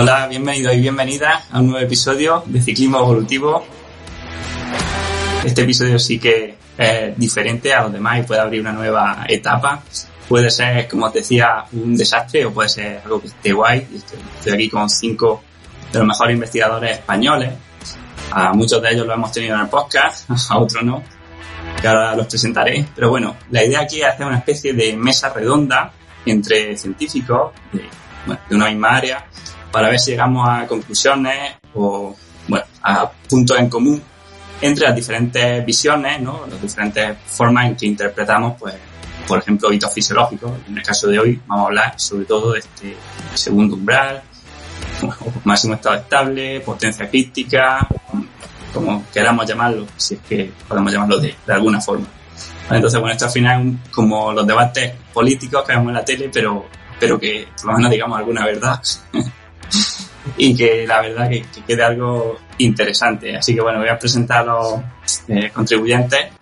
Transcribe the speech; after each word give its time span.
Hola, 0.00 0.28
bienvenidos 0.28 0.76
y 0.76 0.80
bienvenidas 0.80 1.46
a 1.50 1.58
un 1.58 1.70
nuevo 1.70 1.84
episodio 1.84 2.44
de 2.46 2.62
Ciclismo 2.62 3.00
Evolutivo. 3.00 3.64
Este 5.44 5.62
episodio 5.62 5.98
sí 5.98 6.20
que 6.20 6.54
es 6.78 7.18
diferente 7.18 7.74
a 7.74 7.82
los 7.82 7.92
demás 7.92 8.20
y 8.20 8.22
puede 8.22 8.40
abrir 8.40 8.60
una 8.60 8.70
nueva 8.70 9.24
etapa. 9.28 9.82
Puede 10.28 10.52
ser, 10.52 10.86
como 10.86 11.06
os 11.06 11.12
decía, 11.12 11.64
un 11.72 11.96
desastre 11.96 12.46
o 12.46 12.52
puede 12.52 12.68
ser 12.68 13.00
algo 13.04 13.20
que 13.20 13.26
esté 13.26 13.52
guay. 13.52 13.88
Estoy, 14.38 14.52
aquí 14.52 14.68
con 14.68 14.88
cinco 14.88 15.42
de 15.90 15.98
los 15.98 16.06
mejores 16.06 16.34
investigadores 16.34 16.92
españoles. 16.92 17.54
A 18.30 18.52
muchos 18.52 18.80
de 18.80 18.92
ellos 18.92 19.04
los 19.04 19.16
hemos 19.16 19.32
tenido 19.32 19.56
en 19.56 19.62
el 19.62 19.68
podcast, 19.68 20.30
a 20.50 20.58
otros 20.58 20.84
no, 20.84 21.02
que 21.80 21.88
ahora 21.88 22.14
los 22.14 22.28
presentaré. 22.28 22.86
Pero 22.94 23.10
bueno, 23.10 23.34
la 23.50 23.64
idea 23.64 23.80
aquí 23.80 24.00
es 24.00 24.06
hacer 24.06 24.26
una 24.26 24.38
especie 24.38 24.72
de 24.74 24.96
mesa 24.96 25.30
redonda 25.30 25.90
entre 26.24 26.76
científicos 26.76 27.50
de, 27.72 27.82
de 28.48 28.54
una 28.54 28.68
misma 28.68 28.90
área 28.90 29.26
para 29.70 29.88
ver 29.88 29.98
si 29.98 30.12
llegamos 30.12 30.48
a 30.48 30.66
conclusiones 30.66 31.56
o 31.74 32.14
bueno, 32.48 32.64
a 32.82 33.10
puntos 33.10 33.58
en 33.58 33.68
común 33.68 34.02
entre 34.60 34.86
las 34.86 34.96
diferentes 34.96 35.64
visiones, 35.64 36.20
¿no? 36.20 36.46
las 36.50 36.60
diferentes 36.60 37.16
formas 37.26 37.66
en 37.66 37.76
que 37.76 37.86
interpretamos, 37.86 38.56
pues, 38.58 38.74
por 39.26 39.38
ejemplo, 39.38 39.72
hitos 39.72 39.92
fisiológicos. 39.92 40.52
En 40.66 40.78
el 40.78 40.82
caso 40.82 41.06
de 41.08 41.18
hoy 41.18 41.40
vamos 41.46 41.64
a 41.64 41.66
hablar 41.68 42.00
sobre 42.00 42.24
todo 42.24 42.52
de 42.52 42.60
este 42.60 42.96
segundo 43.34 43.76
umbral, 43.76 44.22
máximo 45.44 45.74
estado 45.74 45.96
estable, 45.96 46.60
potencia 46.60 47.08
crítica, 47.08 47.86
como 48.72 49.04
queramos 49.12 49.46
llamarlo, 49.46 49.86
si 49.96 50.14
es 50.14 50.20
que 50.20 50.52
podemos 50.66 50.92
llamarlo 50.92 51.18
de, 51.18 51.34
de 51.46 51.52
alguna 51.52 51.80
forma. 51.80 52.06
Entonces, 52.70 53.00
bueno, 53.00 53.12
esto 53.12 53.26
al 53.26 53.30
final 53.30 53.78
es 53.84 53.90
como 53.90 54.32
los 54.32 54.46
debates 54.46 54.92
políticos 55.12 55.64
que 55.66 55.72
vemos 55.72 55.88
en 55.88 55.94
la 55.94 56.04
tele, 56.04 56.30
pero, 56.32 56.66
pero 57.00 57.18
que 57.18 57.48
por 57.56 57.72
lo 57.72 57.78
menos 57.78 57.90
digamos 57.90 58.18
alguna 58.18 58.44
verdad. 58.44 58.80
y 60.36 60.56
que 60.56 60.86
la 60.86 61.00
verdad 61.00 61.28
que, 61.28 61.42
que, 61.42 61.62
quede 61.66 61.82
algo 61.82 62.38
interesante. 62.58 63.36
Así 63.36 63.54
que 63.54 63.60
bueno, 63.60 63.78
voy 63.80 63.88
a 63.88 63.98
presentar 63.98 64.40
a 64.40 64.44
los 64.44 64.80
eh, 65.28 65.50
contribuyentes. 65.52 66.38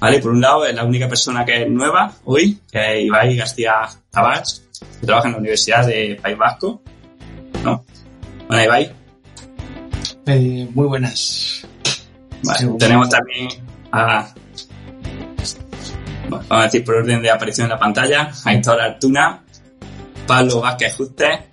Vale, 0.00 0.18
por 0.18 0.30
un 0.30 0.40
lado 0.40 0.64
es 0.64 0.74
la 0.74 0.84
única 0.84 1.06
persona 1.06 1.44
que 1.44 1.62
es 1.62 1.68
nueva 1.68 2.10
hoy, 2.24 2.58
que 2.72 3.00
es 3.00 3.04
Ibai 3.04 3.36
García 3.36 3.86
Tabach, 4.10 4.48
que 4.98 5.06
trabaja 5.06 5.28
en 5.28 5.32
la 5.32 5.38
Universidad 5.38 5.86
de 5.86 6.18
País 6.20 6.38
Vasco. 6.38 6.80
¿No? 7.62 7.84
Bueno, 8.48 8.64
Ibai. 8.64 8.92
Eh, 10.26 10.68
muy 10.72 10.86
buenas. 10.86 11.66
Vale, 12.42 12.78
tenemos 12.78 13.10
también 13.10 13.48
a 13.92 14.32
vamos 16.30 16.46
a 16.50 16.62
decir 16.62 16.84
por 16.84 16.96
orden 16.96 17.22
de 17.22 17.30
aparición 17.30 17.66
en 17.66 17.70
la 17.70 17.78
pantalla, 17.78 18.30
Aitor 18.44 18.80
Artuna, 18.80 19.42
Pablo 20.26 20.60
Vázquez 20.60 20.96
Juste, 20.96 21.46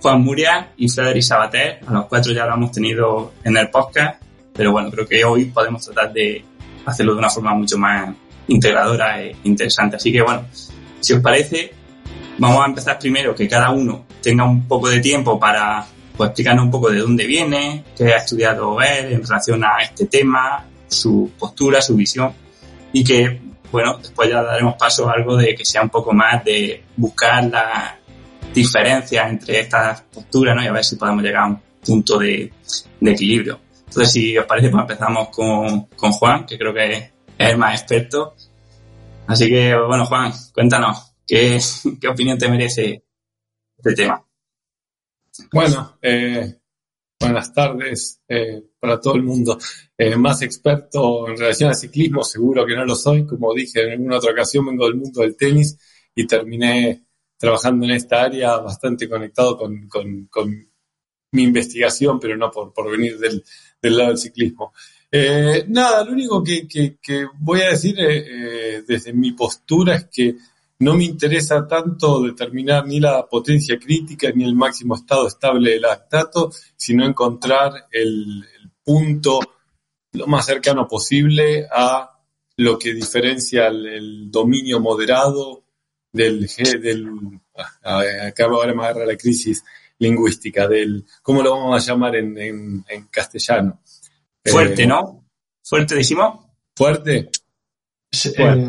Juan 0.00 0.22
Muria 0.22 0.72
y 0.76 0.88
Frederic 0.88 1.22
Sabater. 1.22 1.80
A 1.86 1.92
los 1.92 2.06
cuatro 2.06 2.32
ya 2.32 2.46
lo 2.46 2.54
hemos 2.54 2.72
tenido 2.72 3.32
en 3.44 3.56
el 3.56 3.68
podcast, 3.70 4.22
pero 4.52 4.72
bueno, 4.72 4.90
creo 4.90 5.06
que 5.06 5.24
hoy 5.24 5.46
podemos 5.46 5.84
tratar 5.84 6.12
de 6.12 6.44
hacerlo 6.86 7.14
de 7.14 7.18
una 7.18 7.30
forma 7.30 7.54
mucho 7.54 7.78
más 7.78 8.14
integradora 8.48 9.22
e 9.22 9.36
interesante. 9.44 9.96
Así 9.96 10.12
que 10.12 10.22
bueno, 10.22 10.44
si 11.00 11.12
os 11.12 11.20
parece, 11.20 11.72
vamos 12.38 12.62
a 12.62 12.66
empezar 12.66 12.98
primero 12.98 13.34
que 13.34 13.48
cada 13.48 13.70
uno 13.70 14.06
tenga 14.20 14.44
un 14.44 14.66
poco 14.66 14.88
de 14.88 15.00
tiempo 15.00 15.38
para 15.38 15.84
pues, 16.16 16.30
explicarnos 16.30 16.64
un 16.64 16.70
poco 16.70 16.90
de 16.90 16.98
dónde 16.98 17.26
viene, 17.26 17.84
qué 17.96 18.12
ha 18.12 18.18
estudiado 18.18 18.80
él 18.80 19.12
en 19.12 19.22
relación 19.22 19.64
a 19.64 19.82
este 19.82 20.06
tema, 20.06 20.64
su 20.88 21.30
postura, 21.38 21.80
su 21.80 21.96
visión, 21.96 22.32
y 22.92 23.02
que 23.02 23.40
bueno, 23.72 23.98
después 23.98 24.28
ya 24.28 24.42
daremos 24.42 24.74
paso 24.74 25.08
a 25.08 25.14
algo 25.14 25.36
de 25.36 25.54
que 25.54 25.64
sea 25.64 25.82
un 25.82 25.88
poco 25.88 26.12
más 26.12 26.44
de 26.44 26.84
buscar 26.96 27.44
la 27.44 27.98
diferencia 28.52 29.26
entre 29.26 29.60
estas 29.60 30.02
posturas, 30.02 30.54
¿no? 30.54 30.62
Y 30.62 30.66
a 30.66 30.72
ver 30.72 30.84
si 30.84 30.96
podemos 30.96 31.22
llegar 31.22 31.44
a 31.44 31.46
un 31.46 31.62
punto 31.84 32.18
de, 32.18 32.52
equilibrio. 33.00 33.58
Entonces, 33.86 34.12
si 34.12 34.36
os 34.36 34.44
parece, 34.44 34.68
pues 34.68 34.82
empezamos 34.82 35.30
con, 35.30 35.86
con 35.96 36.12
Juan, 36.12 36.44
que 36.44 36.58
creo 36.58 36.74
que 36.74 36.92
es 36.92 37.10
el 37.38 37.56
más 37.56 37.80
experto. 37.80 38.34
Así 39.26 39.48
que, 39.48 39.74
bueno, 39.74 40.04
Juan, 40.04 40.32
cuéntanos, 40.52 41.14
¿qué, 41.26 41.58
qué 41.98 42.08
opinión 42.08 42.36
te 42.36 42.48
merece 42.48 43.02
este 43.78 43.94
tema? 43.94 44.22
Bueno, 45.50 45.96
eh, 46.02 46.58
buenas 47.22 47.52
tardes 47.52 48.20
eh, 48.28 48.62
para 48.78 49.00
todo 49.00 49.14
el 49.14 49.22
mundo. 49.22 49.58
Eh, 49.96 50.16
más 50.16 50.42
experto 50.42 51.28
en 51.28 51.36
relación 51.36 51.70
al 51.70 51.76
ciclismo, 51.76 52.24
seguro 52.24 52.66
que 52.66 52.76
no 52.76 52.84
lo 52.84 52.94
soy. 52.94 53.24
Como 53.26 53.54
dije 53.54 53.82
en 53.82 53.92
alguna 53.92 54.16
otra 54.16 54.32
ocasión, 54.32 54.66
vengo 54.66 54.86
del 54.86 54.96
mundo 54.96 55.22
del 55.22 55.36
tenis 55.36 55.78
y 56.14 56.26
terminé 56.26 57.04
trabajando 57.38 57.86
en 57.86 57.92
esta 57.92 58.22
área 58.22 58.56
bastante 58.58 59.08
conectado 59.08 59.56
con, 59.56 60.68
mi 61.34 61.44
investigación, 61.44 62.20
pero 62.20 62.36
no 62.36 62.50
por, 62.50 62.90
venir 62.90 63.18
del, 63.18 63.42
lado 63.80 64.10
del 64.10 64.18
ciclismo. 64.18 64.72
Eh, 65.10 65.64
nada, 65.68 66.04
lo 66.04 66.12
único 66.12 66.42
que, 66.42 66.66
que, 66.68 67.26
voy 67.38 67.62
a 67.62 67.70
decir 67.70 67.96
eh, 67.98 68.82
desde 68.86 69.12
mi 69.12 69.32
postura 69.32 69.96
es 69.96 70.06
que 70.12 70.36
no 70.82 70.94
me 70.94 71.04
interesa 71.04 71.66
tanto 71.66 72.22
determinar 72.22 72.86
ni 72.86 72.98
la 72.98 73.26
potencia 73.26 73.78
crítica 73.78 74.30
ni 74.34 74.44
el 74.44 74.54
máximo 74.54 74.96
estado 74.96 75.28
estable 75.28 75.72
del 75.72 75.82
lactato, 75.82 76.50
sino 76.76 77.06
encontrar 77.06 77.86
el, 77.90 78.44
el 78.60 78.70
punto 78.82 79.40
lo 80.12 80.26
más 80.26 80.44
cercano 80.44 80.86
posible 80.88 81.66
a 81.70 82.10
lo 82.56 82.78
que 82.78 82.92
diferencia 82.94 83.68
el, 83.68 83.86
el 83.86 84.30
dominio 84.30 84.80
moderado 84.80 85.64
del, 86.12 86.46
del 86.82 87.10
acá 87.82 88.44
ahora 88.44 88.74
me 88.74 88.82
agarra 88.84 89.06
la 89.06 89.16
crisis 89.16 89.64
lingüística, 89.98 90.66
del, 90.66 91.06
¿cómo 91.22 91.42
lo 91.42 91.52
vamos 91.52 91.80
a 91.80 91.92
llamar 91.92 92.16
en, 92.16 92.36
en, 92.36 92.84
en 92.88 93.06
castellano? 93.06 93.80
Fuerte, 94.44 94.82
eh, 94.82 94.86
¿no? 94.86 95.28
Fuerte, 95.62 95.94
decimos. 95.94 96.44
Fuerte. 96.74 97.30
Sí, 98.10 98.32
eh, 98.36 98.68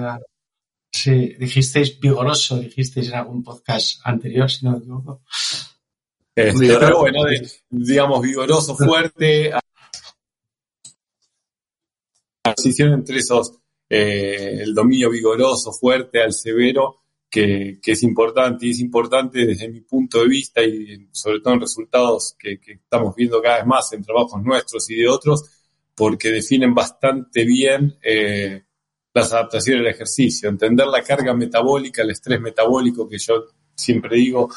sí, 0.93 1.35
dijisteis 1.39 1.99
vigoroso, 1.99 2.59
dijisteis 2.59 3.07
en 3.09 3.15
algún 3.15 3.43
podcast 3.43 3.99
anterior, 4.05 4.49
si 4.49 4.65
no 4.65 4.73
me 4.73 4.77
equivoco. 4.77 5.21
Este, 6.35 6.77
pero 6.79 6.99
bueno, 6.99 7.23
de, 7.23 7.51
digamos, 7.69 8.21
vigoroso, 8.21 8.75
fuerte, 8.75 9.51
transición 12.41 12.93
entre 12.93 13.17
esos, 13.17 13.53
eh, 13.89 14.59
el 14.61 14.73
dominio 14.73 15.09
vigoroso, 15.09 15.71
fuerte 15.73 16.21
al 16.21 16.33
severo, 16.33 17.01
que, 17.29 17.79
que, 17.81 17.93
es 17.93 18.03
importante. 18.03 18.67
Y 18.67 18.71
es 18.71 18.79
importante 18.79 19.45
desde 19.45 19.69
mi 19.69 19.81
punto 19.81 20.19
de 20.19 20.27
vista 20.27 20.63
y 20.63 21.07
sobre 21.11 21.39
todo 21.39 21.55
en 21.55 21.61
resultados 21.61 22.35
que, 22.37 22.59
que, 22.59 22.73
estamos 22.73 23.15
viendo 23.15 23.41
cada 23.41 23.57
vez 23.57 23.65
más 23.65 23.91
en 23.93 24.03
trabajos 24.03 24.41
nuestros 24.43 24.89
y 24.89 24.95
de 24.95 25.09
otros, 25.09 25.43
porque 25.95 26.29
definen 26.29 26.73
bastante 26.73 27.43
bien 27.43 27.95
eh, 28.03 28.63
las 29.13 29.31
adaptaciones 29.31 29.81
al 29.81 29.93
ejercicio. 29.93 30.49
Entender 30.49 30.87
la 30.87 31.03
carga 31.03 31.33
metabólica, 31.33 32.01
el 32.01 32.11
estrés 32.11 32.41
metabólico, 32.41 33.07
que 33.07 33.17
yo 33.19 33.45
siempre 33.75 34.17
digo, 34.17 34.49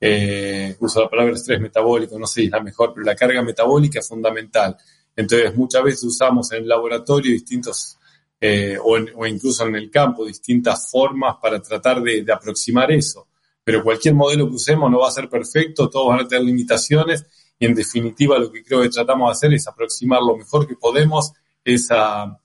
eh, 0.00 0.76
uso 0.80 1.02
la 1.02 1.08
palabra 1.08 1.34
estrés 1.34 1.60
metabólico, 1.60 2.18
no 2.18 2.26
sé 2.26 2.40
si 2.40 2.46
es 2.46 2.52
la 2.52 2.60
mejor, 2.60 2.92
pero 2.94 3.04
la 3.04 3.16
carga 3.16 3.42
metabólica 3.42 3.98
es 3.98 4.08
fundamental. 4.08 4.76
Entonces, 5.16 5.54
muchas 5.56 5.82
veces 5.82 6.04
usamos 6.04 6.50
en 6.52 6.62
el 6.62 6.68
laboratorio 6.68 7.32
distintos, 7.32 7.98
eh, 8.40 8.76
o, 8.82 9.26
incluso 9.26 9.66
en 9.66 9.76
el 9.76 9.90
campo, 9.90 10.26
distintas 10.26 10.90
formas 10.90 11.36
para 11.40 11.60
tratar 11.60 12.02
de, 12.02 12.22
de, 12.22 12.32
aproximar 12.32 12.90
eso. 12.92 13.28
Pero 13.62 13.82
cualquier 13.82 14.14
modelo 14.14 14.48
que 14.48 14.56
usemos 14.56 14.90
no 14.90 15.00
va 15.00 15.08
a 15.08 15.12
ser 15.12 15.28
perfecto, 15.28 15.88
todos 15.88 16.08
van 16.08 16.20
a 16.20 16.28
tener 16.28 16.44
limitaciones 16.44 17.24
y 17.58 17.66
en 17.66 17.74
definitiva 17.74 18.38
lo 18.38 18.50
que 18.50 18.62
creo 18.62 18.82
que 18.82 18.90
tratamos 18.90 19.28
de 19.28 19.32
hacer 19.32 19.54
es 19.54 19.66
aproximar 19.66 20.20
lo 20.20 20.36
mejor 20.36 20.66
que 20.66 20.74
podemos 20.74 21.32
esa 21.64 22.38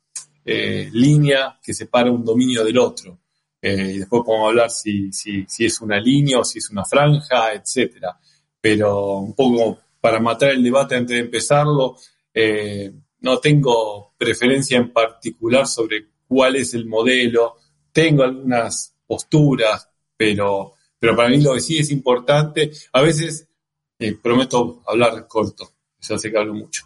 eh, 0.51 0.89
línea 0.93 1.59
que 1.61 1.75
separa 1.75 2.09
un 2.09 2.25
dominio 2.25 2.63
del 2.63 2.79
otro. 2.79 3.19
Eh, 3.61 3.91
y 3.93 3.97
después 3.99 4.23
podemos 4.25 4.47
hablar 4.47 4.71
si, 4.71 5.11
es 5.59 5.81
una 5.81 5.99
línea 5.99 6.39
o 6.39 6.43
si 6.43 6.57
es 6.57 6.71
una 6.71 6.83
franja, 6.85 7.53
etcétera. 7.53 8.17
Pero 8.59 9.19
un 9.19 9.35
poco 9.35 9.77
para 10.01 10.19
matar 10.19 10.49
el 10.49 10.63
debate 10.63 10.95
antes 10.95 11.13
de 11.13 11.19
empezarlo, 11.19 11.97
eh, 12.33 12.91
no 13.19 13.37
tengo 13.37 14.15
preferencia 14.17 14.77
en 14.79 14.91
particular 14.91 15.67
sobre 15.67 16.07
cuál 16.27 16.55
es 16.55 16.73
el 16.73 16.87
modelo, 16.87 17.57
tengo 17.91 18.23
algunas 18.23 18.95
posturas, 19.05 19.87
pero, 20.17 20.73
para 20.99 21.29
mí 21.29 21.41
lo 21.41 21.53
que 21.53 21.61
sí 21.61 21.77
es 21.77 21.91
importante, 21.91 22.71
a 22.93 23.01
veces 23.03 23.47
prometo 24.23 24.81
hablar 24.87 25.27
corto, 25.27 25.73
ya 25.99 26.17
sé 26.17 26.31
que 26.31 26.37
hablo 26.39 26.55
mucho. 26.55 26.85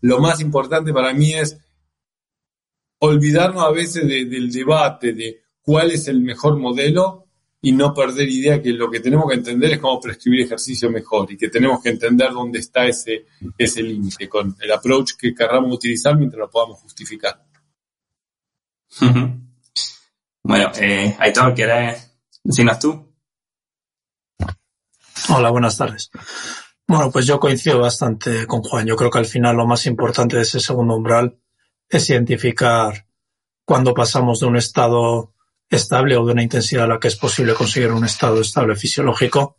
Lo 0.00 0.18
más 0.18 0.40
importante 0.40 0.92
para 0.92 1.12
mí 1.12 1.34
es 1.34 1.58
olvidarnos 3.00 3.62
a 3.62 3.70
veces 3.70 4.06
de, 4.06 4.24
del 4.24 4.50
debate 4.50 5.12
de 5.12 5.42
cuál 5.62 5.90
es 5.90 6.08
el 6.08 6.20
mejor 6.20 6.58
modelo 6.58 7.26
y 7.60 7.72
no 7.72 7.92
perder 7.92 8.28
idea 8.28 8.62
que 8.62 8.72
lo 8.72 8.90
que 8.90 9.00
tenemos 9.00 9.28
que 9.28 9.34
entender 9.34 9.72
es 9.72 9.78
cómo 9.78 10.00
prescribir 10.00 10.42
ejercicio 10.42 10.90
mejor 10.90 11.32
y 11.32 11.36
que 11.36 11.48
tenemos 11.48 11.82
que 11.82 11.90
entender 11.90 12.32
dónde 12.32 12.60
está 12.60 12.86
ese, 12.86 13.26
ese 13.56 13.82
límite 13.82 14.28
con 14.28 14.56
el 14.60 14.72
approach 14.72 15.12
que 15.18 15.34
querramos 15.34 15.74
utilizar 15.74 16.16
mientras 16.16 16.38
lo 16.38 16.50
podamos 16.50 16.78
justificar. 16.80 17.44
Bueno, 20.42 20.70
eh, 20.80 21.16
Aitor, 21.18 21.54
¿quieres 21.54 22.10
decirnos 22.42 22.78
tú? 22.78 23.08
Hola, 25.30 25.50
buenas 25.50 25.76
tardes. 25.76 26.10
Bueno, 26.86 27.10
pues 27.10 27.26
yo 27.26 27.38
coincido 27.38 27.80
bastante 27.80 28.46
con 28.46 28.62
Juan. 28.62 28.86
Yo 28.86 28.96
creo 28.96 29.10
que 29.10 29.18
al 29.18 29.26
final 29.26 29.56
lo 29.56 29.66
más 29.66 29.84
importante 29.86 30.36
de 30.36 30.42
ese 30.42 30.58
segundo 30.58 30.96
umbral 30.96 31.38
es 31.88 32.10
identificar 32.10 33.06
cuando 33.64 33.94
pasamos 33.94 34.40
de 34.40 34.46
un 34.46 34.56
estado 34.56 35.34
estable 35.68 36.16
o 36.16 36.24
de 36.24 36.32
una 36.32 36.42
intensidad 36.42 36.84
en 36.84 36.90
la 36.90 37.00
que 37.00 37.08
es 37.08 37.16
posible 37.16 37.54
conseguir 37.54 37.92
un 37.92 38.04
estado 38.04 38.40
estable 38.40 38.76
fisiológico 38.76 39.58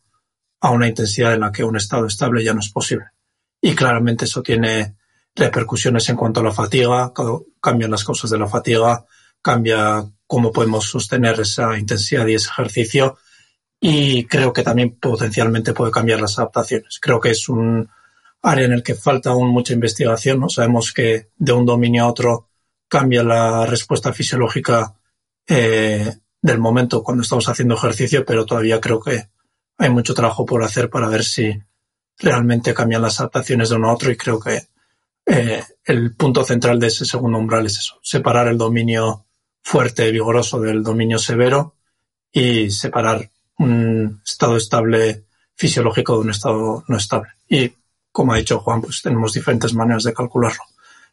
a 0.62 0.72
una 0.72 0.88
intensidad 0.88 1.34
en 1.34 1.42
la 1.42 1.52
que 1.52 1.64
un 1.64 1.78
estado 1.78 2.08
estable 2.08 2.44
ya 2.44 2.54
no 2.54 2.60
es 2.60 2.70
posible. 2.70 3.06
Y 3.62 3.76
claramente 3.76 4.26
eso 4.26 4.42
tiene 4.42 4.96
repercusiones 5.36 6.10
en 6.10 6.16
cuanto 6.16 6.40
a 6.40 6.44
la 6.44 6.52
fatiga, 6.52 7.14
cambian 7.62 7.92
las 7.92 8.04
causas 8.04 8.30
de 8.30 8.40
la 8.40 8.48
fatiga, 8.48 9.06
cambia 9.42 10.04
cómo 10.28 10.52
podemos 10.52 10.90
sostener 10.90 11.40
esa 11.40 11.78
intensidad 11.78 12.28
y 12.28 12.36
ese 12.36 12.50
ejercicio 12.50 13.18
y 13.80 14.26
creo 14.26 14.52
que 14.52 14.64
también 14.64 14.98
potencialmente 15.00 15.74
puede 15.74 15.92
cambiar 15.92 16.20
las 16.20 16.38
adaptaciones. 16.38 17.00
Creo 17.00 17.20
que 17.20 17.31
es 17.31 17.48
un 17.48 17.90
área 18.41 18.65
en 18.65 18.74
el 18.74 18.83
que 18.83 18.95
falta 18.95 19.31
aún 19.31 19.50
mucha 19.50 19.74
investigación. 19.74 20.39
¿no? 20.39 20.50
Sabemos 20.50 20.91
que 20.94 21.30
de 21.38 21.51
un 21.51 21.65
dominio 21.65 22.03
a 22.03 22.07
otro 22.07 22.50
cambia 22.88 23.24
la 23.24 23.65
respuesta 23.65 24.13
fisiológica 24.13 24.95
eh, 25.47 26.13
del 26.41 26.59
momento 26.59 27.03
cuando 27.03 27.24
estamos 27.24 27.47
haciendo 27.50 27.75
ejercicio, 27.75 28.25
pero 28.25 28.45
todavía 28.45 28.80
creo 28.80 29.00
que 29.00 29.30
hay 29.77 29.89
mucho 29.89 30.13
trabajo 30.13 30.45
por 30.45 30.63
hacer 30.63 30.89
para 30.89 31.07
ver 31.07 31.24
si 31.24 31.62
realmente 32.18 32.74
cambian 32.74 33.01
las 33.01 33.19
adaptaciones 33.19 33.69
de 33.69 33.75
uno 33.75 33.89
a 33.89 33.94
otro 33.94 34.12
y 34.12 34.18
creo 34.18 34.39
que 34.39 34.68
eh, 35.25 35.63
el 35.85 36.15
punto 36.15 36.44
central 36.44 36.80
de 36.80 36.88
ese 36.88 37.06
segundo 37.06 37.38
umbral 37.38 37.65
es 37.65 37.77
eso, 37.77 38.00
separar 38.01 38.47
el 38.47 38.57
dominio 38.57 39.25
fuerte, 39.62 40.12
vigoroso 40.12 40.59
del 40.59 40.83
dominio 40.83 41.19
severo 41.19 41.75
y 42.31 42.71
separar 42.71 43.30
un 43.57 44.21
estado 44.25 44.57
estable 44.57 45.25
fisiológico 45.56 46.13
de 46.13 46.19
un 46.19 46.30
estado 46.31 46.83
no 46.88 46.97
estable. 46.97 47.30
Y 47.47 47.74
como 48.19 48.33
ha 48.33 48.36
dicho 48.36 48.60
Juan, 48.60 48.81
pues 48.81 49.01
tenemos 49.01 49.31
diferentes 49.31 49.74
maneras 49.74 50.04
de 50.04 50.13
calcularlo. 50.13 50.66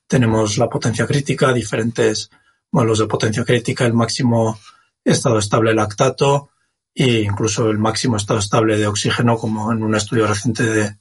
Tenemos 0.08 0.58
la 0.58 0.68
potencia 0.68 1.06
crítica, 1.06 1.52
diferentes 1.52 2.30
modelos 2.72 2.98
de 2.98 3.06
potencia 3.06 3.44
crítica, 3.44 3.86
el 3.86 3.92
máximo 3.92 4.58
estado 5.04 5.38
estable 5.38 5.72
lactato 5.72 6.50
e 6.92 7.20
incluso 7.20 7.70
el 7.70 7.78
máximo 7.78 8.16
estado 8.16 8.40
estable 8.40 8.76
de 8.76 8.88
oxígeno, 8.88 9.38
como 9.38 9.70
en 9.70 9.84
un 9.84 9.94
estudio 9.94 10.26
reciente 10.26 10.64
de, 10.64 10.96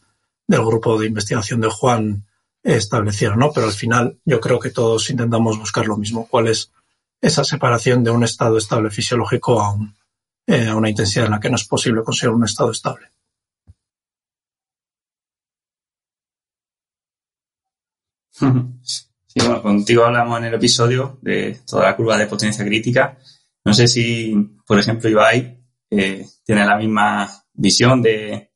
del 0.45 0.63
grupo 0.63 0.99
de 0.99 1.07
investigación 1.07 1.59
de 1.59 1.69
Juan 1.69 2.27
establecieron. 2.61 3.39
Pero 3.51 3.65
al 3.65 3.73
final 3.73 4.19
yo 4.25 4.39
creo 4.39 4.59
que 4.59 4.69
todos 4.69 5.09
intentamos 5.09 5.57
buscar 5.57 5.87
lo 5.87 5.97
mismo, 5.97 6.27
cuál 6.27 6.49
es 6.49 6.71
esa 7.19 7.43
separación 7.43 8.03
de 8.03 8.11
un 8.11 8.23
estado 8.23 8.59
estable 8.59 8.91
fisiológico 8.91 9.59
a 9.59 9.75
eh, 10.45 10.67
a 10.67 10.75
una 10.75 10.91
intensidad 10.91 11.25
en 11.25 11.31
la 11.31 11.39
que 11.39 11.49
no 11.49 11.55
es 11.55 11.65
posible 11.65 12.03
conseguir 12.03 12.35
un 12.35 12.45
estado 12.45 12.69
estable. 12.69 13.07
Bueno, 18.39 19.61
contigo 19.61 20.05
hablamos 20.05 20.39
en 20.39 20.45
el 20.45 20.53
episodio 20.53 21.19
de 21.21 21.59
toda 21.67 21.83
la 21.83 21.95
curva 21.95 22.17
de 22.17 22.27
potencia 22.27 22.63
crítica. 22.63 23.17
No 23.65 23.73
sé 23.73 23.87
si, 23.87 24.33
por 24.65 24.79
ejemplo, 24.79 25.09
Ibai 25.09 25.61
eh, 25.89 26.25
tiene 26.43 26.65
la 26.65 26.77
misma 26.77 27.43
visión 27.53 28.01
de, 28.01 28.51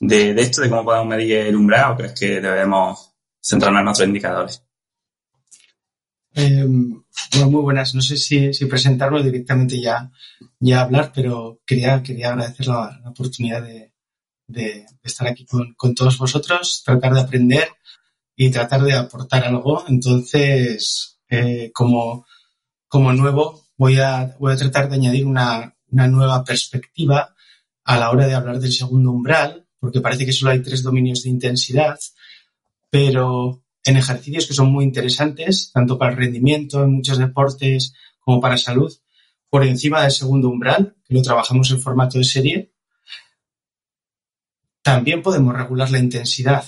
de, 0.00 0.30
esto, 0.40 0.62
de 0.62 0.70
cómo 0.70 0.84
podemos 0.84 1.08
medir 1.08 1.32
el 1.36 1.56
umbral, 1.56 1.92
o 1.92 1.96
crees 1.96 2.18
que 2.18 2.40
debemos 2.40 3.14
centrarnos 3.40 3.82
en 3.82 3.88
otros 3.88 4.08
indicadores. 4.08 4.62
Bueno, 6.34 7.50
muy 7.50 7.62
buenas. 7.62 7.94
No 7.94 8.00
sé 8.00 8.16
si, 8.16 8.52
si 8.54 8.64
directamente 8.64 9.80
ya, 9.80 10.10
ya 10.58 10.80
hablar, 10.80 11.12
pero 11.14 11.60
quería, 11.66 12.02
quería 12.02 12.30
agradecer 12.30 12.66
la, 12.66 13.00
oportunidad 13.06 13.62
de, 13.62 14.86
estar 15.02 15.26
aquí 15.28 15.46
con, 15.46 15.94
todos 15.94 16.18
vosotros, 16.18 16.82
tratar 16.84 17.14
de 17.14 17.20
aprender 17.20 17.68
y 18.36 18.50
tratar 18.50 18.82
de 18.82 18.94
aportar 18.94 19.44
algo. 19.44 19.84
Entonces, 19.88 21.20
eh, 21.28 21.70
como, 21.72 22.26
como 22.88 23.12
nuevo, 23.12 23.64
voy 23.76 23.98
a, 24.00 24.36
voy 24.38 24.52
a 24.52 24.56
tratar 24.56 24.88
de 24.88 24.96
añadir 24.96 25.26
una, 25.26 25.76
una 25.90 26.08
nueva 26.08 26.44
perspectiva 26.44 27.34
a 27.84 27.98
la 27.98 28.10
hora 28.10 28.26
de 28.26 28.34
hablar 28.34 28.58
del 28.60 28.72
segundo 28.72 29.10
umbral, 29.10 29.66
porque 29.78 30.00
parece 30.00 30.24
que 30.24 30.32
solo 30.32 30.52
hay 30.52 30.62
tres 30.62 30.82
dominios 30.82 31.22
de 31.22 31.30
intensidad, 31.30 31.98
pero 32.90 33.62
en 33.84 33.96
ejercicios 33.96 34.46
que 34.46 34.54
son 34.54 34.70
muy 34.70 34.84
interesantes, 34.84 35.72
tanto 35.72 35.98
para 35.98 36.12
el 36.12 36.18
rendimiento 36.18 36.82
en 36.84 36.92
muchos 36.92 37.18
deportes 37.18 37.94
como 38.20 38.40
para 38.40 38.56
salud, 38.56 38.92
por 39.50 39.64
encima 39.64 40.02
del 40.02 40.12
segundo 40.12 40.48
umbral, 40.48 40.96
que 41.04 41.14
lo 41.14 41.22
trabajamos 41.22 41.70
en 41.70 41.80
formato 41.80 42.18
de 42.18 42.24
serie. 42.24 42.72
También 44.82 45.22
podemos 45.22 45.54
regular 45.54 45.90
la 45.90 45.98
intensidad. 45.98 46.64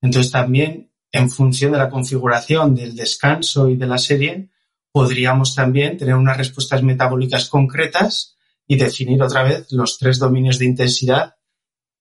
Entonces 0.00 0.30
también, 0.30 0.89
en 1.12 1.30
función 1.30 1.72
de 1.72 1.78
la 1.78 1.90
configuración 1.90 2.74
del 2.74 2.94
descanso 2.94 3.68
y 3.68 3.76
de 3.76 3.86
la 3.86 3.98
serie, 3.98 4.50
podríamos 4.92 5.54
también 5.54 5.96
tener 5.96 6.14
unas 6.14 6.36
respuestas 6.36 6.82
metabólicas 6.82 7.48
concretas 7.48 8.36
y 8.66 8.76
definir 8.76 9.22
otra 9.22 9.42
vez 9.42 9.72
los 9.72 9.98
tres 9.98 10.18
dominios 10.18 10.58
de 10.58 10.66
intensidad 10.66 11.36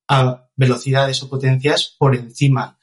a 0.07 0.49
velocidades 0.55 1.21
o 1.23 1.29
potencias 1.29 1.95
por 1.97 2.15
encima 2.15 2.77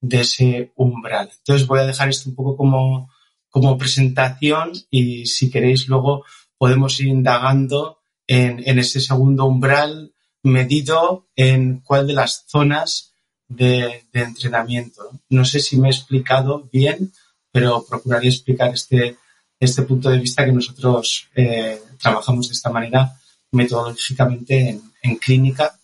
de 0.00 0.20
ese 0.20 0.72
umbral. 0.76 1.30
Entonces 1.38 1.66
voy 1.66 1.80
a 1.80 1.86
dejar 1.86 2.08
esto 2.08 2.28
un 2.28 2.36
poco 2.36 2.56
como, 2.56 3.10
como 3.48 3.78
presentación 3.78 4.72
y 4.90 5.26
si 5.26 5.50
queréis 5.50 5.88
luego 5.88 6.24
podemos 6.58 6.98
ir 7.00 7.08
indagando 7.08 7.98
en, 8.26 8.62
en 8.66 8.78
ese 8.78 9.00
segundo 9.00 9.46
umbral 9.46 10.14
medido 10.42 11.28
en 11.34 11.80
cuál 11.80 12.06
de 12.06 12.12
las 12.12 12.44
zonas 12.46 13.15
de, 13.48 14.04
de 14.12 14.22
entrenamiento. 14.22 15.10
No 15.30 15.44
sé 15.44 15.60
si 15.60 15.78
me 15.78 15.88
he 15.88 15.90
explicado 15.90 16.68
bien, 16.72 17.12
pero 17.52 17.84
procuraré 17.88 18.28
explicar 18.28 18.72
este, 18.74 19.16
este 19.58 19.82
punto 19.82 20.10
de 20.10 20.18
vista 20.18 20.44
que 20.44 20.52
nosotros 20.52 21.28
eh, 21.34 21.80
trabajamos 22.00 22.48
de 22.48 22.54
esta 22.54 22.70
manera 22.70 23.12
metodológicamente 23.52 24.70
en, 24.70 24.82
en 25.02 25.16
clínica 25.16 25.78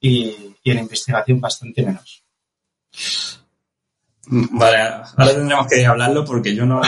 y, 0.00 0.54
y 0.62 0.70
en 0.70 0.78
investigación 0.78 1.40
bastante 1.40 1.82
menos. 1.82 2.22
Vale, 4.30 4.78
ahora 4.78 5.32
tendremos 5.32 5.66
que 5.66 5.86
hablarlo 5.86 6.24
porque 6.24 6.54
yo 6.54 6.66
no, 6.66 6.80
o 6.80 6.84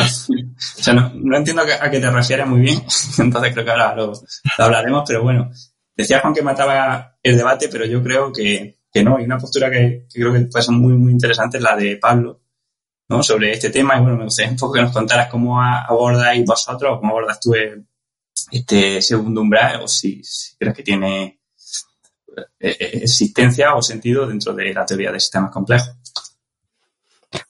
sea, 0.59 0.93
no, 0.93 1.37
entiendo 1.37 1.63
a 1.63 1.91
qué 1.91 1.99
te 1.99 2.11
refieres 2.11 2.47
muy 2.47 2.61
bien, 2.61 2.83
entonces 3.19 3.53
creo 3.53 3.65
que 3.65 3.71
ahora 3.71 3.95
lo, 3.95 4.13
hablaremos, 4.59 5.05
pero 5.07 5.23
bueno, 5.23 5.51
decía 5.97 6.21
Juan 6.21 6.35
que 6.35 6.43
mataba 6.43 7.17
el 7.23 7.39
debate, 7.39 7.69
pero 7.71 7.87
yo 7.87 8.03
creo 8.03 8.31
que, 8.31 8.80
que 8.93 9.05
no, 9.05 9.21
y 9.21 9.25
una 9.25 9.39
postura 9.39 9.71
que, 9.71 10.07
creo 10.13 10.33
que 10.33 10.41
puede 10.41 10.65
ser 10.65 10.75
muy, 10.75 10.95
muy 10.95 11.13
interesante 11.13 11.59
es 11.59 11.63
la 11.63 11.77
de 11.77 11.97
Pablo, 11.97 12.41
¿no? 13.09 13.23
Sobre 13.23 13.53
este 13.53 13.71
tema, 13.71 13.97
y 13.97 14.01
bueno, 14.01 14.17
me 14.17 14.25
gustaría 14.25 14.51
un 14.51 14.57
poco 14.57 14.75
que 14.75 14.83
nos 14.83 14.93
contaras 14.93 15.29
cómo 15.31 15.63
abordáis 15.63 16.45
vosotros, 16.45 16.99
cómo 16.99 17.13
abordas 17.13 17.41
tú 17.41 17.55
este 18.51 19.01
segundo 19.03 19.43
umbral, 19.43 19.83
o 19.83 19.89
si, 19.89 20.23
si 20.25 20.57
crees 20.57 20.75
que 20.75 20.83
tiene 20.83 21.41
eh, 22.37 22.77
eh, 22.79 23.01
existencia 23.03 23.75
o 23.75 23.83
sentido 23.83 24.27
dentro 24.27 24.55
de 24.55 24.73
la 24.73 24.87
teoría 24.87 25.13
de 25.13 25.21
sistemas 25.21 25.51
complejos. 25.51 25.91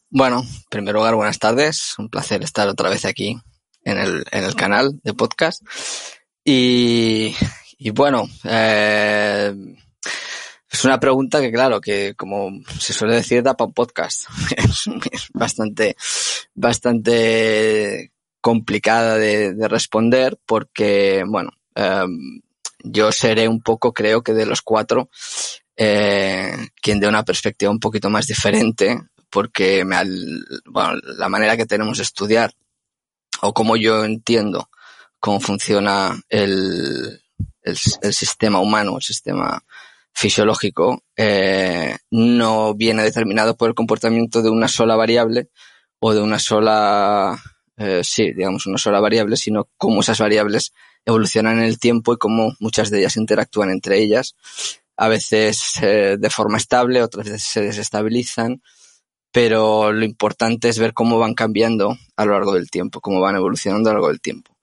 Bueno, 0.08 0.40
en 0.40 0.64
primer 0.68 0.94
lugar, 0.94 1.14
buenas 1.14 1.38
tardes. 1.38 1.94
Un 1.98 2.08
placer 2.08 2.42
estar 2.42 2.68
otra 2.68 2.90
vez 2.90 3.04
aquí 3.04 3.38
en 3.84 3.98
el, 3.98 4.24
en 4.30 4.44
el 4.44 4.54
canal 4.56 5.00
de 5.02 5.14
podcast. 5.14 5.62
Y, 6.44 7.34
y 7.78 7.90
bueno, 7.90 8.28
eh, 8.44 9.54
es 10.70 10.84
una 10.84 11.00
pregunta 11.00 11.40
que, 11.40 11.50
claro, 11.50 11.80
que 11.80 12.14
como 12.14 12.50
se 12.78 12.92
suele 12.92 13.16
decir, 13.16 13.42
da 13.42 13.56
para 13.56 13.68
un 13.68 13.74
podcast. 13.74 14.26
es, 14.56 15.28
bastante, 15.32 15.96
bastante 16.54 18.12
complicada 18.40 19.16
de, 19.16 19.54
de 19.54 19.68
responder 19.68 20.38
porque, 20.46 21.24
bueno, 21.26 21.50
eh, 21.74 22.06
yo 22.82 23.12
seré 23.12 23.48
un 23.48 23.60
poco, 23.62 23.92
creo 23.92 24.22
que 24.22 24.32
de 24.32 24.46
los 24.46 24.62
cuatro, 24.62 25.10
eh, 25.76 26.52
quien 26.80 27.00
de 27.00 27.08
una 27.08 27.24
perspectiva 27.24 27.70
un 27.70 27.80
poquito 27.80 28.10
más 28.10 28.26
diferente 28.26 28.98
porque 29.30 29.84
me, 29.84 29.96
bueno, 30.66 31.00
la 31.16 31.28
manera 31.28 31.56
que 31.56 31.66
tenemos 31.66 31.98
de 31.98 32.02
estudiar 32.02 32.52
o 33.42 33.54
como 33.54 33.76
yo 33.76 34.04
entiendo 34.04 34.68
cómo 35.18 35.40
funciona 35.40 36.20
el, 36.28 37.22
el, 37.62 37.76
sistema 37.76 38.60
humano, 38.60 38.96
el 38.96 39.02
sistema 39.02 39.62
fisiológico, 40.12 41.02
eh, 41.16 41.96
no 42.10 42.74
viene 42.74 43.02
determinado 43.02 43.56
por 43.56 43.68
el 43.68 43.74
comportamiento 43.74 44.42
de 44.42 44.50
una 44.50 44.68
sola 44.68 44.96
variable 44.96 45.48
o 45.98 46.14
de 46.14 46.20
una 46.20 46.38
sola, 46.38 47.38
eh, 47.76 48.02
sí, 48.04 48.32
digamos, 48.32 48.66
una 48.66 48.78
sola 48.78 49.00
variable, 49.00 49.36
sino 49.36 49.68
cómo 49.76 50.00
esas 50.00 50.18
variables 50.18 50.72
evolucionan 51.04 51.58
en 51.58 51.64
el 51.64 51.78
tiempo 51.78 52.12
y 52.12 52.18
cómo 52.18 52.52
muchas 52.60 52.90
de 52.90 53.00
ellas 53.00 53.16
interactúan 53.16 53.70
entre 53.70 53.98
ellas, 53.98 54.34
a 54.96 55.08
veces 55.08 55.78
eh, 55.82 56.16
de 56.18 56.30
forma 56.30 56.58
estable, 56.58 57.02
otras 57.02 57.26
veces 57.26 57.42
se 57.42 57.62
desestabilizan, 57.62 58.62
pero 59.32 59.92
lo 59.92 60.04
importante 60.04 60.68
es 60.68 60.78
ver 60.78 60.92
cómo 60.92 61.18
van 61.18 61.34
cambiando 61.34 61.96
a 62.16 62.24
lo 62.24 62.32
largo 62.32 62.54
del 62.54 62.70
tiempo, 62.70 63.00
cómo 63.00 63.20
van 63.20 63.36
evolucionando 63.36 63.88
a 63.88 63.92
lo 63.92 63.98
largo 63.98 64.08
del 64.08 64.20
tiempo. 64.20 64.56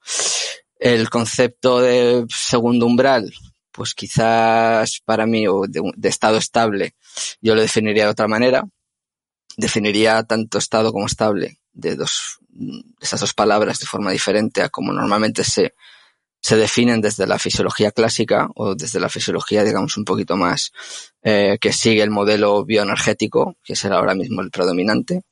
El 0.78 1.10
concepto 1.10 1.80
de 1.80 2.24
segundo 2.28 2.86
umbral, 2.86 3.32
pues 3.78 3.94
quizás 3.94 5.00
para 5.04 5.24
mí, 5.24 5.46
o 5.46 5.62
de, 5.68 6.08
estado 6.08 6.36
estable, 6.36 6.96
yo 7.40 7.54
lo 7.54 7.60
definiría 7.60 8.06
de 8.06 8.10
otra 8.10 8.26
manera. 8.26 8.64
Definiría 9.56 10.24
tanto 10.24 10.58
estado 10.58 10.92
como 10.92 11.06
estable 11.06 11.60
de 11.72 11.94
dos, 11.94 12.40
esas 13.00 13.20
dos 13.20 13.34
palabras 13.34 13.78
de 13.78 13.86
forma 13.86 14.10
diferente 14.10 14.62
a 14.62 14.68
como 14.68 14.92
normalmente 14.92 15.44
se, 15.44 15.74
se 16.40 16.56
definen 16.56 17.00
desde 17.00 17.28
la 17.28 17.38
fisiología 17.38 17.92
clásica 17.92 18.48
o 18.56 18.74
desde 18.74 18.98
la 18.98 19.08
fisiología, 19.08 19.62
digamos, 19.62 19.96
un 19.96 20.04
poquito 20.04 20.36
más 20.36 20.72
eh, 21.22 21.56
que 21.60 21.72
sigue 21.72 22.02
el 22.02 22.10
modelo 22.10 22.64
bioenergético, 22.64 23.58
que 23.62 23.76
será 23.76 23.98
ahora 23.98 24.16
mismo 24.16 24.40
el 24.40 24.50
predominante. 24.50 25.22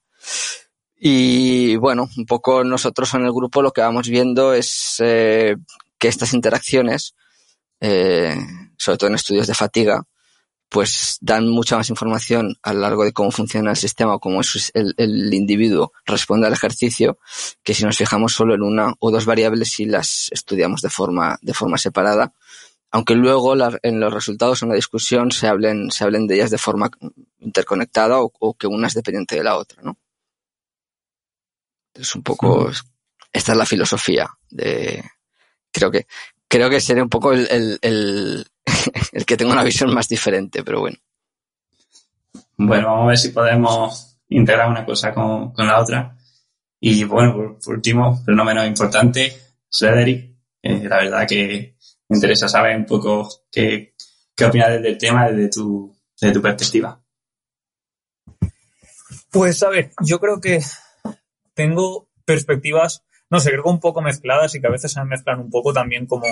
Y 0.96 1.74
bueno, 1.78 2.08
un 2.16 2.26
poco 2.26 2.62
nosotros 2.62 3.12
en 3.14 3.24
el 3.24 3.32
grupo 3.32 3.60
lo 3.60 3.72
que 3.72 3.80
vamos 3.80 4.08
viendo 4.08 4.54
es 4.54 4.98
eh, 5.00 5.56
que 5.98 6.06
estas 6.06 6.32
interacciones, 6.32 7.16
eh, 7.80 8.36
sobre 8.76 8.98
todo 8.98 9.08
en 9.08 9.16
estudios 9.16 9.46
de 9.46 9.54
fatiga, 9.54 10.04
pues 10.68 11.18
dan 11.20 11.48
mucha 11.48 11.76
más 11.76 11.90
información 11.90 12.56
a 12.62 12.72
lo 12.72 12.80
largo 12.80 13.04
de 13.04 13.12
cómo 13.12 13.30
funciona 13.30 13.70
el 13.70 13.76
sistema 13.76 14.14
o 14.14 14.20
cómo 14.20 14.40
es 14.40 14.70
el, 14.74 14.94
el, 14.96 15.32
individuo 15.32 15.92
responde 16.04 16.46
al 16.46 16.52
ejercicio, 16.52 17.18
que 17.62 17.74
si 17.74 17.84
nos 17.84 17.96
fijamos 17.96 18.32
solo 18.32 18.54
en 18.54 18.62
una 18.62 18.94
o 18.98 19.10
dos 19.10 19.26
variables 19.26 19.78
y 19.78 19.86
las 19.86 20.28
estudiamos 20.32 20.82
de 20.82 20.90
forma, 20.90 21.38
de 21.40 21.54
forma 21.54 21.78
separada, 21.78 22.32
aunque 22.90 23.14
luego 23.14 23.54
la, 23.54 23.78
en 23.82 24.00
los 24.00 24.12
resultados 24.12 24.62
en 24.62 24.70
la 24.70 24.74
discusión 24.74 25.30
se 25.30 25.46
hablen, 25.46 25.90
se 25.90 26.04
hablen 26.04 26.26
de 26.26 26.36
ellas 26.36 26.50
de 26.50 26.58
forma 26.58 26.90
interconectada 27.38 28.20
o, 28.20 28.32
o 28.38 28.54
que 28.54 28.66
una 28.66 28.88
es 28.88 28.94
dependiente 28.94 29.36
de 29.36 29.44
la 29.44 29.56
otra, 29.56 29.82
¿no? 29.82 29.96
Es 31.94 32.14
un 32.14 32.22
poco, 32.22 32.70
esta 33.32 33.52
es 33.52 33.58
la 33.58 33.66
filosofía 33.66 34.28
de, 34.50 35.02
creo 35.72 35.90
que, 35.90 36.06
creo 36.48 36.70
que 36.70 36.80
sería 36.80 37.02
un 37.02 37.08
poco 37.08 37.32
el, 37.32 37.46
el, 37.50 37.78
el, 37.82 38.46
el 39.12 39.26
que 39.26 39.36
tenga 39.36 39.52
una 39.52 39.64
visión 39.64 39.92
más 39.94 40.08
diferente, 40.08 40.62
pero 40.62 40.80
bueno. 40.80 40.98
Bueno, 42.56 42.88
vamos 42.88 43.04
a 43.04 43.08
ver 43.08 43.18
si 43.18 43.28
podemos 43.30 44.18
integrar 44.28 44.70
una 44.70 44.84
cosa 44.84 45.12
con, 45.12 45.52
con 45.52 45.66
la 45.66 45.80
otra. 45.80 46.16
Y 46.80 47.04
bueno, 47.04 47.58
por, 47.62 47.74
último, 47.74 48.22
pero 48.24 48.36
no 48.36 48.44
menos 48.44 48.66
importante, 48.66 49.32
Frederick, 49.70 50.36
eh, 50.62 50.82
la 50.88 50.98
verdad 50.98 51.26
que 51.26 51.76
me 52.08 52.16
interesa 52.16 52.48
saber 52.48 52.76
un 52.76 52.86
poco 52.86 53.28
qué, 53.50 53.94
qué 54.34 54.44
opinas 54.44 54.82
del 54.82 54.98
tema 54.98 55.30
desde 55.30 55.50
tu, 55.50 55.94
desde 56.20 56.34
tu 56.34 56.42
perspectiva. 56.42 57.00
Pues 59.30 59.62
a 59.62 59.68
ver, 59.68 59.92
yo 60.02 60.18
creo 60.18 60.40
que 60.40 60.60
tengo 61.54 62.08
perspectivas, 62.24 63.04
no 63.30 63.40
sé, 63.40 63.50
creo 63.50 63.62
que 63.62 63.68
un 63.68 63.80
poco 63.80 64.02
mezcladas 64.02 64.54
y 64.54 64.60
que 64.60 64.66
a 64.66 64.70
veces 64.70 64.92
se 64.92 65.04
mezclan 65.04 65.40
un 65.40 65.50
poco 65.50 65.72
también 65.72 66.06
como 66.06 66.26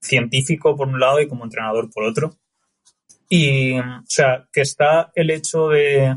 científico 0.00 0.76
por 0.76 0.88
un 0.88 1.00
lado 1.00 1.20
y 1.20 1.28
como 1.28 1.44
entrenador 1.44 1.90
por 1.90 2.04
otro. 2.04 2.36
Y, 3.28 3.78
o 3.78 4.04
sea, 4.06 4.48
que 4.52 4.62
está 4.62 5.12
el 5.14 5.30
hecho 5.30 5.68
de 5.68 6.16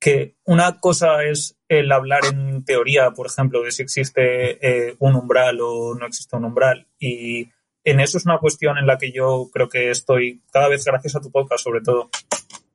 que 0.00 0.34
una 0.44 0.80
cosa 0.80 1.24
es 1.24 1.58
el 1.68 1.92
hablar 1.92 2.24
en 2.24 2.64
teoría, 2.64 3.10
por 3.12 3.26
ejemplo, 3.26 3.62
de 3.62 3.70
si 3.70 3.82
existe 3.82 4.88
eh, 4.88 4.96
un 4.98 5.14
umbral 5.14 5.60
o 5.60 5.94
no 5.94 6.06
existe 6.06 6.36
un 6.36 6.46
umbral. 6.46 6.88
Y 6.98 7.50
en 7.84 8.00
eso 8.00 8.18
es 8.18 8.24
una 8.24 8.38
cuestión 8.38 8.78
en 8.78 8.86
la 8.86 8.98
que 8.98 9.12
yo 9.12 9.50
creo 9.52 9.68
que 9.68 9.90
estoy, 9.90 10.42
cada 10.52 10.68
vez 10.68 10.84
gracias 10.84 11.16
a 11.16 11.20
tu 11.20 11.30
podcast 11.30 11.62
sobre 11.62 11.82
todo, 11.82 12.10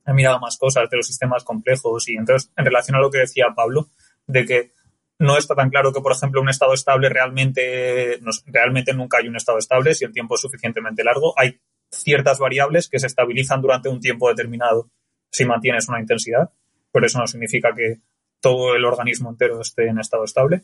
he 0.06 0.14
mirado 0.14 0.40
más 0.40 0.58
cosas 0.58 0.90
de 0.90 0.98
los 0.98 1.08
sistemas 1.08 1.44
complejos 1.44 2.08
y 2.08 2.16
entonces 2.16 2.52
en 2.56 2.66
relación 2.66 2.96
a 2.96 3.00
lo 3.00 3.10
que 3.10 3.18
decía 3.18 3.48
Pablo, 3.56 3.90
de 4.28 4.46
que 4.46 4.72
no 5.20 5.38
está 5.38 5.56
tan 5.56 5.70
claro 5.70 5.94
que, 5.94 6.02
por 6.02 6.12
ejemplo, 6.12 6.42
un 6.42 6.50
estado 6.50 6.74
estable 6.74 7.10
realmente, 7.10 8.20
realmente 8.48 8.94
nunca 8.94 9.18
hay 9.20 9.28
un 9.28 9.36
estado 9.36 9.58
estable 9.58 9.94
si 9.94 10.06
el 10.06 10.12
tiempo 10.12 10.36
es 10.36 10.42
suficientemente 10.42 11.04
largo. 11.04 11.34
Hay 11.38 11.60
ciertas 11.90 12.40
variables 12.40 12.90
que 12.90 13.00
se 13.00 13.08
estabilizan 13.08 13.62
durante 13.62 13.90
un 13.90 14.00
tiempo 14.00 14.30
determinado 14.30 14.90
si 15.30 15.46
mantienes 15.46 15.88
una 15.88 16.00
intensidad, 16.00 16.50
pero 16.92 17.06
eso 17.06 17.20
no 17.20 17.28
significa 17.28 17.74
que 17.74 18.00
todo 18.40 18.76
el 18.76 18.86
organismo 18.86 19.30
entero 19.30 19.62
esté 19.62 19.88
en 19.88 20.00
estado 20.00 20.24
estable. 20.24 20.62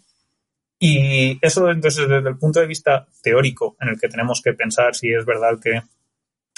Y 0.80 1.38
eso, 1.46 1.70
entonces, 1.70 2.08
desde 2.08 2.30
el 2.30 2.38
punto 2.38 2.60
de 2.60 2.68
vista 2.68 3.08
teórico, 3.22 3.78
en 3.80 3.90
el 3.90 4.00
que 4.00 4.10
tenemos 4.10 4.42
que 4.42 4.54
pensar 4.54 4.96
si 4.96 5.14
es 5.14 5.26
verdad 5.26 5.60
que 5.62 5.82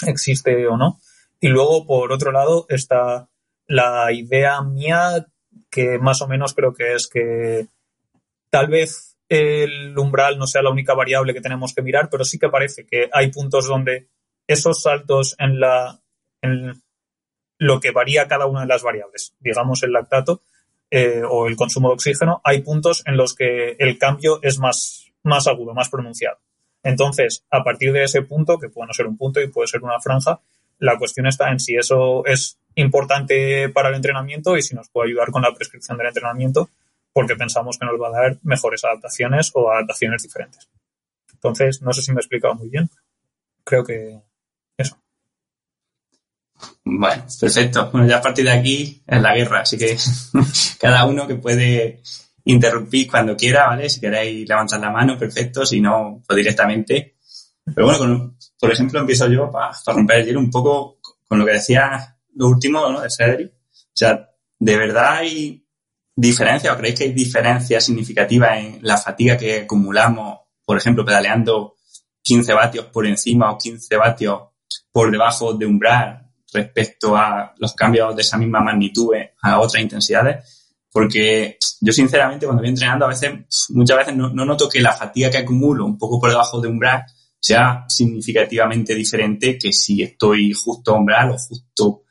existe 0.06 0.66
o 0.66 0.76
no, 0.76 0.98
y 1.40 1.48
luego, 1.48 1.86
por 1.86 2.10
otro 2.10 2.32
lado, 2.32 2.66
está 2.68 3.28
la 3.66 4.12
idea 4.12 4.62
mía, 4.62 5.26
que 5.70 5.98
más 5.98 6.22
o 6.22 6.28
menos 6.28 6.54
creo 6.54 6.72
que 6.72 6.94
es 6.94 7.08
que 7.08 7.66
tal 8.54 8.68
vez 8.68 9.18
el 9.28 9.98
umbral 9.98 10.38
no 10.38 10.46
sea 10.46 10.62
la 10.62 10.70
única 10.70 10.94
variable 10.94 11.34
que 11.34 11.40
tenemos 11.40 11.74
que 11.74 11.82
mirar, 11.82 12.08
pero 12.08 12.24
sí 12.24 12.38
que 12.38 12.48
parece 12.48 12.86
que 12.86 13.10
hay 13.12 13.32
puntos 13.32 13.66
donde 13.66 14.06
esos 14.46 14.80
saltos 14.80 15.34
en 15.40 15.58
la 15.58 16.00
en 16.40 16.80
lo 17.58 17.80
que 17.80 17.90
varía 17.90 18.28
cada 18.28 18.46
una 18.46 18.60
de 18.60 18.68
las 18.68 18.84
variables, 18.84 19.34
digamos 19.40 19.82
el 19.82 19.90
lactato 19.90 20.42
eh, 20.88 21.22
o 21.28 21.48
el 21.48 21.56
consumo 21.56 21.88
de 21.88 21.94
oxígeno, 21.94 22.40
hay 22.44 22.60
puntos 22.60 23.02
en 23.06 23.16
los 23.16 23.34
que 23.34 23.74
el 23.80 23.98
cambio 23.98 24.38
es 24.40 24.60
más, 24.60 25.10
más 25.24 25.48
agudo, 25.48 25.74
más 25.74 25.88
pronunciado. 25.88 26.38
Entonces, 26.84 27.44
a 27.50 27.64
partir 27.64 27.90
de 27.90 28.04
ese 28.04 28.22
punto, 28.22 28.60
que 28.60 28.68
puede 28.68 28.86
no 28.86 28.94
ser 28.94 29.08
un 29.08 29.16
punto 29.16 29.40
y 29.40 29.48
puede 29.48 29.66
ser 29.66 29.82
una 29.82 29.98
franja, 29.98 30.38
la 30.78 30.96
cuestión 30.96 31.26
está 31.26 31.50
en 31.50 31.58
si 31.58 31.74
eso 31.74 32.24
es 32.24 32.56
importante 32.76 33.68
para 33.70 33.88
el 33.88 33.96
entrenamiento 33.96 34.56
y 34.56 34.62
si 34.62 34.76
nos 34.76 34.88
puede 34.90 35.08
ayudar 35.08 35.32
con 35.32 35.42
la 35.42 35.52
prescripción 35.52 35.98
del 35.98 36.06
entrenamiento, 36.06 36.70
porque 37.14 37.36
pensamos 37.36 37.78
que 37.78 37.86
nos 37.86 37.94
va 37.94 38.08
a 38.08 38.22
dar 38.22 38.38
mejores 38.42 38.84
adaptaciones 38.84 39.52
o 39.54 39.70
adaptaciones 39.70 40.22
diferentes. 40.22 40.68
Entonces, 41.32 41.80
no 41.80 41.92
sé 41.92 42.02
si 42.02 42.10
me 42.10 42.16
he 42.16 42.20
explicado 42.20 42.56
muy 42.56 42.68
bien. 42.68 42.90
Creo 43.62 43.84
que 43.84 44.20
eso. 44.76 44.98
Bueno, 46.84 47.24
perfecto. 47.40 47.88
Bueno, 47.92 48.08
ya 48.08 48.16
a 48.16 48.22
partir 48.22 48.44
de 48.44 48.50
aquí 48.50 49.02
es 49.06 49.22
la 49.22 49.34
guerra, 49.34 49.60
así 49.60 49.78
que 49.78 49.96
cada 50.80 51.06
uno 51.06 51.26
que 51.26 51.36
puede 51.36 52.02
interrumpir 52.46 53.08
cuando 53.08 53.36
quiera, 53.36 53.68
¿vale? 53.68 53.88
Si 53.88 54.00
queréis 54.00 54.48
levantar 54.48 54.80
la 54.80 54.90
mano, 54.90 55.16
perfecto, 55.16 55.64
si 55.64 55.80
no, 55.80 56.20
pues 56.26 56.36
directamente. 56.36 57.16
Pero 57.72 57.86
bueno, 57.86 58.36
por 58.58 58.72
ejemplo, 58.72 59.00
empiezo 59.00 59.28
yo 59.28 59.50
para, 59.52 59.72
romper 59.86 60.18
el 60.18 60.26
hielo 60.26 60.40
un 60.40 60.50
poco 60.50 60.98
con 61.28 61.38
lo 61.38 61.46
que 61.46 61.52
decía 61.52 62.18
lo 62.34 62.48
último, 62.48 62.90
¿no? 62.90 63.00
De 63.00 63.08
Cedric. 63.08 63.52
O 63.52 63.96
sea, 63.96 64.28
¿de 64.58 64.76
verdad 64.76 65.18
hay 65.18 65.63
diferencia 66.16 66.72
o 66.72 66.76
creéis 66.76 66.98
que 66.98 67.04
hay 67.04 67.12
diferencia 67.12 67.80
significativa 67.80 68.58
en 68.58 68.78
la 68.82 68.96
fatiga 68.96 69.36
que 69.36 69.62
acumulamos, 69.62 70.38
por 70.64 70.76
ejemplo, 70.76 71.04
pedaleando 71.04 71.76
15 72.22 72.52
vatios 72.54 72.86
por 72.86 73.06
encima 73.06 73.50
o 73.50 73.58
15 73.58 73.96
vatios 73.96 74.40
por 74.90 75.10
debajo 75.10 75.54
de 75.54 75.66
umbral 75.66 76.30
respecto 76.52 77.16
a 77.16 77.52
los 77.58 77.74
cambios 77.74 78.14
de 78.14 78.22
esa 78.22 78.38
misma 78.38 78.60
magnitud 78.60 79.14
a 79.42 79.60
otras 79.60 79.82
intensidades? 79.82 80.72
Porque 80.90 81.58
yo 81.80 81.92
sinceramente 81.92 82.46
cuando 82.46 82.62
voy 82.62 82.70
entrenando 82.70 83.04
a 83.04 83.08
veces, 83.08 83.32
muchas 83.70 83.98
veces 83.98 84.14
no, 84.14 84.30
no 84.30 84.44
noto 84.44 84.68
que 84.68 84.80
la 84.80 84.92
fatiga 84.92 85.30
que 85.30 85.38
acumulo 85.38 85.84
un 85.84 85.98
poco 85.98 86.20
por 86.20 86.30
debajo 86.30 86.60
de 86.60 86.68
umbral 86.68 87.04
sea 87.40 87.84
significativamente 87.88 88.94
diferente 88.94 89.58
que 89.58 89.72
si 89.72 90.02
estoy 90.02 90.52
justo 90.52 90.94
umbral 90.94 91.32
o 91.32 91.36
justo 91.36 92.03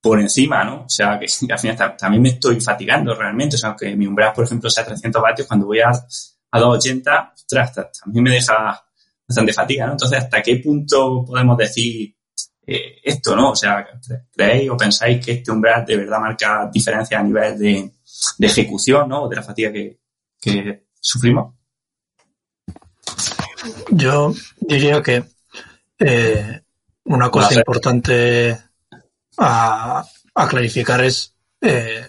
por 0.00 0.20
encima, 0.20 0.64
¿no? 0.64 0.84
O 0.84 0.88
sea, 0.88 1.18
que, 1.18 1.26
al 1.52 1.58
final 1.58 1.96
también 1.96 2.22
me 2.22 2.30
estoy 2.30 2.60
fatigando 2.60 3.14
realmente. 3.14 3.56
O 3.56 3.58
sea, 3.58 3.76
que 3.78 3.94
mi 3.96 4.06
umbral, 4.06 4.32
por 4.32 4.44
ejemplo, 4.44 4.70
sea 4.70 4.84
300 4.84 5.22
vatios, 5.22 5.48
cuando 5.48 5.66
voy 5.66 5.80
a, 5.80 5.90
a 5.90 6.60
280, 6.60 7.32
ostras, 7.34 7.92
también 8.00 8.24
me 8.24 8.30
deja 8.30 8.82
bastante 9.28 9.52
fatiga, 9.52 9.86
¿no? 9.86 9.92
Entonces, 9.92 10.18
¿hasta 10.18 10.42
qué 10.42 10.56
punto 10.56 11.24
podemos 11.24 11.56
decir 11.56 12.14
eh, 12.66 12.96
esto, 13.04 13.36
no? 13.36 13.50
O 13.50 13.56
sea, 13.56 13.86
¿creéis 14.32 14.70
o 14.70 14.76
pensáis 14.76 15.24
que 15.24 15.32
este 15.32 15.50
umbral 15.50 15.84
de 15.84 15.96
verdad 15.96 16.18
marca 16.18 16.68
diferencia 16.72 17.18
a 17.18 17.22
nivel 17.22 17.58
de, 17.58 17.92
de 18.38 18.46
ejecución, 18.46 19.08
¿no? 19.08 19.28
De 19.28 19.36
la 19.36 19.42
fatiga 19.42 19.72
que, 19.72 20.00
que 20.40 20.86
sufrimos. 20.98 21.54
Yo 23.90 24.32
diría 24.60 25.02
que 25.02 25.24
eh, 25.98 26.60
una 27.04 27.30
cosa 27.30 27.54
importante 27.54 28.58
a, 29.40 30.04
a, 30.34 30.48
clarificar 30.48 31.02
es 31.02 31.34
eh, 31.62 32.06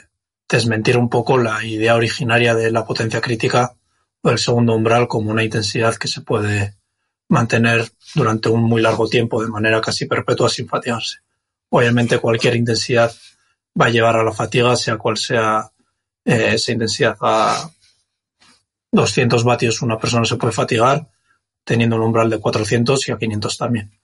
desmentir 0.48 0.98
un 0.98 1.10
poco 1.10 1.38
la 1.38 1.64
idea 1.64 1.96
originaria 1.96 2.54
de 2.54 2.72
la 2.72 2.86
potencia 2.86 3.22
crítica 3.22 3.74
o 4.22 4.30
el 4.30 4.38
segundo 4.38 4.76
umbral 4.76 5.08
como 5.08 5.32
una 5.32 5.44
intensidad 5.44 5.96
que 5.96 6.10
se 6.10 6.22
puede 6.22 6.76
mantener 7.30 7.90
durante 8.14 8.50
un 8.50 8.62
muy 8.64 8.82
largo 8.82 9.08
tiempo 9.08 9.42
de 9.42 9.50
manera 9.50 9.80
casi 9.80 10.06
perpetua 10.06 10.50
sin 10.50 10.68
fatigarse. 10.68 11.20
Obviamente 11.70 12.20
cualquier 12.20 12.58
intensidad 12.58 13.16
va 13.80 13.86
a 13.86 13.90
llevar 13.90 14.18
a 14.18 14.24
la 14.24 14.34
fatiga, 14.34 14.76
sea 14.76 14.98
cual 14.98 15.16
sea 15.16 15.72
eh, 16.26 16.52
esa 16.56 16.74
intensidad 16.74 17.16
a 17.22 17.72
200 18.92 19.46
vatios 19.46 19.82
una 19.82 19.98
persona 19.98 20.26
se 20.26 20.36
puede 20.36 20.52
fatigar, 20.52 21.10
teniendo 21.64 21.96
un 21.96 22.02
umbral 22.02 22.30
de 22.30 22.40
400 22.40 23.08
y 23.08 23.12
a 23.14 23.18
500 23.18 23.58
también. 23.58 23.98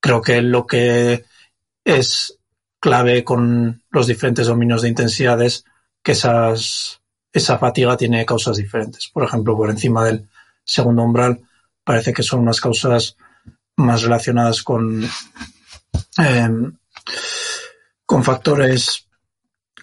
Creo 0.00 0.20
que 0.20 0.42
lo 0.42 0.66
que 0.66 1.24
es 1.82 2.38
clave 2.84 3.24
con 3.24 3.82
los 3.90 4.06
diferentes 4.06 4.46
dominios 4.46 4.82
de 4.82 4.90
intensidad 4.90 5.40
es 5.40 5.64
que 6.02 6.12
esas, 6.12 7.00
esa 7.32 7.56
fatiga 7.56 7.96
tiene 7.96 8.26
causas 8.26 8.58
diferentes. 8.58 9.08
Por 9.08 9.24
ejemplo, 9.24 9.56
por 9.56 9.70
encima 9.70 10.04
del 10.04 10.28
segundo 10.66 11.02
umbral, 11.02 11.40
parece 11.82 12.12
que 12.12 12.22
son 12.22 12.40
unas 12.40 12.60
causas 12.60 13.16
más 13.76 14.02
relacionadas 14.02 14.62
con, 14.62 15.02
em, 16.18 16.76
con 18.04 18.22
factores 18.22 19.08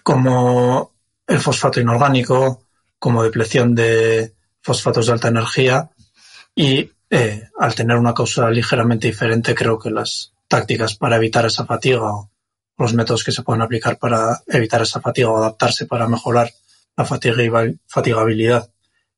como 0.04 0.92
el 1.26 1.40
fosfato 1.40 1.80
inorgánico, 1.80 2.62
como 3.00 3.24
depleción 3.24 3.74
de 3.74 4.32
fosfatos 4.60 5.06
de 5.06 5.12
alta 5.12 5.26
energía 5.26 5.90
y 6.54 6.88
eh, 7.10 7.48
al 7.58 7.74
tener 7.74 7.96
una 7.96 8.14
causa 8.14 8.48
ligeramente 8.48 9.08
diferente 9.08 9.56
creo 9.56 9.76
que 9.76 9.90
las 9.90 10.34
tácticas 10.46 10.94
para 10.94 11.16
evitar 11.16 11.44
esa 11.46 11.66
fatiga 11.66 12.04
o 12.04 12.31
los 12.78 12.94
métodos 12.94 13.24
que 13.24 13.32
se 13.32 13.42
pueden 13.42 13.62
aplicar 13.62 13.98
para 13.98 14.42
evitar 14.46 14.82
esa 14.82 15.00
fatiga 15.00 15.30
o 15.30 15.36
adaptarse 15.36 15.86
para 15.86 16.08
mejorar 16.08 16.50
la 16.96 17.04
fatigabilidad 17.04 18.70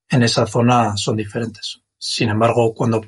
en 0.09 0.23
esa 0.23 0.47
zona 0.47 0.97
son 0.97 1.17
diferentes. 1.17 1.81
Sin 1.99 2.29
embargo, 2.29 2.75
cuando 2.75 3.03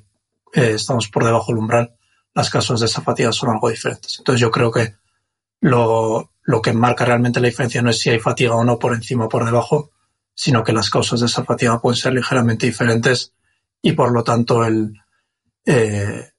eh, 0.53 0.73
estamos 0.75 1.09
por 1.09 1.25
debajo 1.25 1.53
del 1.53 1.59
umbral, 1.59 1.97
las 2.35 2.50
causas 2.50 2.81
de 2.81 2.87
esa 2.87 3.03
fatiga 3.03 3.33
son 3.33 3.50
algo 3.50 3.71
diferentes. 3.71 4.17
Entonces 4.19 4.41
yo 4.41 4.50
creo 4.50 4.71
que 4.71 4.95
lo, 5.61 6.33
lo 6.43 6.62
que 6.62 6.73
marca 6.73 7.05
realmente 7.05 7.41
la 7.41 7.49
diferencia 7.49 7.83
no 7.83 7.91
es 7.91 7.99
si 7.99 8.11
hay 8.11 8.19
fatiga 8.19 8.55
o 8.55 8.65
no 8.65 8.79
por 8.79 8.95
encima 8.95 9.26
o 9.26 9.29
por 9.29 9.45
debajo, 9.45 9.91
sino 10.35 10.62
que 10.62 10.73
las 10.73 10.91
causas 10.91 11.21
de 11.21 11.26
esa 11.26 11.45
fatiga 11.45 11.81
pueden 11.81 11.97
ser 11.97 12.12
ligeramente 12.12 12.67
diferentes 12.67 13.33
y 13.81 13.93
por 13.93 14.12
lo 14.12 14.23
tanto 14.23 14.65
el, 14.65 15.00
eh, 15.65 16.31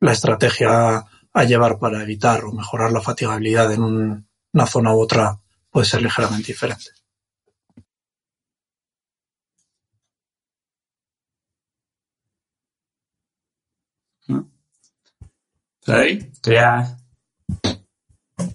la 0.00 0.12
estrategia 0.12 1.04
a 1.34 1.44
llevar 1.44 1.78
para 1.78 2.02
evitar 2.02 2.44
o 2.44 2.52
mejorar 2.52 2.92
la 2.92 3.00
fatigabilidad 3.00 3.72
en 3.72 3.82
una 4.52 4.66
zona 4.66 4.94
u 4.94 5.00
otra 5.00 5.38
puede 5.70 5.86
ser 5.86 6.02
ligeramente 6.02 6.48
diferente. 6.48 6.90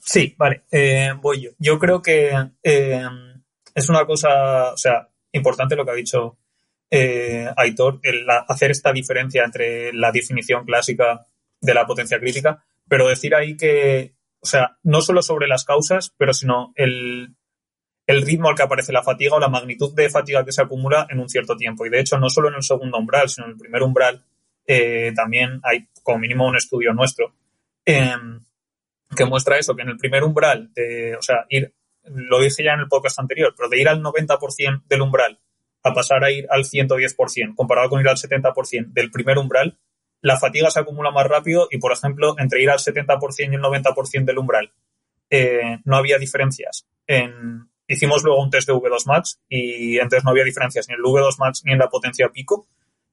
Sí, 0.02 0.34
vale, 0.38 0.64
eh, 0.72 1.14
voy 1.22 1.42
yo. 1.42 1.52
Yo 1.60 1.78
creo 1.78 2.02
que 2.02 2.32
eh, 2.64 3.04
es 3.76 3.90
una 3.90 4.06
cosa, 4.06 4.72
o 4.74 4.78
sea, 4.78 5.10
importante 5.34 5.76
lo 5.76 5.84
que 5.84 5.92
ha 5.92 5.96
dicho 5.96 6.38
eh, 6.90 7.48
Aitor, 7.56 8.00
el 8.04 8.26
hacer 8.48 8.72
esta 8.72 8.94
diferencia 8.94 9.44
entre 9.44 9.92
la 9.94 10.12
definición 10.12 10.66
clásica 10.66 11.28
de 11.62 11.74
la 11.74 11.86
potencia 11.86 12.20
crítica, 12.20 12.64
pero 12.88 13.08
decir 13.08 13.36
ahí 13.36 13.58
que, 13.58 14.14
o 14.40 14.46
sea, 14.46 14.78
no 14.84 15.02
solo 15.02 15.22
sobre 15.22 15.48
las 15.48 15.66
causas, 15.66 16.14
pero 16.18 16.34
sino 16.34 16.74
el, 16.76 17.36
el 18.08 18.22
ritmo 18.22 18.50
al 18.50 18.56
que 18.56 18.64
aparece 18.64 18.94
la 18.94 19.04
fatiga 19.04 19.36
o 19.36 19.40
la 19.40 19.50
magnitud 19.50 19.94
de 19.94 20.10
fatiga 20.10 20.46
que 20.46 20.54
se 20.54 20.62
acumula 20.62 21.08
en 21.10 21.20
un 21.20 21.30
cierto 21.30 21.58
tiempo. 21.58 21.86
Y 21.86 21.90
de 21.90 22.00
hecho, 22.00 22.18
no 22.18 22.30
solo 22.30 22.48
en 22.50 22.56
el 22.56 22.64
segundo 22.64 22.98
umbral, 22.98 23.30
sino 23.30 23.48
en 23.48 23.54
el 23.54 23.58
primer 23.58 23.84
umbral, 23.84 24.24
eh, 24.66 25.12
también 25.16 25.60
hay 25.64 25.88
como 26.04 26.20
mínimo 26.20 26.48
un 26.48 26.58
estudio 26.58 26.94
nuestro 26.94 27.34
em, 27.86 28.42
que 29.16 29.26
muestra 29.26 29.58
eso, 29.58 29.76
que 29.76 29.84
en 29.84 29.90
el 29.90 29.98
primer 29.98 30.24
umbral, 30.24 30.72
de, 30.74 31.16
o 31.16 31.22
sea, 31.22 31.46
ir, 31.50 31.74
lo 32.04 32.42
dije 32.42 32.64
ya 32.64 32.74
en 32.74 32.82
el 32.82 32.88
podcast 32.88 33.20
anterior, 33.20 33.54
pero 33.56 33.70
de 33.70 33.80
ir 33.80 33.88
al 33.88 34.02
90% 34.02 34.84
del 34.88 35.02
umbral 35.02 35.40
a 35.84 35.94
pasar 35.94 36.24
a 36.24 36.32
ir 36.32 36.48
al 36.50 36.64
110%, 36.64 37.56
comparado 37.56 37.90
con 37.90 38.02
ir 38.02 38.10
al 38.10 38.18
70% 38.18 38.88
del 38.92 39.12
primer 39.12 39.38
umbral, 39.38 39.78
la 40.28 40.38
fatiga 40.38 40.70
se 40.70 40.80
acumula 40.80 41.10
más 41.12 41.26
rápido 41.26 41.68
y, 41.72 41.78
por 41.78 41.94
ejemplo, 41.94 42.36
entre 42.38 42.62
ir 42.62 42.70
al 42.70 42.80
70% 42.80 43.52
y 43.52 43.56
el 43.56 43.62
90% 43.62 44.26
del 44.26 44.38
umbral 44.38 44.72
eh, 45.30 45.80
no 45.86 45.96
había 45.96 46.18
diferencias. 46.18 46.86
En, 47.08 47.70
hicimos 47.88 48.24
luego 48.24 48.42
un 48.42 48.50
test 48.50 48.68
de 48.68 48.74
V2 48.74 49.06
Max 49.06 49.40
y 49.48 49.98
entonces 49.98 50.26
no 50.26 50.32
había 50.32 50.44
diferencias 50.44 50.88
ni 50.88 50.94
en 50.94 51.00
el 51.00 51.06
V2 51.06 51.36
Max 51.40 51.62
ni 51.64 51.72
en 51.72 51.80
la 51.80 51.88
potencia 51.88 52.30
pico, 52.30 52.68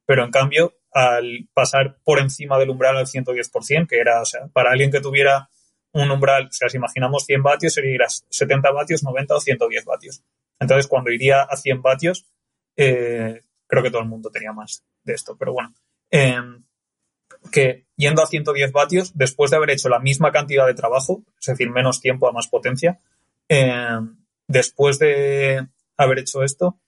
pero 0.05 0.25
en 0.25 0.33
cambio, 0.33 0.75
al 0.93 1.49
pasar 1.55 1.99
por 2.05 2.19
encima 2.19 2.59
del 2.59 2.71
umbral 2.71 2.97
al 2.97 3.07
110%, 3.07 3.87
que 3.87 3.99
era, 3.99 4.21
o 4.21 4.25
sea, 4.25 4.49
para 4.53 4.73
alguien 4.73 4.91
que 4.91 5.01
tuviera 5.01 5.49
un 5.93 6.11
umbral, 6.11 6.47
o 6.47 6.53
sea, 6.53 6.69
si 6.69 6.77
imaginamos 6.77 7.25
100 7.25 7.43
vatios, 7.43 7.75
sería 7.75 7.95
ir 7.95 8.03
a 8.03 8.09
70 8.09 8.73
vatios, 8.73 9.05
90 9.05 9.37
o 9.37 9.41
110 9.41 9.85
vatios. 9.85 10.23
Entonces, 10.59 10.89
cuando 10.89 11.13
iría 11.13 11.43
a 11.43 11.57
100 11.57 11.81
vatios, 11.81 12.27
eh, 12.77 13.43
creo 13.69 13.83
que 13.83 13.91
todo 13.91 14.03
el 14.03 14.09
mundo 14.09 14.31
tenía 14.31 14.53
más 14.53 14.85
de 15.05 15.15
esto, 15.15 15.37
pero 15.39 15.53
bueno. 15.53 15.73
Em, 16.11 16.64
que 17.51 17.87
yendo 17.97 18.23
a 18.23 18.27
110 18.27 18.73
vatios, 18.73 19.13
después 19.15 19.51
de 19.51 19.57
haber 19.57 19.71
hecho 19.71 19.89
la 19.89 20.01
misma 20.01 20.33
cantidad 20.33 20.67
de 20.67 20.75
trabajo, 20.75 21.25
es 21.41 21.47
decir, 21.47 21.71
menos 21.71 22.01
tiempo 22.01 22.29
a 22.29 22.33
más 22.33 22.49
potencia, 22.49 23.01
em, 23.49 24.17
después 24.49 24.99
de 24.99 25.69
haber 25.97 26.19
hecho 26.19 26.43
esto, 26.43 26.81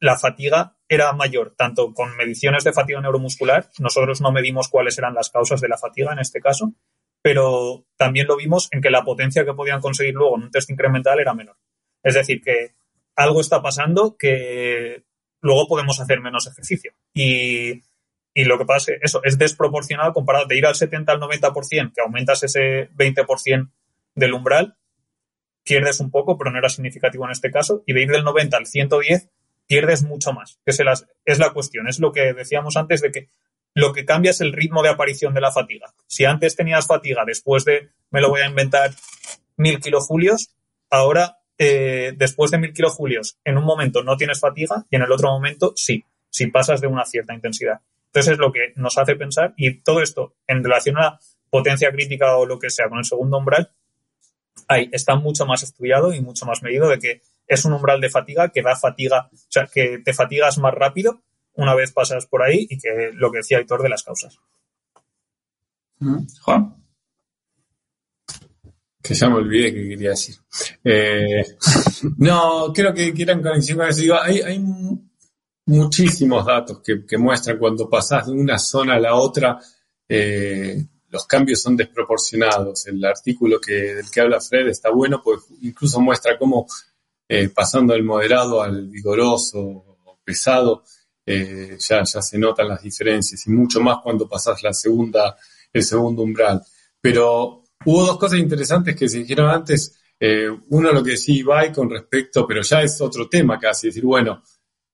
la 0.00 0.16
fatiga 0.16 0.76
era 0.88 1.12
mayor, 1.12 1.54
tanto 1.56 1.92
con 1.92 2.16
mediciones 2.16 2.64
de 2.64 2.72
fatiga 2.72 3.00
neuromuscular, 3.00 3.68
nosotros 3.78 4.20
no 4.20 4.30
medimos 4.30 4.68
cuáles 4.68 4.96
eran 4.98 5.14
las 5.14 5.30
causas 5.30 5.60
de 5.60 5.68
la 5.68 5.76
fatiga 5.76 6.12
en 6.12 6.20
este 6.20 6.40
caso, 6.40 6.72
pero 7.20 7.84
también 7.96 8.26
lo 8.26 8.36
vimos 8.36 8.68
en 8.70 8.80
que 8.80 8.90
la 8.90 9.04
potencia 9.04 9.44
que 9.44 9.54
podían 9.54 9.80
conseguir 9.80 10.14
luego 10.14 10.36
en 10.36 10.44
un 10.44 10.50
test 10.50 10.70
incremental 10.70 11.18
era 11.18 11.34
menor. 11.34 11.56
Es 12.02 12.14
decir, 12.14 12.40
que 12.40 12.74
algo 13.16 13.40
está 13.40 13.60
pasando 13.60 14.16
que 14.16 15.02
luego 15.40 15.66
podemos 15.66 16.00
hacer 16.00 16.20
menos 16.20 16.46
ejercicio. 16.46 16.92
Y, 17.12 17.82
lo 18.44 18.58
que 18.58 18.64
pasa 18.64 18.92
es 18.92 18.98
eso, 19.02 19.20
es 19.24 19.38
desproporcionado 19.38 20.12
comparado 20.12 20.46
de 20.46 20.56
ir 20.56 20.66
al 20.66 20.74
70 20.74 21.12
al 21.12 21.20
90%, 21.20 21.92
que 21.92 22.00
aumentas 22.00 22.42
ese 22.42 22.90
20% 22.90 23.70
del 24.14 24.32
umbral, 24.32 24.76
pierdes 25.64 26.00
un 26.00 26.10
poco, 26.10 26.38
pero 26.38 26.50
no 26.50 26.58
era 26.58 26.68
significativo 26.68 27.24
en 27.24 27.32
este 27.32 27.50
caso, 27.50 27.82
y 27.86 27.92
de 27.92 28.02
ir 28.02 28.10
del 28.10 28.24
90 28.24 28.56
al 28.56 28.66
110, 28.66 29.28
pierdes 29.66 30.02
mucho 30.02 30.32
más. 30.32 30.58
Que 30.64 30.72
es 31.24 31.38
la 31.38 31.50
cuestión, 31.50 31.88
es 31.88 31.98
lo 31.98 32.12
que 32.12 32.32
decíamos 32.32 32.76
antes 32.76 33.02
de 33.02 33.10
que 33.10 33.28
lo 33.74 33.92
que 33.92 34.04
cambia 34.04 34.30
es 34.30 34.40
el 34.40 34.52
ritmo 34.52 34.82
de 34.82 34.88
aparición 34.88 35.34
de 35.34 35.40
la 35.40 35.52
fatiga. 35.52 35.94
Si 36.06 36.24
antes 36.24 36.56
tenías 36.56 36.86
fatiga 36.86 37.24
después 37.24 37.64
de, 37.64 37.90
me 38.10 38.20
lo 38.20 38.30
voy 38.30 38.40
a 38.40 38.48
inventar, 38.48 38.92
mil 39.56 39.78
kilojulios, 39.80 40.54
ahora 40.90 41.38
eh, 41.58 42.12
después 42.16 42.50
de 42.50 42.58
mil 42.58 42.72
kilojulios 42.72 43.38
en 43.44 43.58
un 43.58 43.64
momento 43.64 44.02
no 44.02 44.16
tienes 44.16 44.40
fatiga 44.40 44.84
y 44.90 44.96
en 44.96 45.02
el 45.02 45.12
otro 45.12 45.30
momento 45.30 45.72
sí, 45.76 46.04
si 46.30 46.46
pasas 46.46 46.80
de 46.80 46.86
una 46.86 47.04
cierta 47.04 47.34
intensidad. 47.34 47.80
Entonces 48.08 48.32
es 48.32 48.38
lo 48.38 48.52
que 48.52 48.72
nos 48.76 48.96
hace 48.98 49.16
pensar 49.16 49.54
y 49.56 49.80
todo 49.80 50.02
esto 50.02 50.34
en 50.46 50.64
relación 50.64 50.96
a 50.96 51.00
la 51.00 51.20
potencia 51.50 51.90
crítica 51.92 52.36
o 52.36 52.46
lo 52.46 52.58
que 52.58 52.70
sea 52.70 52.88
con 52.88 52.98
el 52.98 53.04
segundo 53.04 53.38
umbral, 53.38 53.70
ahí 54.66 54.88
está 54.92 55.16
mucho 55.16 55.46
más 55.46 55.62
estudiado 55.62 56.12
y 56.12 56.20
mucho 56.20 56.46
más 56.46 56.62
medido 56.62 56.88
de 56.88 56.98
que 56.98 57.22
es 57.46 57.64
un 57.64 57.72
umbral 57.72 58.00
de 58.00 58.10
fatiga 58.10 58.50
que 58.50 58.62
da 58.62 58.76
fatiga, 58.76 59.28
o 59.32 59.36
sea, 59.48 59.66
que 59.66 59.98
te 60.04 60.12
fatigas 60.12 60.58
más 60.58 60.74
rápido 60.74 61.22
una 61.54 61.74
vez 61.74 61.92
pasas 61.92 62.26
por 62.26 62.42
ahí 62.42 62.66
y 62.70 62.78
que 62.78 63.10
lo 63.14 63.32
que 63.32 63.38
decía 63.38 63.58
Héctor 63.58 63.82
de 63.82 63.88
las 63.88 64.04
causas. 64.04 64.38
Mm, 65.98 66.26
Juan. 66.42 66.74
Que 69.02 69.14
ya 69.14 69.28
me 69.28 69.36
olvidé 69.36 69.72
que 69.74 69.88
quería 69.88 70.10
decir. 70.10 70.36
Eh, 70.84 71.44
no, 72.18 72.72
creo 72.72 72.94
que 72.94 73.12
quieran 73.12 73.42
conexión 73.42 73.78
con 73.78 73.88
eso. 73.88 74.20
hay, 74.20 74.40
hay 74.40 74.64
muchísimos 75.68 76.44
datos 76.46 76.80
que, 76.82 77.18
muestran 77.18 77.58
cuando 77.58 77.88
pasas 77.88 78.26
de 78.26 78.32
una 78.32 78.58
zona 78.58 78.94
a 78.94 79.00
la 79.00 79.14
otra, 79.14 79.58
eh, 80.08 80.82
los 81.10 81.26
cambios 81.26 81.60
son 81.60 81.76
desproporcionados. 81.76 82.86
El 82.86 83.04
artículo 83.04 83.60
que, 83.60 83.94
del 83.94 84.10
que 84.10 84.20
habla 84.20 84.40
Fred 84.40 84.68
está 84.68 84.90
bueno, 84.90 85.20
pues 85.22 85.40
incluso 85.62 86.00
muestra 86.00 86.38
cómo 86.38 86.66
eh, 87.28 87.50
pasando 87.50 87.92
del 87.92 88.02
moderado 88.02 88.62
al 88.62 88.88
vigoroso 88.88 89.60
o 89.60 90.18
pesado, 90.24 90.84
eh, 91.26 91.76
ya, 91.78 92.02
ya 92.02 92.22
se 92.22 92.38
notan 92.38 92.68
las 92.68 92.82
diferencias 92.82 93.46
y 93.46 93.50
mucho 93.50 93.80
más 93.80 93.98
cuando 94.02 94.26
pasas 94.26 94.62
la 94.62 94.72
segunda, 94.72 95.36
el 95.70 95.82
segundo 95.82 96.22
umbral. 96.22 96.62
Pero 97.00 97.62
hubo 97.84 98.06
dos 98.06 98.18
cosas 98.18 98.38
interesantes 98.38 98.96
que 98.96 99.08
se 99.08 99.18
dijeron 99.18 99.50
antes. 99.50 99.94
Eh, 100.18 100.48
uno 100.70 100.92
lo 100.92 101.04
que 101.04 101.12
decía 101.12 101.36
Ibai 101.36 101.72
con 101.72 101.90
respecto, 101.90 102.46
pero 102.46 102.62
ya 102.62 102.82
es 102.82 103.00
otro 103.02 103.28
tema 103.28 103.58
casi, 103.58 103.88
decir, 103.88 104.04
bueno, 104.04 104.42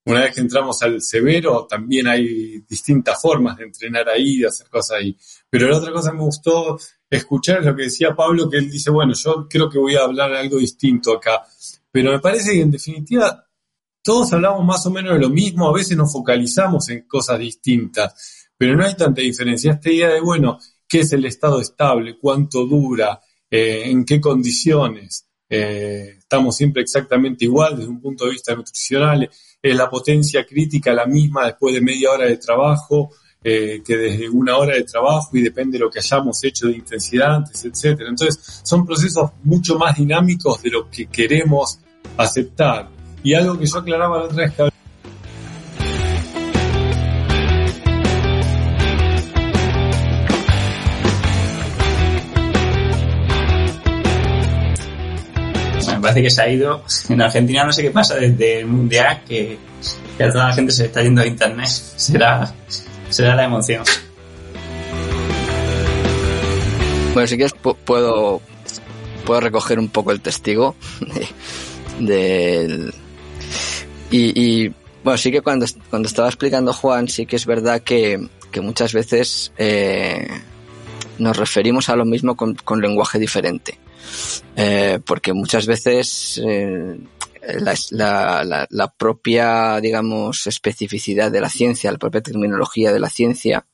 una 0.06 0.20
vez 0.20 0.34
que 0.34 0.40
entramos 0.40 0.82
al 0.82 1.00
severo, 1.00 1.66
también 1.66 2.06
hay 2.06 2.60
distintas 2.68 3.20
formas 3.20 3.56
de 3.56 3.64
entrenar 3.64 4.08
ahí, 4.08 4.38
de 4.38 4.48
hacer 4.48 4.68
cosas 4.68 4.98
ahí. 4.98 5.16
Pero 5.48 5.68
la 5.68 5.78
otra 5.78 5.92
cosa 5.92 6.10
que 6.10 6.18
me 6.18 6.24
gustó 6.24 6.78
escuchar 7.08 7.60
es 7.60 7.66
lo 7.66 7.76
que 7.76 7.84
decía 7.84 8.14
Pablo, 8.14 8.50
que 8.50 8.58
él 8.58 8.70
dice, 8.70 8.90
bueno, 8.90 9.14
yo 9.14 9.46
creo 9.48 9.70
que 9.70 9.78
voy 9.78 9.96
a 9.96 10.04
hablar 10.04 10.32
algo 10.34 10.58
distinto 10.58 11.14
acá. 11.14 11.42
Pero 11.90 12.12
me 12.12 12.18
parece 12.18 12.52
que 12.52 12.60
en 12.60 12.70
definitiva 12.70 13.46
todos 14.02 14.32
hablamos 14.34 14.64
más 14.66 14.84
o 14.84 14.90
menos 14.90 15.14
de 15.14 15.20
lo 15.20 15.30
mismo, 15.30 15.68
a 15.68 15.72
veces 15.72 15.96
nos 15.96 16.12
focalizamos 16.12 16.90
en 16.90 17.08
cosas 17.08 17.38
distintas, 17.38 18.50
pero 18.56 18.76
no 18.76 18.84
hay 18.84 18.94
tanta 18.94 19.22
diferencia. 19.22 19.72
Esta 19.72 19.90
idea 19.90 20.08
de, 20.10 20.20
bueno, 20.20 20.58
¿qué 20.86 21.00
es 21.00 21.12
el 21.14 21.24
estado 21.24 21.60
estable? 21.60 22.18
¿Cuánto 22.18 22.66
dura? 22.66 23.20
Eh, 23.50 23.84
¿En 23.86 24.04
qué 24.04 24.20
condiciones? 24.20 25.26
Eh, 25.48 26.16
estamos 26.18 26.56
siempre 26.56 26.82
exactamente 26.82 27.44
igual 27.44 27.76
desde 27.76 27.90
un 27.90 28.00
punto 28.00 28.26
de 28.26 28.32
vista 28.32 28.54
nutricional. 28.54 29.30
Es 29.64 29.74
la 29.74 29.88
potencia 29.88 30.44
crítica 30.44 30.92
la 30.92 31.06
misma 31.06 31.46
después 31.46 31.74
de 31.74 31.80
media 31.80 32.10
hora 32.10 32.26
de 32.26 32.36
trabajo 32.36 33.10
eh, 33.42 33.82
que 33.84 33.96
desde 33.96 34.28
una 34.30 34.56
hora 34.56 34.74
de 34.74 34.84
trabajo 34.84 35.36
y 35.36 35.42
depende 35.42 35.76
de 35.76 35.84
lo 35.84 35.90
que 35.90 35.98
hayamos 35.98 36.42
hecho 36.44 36.66
de 36.68 36.76
intensidad 36.76 37.36
antes, 37.36 37.64
etcétera. 37.64 38.08
Entonces, 38.08 38.62
son 38.62 38.86
procesos 38.86 39.32
mucho 39.42 39.78
más 39.78 39.96
dinámicos 39.96 40.62
de 40.62 40.70
lo 40.70 40.90
que 40.90 41.06
queremos 41.06 41.78
aceptar. 42.16 42.88
Y 43.22 43.34
algo 43.34 43.58
que 43.58 43.66
yo 43.66 43.78
aclaraba 43.78 44.18
la 44.18 44.24
otra 44.24 44.46
vez 44.46 44.73
parece 56.14 56.22
que 56.22 56.30
se 56.30 56.42
ha 56.42 56.48
ido. 56.48 56.84
En 57.08 57.20
Argentina 57.20 57.64
no 57.64 57.72
sé 57.72 57.82
qué 57.82 57.90
pasa 57.90 58.14
desde 58.14 58.60
el 58.60 58.66
Mundial, 58.66 59.22
que, 59.26 59.58
que 60.16 60.24
a 60.24 60.30
toda 60.30 60.48
la 60.48 60.54
gente 60.54 60.72
se 60.72 60.86
está 60.86 61.02
yendo 61.02 61.22
a 61.22 61.26
Internet. 61.26 61.66
Será, 61.66 62.54
será 63.10 63.34
la 63.34 63.44
emoción. 63.44 63.82
Bueno, 67.12 67.26
si 67.26 67.36
quieres 67.36 67.52
puedo, 67.84 68.40
puedo 69.24 69.40
recoger 69.40 69.78
un 69.78 69.88
poco 69.88 70.12
el 70.12 70.20
testigo 70.20 70.74
del... 71.98 72.92
y, 74.10 74.68
bueno, 75.02 75.18
sí 75.18 75.30
que 75.30 75.42
cuando, 75.42 75.66
cuando 75.90 76.08
estaba 76.08 76.28
explicando 76.28 76.72
Juan, 76.72 77.08
sí 77.08 77.26
que 77.26 77.36
es 77.36 77.46
verdad 77.46 77.82
que, 77.82 78.28
que 78.50 78.60
muchas 78.60 78.92
veces 78.92 79.52
eh, 79.58 80.26
nos 81.18 81.36
referimos 81.36 81.88
a 81.88 81.96
lo 81.96 82.04
mismo 82.04 82.36
con, 82.36 82.54
con 82.54 82.80
lenguaje 82.80 83.18
diferente. 83.18 83.78
Eh, 84.56 85.00
porque 85.04 85.32
muchas 85.32 85.66
veces 85.66 86.40
eh, 86.44 86.98
la, 87.60 88.94
propia, 88.96 89.80
digamos, 89.80 90.46
especificidad 90.46 91.30
de 91.30 91.40
la 91.40 91.50
ciencia, 91.50 91.92
la 91.92 91.98
propia 91.98 92.22
terminología 92.22 92.92
de 92.92 93.00
la 93.00 93.10
ciencia, 93.10 93.66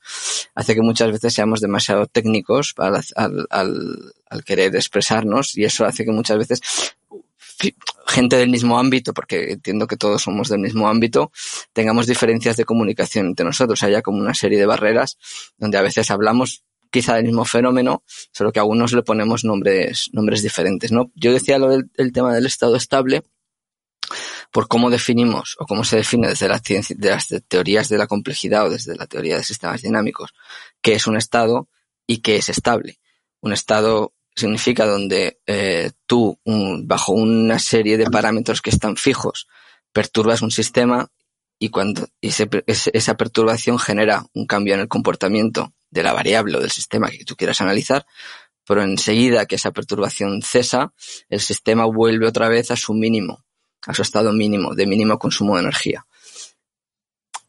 hace 0.55 0.75
que 0.75 0.83
muchas 0.83 1.13
veces 1.13 1.35
seamos 1.35 1.61
demasiado 1.61 2.07
técnicos 2.07 2.75
al, 2.79 3.47
al 3.51 4.45
querer 4.45 4.75
expresarnos 4.75 5.57
y 5.57 5.65
eso 5.65 5.85
hace 5.85 6.05
que 6.05 6.13
muchas 6.13 6.39
veces 6.39 6.61
gente 8.07 8.37
del 8.37 8.51
mismo 8.51 8.79
ámbito, 8.79 9.13
porque 9.15 9.53
entiendo 9.53 9.87
que 9.87 9.97
todos 9.97 10.23
somos 10.23 10.49
del 10.49 10.61
mismo 10.61 10.89
ámbito, 10.89 11.31
tengamos 11.73 12.07
diferencias 12.07 12.57
de 12.57 12.65
comunicación 12.65 13.27
entre 13.27 13.47
nosotros. 13.47 13.83
Haya 13.83 14.03
como 14.03 14.19
una 14.19 14.35
serie 14.35 14.59
de 14.59 14.67
barreras 14.67 15.19
donde 15.59 15.79
a 15.79 15.83
veces 15.83 16.11
hablamos 16.11 16.65
quizá 16.91 17.15
del 17.15 17.27
mismo 17.27 17.45
fenómeno, 17.45 18.03
solo 18.33 18.53
que 18.53 18.59
a 18.59 18.63
algunos 18.63 18.93
le 18.93 19.03
ponemos 19.03 19.45
nombres, 19.45 20.11
nombres 20.13 20.43
diferentes, 20.43 20.93
¿no? 20.93 21.11
Yo 21.15 21.33
decía 21.33 21.59
lo 21.59 21.69
del 21.69 21.91
el 21.97 22.13
tema 22.13 22.35
del 22.35 22.47
estado 22.47 22.77
estable 22.77 23.23
por 24.51 24.69
cómo 24.69 24.91
definimos 24.91 25.57
o 25.59 25.67
cómo 25.67 25.85
se 25.85 25.97
define 25.97 26.29
desde 26.29 26.49
la 26.49 26.59
ciencia, 26.59 26.97
de 26.99 27.11
las 27.11 27.29
teorías 27.49 27.89
de 27.89 27.99
la 27.99 28.07
complejidad 28.07 28.67
o 28.67 28.71
desde 28.71 28.97
la 28.97 29.07
teoría 29.07 29.37
de 29.37 29.45
sistemas 29.45 29.83
dinámicos, 29.83 30.35
qué 30.83 30.95
es 30.95 31.07
un 31.07 31.17
estado 31.17 31.69
y 32.07 32.19
qué 32.19 32.37
es 32.37 32.49
estable. 32.49 32.99
Un 33.41 33.53
estado 33.53 34.13
significa 34.35 34.87
donde 34.87 35.41
eh, 35.47 35.93
tú, 36.07 36.39
bajo 36.45 37.13
una 37.13 37.59
serie 37.59 37.97
de 37.97 38.11
parámetros 38.11 38.63
que 38.63 38.71
están 38.71 38.97
fijos, 38.97 39.47
perturbas 39.93 40.43
un 40.43 40.51
sistema 40.51 41.09
y 41.59 41.69
cuando 41.69 42.09
esa 42.21 43.17
perturbación 43.17 43.79
genera 43.79 44.25
un 44.33 44.47
cambio 44.47 44.75
en 44.75 44.81
el 44.81 44.89
comportamiento 44.89 45.73
de 45.91 46.03
la 46.03 46.13
variable 46.13 46.57
o 46.57 46.61
del 46.61 46.71
sistema 46.71 47.11
que 47.11 47.25
tú 47.25 47.37
quieras 47.37 47.61
analizar, 47.61 48.07
pero 48.67 48.83
enseguida 48.83 49.47
que 49.47 49.57
esa 49.57 49.73
perturbación 49.73 50.43
cesa, 50.43 50.93
el 51.29 51.41
sistema 51.41 51.87
vuelve 51.87 52.29
otra 52.29 52.49
vez 52.49 52.71
a 52.71 52.77
su 52.77 52.95
mínimo, 52.95 53.45
a 53.87 53.95
su 53.95 54.03
estado 54.03 54.33
mínimo, 54.33 54.75
de 54.75 54.87
mínimo 54.87 55.19
consumo 55.19 55.57
de 55.57 55.63
energía. 55.63 56.07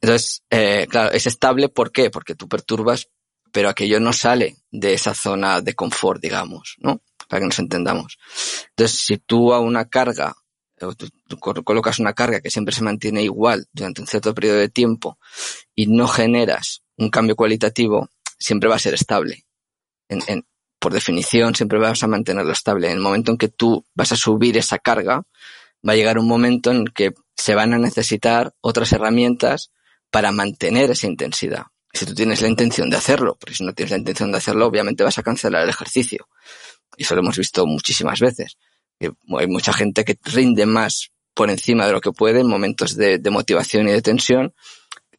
Entonces, 0.02 0.44
eh, 0.50 0.88
claro, 0.90 1.12
es 1.12 1.28
estable, 1.28 1.70
¿por 1.70 1.92
qué? 1.92 2.10
Porque 2.10 2.34
tú 2.34 2.48
perturbas, 2.50 3.10
pero 3.52 3.70
aquello 3.70 4.00
no 4.00 4.14
sale 4.14 4.58
de 4.72 4.94
esa 4.94 5.14
zona 5.14 5.62
de 5.62 5.76
confort, 5.76 6.20
digamos, 6.20 6.78
¿no? 6.80 7.02
Para 7.28 7.42
que 7.42 7.46
nos 7.46 7.60
entendamos. 7.60 8.18
Entonces, 8.70 9.00
si 9.00 9.18
tú 9.18 9.54
a 9.54 9.60
una 9.60 9.90
carga, 9.90 10.36
tú, 10.80 11.08
tú 11.28 11.38
colocas 11.38 12.00
una 12.00 12.14
carga 12.14 12.42
que 12.42 12.50
siempre 12.50 12.74
se 12.74 12.84
mantiene 12.84 13.22
igual 13.22 13.68
durante 13.72 14.02
un 14.02 14.08
cierto 14.08 14.34
periodo 14.34 14.58
de 14.58 14.70
tiempo 14.70 15.20
y 15.76 15.86
no 15.86 16.08
generas 16.08 16.82
un 16.98 17.10
cambio 17.12 17.36
cualitativo, 17.36 18.10
siempre 18.42 18.70
va 18.70 18.76
a 18.76 18.80
ser 18.80 18.94
estable. 18.94 19.46
En, 20.10 20.22
en, 20.28 20.46
por 20.82 20.94
definición, 20.94 21.54
siempre 21.54 21.78
vas 21.78 22.02
a 22.02 22.08
mantenerlo 22.08 22.52
estable. 22.52 22.88
En 22.88 22.94
el 22.94 23.00
momento 23.00 23.32
en 23.32 23.38
que 23.38 23.50
tú 23.50 23.86
vas 23.94 24.12
a 24.12 24.16
subir 24.16 24.58
esa 24.58 24.80
carga, 24.80 25.24
va 25.88 25.94
a 25.94 25.96
llegar 25.96 26.18
un 26.18 26.28
momento 26.28 26.72
en 26.72 26.86
que 26.86 27.14
se 27.36 27.54
van 27.54 27.74
a 27.74 27.78
necesitar 27.78 28.54
otras 28.62 28.92
herramientas 28.92 29.72
para 30.10 30.32
mantener 30.32 30.90
esa 30.90 31.06
intensidad. 31.06 31.66
Si 31.94 32.06
tú 32.06 32.16
tienes 32.16 32.42
la 32.42 32.48
intención 32.48 32.90
de 32.90 32.98
hacerlo, 32.98 33.38
porque 33.40 33.56
si 33.56 33.64
no 33.64 33.74
tienes 33.74 33.92
la 33.92 33.98
intención 33.98 34.32
de 34.32 34.40
hacerlo, 34.40 34.66
obviamente 34.66 35.04
vas 35.04 35.20
a 35.20 35.24
cancelar 35.24 35.64
el 35.64 35.70
ejercicio. 35.70 36.28
Y 36.98 37.04
eso 37.04 37.14
lo 37.14 37.22
hemos 37.22 37.38
visto 37.38 37.68
muchísimas 37.68 38.20
veces. 38.20 38.58
Hay 39.00 39.48
mucha 39.48 39.74
gente 39.74 40.04
que 40.04 40.18
rinde 40.24 40.66
más 40.66 41.12
por 41.36 41.52
encima 41.52 41.86
de 41.86 41.94
lo 41.94 42.02
que 42.02 42.12
puede 42.12 42.40
en 42.42 42.48
momentos 42.48 42.96
de, 42.96 43.20
de 43.20 43.30
motivación 43.30 43.88
y 43.88 43.92
de 43.92 44.02
tensión 44.02 44.54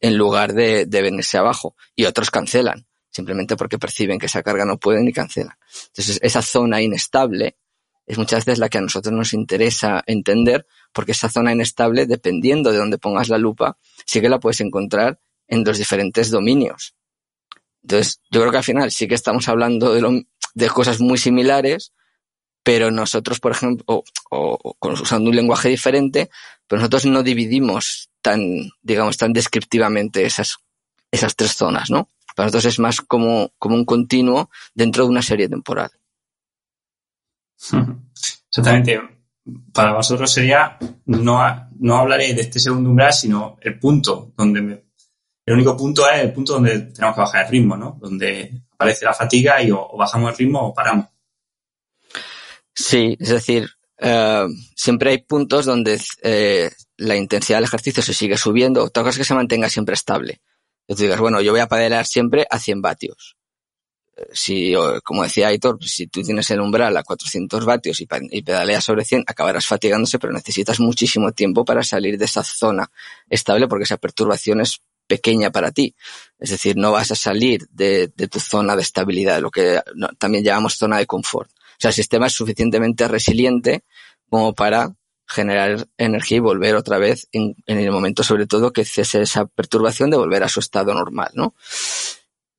en 0.01 0.17
lugar 0.17 0.53
de, 0.53 0.85
de 0.85 1.01
venirse 1.01 1.37
abajo. 1.37 1.75
Y 1.95 2.03
otros 2.03 2.31
cancelan 2.31 2.85
simplemente 3.13 3.55
porque 3.55 3.77
perciben 3.77 4.19
que 4.19 4.25
esa 4.25 4.43
carga 4.43 4.65
no 4.65 4.77
pueden 4.77 5.07
y 5.07 5.13
cancelan. 5.13 5.55
Entonces, 5.87 6.19
esa 6.21 6.41
zona 6.41 6.81
inestable 6.81 7.57
es 8.05 8.17
muchas 8.17 8.43
veces 8.43 8.59
la 8.59 8.69
que 8.69 8.79
a 8.79 8.81
nosotros 8.81 9.13
nos 9.13 9.33
interesa 9.33 10.03
entender, 10.07 10.65
porque 10.91 11.13
esa 11.13 11.29
zona 11.29 11.53
inestable, 11.53 12.05
dependiendo 12.05 12.71
de 12.71 12.79
dónde 12.79 12.97
pongas 12.97 13.29
la 13.29 13.37
lupa, 13.37 13.77
sí 14.05 14.19
que 14.19 14.29
la 14.29 14.39
puedes 14.39 14.59
encontrar 14.61 15.19
en 15.47 15.63
los 15.63 15.77
diferentes 15.77 16.31
dominios. 16.31 16.95
Entonces, 17.83 18.21
yo 18.31 18.41
creo 18.41 18.51
que 18.51 18.57
al 18.57 18.63
final 18.63 18.91
sí 18.91 19.07
que 19.07 19.15
estamos 19.15 19.47
hablando 19.47 19.93
de, 19.93 20.01
lo, 20.01 20.11
de 20.53 20.69
cosas 20.69 20.99
muy 20.99 21.17
similares, 21.17 21.93
pero 22.63 22.91
nosotros, 22.91 23.39
por 23.39 23.51
ejemplo, 23.51 23.83
o, 23.87 24.03
o, 24.31 24.75
usando 24.81 25.29
un 25.29 25.35
lenguaje 25.35 25.69
diferente, 25.69 26.29
pero 26.67 26.79
nosotros 26.79 27.05
no 27.05 27.21
dividimos 27.23 28.09
tan, 28.21 28.71
digamos, 28.81 29.17
tan 29.17 29.33
descriptivamente 29.33 30.25
esas, 30.25 30.57
esas 31.11 31.35
tres 31.35 31.55
zonas, 31.55 31.89
¿no? 31.89 32.09
Para 32.35 32.47
nosotros 32.47 32.65
es 32.65 32.79
más 32.79 33.01
como, 33.01 33.51
como 33.57 33.75
un 33.75 33.85
continuo 33.85 34.49
dentro 34.73 35.03
de 35.03 35.09
una 35.09 35.21
serie 35.21 35.49
temporal. 35.49 35.91
Exactamente. 38.49 39.01
Para 39.73 39.93
vosotros 39.93 40.31
sería, 40.31 40.77
no, 41.05 41.69
no 41.79 41.97
hablaré 41.97 42.33
de 42.33 42.41
este 42.41 42.59
segundo 42.59 42.89
umbral, 42.89 43.11
sino 43.11 43.57
el 43.61 43.77
punto 43.77 44.31
donde 44.37 44.61
me, 44.61 44.83
el 45.45 45.55
único 45.55 45.75
punto 45.75 46.09
es 46.09 46.21
el 46.21 46.31
punto 46.31 46.53
donde 46.53 46.79
tenemos 46.79 47.15
que 47.15 47.21
bajar 47.21 47.45
el 47.45 47.51
ritmo, 47.51 47.75
¿no? 47.75 47.97
Donde 47.99 48.61
aparece 48.71 49.05
la 49.05 49.13
fatiga 49.13 49.61
y 49.61 49.71
o, 49.71 49.81
o 49.81 49.97
bajamos 49.97 50.31
el 50.31 50.37
ritmo 50.37 50.61
o 50.61 50.73
paramos. 50.73 51.07
Sí, 52.73 53.17
es 53.19 53.29
decir, 53.29 53.69
uh, 54.01 54.49
siempre 54.75 55.11
hay 55.11 55.17
puntos 55.19 55.65
donde 55.65 56.01
eh, 56.23 56.71
la 56.97 57.15
intensidad 57.15 57.57
del 57.57 57.65
ejercicio 57.65 58.01
se 58.01 58.13
sigue 58.13 58.37
subiendo, 58.37 58.83
otra 58.83 59.03
cosa 59.03 59.11
es 59.11 59.17
que 59.19 59.23
se 59.25 59.35
mantenga 59.35 59.69
siempre 59.69 59.93
estable. 59.93 60.41
Tú 60.87 60.95
digas, 60.95 61.19
bueno, 61.19 61.41
yo 61.41 61.51
voy 61.51 61.61
a 61.61 61.67
pedalear 61.67 62.05
siempre 62.05 62.45
a 62.49 62.59
100 62.59 62.81
vatios. 62.81 63.37
Si, 64.31 64.73
como 65.03 65.23
decía 65.23 65.47
Aitor, 65.47 65.83
si 65.83 66.07
tú 66.07 66.21
tienes 66.21 66.49
el 66.51 66.61
umbral 66.61 66.95
a 66.97 67.03
400 67.03 67.65
vatios 67.65 67.99
y, 67.99 68.05
pedaleas 68.05 68.83
sobre 68.83 69.05
100, 69.05 69.23
acabarás 69.25 69.65
fatigándose, 69.65 70.19
pero 70.19 70.33
necesitas 70.33 70.79
muchísimo 70.79 71.31
tiempo 71.31 71.65
para 71.65 71.83
salir 71.83 72.17
de 72.17 72.25
esa 72.25 72.43
zona 72.43 72.91
estable 73.29 73.67
porque 73.67 73.85
esa 73.85 73.97
perturbación 73.97 74.61
es 74.61 74.81
pequeña 75.07 75.51
para 75.51 75.71
ti. 75.71 75.95
Es 76.39 76.51
decir, 76.51 76.77
no 76.77 76.91
vas 76.91 77.11
a 77.11 77.15
salir 77.15 77.67
de, 77.71 78.09
tu 78.09 78.39
zona 78.39 78.75
de 78.75 78.83
estabilidad, 78.83 79.41
lo 79.41 79.49
que 79.49 79.81
también 80.19 80.43
llamamos 80.43 80.75
zona 80.77 80.97
de 80.97 81.07
confort. 81.07 81.49
O 81.51 81.79
sea, 81.79 81.89
el 81.89 81.95
sistema 81.95 82.27
es 82.27 82.33
suficientemente 82.33 83.07
resiliente 83.07 83.83
como 84.29 84.53
para 84.53 84.95
generar 85.33 85.87
energía 85.97 86.37
y 86.37 86.41
volver 86.41 86.75
otra 86.75 86.97
vez 86.99 87.27
en, 87.31 87.55
el 87.65 87.91
momento, 87.91 88.23
sobre 88.23 88.45
todo, 88.47 88.71
que 88.71 88.85
cese 88.85 89.21
esa 89.21 89.45
perturbación 89.45 90.09
de 90.09 90.17
volver 90.17 90.43
a 90.43 90.49
su 90.49 90.59
estado 90.59 90.93
normal, 90.93 91.31
¿no? 91.33 91.55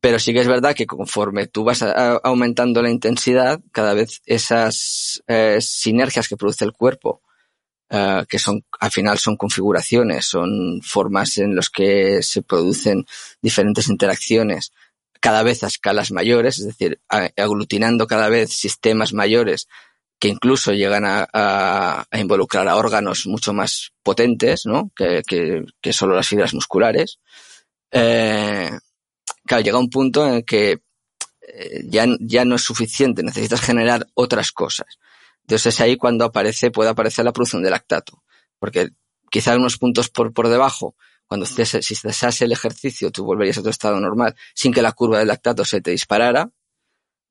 Pero 0.00 0.18
sí 0.18 0.34
que 0.34 0.40
es 0.40 0.48
verdad 0.48 0.74
que 0.74 0.87
conforme 0.87 1.46
tú 1.46 1.64
vas 1.64 1.82
aumentando 1.82 2.82
la 2.82 2.90
intensidad, 2.90 3.60
cada 3.72 3.94
vez 3.94 4.20
esas 4.26 5.22
eh, 5.28 5.58
sinergias 5.60 6.28
que 6.28 6.37
produce 6.37 6.64
el 6.64 6.72
cuerpo, 6.72 7.22
eh, 7.88 8.24
que 8.28 8.38
son, 8.38 8.64
al 8.80 8.90
final 8.90 9.18
son 9.18 9.37
configuraciones, 9.37 10.26
son 10.26 10.82
formas 10.82 11.38
en 11.38 11.54
las 11.54 11.70
que 11.70 12.22
se 12.22 12.42
producen 12.42 13.06
diferentes 13.40 13.88
interacciones, 13.88 14.72
cada 15.20 15.42
vez 15.42 15.62
a 15.62 15.68
escalas 15.68 16.10
mayores, 16.10 16.58
es 16.58 16.66
decir, 16.66 17.00
aglutinando 17.08 18.06
cada 18.06 18.28
vez 18.28 18.52
sistemas 18.52 19.14
mayores 19.14 19.68
que 20.18 20.29
incluso 20.29 20.72
llegan 20.72 21.05
a, 21.07 22.07
involucrar 22.12 22.68
a 22.68 22.77
órganos 22.77 23.27
mucho 23.27 23.53
más 23.53 23.92
potentes, 24.03 24.66
¿no? 24.66 24.90
Que, 24.96 25.22
que, 25.27 25.64
que 25.81 25.92
solo 25.92 26.14
las 26.14 26.29
fibras 26.29 26.55
musculares. 26.55 27.18
Eh, 27.90 28.70
claro, 29.44 29.62
llega 29.62 29.79
un 29.79 29.90
punto 29.90 30.27
en 30.27 30.35
el 30.35 30.44
que 30.44 30.81
eh, 31.40 31.85
ya, 31.87 32.07
ya 32.20 32.44
no 32.44 32.57
es 32.57 32.62
suficiente, 32.62 33.22
necesitas 33.22 33.61
generar 33.61 34.07
otras 34.14 34.53
cosas. 34.53 34.98
Entonces 35.42 35.74
es 35.74 35.81
ahí 35.81 35.96
cuando 35.96 36.24
aparece, 36.24 36.70
puede 36.70 36.90
aparecer 36.90 37.24
la 37.24 37.33
producción 37.33 37.62
de 37.62 37.70
lactato. 37.70 38.22
Porque 38.59 38.90
quizá 39.31 39.57
unos 39.57 39.77
puntos 39.77 40.09
por, 40.09 40.33
por 40.33 40.48
debajo, 40.48 40.96
cuando 41.27 41.46
si 41.46 41.64
cesase 41.64 42.44
el 42.44 42.53
ejercicio, 42.53 43.11
tú 43.11 43.24
volverías 43.24 43.59
a 43.59 43.62
tu 43.62 43.68
estado 43.68 43.98
normal 44.00 44.35
sin 44.55 44.72
que 44.72 44.83
la 44.83 44.92
curva 44.92 45.18
del 45.18 45.29
lactato 45.29 45.64
se 45.64 45.81
te 45.81 45.90
disparara, 45.90 46.50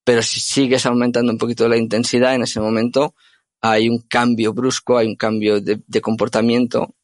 pero 0.03 0.21
si 0.21 0.39
sigues 0.39 0.85
aumentando 0.85 1.31
un 1.31 1.37
poquito 1.37 1.67
la 1.67 1.77
intensidad, 1.77 2.35
en 2.35 2.43
ese 2.43 2.59
momento 2.59 3.15
hay 3.61 3.87
un 3.87 3.99
cambio 3.99 4.53
brusco, 4.53 4.97
hay 4.97 5.07
un 5.07 5.15
cambio 5.15 5.61
de, 5.61 6.01
comportamiento, 6.01 6.95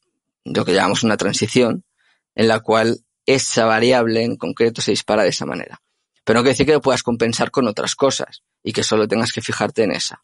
lo 0.43 0.65
que 0.65 0.73
llamamos 0.73 1.03
una 1.03 1.15
transición, 1.15 1.85
en 2.35 2.47
la 2.49 2.59
cual 2.59 2.99
esa 3.25 3.65
variable 3.65 4.23
en 4.23 4.35
concreto 4.35 4.81
se 4.81 4.91
dispara 4.91 5.23
de 5.23 5.29
esa 5.29 5.45
manera. 5.45 5.81
Pero 6.25 6.39
no 6.39 6.43
quiere 6.43 6.53
decir 6.53 6.65
que 6.65 6.73
lo 6.73 6.81
puedas 6.81 7.03
compensar 7.03 7.49
con 7.49 7.67
otras 7.67 7.95
cosas 7.95 8.43
y 8.61 8.73
que 8.73 8.83
solo 8.83 9.07
tengas 9.07 9.31
que 9.31 9.41
fijarte 9.41 9.83
en 9.83 9.91
esa. 9.91 10.23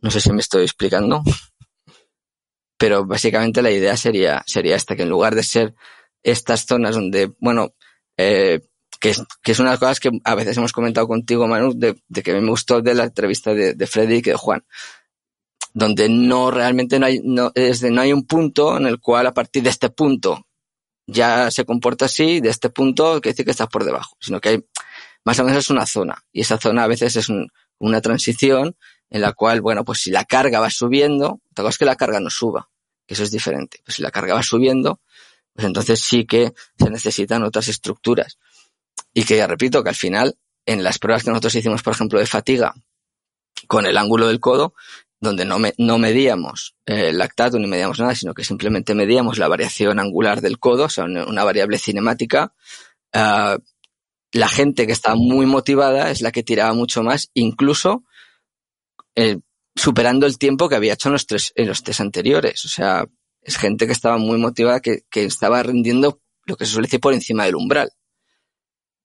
No 0.00 0.10
sé 0.10 0.20
si 0.20 0.32
me 0.32 0.40
estoy 0.40 0.62
explicando. 0.62 1.22
Pero 2.78 3.04
básicamente 3.04 3.62
la 3.62 3.70
idea 3.70 3.96
sería, 3.96 4.44
sería 4.46 4.76
esta, 4.76 4.94
que 4.94 5.02
en 5.02 5.08
lugar 5.08 5.34
de 5.34 5.42
ser 5.42 5.74
estas 6.22 6.66
zonas 6.66 6.94
donde, 6.94 7.32
bueno, 7.40 7.74
eh, 8.16 8.60
que, 9.00 9.10
es, 9.10 9.22
que 9.42 9.52
es 9.52 9.58
una 9.58 9.70
de 9.70 9.74
las 9.74 9.80
cosas 9.80 10.00
que 10.00 10.10
a 10.24 10.34
veces 10.34 10.56
hemos 10.56 10.72
comentado 10.72 11.06
contigo, 11.06 11.46
Manu, 11.46 11.72
de, 11.74 11.96
de 12.08 12.22
que 12.22 12.32
me 12.34 12.48
gustó 12.48 12.80
de 12.80 12.94
la 12.94 13.04
entrevista 13.04 13.54
de, 13.54 13.74
de 13.74 13.86
Freddy 13.86 14.16
y 14.16 14.22
de 14.22 14.34
Juan, 14.34 14.64
donde 15.74 16.08
no 16.08 16.50
realmente 16.50 16.98
no 16.98 17.06
hay, 17.06 17.20
no, 17.22 17.52
es 17.54 17.80
de, 17.80 17.90
no 17.90 18.00
hay 18.00 18.12
un 18.12 18.26
punto 18.26 18.76
en 18.76 18.86
el 18.86 18.98
cual 18.98 19.26
a 19.26 19.34
partir 19.34 19.62
de 19.62 19.70
este 19.70 19.90
punto 19.90 20.46
ya 21.06 21.50
se 21.50 21.64
comporta 21.64 22.06
así, 22.06 22.40
de 22.40 22.48
este 22.48 22.70
punto 22.70 23.20
que 23.20 23.30
dice 23.30 23.44
que 23.44 23.50
estás 23.50 23.68
por 23.68 23.84
debajo, 23.84 24.16
sino 24.20 24.40
que 24.40 24.48
hay, 24.48 24.64
más 25.24 25.38
o 25.38 25.44
menos 25.44 25.58
es 25.58 25.70
una 25.70 25.86
zona, 25.86 26.24
y 26.32 26.40
esa 26.40 26.58
zona 26.58 26.84
a 26.84 26.88
veces 26.88 27.16
es 27.16 27.28
un, 27.28 27.48
una 27.78 28.00
transición 28.00 28.76
en 29.10 29.20
la 29.20 29.32
cual, 29.32 29.60
bueno, 29.60 29.84
pues 29.84 30.00
si 30.00 30.10
la 30.10 30.24
carga 30.24 30.60
va 30.60 30.70
subiendo, 30.70 31.40
otra 31.50 31.64
cosa 31.64 31.68
es 31.68 31.78
que 31.78 31.84
la 31.84 31.96
carga 31.96 32.20
no 32.20 32.30
suba, 32.30 32.68
que 33.06 33.14
eso 33.14 33.22
es 33.22 33.30
diferente, 33.30 33.80
pues 33.84 33.96
si 33.96 34.02
la 34.02 34.10
carga 34.10 34.34
va 34.34 34.42
subiendo, 34.42 35.00
pues 35.52 35.66
entonces 35.66 36.00
sí 36.00 36.26
que 36.26 36.52
se 36.78 36.90
necesitan 36.90 37.42
otras 37.42 37.68
estructuras. 37.68 38.38
Y 39.16 39.24
que 39.24 39.38
ya 39.38 39.46
repito 39.46 39.82
que 39.82 39.88
al 39.88 39.94
final, 39.94 40.36
en 40.66 40.84
las 40.84 40.98
pruebas 40.98 41.24
que 41.24 41.30
nosotros 41.30 41.54
hicimos, 41.54 41.82
por 41.82 41.94
ejemplo, 41.94 42.18
de 42.18 42.26
fatiga, 42.26 42.74
con 43.66 43.86
el 43.86 43.96
ángulo 43.96 44.26
del 44.26 44.40
codo, 44.40 44.74
donde 45.18 45.46
no, 45.46 45.58
me, 45.58 45.72
no 45.78 45.96
medíamos 45.96 46.76
eh, 46.84 47.14
lactato 47.14 47.58
ni 47.58 47.66
medíamos 47.66 47.98
nada, 47.98 48.14
sino 48.14 48.34
que 48.34 48.44
simplemente 48.44 48.94
medíamos 48.94 49.38
la 49.38 49.48
variación 49.48 50.00
angular 50.00 50.42
del 50.42 50.58
codo, 50.58 50.84
o 50.84 50.88
sea, 50.90 51.04
una, 51.04 51.44
variable 51.44 51.78
cinemática, 51.78 52.52
uh, 53.14 53.58
la 54.32 54.48
gente 54.48 54.86
que 54.86 54.92
estaba 54.92 55.16
muy 55.16 55.46
motivada 55.46 56.10
es 56.10 56.20
la 56.20 56.30
que 56.30 56.42
tiraba 56.42 56.74
mucho 56.74 57.02
más, 57.02 57.30
incluso 57.32 58.04
eh, 59.14 59.38
superando 59.74 60.26
el 60.26 60.36
tiempo 60.36 60.68
que 60.68 60.74
había 60.74 60.92
hecho 60.92 61.08
en 61.08 61.14
los 61.14 61.26
tres, 61.26 61.52
en 61.54 61.68
los 61.68 61.82
tres 61.82 62.00
anteriores. 62.00 62.66
O 62.66 62.68
sea, 62.68 63.06
es 63.40 63.56
gente 63.56 63.86
que 63.86 63.92
estaba 63.92 64.18
muy 64.18 64.36
motivada, 64.36 64.80
que, 64.80 65.04
que 65.10 65.24
estaba 65.24 65.62
rendiendo 65.62 66.20
lo 66.44 66.56
que 66.56 66.66
se 66.66 66.72
suele 66.72 66.86
decir 66.86 67.00
por 67.00 67.14
encima 67.14 67.46
del 67.46 67.56
umbral. 67.56 67.90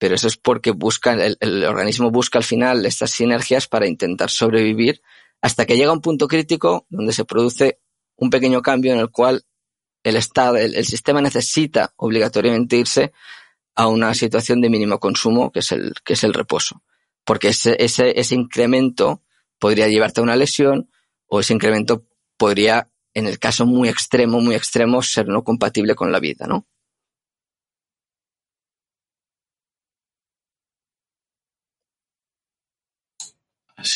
Pero 0.01 0.15
eso 0.15 0.27
es 0.27 0.35
porque 0.35 0.71
busca, 0.71 1.13
el, 1.13 1.63
organismo 1.63 2.09
busca 2.09 2.39
al 2.39 2.43
final 2.43 2.87
estas 2.87 3.11
sinergias 3.11 3.67
para 3.67 3.87
intentar 3.87 4.31
sobrevivir 4.31 4.99
hasta 5.43 5.67
que 5.67 5.77
llega 5.77 5.93
un 5.93 6.01
punto 6.01 6.27
crítico 6.27 6.87
donde 6.89 7.13
se 7.13 7.23
produce 7.23 7.81
un 8.15 8.31
pequeño 8.31 8.63
cambio 8.63 8.93
en 8.93 8.99
el 8.99 9.11
cual 9.11 9.45
el 10.01 10.15
estado, 10.15 10.57
el, 10.57 10.73
el 10.73 10.85
sistema 10.87 11.21
necesita 11.21 11.93
obligatoriamente 11.97 12.77
irse 12.77 13.13
a 13.75 13.85
una 13.85 14.15
situación 14.15 14.59
de 14.59 14.71
mínimo 14.71 14.99
consumo 14.99 15.51
que 15.51 15.59
es 15.59 15.71
el, 15.71 15.93
que 16.03 16.13
es 16.13 16.23
el 16.23 16.33
reposo. 16.33 16.81
Porque 17.23 17.49
ese, 17.49 17.75
ese, 17.77 18.19
ese 18.19 18.33
incremento 18.33 19.21
podría 19.59 19.87
llevarte 19.87 20.19
a 20.19 20.23
una 20.23 20.35
lesión 20.35 20.89
o 21.27 21.41
ese 21.41 21.53
incremento 21.53 22.07
podría, 22.37 22.89
en 23.13 23.27
el 23.27 23.37
caso 23.37 23.67
muy 23.67 23.87
extremo, 23.87 24.41
muy 24.41 24.55
extremo, 24.55 25.03
ser 25.03 25.27
no 25.27 25.43
compatible 25.43 25.93
con 25.93 26.11
la 26.11 26.19
vida, 26.19 26.47
¿no? 26.47 26.65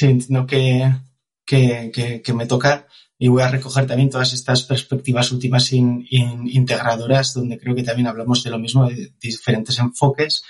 Entiendo 0.02 0.46
que, 0.46 0.92
que, 1.46 2.22
que, 2.24 2.34
me 2.34 2.46
toca 2.46 2.88
y 3.18 3.28
voy 3.28 3.44
a 3.44 3.50
recoger 3.50 3.88
también 3.88 4.10
todas 4.10 4.34
estas 4.34 4.64
perspectivas 4.64 5.32
últimas 5.32 5.72
in, 5.72 6.06
in, 6.10 6.48
integradoras, 6.48 7.34
donde 7.34 7.58
creo 7.58 7.76
que 7.76 7.84
también 7.84 8.08
hablamos 8.08 8.44
de 8.44 8.50
lo 8.50 8.60
mismo, 8.60 8.88
de 8.88 9.14
diferentes 9.20 9.80
enfoques 9.80 10.44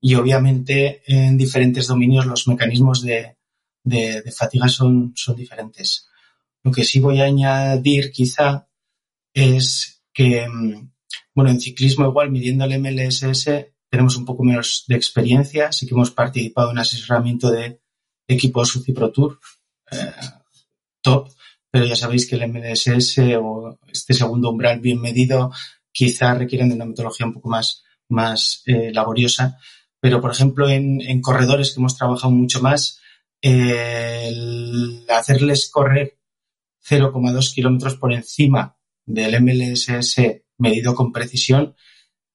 y 0.00 0.14
obviamente 0.16 1.02
en 1.06 1.36
diferentes 1.36 1.86
dominios 1.86 2.26
los 2.26 2.48
mecanismos 2.48 3.02
de, 3.02 3.36
de, 3.84 4.22
de 4.22 4.32
fatiga 4.32 4.68
son, 4.68 5.12
son 5.14 5.36
diferentes. 5.36 6.08
Lo 6.64 6.72
que 6.72 6.84
sí 6.84 7.00
voy 7.00 7.20
a 7.20 7.24
añadir 7.24 8.10
quizá 8.10 8.68
es 9.34 10.02
que, 10.12 10.46
bueno, 11.34 11.50
en 11.50 11.60
ciclismo 11.60 12.06
igual 12.06 12.30
midiendo 12.30 12.64
el 12.64 12.78
MLSS 12.80 13.48
tenemos 13.88 14.16
un 14.16 14.24
poco 14.24 14.42
menos 14.42 14.84
de 14.88 14.96
experiencia, 14.96 15.70
sí 15.70 15.86
que 15.86 15.94
hemos 15.94 16.10
participado 16.10 16.70
en 16.70 16.78
asesoramiento 16.78 17.50
de 17.50 17.81
equipos 18.32 18.74
UCI 18.76 18.92
Pro 18.92 19.10
Tour 19.10 19.38
eh, 19.92 20.12
top, 21.00 21.28
pero 21.70 21.84
ya 21.84 21.96
sabéis 21.96 22.28
que 22.28 22.36
el 22.36 22.48
MDSS 22.48 23.18
o 23.40 23.78
este 23.90 24.14
segundo 24.14 24.50
umbral 24.50 24.80
bien 24.80 25.00
medido 25.00 25.52
quizá 25.90 26.34
requieren 26.34 26.68
de 26.68 26.76
una 26.76 26.84
metodología 26.84 27.26
un 27.26 27.34
poco 27.34 27.48
más, 27.48 27.82
más 28.08 28.62
eh, 28.66 28.92
laboriosa. 28.92 29.58
Pero, 30.00 30.20
por 30.20 30.32
ejemplo, 30.32 30.68
en, 30.68 31.00
en, 31.00 31.20
corredores 31.20 31.72
que 31.72 31.80
hemos 31.80 31.96
trabajado 31.96 32.32
mucho 32.32 32.60
más, 32.60 33.00
eh, 33.40 34.28
el 34.28 35.04
hacerles 35.08 35.70
correr 35.70 36.18
0,2 36.88 37.54
kilómetros 37.54 37.96
por 37.96 38.12
encima 38.12 38.76
del 39.04 39.40
MLSS 39.40 40.42
medido 40.58 40.94
con 40.94 41.12
precisión 41.12 41.74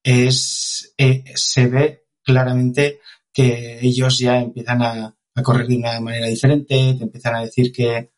es, 0.03 0.93
se 1.36 1.67
ve 1.67 2.05
claramente 2.23 2.99
que 3.33 3.79
ellos 3.81 4.19
ya 4.19 4.39
empiezan 4.39 4.81
a, 4.81 5.16
a 5.38 5.43
correr 5.43 5.67
de 5.67 5.78
una 5.78 6.00
manera 6.02 6.26
diferente, 6.26 6.95
te 6.97 7.04
empiezan 7.04 7.36
a 7.36 7.43
decir 7.43 7.71
que, 7.71 8.10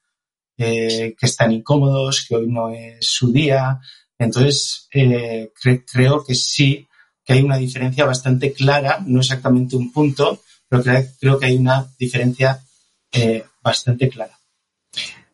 eh, 0.57 1.15
que 1.19 1.25
están 1.25 1.51
incómodos, 1.51 2.25
que 2.25 2.35
hoy 2.35 2.47
no 2.47 2.69
es 2.69 3.05
su 3.05 3.29
día. 3.33 3.77
Entonces, 4.17 4.87
eh, 4.93 5.51
cre 5.61 5.83
creo 5.83 6.23
que 6.23 6.33
sí 6.33 6.87
que 7.25 7.33
hay 7.33 7.41
una 7.41 7.57
diferencia 7.57 8.05
bastante 8.05 8.53
clara, 8.53 9.03
no 9.05 9.19
exactamente 9.19 9.75
un 9.75 9.91
punto, 9.91 10.41
pero 10.69 10.81
creo, 11.19 11.37
que 11.37 11.45
hay 11.45 11.57
una 11.57 11.85
diferencia 11.99 12.63
eh, 13.11 13.43
bastante 13.61 14.07
clara. 14.07 14.39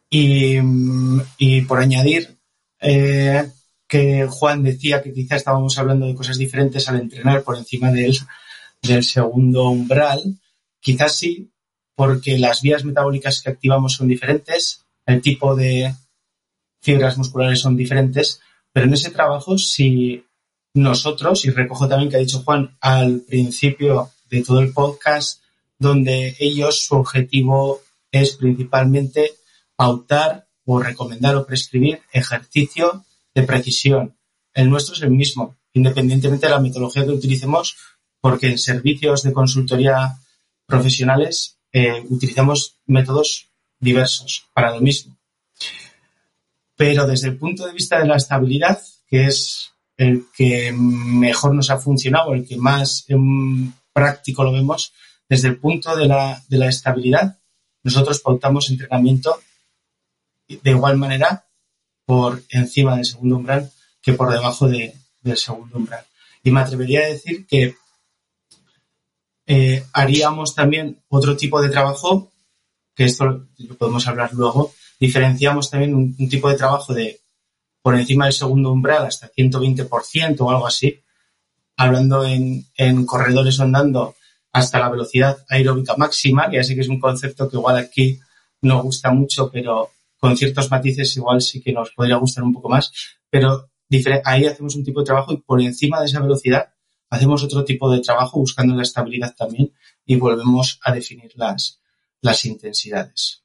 Y, 0.10 0.58
y 1.38 1.62
por 1.62 1.80
añadir, 1.80 2.36
que 3.88 4.28
Juan 4.28 4.64
decía 4.64 5.04
que 5.04 5.14
quizá 5.14 5.36
estábamos 5.36 5.78
hablando 5.78 6.08
de 6.08 6.16
cosas 6.16 6.38
diferentes 6.38 6.90
al 6.90 7.00
entrenar 7.00 7.44
por 7.44 7.58
encima 7.58 7.92
del, 7.92 8.18
del 8.82 9.04
segundo 9.04 9.70
umbral. 9.70 10.40
Quizás 10.80 11.16
sí, 11.16 11.52
porque 11.96 12.38
las 12.38 12.62
vías 12.62 12.84
metabólicas 12.84 13.42
que 13.42 13.50
activamos 13.50 13.94
son 13.94 14.08
diferentes, 14.08 14.86
el 15.06 15.22
tipo 15.22 15.56
de 15.56 15.94
fibras 16.82 17.18
musculares 17.18 17.60
son 17.60 17.76
diferentes, 17.76 18.42
pero 18.72 18.86
en 18.86 18.94
ese 18.94 19.12
trabajo 19.12 19.58
si 19.58 20.26
nosotros, 20.74 21.46
y 21.46 21.52
recojo 21.52 21.88
también 21.88 22.10
que 22.10 22.18
ha 22.18 22.20
dicho 22.20 22.44
Juan 22.44 22.76
al 22.82 23.22
principio 23.22 24.12
de 24.30 24.44
todo 24.44 24.60
el 24.60 24.74
podcast, 24.74 25.42
donde 25.80 26.36
ellos 26.40 26.86
su 26.86 26.96
objetivo 26.96 27.82
es 28.12 28.36
principalmente 28.36 29.32
pautar 29.76 30.48
o 30.66 30.80
recomendar 30.80 31.36
o 31.36 31.46
prescribir 31.46 32.02
ejercicio 32.12 33.06
de 33.34 33.44
precisión. 33.44 34.16
El 34.54 34.70
nuestro 34.70 34.96
es 34.96 35.02
el 35.02 35.12
mismo, 35.12 35.56
independientemente 35.74 36.48
de 36.48 36.52
la 36.52 36.60
metodología 36.60 37.06
que 37.06 37.12
utilicemos, 37.12 37.78
porque 38.22 38.48
en 38.48 38.58
servicios 38.58 39.24
de 39.24 39.34
consultoría 39.34 40.18
profesionales 40.66 41.55
eh, 41.78 42.06
utilizamos 42.08 42.78
métodos 42.86 43.50
diversos 43.82 44.48
para 44.54 44.74
lo 44.74 44.80
mismo. 44.80 45.18
Pero 46.78 47.06
desde 47.06 47.28
el 47.28 47.38
punto 47.38 47.68
de 47.68 47.74
vista 47.74 48.00
de 48.00 48.08
la 48.08 48.16
estabilidad, 48.16 48.82
que 49.10 49.26
es 49.26 49.72
el 49.98 50.28
que 50.34 50.72
mejor 50.72 51.54
nos 51.54 51.70
ha 51.70 51.78
funcionado, 51.78 52.34
el 52.34 52.48
que 52.48 52.56
más 52.56 53.04
en 53.10 53.74
práctico 53.92 54.46
lo 54.46 54.54
vemos, 54.54 54.94
desde 55.28 55.50
el 55.50 55.58
punto 55.58 55.98
de 55.98 56.08
la, 56.08 56.42
de 56.48 56.58
la 56.58 56.70
estabilidad, 56.70 57.40
nosotros 57.84 58.22
pautamos 58.22 58.70
entrenamiento 58.70 59.38
de 60.48 60.72
igual 60.72 60.96
manera 60.96 61.46
por 62.06 62.42
encima 62.52 62.96
del 62.96 63.04
segundo 63.04 63.36
umbral 63.36 63.70
que 64.02 64.14
por 64.14 64.32
debajo 64.32 64.70
de, 64.70 64.96
del 65.22 65.36
segundo 65.36 65.78
umbral. 65.78 66.06
Y 66.42 66.52
me 66.52 66.62
atrevería 66.62 67.02
a 67.02 67.08
decir 67.08 67.46
que 67.46 67.76
eh, 69.48 69.84
haríamos 69.94 70.56
también 70.56 71.02
otro 71.10 71.38
tipo 71.38 71.62
de 71.62 71.70
trabajo, 71.70 72.32
que 72.96 73.06
esto 73.06 73.26
lo 73.58 73.76
podemos 73.78 74.08
hablar 74.08 74.34
luego, 74.34 74.74
diferenciamos 75.00 75.70
también 75.70 75.94
un, 75.96 76.30
tipo 76.30 76.50
de 76.50 76.56
trabajo 76.56 76.94
de 76.94 77.20
por 77.82 77.96
encima 77.96 78.26
del 78.26 78.34
segundo 78.34 78.72
umbral 78.72 79.06
hasta 79.06 79.32
120% 79.32 80.38
o 80.40 80.50
algo 80.50 80.66
así, 80.66 81.00
hablando 81.78 82.26
en, 82.26 82.66
en 82.76 83.06
corredores 83.06 83.60
andando 83.60 84.16
hasta 84.52 84.80
la 84.80 84.90
velocidad 84.90 85.38
aeróbica 85.50 85.96
máxima, 85.98 86.50
que 86.50 86.58
ya 86.58 86.64
sé 86.64 86.74
que 86.74 86.82
es 86.82 86.88
un 86.88 87.00
concepto 87.00 87.50
que 87.50 87.58
igual 87.58 87.78
aquí 87.78 88.20
no 88.62 88.82
gusta 88.82 89.12
mucho, 89.12 89.52
pero 89.52 89.92
con 90.18 90.36
ciertos 90.36 90.72
matices 90.72 91.16
igual 91.18 91.42
sí 91.42 91.62
que 91.62 91.74
nos 91.74 91.92
podría 91.92 92.16
gustar 92.16 92.44
un 92.44 92.54
poco 92.54 92.70
más, 92.70 92.92
pero 93.30 93.70
ahí 94.24 94.46
hacemos 94.46 94.76
un 94.76 94.84
tipo 94.84 95.02
de 95.02 95.06
trabajo 95.06 95.34
y 95.34 95.38
por 95.38 95.62
encima 95.62 96.00
de 96.00 96.08
esa 96.08 96.20
velocidad 96.20 96.70
hacemos 97.16 97.44
otro 97.44 97.64
tipo 97.64 97.92
de 97.92 98.02
trabajo 98.02 98.40
buscando 98.40 98.76
la 98.76 98.84
estabilidad 98.84 99.36
también 99.36 99.74
y 100.06 100.16
volvemos 100.16 100.80
a 100.84 100.94
definir 100.94 101.32
las, 101.36 101.82
las 102.22 102.46
intensidades. 102.46 103.44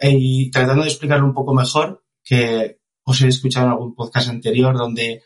Y 0.00 0.50
tratando 0.50 0.82
de 0.82 0.88
explicarlo 0.88 1.26
un 1.26 1.34
poco 1.34 1.54
mejor, 1.54 2.04
que 2.22 2.80
os 3.04 3.20
he 3.20 3.28
escuchado 3.28 3.66
en 3.66 3.72
algún 3.72 3.94
podcast 3.94 4.28
anterior 4.28 4.76
donde 4.76 5.22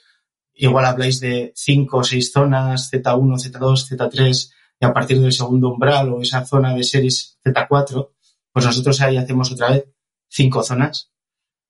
igual 0.54 0.86
habláis 0.86 1.20
de 1.20 1.52
cinco 1.54 1.98
o 1.98 2.04
seis 2.04 2.32
zonas, 2.32 2.90
Z1, 2.92 3.52
Z2, 3.52 3.88
Z3, 3.90 4.50
y 4.80 4.84
a 4.84 4.92
partir 4.92 5.20
del 5.20 5.32
segundo 5.32 5.70
umbral 5.70 6.12
o 6.12 6.20
esa 6.20 6.44
zona 6.44 6.74
de 6.74 6.82
series 6.82 7.38
Z4, 7.44 8.10
pues 8.52 8.64
nosotros 8.64 9.00
ahí 9.00 9.16
hacemos 9.16 9.52
otra 9.52 9.70
vez 9.70 9.84
cinco 10.28 10.62
zonas 10.62 11.12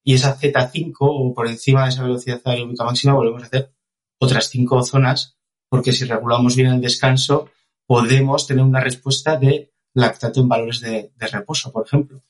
y 0.03 0.15
esa 0.15 0.39
Z5 0.39 0.95
o 1.01 1.35
por 1.35 1.49
encima 1.49 1.85
de 1.85 1.89
esa 1.91 2.03
velocidad 2.03 2.41
aeróbica 2.45 2.85
máxima 2.85 3.15
volvemos 3.15 3.43
a 3.43 3.47
hacer 3.47 3.75
otras 4.19 4.49
cinco 4.49 4.83
zonas 4.83 5.34
porque 5.75 5.93
si 5.93 6.05
regulamos 6.05 6.55
bien 6.55 6.69
el 6.69 6.81
descanso 6.81 7.51
podemos 7.85 8.47
tener 8.47 8.63
una 8.63 8.79
respuesta 8.79 9.37
de 9.37 9.73
lactato 9.95 10.41
en 10.41 10.49
valores 10.49 10.81
de, 10.81 11.11
reposo, 11.19 11.73
por 11.73 11.85
ejemplo. 11.85 12.23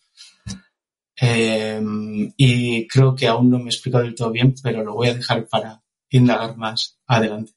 Em, 1.14 2.32
y 2.38 2.88
creo 2.88 3.14
que 3.14 3.28
aún 3.28 3.50
no 3.50 3.58
me 3.58 3.66
he 3.66 3.68
explicado 3.68 4.02
del 4.02 4.14
todo 4.14 4.30
bien, 4.30 4.54
pero 4.62 4.82
lo 4.82 4.94
voy 4.94 5.08
a 5.08 5.14
dejar 5.14 5.46
para 5.46 5.82
indagar 6.08 6.56
más 6.56 6.98
adelante. 7.06 7.52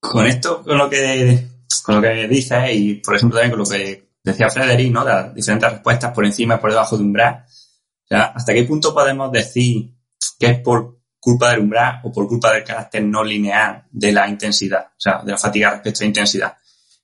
Con 0.00 0.26
esto, 0.26 0.62
con 0.62 0.78
lo 0.78 0.88
que, 0.88 1.48
con 1.84 1.96
lo 1.96 2.00
que 2.00 2.28
dices 2.28 2.70
y, 2.72 2.94
por 2.94 3.16
ejemplo, 3.16 3.38
también 3.38 3.50
con 3.50 3.58
lo 3.58 3.70
que 3.70 4.08
decía 4.24 4.48
Frederick, 4.48 4.90
¿no? 4.90 5.04
Las 5.04 5.34
diferentes 5.34 5.70
respuestas 5.70 6.14
por 6.14 6.24
encima 6.24 6.54
y 6.54 6.58
por 6.58 6.70
debajo 6.70 6.96
de 6.96 7.04
umbral. 7.04 7.44
O 8.10 8.14
¿hasta 8.14 8.54
qué 8.54 8.64
punto 8.64 8.94
podemos 8.94 9.30
decir 9.30 10.01
que 10.38 10.46
es 10.46 10.60
por 10.60 11.00
culpa 11.18 11.50
del 11.50 11.60
umbral 11.60 12.00
o 12.04 12.12
por 12.12 12.26
culpa 12.26 12.52
del 12.52 12.64
carácter 12.64 13.02
no 13.04 13.22
lineal 13.22 13.86
de 13.90 14.12
la 14.12 14.28
intensidad, 14.28 14.86
o 14.86 15.00
sea, 15.00 15.22
de 15.24 15.32
la 15.32 15.38
fatiga 15.38 15.70
respecto 15.70 16.00
a 16.00 16.02
la 16.02 16.08
intensidad? 16.08 16.56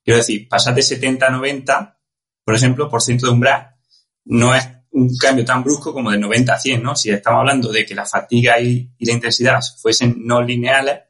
Quiero 0.04 0.18
decir, 0.18 0.48
pasar 0.48 0.74
de 0.74 0.82
70 0.82 1.26
a 1.26 1.30
90, 1.30 2.00
por 2.44 2.54
ejemplo, 2.54 2.88
por 2.88 3.02
ciento 3.02 3.26
de 3.26 3.32
umbral, 3.32 3.76
no 4.24 4.54
es 4.54 4.66
un 4.90 5.16
cambio 5.16 5.44
tan 5.44 5.62
brusco 5.62 5.92
como 5.92 6.10
de 6.10 6.18
90 6.18 6.52
a 6.52 6.58
100, 6.58 6.82
¿no? 6.82 6.96
Si 6.96 7.10
estamos 7.10 7.40
hablando 7.40 7.70
de 7.70 7.84
que 7.84 7.94
la 7.94 8.06
fatiga 8.06 8.58
y, 8.60 8.90
la 8.98 9.12
intensidad 9.12 9.60
fuesen 9.80 10.16
no 10.24 10.42
lineales, 10.42 11.00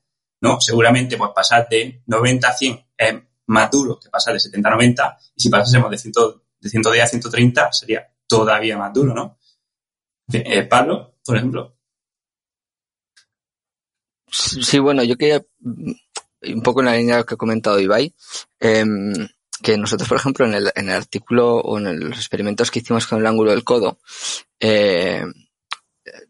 ¿no? 0.40 0.60
Seguramente, 0.60 1.16
pues 1.16 1.30
pasar 1.34 1.68
de 1.68 2.02
90 2.06 2.48
a 2.48 2.52
100 2.52 2.86
es 2.96 3.14
más 3.46 3.70
duro 3.70 3.98
que 3.98 4.10
pasar 4.10 4.34
de 4.34 4.40
70 4.40 4.68
a 4.68 4.72
90, 4.72 5.18
y 5.36 5.40
si 5.42 5.48
pasásemos 5.48 5.90
de, 5.90 5.98
100, 5.98 6.12
de 6.60 6.68
110 6.68 7.04
a 7.04 7.06
130 7.06 7.72
sería 7.72 8.08
todavía 8.26 8.76
más 8.76 8.92
duro, 8.92 9.14
¿no? 9.14 9.38
Eh, 10.32 10.64
Pablo, 10.64 11.18
por 11.24 11.36
ejemplo. 11.36 11.77
Sí, 14.30 14.78
bueno, 14.78 15.02
yo 15.04 15.16
quería, 15.16 15.44
mm, 15.60 15.92
un 16.54 16.62
poco 16.62 16.80
en 16.80 16.86
la 16.86 16.96
línea 16.96 17.24
que 17.24 17.34
ha 17.34 17.36
comentado 17.38 17.80
Ibai, 17.80 18.14
em, 18.60 19.12
que 19.62 19.76
nosotros, 19.76 20.08
por 20.08 20.18
ejemplo, 20.18 20.46
en 20.46 20.54
el, 20.54 20.90
artículo 20.90 21.56
o 21.56 21.78
en 21.78 22.08
los 22.10 22.18
experimentos 22.18 22.70
que 22.70 22.78
hicimos 22.80 23.06
con 23.06 23.18
el 23.18 23.26
ángulo 23.26 23.50
del 23.50 23.64
codo, 23.64 23.98
eh, 24.60 25.24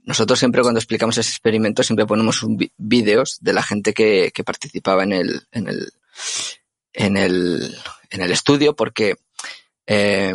nosotros 0.04 0.38
siempre 0.38 0.62
cuando 0.62 0.80
explicamos 0.80 1.18
ese 1.18 1.30
experimento 1.30 1.82
siempre 1.82 2.06
ponemos 2.06 2.44
vídeos 2.76 3.38
de 3.40 3.52
la 3.52 3.62
gente 3.62 3.92
que, 3.92 4.32
participaba 4.44 5.04
en 5.04 5.12
el, 5.12 5.42
en 5.52 5.68
el, 5.68 5.92
en 6.92 7.16
el, 7.16 7.76
en 8.10 8.22
el 8.22 8.32
estudio 8.32 8.74
porque 8.74 9.16
eh, 9.86 10.34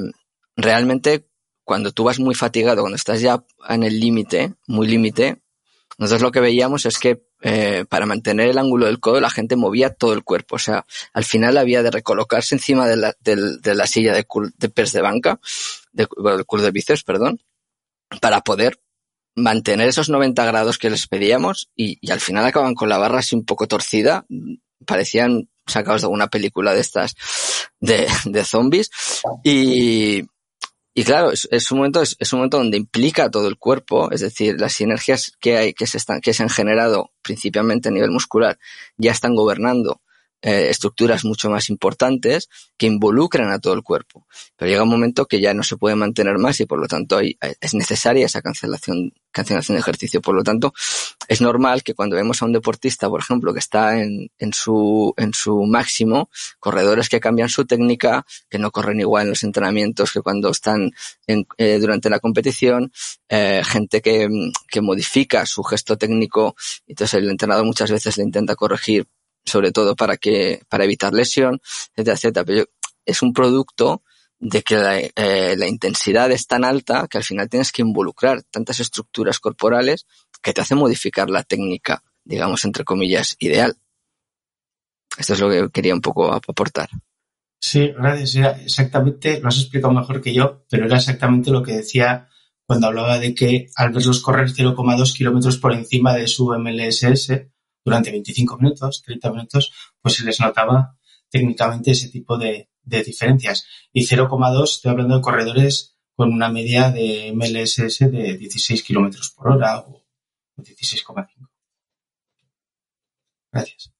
realmente 0.55 1.27
cuando 1.63 1.91
tú 1.91 2.03
vas 2.03 2.19
muy 2.19 2.35
fatigado, 2.35 2.81
cuando 2.81 2.95
estás 2.95 3.21
ya 3.21 3.43
en 3.69 3.83
el 3.83 3.99
límite, 3.99 4.53
muy 4.67 4.87
límite, 4.87 5.41
nosotros 5.97 6.21
lo 6.21 6.31
que 6.31 6.39
veíamos 6.39 6.85
es 6.85 6.97
que 6.97 7.23
eh, 7.41 7.85
para 7.89 8.05
mantener 8.05 8.49
el 8.49 8.57
ángulo 8.57 8.85
del 8.85 8.99
codo 8.99 9.19
la 9.19 9.29
gente 9.29 9.55
movía 9.55 9.93
todo 9.93 10.13
el 10.13 10.23
cuerpo. 10.23 10.55
O 10.55 10.59
sea, 10.59 10.85
al 11.13 11.23
final 11.23 11.57
había 11.57 11.83
de 11.83 11.91
recolocarse 11.91 12.55
encima 12.55 12.87
de 12.87 12.95
la, 12.97 13.87
silla 13.87 14.13
de, 14.13 14.25
de 14.57 14.69
pers 14.69 14.91
de 14.91 15.01
banca, 15.01 15.39
de, 15.91 16.07
del 16.17 16.61
de 16.61 16.71
bíceps, 16.71 17.03
perdón, 17.03 17.41
para 18.21 18.41
poder 18.41 18.79
mantener 19.35 19.87
esos 19.87 20.09
90 20.09 20.45
grados 20.45 20.77
que 20.77 20.89
les 20.89 21.07
pedíamos 21.07 21.69
y, 21.75 21.99
al 22.11 22.19
final 22.19 22.45
acaban 22.45 22.75
con 22.75 22.89
la 22.89 22.97
barra 22.97 23.19
así 23.19 23.35
un 23.35 23.45
poco 23.45 23.67
torcida. 23.67 24.25
Parecían 24.85 25.49
sacados 25.65 26.01
de 26.01 26.05
alguna 26.05 26.27
película 26.27 26.73
de 26.73 26.81
estas 26.81 27.15
de 27.79 28.43
zombies. 28.45 28.89
Y, 29.43 30.23
y 30.95 31.03
claro, 31.03 31.31
es, 31.31 31.71
un 31.71 31.79
momento, 31.79 32.03
es, 32.03 32.33
un 32.33 32.39
momento 32.39 32.57
donde 32.57 32.77
implica 32.77 33.31
todo 33.31 33.47
el 33.47 33.57
cuerpo, 33.57 34.11
es 34.11 34.21
decir, 34.21 34.59
las 34.59 34.73
sinergias 34.73 35.31
que 35.39 35.57
hay, 35.57 35.73
que 35.73 35.87
se 35.87 35.97
están, 35.97 36.21
que 36.21 36.33
se 36.33 36.43
han 36.43 36.49
generado 36.49 37.09
principalmente 37.23 37.89
a 37.89 37.91
nivel 37.91 38.11
muscular, 38.11 38.59
ya 38.97 39.11
están 39.11 39.33
gobernando 39.33 40.01
eh, 40.43 40.67
estructuras 40.69 41.23
mucho 41.23 41.49
más 41.49 41.69
importantes 41.69 42.49
que 42.77 42.85
involucran 42.85 43.49
a 43.49 43.59
todo 43.59 43.73
el 43.73 43.81
cuerpo. 43.81 44.27
Pero 44.57 44.69
llega 44.69 44.83
un 44.83 44.89
momento 44.89 45.25
que 45.25 45.39
ya 45.39 45.53
no 45.53 45.63
se 45.63 45.77
puede 45.77 45.95
mantener 45.95 46.37
más 46.37 46.59
y 46.59 46.65
por 46.65 46.79
lo 46.79 46.87
tanto 46.87 47.17
hay, 47.17 47.37
es 47.61 47.73
necesaria 47.73 48.25
esa 48.25 48.41
cancelación, 48.41 49.13
cancelación 49.31 49.77
de 49.77 49.79
ejercicio. 49.79 50.21
Por 50.21 50.35
lo 50.35 50.43
tanto, 50.43 50.73
es 51.29 51.39
normal 51.39 51.81
que 51.81 51.93
cuando 51.93 52.17
vemos 52.17 52.41
a 52.41 52.45
un 52.45 52.51
deportista, 52.51 53.09
por 53.09 53.21
ejemplo, 53.21 53.53
que 53.53 53.59
está 53.59 54.01
en, 54.01 54.29
en, 54.37 54.51
su, 54.51 55.13
en 55.15 55.33
su 55.33 55.63
máximo, 55.63 56.29
corredores 56.59 57.07
que 57.07 57.21
cambian 57.21 57.47
su 57.47 57.65
técnica, 57.65 58.25
que 58.49 58.59
no 58.59 58.71
corren 58.71 58.99
igual 58.99 59.23
en 59.23 59.29
los 59.29 59.43
entrenamientos 59.43 60.11
que 60.11 60.21
cuando 60.21 60.49
están 60.49 60.91
en, 61.25 61.47
eh, 61.57 61.79
durante 61.79 62.09
la 62.09 62.19
competición, 62.19 62.91
eh, 63.29 63.61
gente 63.63 64.01
que, 64.01 64.27
que 64.67 64.81
modifica 64.81 65.45
su 65.45 65.63
gesto 65.63 65.97
técnico, 65.97 66.57
entonces 66.85 67.13
el 67.13 67.29
entrenador 67.29 67.65
muchas 67.65 67.91
veces 67.91 68.17
le 68.17 68.23
intenta 68.25 68.57
corregir 68.57 69.07
sobre 69.45 69.71
todo 69.71 69.95
para 69.95 70.17
que, 70.17 70.61
para 70.69 70.85
evitar 70.85 71.13
lesión, 71.13 71.61
etcétera, 71.95 72.15
etcétera. 72.15 72.45
Pero 72.45 72.65
es 73.05 73.21
un 73.21 73.33
producto 73.33 74.03
de 74.39 74.61
que 74.61 74.75
la, 74.75 74.99
eh, 74.99 75.55
la, 75.57 75.67
intensidad 75.67 76.31
es 76.31 76.47
tan 76.47 76.65
alta 76.65 77.07
que 77.09 77.17
al 77.17 77.23
final 77.23 77.49
tienes 77.49 77.71
que 77.71 77.81
involucrar 77.81 78.43
tantas 78.43 78.79
estructuras 78.79 79.39
corporales 79.39 80.05
que 80.41 80.53
te 80.53 80.61
hace 80.61 80.75
modificar 80.75 81.29
la 81.29 81.43
técnica, 81.43 82.03
digamos, 82.25 82.65
entre 82.65 82.83
comillas, 82.83 83.37
ideal. 83.39 83.77
Esto 85.17 85.33
es 85.33 85.39
lo 85.39 85.49
que 85.49 85.69
quería 85.71 85.93
un 85.93 86.01
poco 86.01 86.31
aportar. 86.33 86.89
Sí, 87.59 87.93
gracias. 87.97 88.35
Era 88.35 88.61
exactamente, 88.61 89.39
lo 89.39 89.47
has 89.47 89.57
explicado 89.57 89.93
mejor 89.93 90.21
que 90.21 90.33
yo, 90.33 90.65
pero 90.69 90.85
era 90.85 90.97
exactamente 90.97 91.49
lo 91.49 91.63
que 91.63 91.73
decía 91.73 92.27
cuando 92.65 92.87
hablaba 92.87 93.19
de 93.19 93.33
que 93.33 93.69
al 93.75 93.91
verlos 93.91 94.21
correr 94.21 94.49
0,2 94.49 95.15
kilómetros 95.15 95.57
por 95.57 95.73
encima 95.73 96.13
de 96.13 96.27
su 96.27 96.51
MLSS, 96.51 97.31
durante 97.83 98.11
25 98.11 98.57
minutos, 98.57 99.01
30 99.03 99.31
minutos, 99.31 99.71
pues 100.01 100.15
se 100.15 100.23
les 100.23 100.39
notaba 100.39 100.97
técnicamente 101.29 101.91
ese 101.91 102.09
tipo 102.09 102.37
de, 102.37 102.69
diferencias. 102.83 103.65
Y 103.91 104.05
0,2, 104.05 104.63
estoy 104.63 104.91
hablando 104.91 105.15
de 105.15 105.21
corredores 105.21 105.97
con 106.15 106.31
una 106.31 106.49
media 106.49 106.91
de 106.91 107.31
MLSS 107.33 108.11
de 108.11 108.37
16 108.37 108.83
kilómetros 108.83 109.31
por 109.31 109.49
hora 109.49 109.79
o 109.79 110.03
16,5. 110.57 111.49
Gracias. 113.51 113.93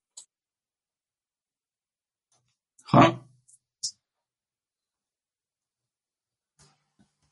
Juan. 2.86 3.24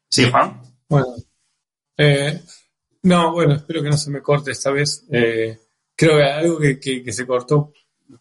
Sí, 0.09 0.29
Juan. 0.29 0.61
Bueno. 0.89 1.15
Eh, 1.97 2.41
no, 3.03 3.31
bueno, 3.33 3.53
espero 3.55 3.81
que 3.81 3.89
no 3.89 3.97
se 3.97 4.09
me 4.09 4.21
corte 4.21 4.51
esta 4.51 4.71
vez. 4.71 5.05
Eh, 5.11 5.57
creo 6.01 6.17
que 6.17 6.23
algo 6.23 6.57
que, 6.57 7.13
se 7.13 7.27
cortó 7.27 7.73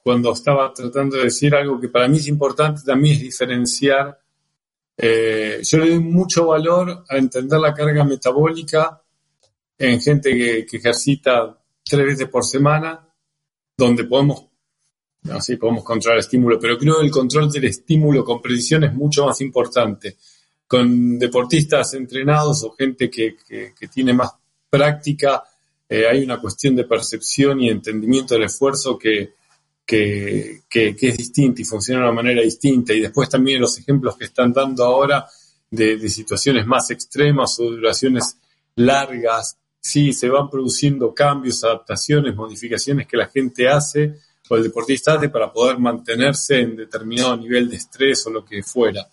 cuando 0.02 0.32
estaba 0.34 0.70
tratando 0.70 1.16
de 1.16 1.24
decir 1.24 1.54
algo 1.54 1.80
que 1.80 1.88
para 1.88 2.08
mí 2.08 2.18
es 2.18 2.28
importante 2.28 2.82
también 2.84 3.14
es 3.14 3.22
diferenciar. 3.22 4.20
Eh, 4.98 5.60
yo 5.62 5.78
le 5.78 5.88
doy 5.88 6.00
mucho 6.00 6.48
valor 6.48 7.04
a 7.08 7.16
entender 7.16 7.58
la 7.58 7.72
carga 7.72 8.04
metabólica 8.04 9.00
en 9.78 9.98
gente 9.98 10.30
que, 10.30 10.76
ejercita 10.76 11.58
tres 11.82 12.04
veces 12.04 12.28
por 12.28 12.44
semana, 12.44 13.08
donde 13.74 14.04
podemos, 14.04 14.44
así 15.30 15.56
podemos 15.56 15.82
controlar 15.82 16.18
el 16.18 16.24
estímulo, 16.24 16.58
pero 16.60 16.76
creo 16.76 16.98
que 16.98 17.06
el 17.06 17.10
control 17.10 17.50
del 17.50 17.64
estímulo 17.64 18.22
con 18.22 18.42
precisión 18.42 18.84
es 18.84 18.92
mucho 18.92 19.24
más 19.24 19.40
importante. 19.40 20.18
Con 20.66 21.18
deportistas 21.18 21.94
entrenados 21.94 22.62
o 22.62 22.72
gente 22.72 23.10
que, 23.10 23.36
que 23.48 23.88
tiene 23.88 24.12
más 24.12 24.32
práctica, 24.68 25.42
eh, 25.92 26.06
hay 26.06 26.22
una 26.22 26.40
cuestión 26.40 26.76
de 26.76 26.84
percepción 26.84 27.60
y 27.60 27.68
entendimiento 27.68 28.34
del 28.34 28.44
esfuerzo 28.44 28.96
que, 28.96 29.34
que, 29.84 30.62
es 30.70 31.16
distinta 31.16 31.62
y 31.62 31.64
funciona 31.64 32.02
de 32.02 32.06
una 32.06 32.14
manera 32.14 32.42
distinta. 32.42 32.92
Y 32.92 33.00
después 33.00 33.28
también 33.28 33.60
los 33.60 33.76
ejemplos 33.76 34.16
que 34.16 34.26
están 34.26 34.52
dando 34.52 34.84
ahora 34.84 35.26
de, 35.68 36.08
situaciones 36.08 36.64
más 36.64 36.92
extremas 36.92 37.58
o 37.58 37.64
duraciones 37.72 38.36
largas, 38.76 39.58
sí, 39.80 40.12
se 40.12 40.28
van 40.28 40.48
produciendo 40.48 41.12
cambios, 41.12 41.64
adaptaciones, 41.64 42.36
modificaciones 42.36 43.08
que 43.08 43.16
la 43.16 43.26
gente 43.26 43.68
hace 43.68 44.14
o 44.48 44.56
el 44.56 44.62
deportista 44.62 45.14
hace 45.14 45.28
para 45.28 45.52
poder 45.52 45.80
mantenerse 45.80 46.60
en 46.60 46.76
determinado 46.76 47.36
nivel 47.36 47.68
de 47.68 47.76
estrés 47.76 48.24
o 48.28 48.30
lo 48.30 48.44
que 48.44 48.62
fuera. 48.62 49.08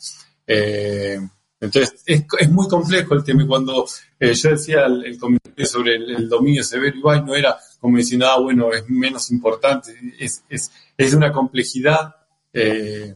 Eh, 0.46 1.20
entonces, 1.60 2.04
es, 2.06 2.24
es, 2.40 2.52
muy 2.52 2.68
complejo 2.68 3.16
el 3.16 3.24
tema. 3.24 3.48
Cuando 3.48 3.88
eh, 4.20 4.34
yo 4.34 4.50
decía 4.52 4.86
el, 4.86 5.18
sobre 5.66 5.96
el, 5.96 6.30
dominio 6.30 6.64
severo 6.64 6.98
y 6.98 7.22
no 7.22 7.36
era 7.36 7.58
como 7.80 7.98
diciendo, 7.98 8.28
ah, 8.28 8.40
bueno, 8.40 8.72
es 8.74 8.88
menos 8.90 9.32
importante. 9.32 9.96
Es, 10.20 10.44
es, 10.50 10.72
es 10.98 11.14
una 11.14 11.32
complejidad 11.32 12.16
eh, 12.54 13.16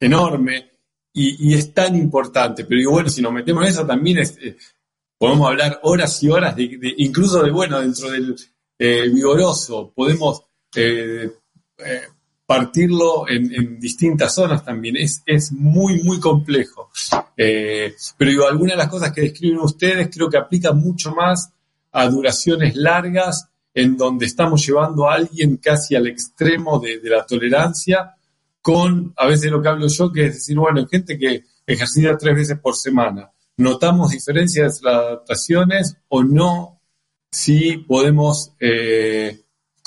enorme 0.00 0.70
y, 1.12 1.48
y, 1.48 1.54
es 1.54 1.72
tan 1.72 1.96
importante. 1.96 2.64
Pero 2.64 2.78
digo, 2.78 2.92
bueno, 2.92 3.08
si 3.08 3.22
nos 3.22 3.32
metemos 3.32 3.62
en 3.64 3.68
eso 3.70 3.86
también 3.86 4.18
eh, 4.18 4.56
podemos 5.16 5.48
hablar 5.48 5.80
horas 5.82 6.22
y 6.22 6.28
horas, 6.28 6.56
de, 6.56 6.94
incluso 6.98 7.42
de, 7.42 7.50
bueno, 7.50 7.80
dentro 7.80 8.10
del 8.10 8.36
vigoroso, 9.12 9.92
podemos 9.94 10.44
partirlo 12.48 13.28
en, 13.28 13.78
distintas 13.78 14.34
zonas 14.34 14.64
también. 14.64 14.96
Es, 14.96 15.22
es 15.26 15.52
muy, 15.52 16.02
muy 16.02 16.18
complejo. 16.18 16.88
Eh, 17.36 17.94
pero 18.16 18.30
digo, 18.30 18.48
algunas 18.48 18.72
de 18.72 18.78
las 18.78 18.88
cosas 18.88 19.12
que 19.12 19.20
describen 19.20 19.58
ustedes 19.58 20.08
creo 20.10 20.30
que 20.30 20.38
aplican 20.38 20.78
mucho 20.78 21.14
más 21.14 21.52
a 21.92 22.08
duraciones 22.08 22.74
largas 22.74 23.50
en 23.74 23.98
donde 23.98 24.24
estamos 24.24 24.66
llevando 24.66 25.06
a 25.06 25.16
alguien 25.16 25.58
casi 25.58 25.94
al 25.94 26.06
extremo 26.06 26.78
de, 26.78 26.98
la 27.02 27.26
tolerancia 27.26 28.14
con, 28.62 29.12
a 29.18 29.26
veces 29.26 29.50
lo 29.50 29.60
que 29.60 29.68
hablo 29.68 29.86
yo, 29.86 30.10
que 30.10 30.28
es 30.28 30.34
decir, 30.36 30.56
bueno, 30.56 30.86
gente 30.86 31.18
que 31.18 31.44
ejercita 31.66 32.16
tres 32.16 32.34
veces 32.34 32.58
por 32.58 32.76
semana. 32.76 33.30
¿Notamos 33.58 34.12
diferencias 34.12 34.78
en 34.78 34.84
las 34.86 34.94
adaptaciones 34.94 35.98
o 36.08 36.22
no 36.22 36.80
si 37.30 37.76
podemos 37.76 38.54
eh, 38.58 39.38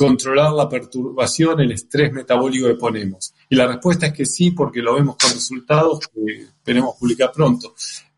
controlar 0.01 0.51
la 0.53 0.67
perturbación, 0.67 1.59
el 1.59 1.73
estrés 1.73 2.11
metabólico 2.11 2.67
que 2.67 2.73
ponemos? 2.73 3.35
Y 3.47 3.55
la 3.55 3.67
respuesta 3.67 4.07
es 4.07 4.13
que 4.13 4.25
sí, 4.25 4.49
porque 4.49 4.81
lo 4.81 4.95
vemos 4.95 5.15
con 5.15 5.31
resultados 5.31 6.07
que 6.07 6.41
esperemos 6.41 6.95
publicar 6.99 7.31
pronto. 7.31 7.75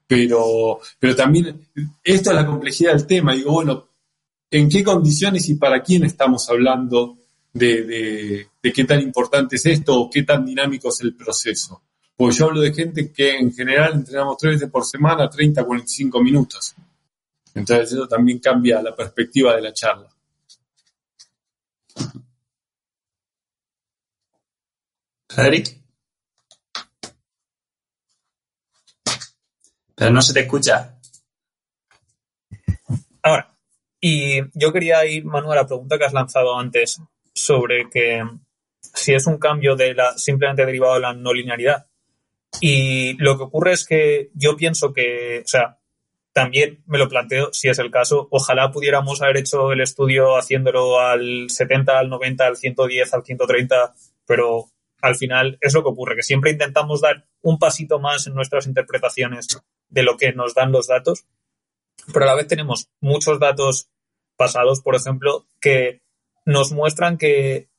Pero, 0.07 0.79
pero 0.97 1.13
también, 1.13 1.67
esto 2.01 2.29
es 2.29 2.35
la 2.35 2.45
complejidad 2.45 2.93
del 2.93 3.05
tema. 3.05 3.33
Digo, 3.33 3.51
bueno, 3.51 3.89
¿en 4.49 4.69
qué 4.69 4.81
condiciones 4.81 5.49
y 5.49 5.55
para 5.55 5.83
quién 5.83 6.05
estamos 6.05 6.49
hablando 6.49 7.17
de, 7.51 8.47
qué 8.61 8.83
tan 8.85 9.01
importante 9.01 9.57
es 9.57 9.65
esto 9.65 9.99
o 9.99 10.09
qué 10.09 10.23
tan 10.23 10.45
dinámico 10.45 10.87
es 10.87 11.01
el 11.01 11.13
proceso? 11.15 11.81
Porque 12.15 12.35
yo 12.37 12.45
hablo 12.45 12.61
de 12.61 12.73
gente 12.73 13.11
que 13.11 13.35
en 13.35 13.51
general 13.53 13.95
entrenamos 13.95 14.37
tres 14.37 14.53
veces 14.53 14.69
por 14.69 14.85
semana, 14.85 15.29
30, 15.29 15.65
45 15.65 16.23
minutos. 16.23 16.75
Entonces 17.53 17.91
eso 17.91 18.07
también 18.07 18.39
cambia 18.39 18.81
la 18.81 18.95
perspectiva 18.95 19.53
de 19.55 19.61
la 19.63 19.73
charla. 19.73 20.12
Pero 29.95 30.11
no 30.11 30.21
se 30.21 30.33
te 30.33 30.41
escucha. 30.41 30.99
Ahora, 33.21 33.55
y 33.99 34.41
yo 34.53 34.73
quería 34.73 35.05
ir, 35.05 35.25
Manuel, 35.25 35.57
a 35.57 35.61
la 35.61 35.67
pregunta 35.67 35.97
que 35.97 36.05
has 36.05 36.13
lanzado 36.13 36.57
antes 36.59 37.01
sobre 37.33 37.89
que 37.89 38.21
si 38.81 39.13
es 39.13 39.25
un 39.27 39.37
cambio 39.37 39.75
de 39.75 39.93
la 39.93 40.17
simplemente 40.17 40.65
derivado 40.65 40.95
de 40.95 40.99
la 40.99 41.13
no 41.13 41.33
linearidad. 41.33 41.87
Y 42.59 43.13
lo 43.13 43.37
que 43.37 43.43
ocurre 43.43 43.73
es 43.73 43.85
que 43.85 44.29
yo 44.33 44.55
pienso 44.55 44.93
que, 44.93 45.41
o 45.43 45.47
sea, 45.47 45.79
también 46.33 46.83
me 46.87 46.97
lo 46.97 47.07
planteo, 47.07 47.53
si 47.53 47.69
es 47.69 47.77
el 47.77 47.91
caso, 47.91 48.27
ojalá 48.31 48.71
pudiéramos 48.71 49.21
haber 49.21 49.37
hecho 49.37 49.71
el 49.71 49.81
estudio 49.81 50.35
haciéndolo 50.35 50.99
al 50.99 51.49
70, 51.49 51.99
al 51.99 52.09
90, 52.09 52.45
al 52.45 52.57
110, 52.57 53.13
al 53.13 53.23
130, 53.23 53.93
pero 54.25 54.65
al 55.01 55.15
final 55.15 55.57
es 55.61 55.73
lo 55.73 55.83
que 55.83 55.89
ocurre, 55.89 56.15
que 56.15 56.23
siempre 56.23 56.51
intentamos 56.51 57.01
dar 57.01 57.27
un 57.41 57.59
pasito 57.59 57.99
más 57.99 58.25
en 58.25 58.33
nuestras 58.33 58.65
interpretaciones 58.65 59.47
de 59.89 60.03
lo 60.03 60.17
que 60.17 60.33
nos 60.33 60.55
dan 60.55 60.71
los 60.71 60.87
datos, 60.87 61.25
pero 62.11 62.25
a 62.25 62.29
la 62.29 62.35
vez 62.35 62.47
tenemos 62.47 62.89
muchos 62.99 63.39
datos 63.39 63.89
pasados, 64.35 64.81
por 64.81 64.95
ejemplo, 64.95 65.45
que 65.61 66.01
nos 66.45 66.71
muestran 66.71 67.17
que, 67.17 67.69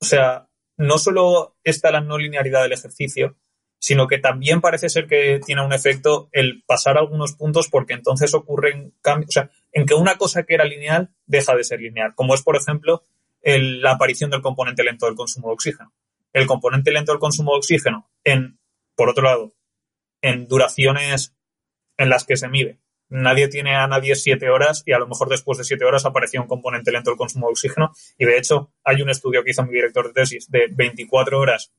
o 0.00 0.04
sea, 0.04 0.48
no 0.76 0.98
solo 0.98 1.56
está 1.64 1.90
la 1.90 2.00
no 2.02 2.18
linearidad 2.18 2.62
del 2.62 2.72
ejercicio, 2.72 3.36
sino 3.82 4.06
que 4.06 4.18
también 4.18 4.60
parece 4.60 4.88
ser 4.88 5.08
que 5.08 5.40
tiene 5.44 5.64
un 5.64 5.72
efecto 5.72 6.28
el 6.30 6.62
pasar 6.64 6.96
algunos 6.98 7.32
puntos 7.32 7.68
porque 7.68 7.94
entonces 7.94 8.32
ocurren 8.32 8.94
cambios, 9.02 9.30
o 9.30 9.32
sea, 9.32 9.50
en 9.72 9.86
que 9.86 9.94
una 9.94 10.16
cosa 10.16 10.44
que 10.44 10.54
era 10.54 10.64
lineal 10.64 11.10
deja 11.26 11.56
de 11.56 11.64
ser 11.64 11.80
lineal, 11.80 12.14
como 12.14 12.34
es, 12.34 12.42
por 12.42 12.54
ejemplo, 12.54 13.04
la 13.42 13.90
aparición 13.90 14.30
del 14.30 14.40
componente 14.40 14.84
lento 14.84 15.06
del 15.06 15.16
consumo 15.16 15.48
de 15.48 15.54
oxígeno. 15.54 15.92
El 16.32 16.46
componente 16.46 16.92
lento 16.92 17.10
del 17.10 17.18
consumo 17.18 17.54
de 17.54 17.58
oxígeno, 17.58 18.08
en, 18.22 18.60
por 18.94 19.10
otro 19.10 19.24
lado, 19.24 19.52
en 20.20 20.46
duraciones 20.46 21.34
en 21.96 22.08
las 22.08 22.24
que 22.24 22.36
se 22.36 22.48
mide. 22.48 22.78
Nadie 23.08 23.48
tiene 23.48 23.74
a 23.74 23.88
nadie 23.88 24.14
siete 24.14 24.48
horas 24.48 24.84
y 24.86 24.92
a 24.92 25.00
lo 25.00 25.08
mejor 25.08 25.28
después 25.28 25.58
de 25.58 25.64
siete 25.64 25.84
horas 25.84 26.06
aparecía 26.06 26.40
un 26.40 26.46
componente 26.46 26.92
lento 26.92 27.10
del 27.10 27.18
consumo 27.18 27.48
de 27.48 27.52
oxígeno. 27.52 27.92
Y 28.16 28.26
de 28.26 28.38
hecho, 28.38 28.72
hay 28.84 29.02
un 29.02 29.10
estudio 29.10 29.42
que 29.42 29.50
hizo 29.50 29.64
mi 29.64 29.72
director 29.72 30.06
de 30.06 30.12
tesis 30.12 30.48
de 30.52 30.68
24 30.70 31.36
horas 31.40 31.72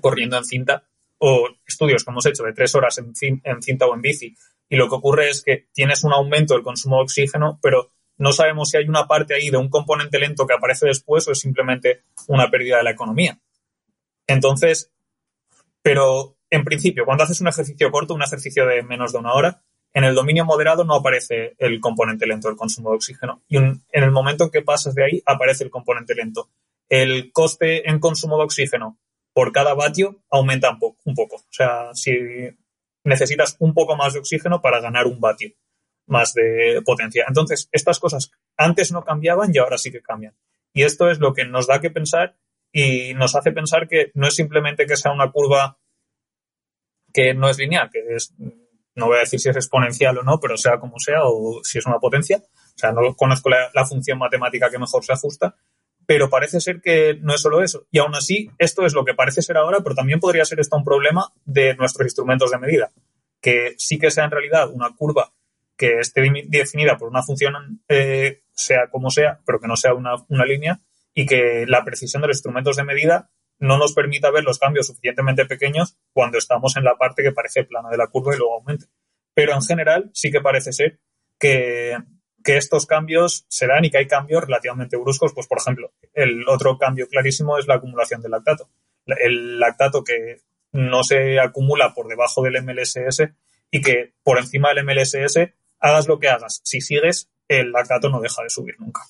corriendo 0.00 0.38
en 0.38 0.44
cinta 0.46 0.88
o 1.18 1.48
estudios 1.66 2.04
que 2.04 2.10
hemos 2.10 2.26
hecho 2.26 2.44
de 2.44 2.52
tres 2.52 2.74
horas 2.74 2.98
en, 2.98 3.14
cinta 3.62 3.86
o 3.86 3.94
en 3.94 4.00
bici. 4.00 4.34
Y 4.68 4.76
lo 4.76 4.88
que 4.88 4.94
ocurre 4.94 5.30
es 5.30 5.42
que 5.42 5.68
tienes 5.72 6.04
un 6.04 6.12
aumento 6.12 6.54
del 6.54 6.62
consumo 6.62 6.96
de 6.96 7.02
oxígeno, 7.02 7.58
pero 7.62 7.92
no 8.16 8.32
sabemos 8.32 8.70
si 8.70 8.76
hay 8.76 8.88
una 8.88 9.06
parte 9.06 9.34
ahí 9.34 9.50
de 9.50 9.56
un 9.56 9.68
componente 9.68 10.18
lento 10.18 10.46
que 10.46 10.54
aparece 10.54 10.86
después 10.86 11.26
o 11.28 11.32
es 11.32 11.40
simplemente 11.40 12.02
una 12.26 12.50
pérdida 12.50 12.78
de 12.78 12.84
la 12.84 12.90
economía. 12.90 13.38
Entonces, 14.26 14.92
pero 15.82 16.36
en 16.50 16.64
principio, 16.64 17.04
cuando 17.04 17.24
haces 17.24 17.40
un 17.40 17.48
ejercicio 17.48 17.90
corto, 17.90 18.14
un 18.14 18.22
ejercicio 18.22 18.66
de 18.66 18.82
menos 18.82 19.12
de 19.12 19.18
una 19.18 19.32
hora, 19.32 19.62
en 19.94 20.04
el 20.04 20.14
dominio 20.14 20.44
moderado 20.44 20.84
no 20.84 20.94
aparece 20.94 21.54
el 21.58 21.80
componente 21.80 22.26
lento 22.26 22.48
del 22.48 22.56
consumo 22.56 22.90
de 22.90 22.96
oxígeno. 22.96 23.42
Y 23.48 23.56
en 23.56 23.82
el 23.90 24.10
momento 24.10 24.44
en 24.44 24.50
que 24.50 24.62
pasas 24.62 24.94
de 24.94 25.04
ahí, 25.04 25.22
aparece 25.24 25.64
el 25.64 25.70
componente 25.70 26.14
lento. 26.14 26.50
El 26.88 27.32
coste 27.32 27.88
en 27.88 27.98
consumo 27.98 28.36
de 28.38 28.44
oxígeno 28.44 28.98
por 29.38 29.52
cada 29.52 29.72
vatio 29.72 30.24
aumenta 30.30 30.76
un 31.04 31.14
poco. 31.14 31.36
O 31.36 31.52
sea, 31.52 31.94
si 31.94 32.10
necesitas 33.04 33.54
un 33.60 33.72
poco 33.72 33.94
más 33.94 34.12
de 34.12 34.18
oxígeno 34.18 34.60
para 34.60 34.80
ganar 34.80 35.06
un 35.06 35.20
vatio 35.20 35.52
más 36.08 36.34
de 36.34 36.82
potencia. 36.84 37.24
Entonces, 37.28 37.68
estas 37.70 38.00
cosas 38.00 38.32
antes 38.56 38.90
no 38.90 39.04
cambiaban 39.04 39.52
y 39.54 39.58
ahora 39.58 39.78
sí 39.78 39.92
que 39.92 40.02
cambian. 40.02 40.36
Y 40.72 40.82
esto 40.82 41.08
es 41.08 41.20
lo 41.20 41.34
que 41.34 41.44
nos 41.44 41.68
da 41.68 41.80
que 41.80 41.88
pensar 41.88 42.36
y 42.72 43.14
nos 43.14 43.36
hace 43.36 43.52
pensar 43.52 43.86
que 43.86 44.10
no 44.14 44.26
es 44.26 44.34
simplemente 44.34 44.86
que 44.86 44.96
sea 44.96 45.12
una 45.12 45.30
curva 45.30 45.78
que 47.14 47.32
no 47.32 47.48
es 47.48 47.58
lineal, 47.58 47.90
que 47.92 48.00
es, 48.16 48.34
no 48.96 49.06
voy 49.06 49.18
a 49.18 49.20
decir 49.20 49.38
si 49.38 49.50
es 49.50 49.56
exponencial 49.56 50.18
o 50.18 50.24
no, 50.24 50.40
pero 50.40 50.56
sea 50.56 50.80
como 50.80 50.98
sea, 50.98 51.20
o 51.22 51.62
si 51.62 51.78
es 51.78 51.86
una 51.86 52.00
potencia. 52.00 52.38
O 52.38 52.78
sea, 52.78 52.90
no 52.90 53.14
conozco 53.14 53.50
la, 53.50 53.86
función 53.86 54.18
matemática 54.18 54.68
que 54.68 54.80
mejor 54.80 55.04
se 55.04 55.12
ajusta, 55.12 55.54
pero 56.08 56.30
parece 56.30 56.58
ser 56.62 56.80
que 56.80 57.18
no 57.20 57.34
es 57.34 57.42
solo 57.42 57.62
eso. 57.62 57.86
Y 57.90 57.98
aún 57.98 58.14
así, 58.14 58.50
esto 58.56 58.86
es 58.86 58.94
lo 58.94 59.04
que 59.04 59.12
parece 59.12 59.42
ser 59.42 59.58
ahora, 59.58 59.80
pero 59.82 59.94
también 59.94 60.20
podría 60.20 60.46
ser 60.46 60.58
esto 60.58 60.74
un 60.74 60.82
problema 60.82 61.34
de 61.44 61.76
nuestros 61.76 62.06
instrumentos 62.06 62.50
de 62.50 62.56
medida, 62.56 62.90
que 63.42 63.74
sí 63.76 63.98
que 63.98 64.10
sea 64.10 64.24
en 64.24 64.30
realidad 64.30 64.70
una 64.72 64.96
curva 64.96 65.34
que 65.76 65.98
esté 65.98 66.22
definida 66.46 66.96
por 66.96 67.10
una 67.10 67.22
función, 67.22 67.82
eh, 67.88 68.40
sea 68.54 68.88
como 68.90 69.10
sea, 69.10 69.40
pero 69.44 69.60
que 69.60 69.68
no 69.68 69.76
sea 69.76 69.92
una, 69.92 70.14
una 70.30 70.46
línea, 70.46 70.80
y 71.12 71.26
que 71.26 71.66
la 71.68 71.84
precisión 71.84 72.22
de 72.22 72.28
los 72.28 72.38
instrumentos 72.38 72.76
de 72.76 72.84
medida 72.84 73.30
no 73.58 73.76
nos 73.76 73.92
permita 73.92 74.30
ver 74.30 74.44
los 74.44 74.58
cambios 74.58 74.86
suficientemente 74.86 75.44
pequeños 75.44 75.98
cuando 76.14 76.38
estamos 76.38 76.74
en 76.78 76.84
la 76.84 76.96
parte 76.96 77.22
que 77.22 77.32
parece 77.32 77.64
plana 77.64 77.90
de 77.90 77.98
la 77.98 78.06
curva 78.06 78.34
y 78.34 78.38
luego 78.38 78.54
aumente. 78.54 78.86
Pero 79.34 79.52
en 79.52 79.62
general 79.62 80.10
sí 80.14 80.30
que 80.30 80.40
parece 80.40 80.72
ser 80.72 81.00
que, 81.38 81.98
estos 82.44 82.86
cambios 82.86 83.44
se 83.48 83.66
dan 83.66 83.84
y 83.84 83.90
que 83.90 83.98
hay 83.98 84.06
cambios 84.06 84.44
relativamente 84.44 84.96
bruscos. 84.96 85.32
Pues, 85.34 85.46
por 85.46 85.58
ejemplo, 85.58 85.92
el 86.14 86.48
otro 86.48 86.78
cambio 86.78 87.08
clarísimo 87.08 87.58
es 87.58 87.66
la 87.66 87.74
acumulación 87.74 88.22
del 88.22 88.32
lactato. 88.32 88.68
El 89.06 89.58
lactato 89.58 90.04
que 90.04 90.40
no 90.72 91.02
se 91.02 91.40
acumula 91.40 91.94
por 91.94 92.08
debajo 92.08 92.42
del 92.42 92.62
MLSS 92.62 93.28
y 93.70 93.80
que 93.80 94.14
por 94.22 94.38
encima 94.38 94.72
del 94.72 94.84
MLSS, 94.84 95.50
hagas 95.80 96.08
lo 96.08 96.18
que 96.18 96.28
hagas, 96.28 96.60
si 96.64 96.80
sigues, 96.80 97.28
el 97.46 97.72
lactato 97.72 98.08
no 98.08 98.20
deja 98.20 98.42
de 98.42 98.50
subir 98.50 98.74
nunca. 98.78 99.02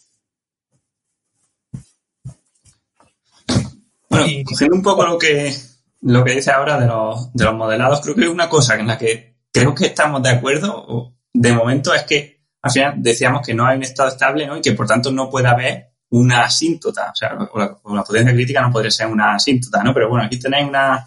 Bueno, 4.09 4.27
cogiendo 4.45 4.77
un 4.77 4.83
poco 4.83 5.07
lo 5.07 5.19
que, 5.19 5.55
lo 6.03 6.25
que 6.25 6.35
dice 6.35 6.51
ahora 6.51 6.79
de 6.79 6.87
los, 6.87 7.33
de 7.33 7.45
los 7.45 7.55
modelados, 7.55 8.01
creo 8.01 8.15
que 8.15 8.23
hay 8.23 8.29
una 8.29 8.49
cosa 8.49 8.75
en 8.79 8.87
la 8.87 8.99
que 8.99 9.37
creo 9.53 9.75
que 9.75 9.87
estamos 9.87 10.23
de 10.23 10.31
acuerdo, 10.31 11.15
de 11.33 11.53
momento, 11.53 11.95
es 11.95 12.05
que 12.05 12.38
al 12.63 12.71
final 12.71 12.95
decíamos 12.99 13.47
que 13.47 13.55
no 13.55 13.67
hay 13.67 13.77
un 13.77 13.83
estado 13.83 14.09
estable, 14.09 14.47
¿no? 14.47 14.57
Y 14.57 14.61
que 14.61 14.73
por 14.73 14.87
tanto 14.87 15.11
no 15.11 15.31
puede 15.31 15.49
haber 15.49 15.89
una 16.11 16.43
asíntota, 16.43 17.11
o 17.13 17.15
sea, 17.15 17.37
la, 17.55 18.05
potencia 18.05 18.33
crítica 18.33 18.63
no 18.63 18.73
podría 18.73 18.91
ser 18.91 19.07
una 19.09 19.35
asíntota, 19.35 19.83
¿no? 19.83 19.93
Pero 19.93 20.09
bueno, 20.09 20.25
aquí 20.25 20.39
tenéis 20.39 20.69
una, 20.69 21.07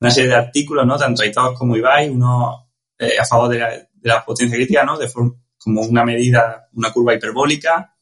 una 0.00 0.10
serie 0.10 0.30
de 0.30 0.36
artículos, 0.36 0.86
¿no? 0.86 0.96
Tanto 0.98 1.22
todos 1.32 1.58
como 1.58 1.76
Ibai, 1.76 2.08
uno 2.08 2.70
eh, 2.98 3.18
a 3.18 3.24
favor 3.24 3.48
de 3.50 3.58
la, 3.58 3.70
la 4.02 4.24
potencia 4.24 4.56
crítica, 4.56 4.84
¿no? 4.84 4.98
De 4.98 5.10
como 5.58 5.82
una 5.82 6.04
medida, 6.04 6.68
una 6.74 6.92
curva 6.92 7.14
hiperbólica, 7.14 7.94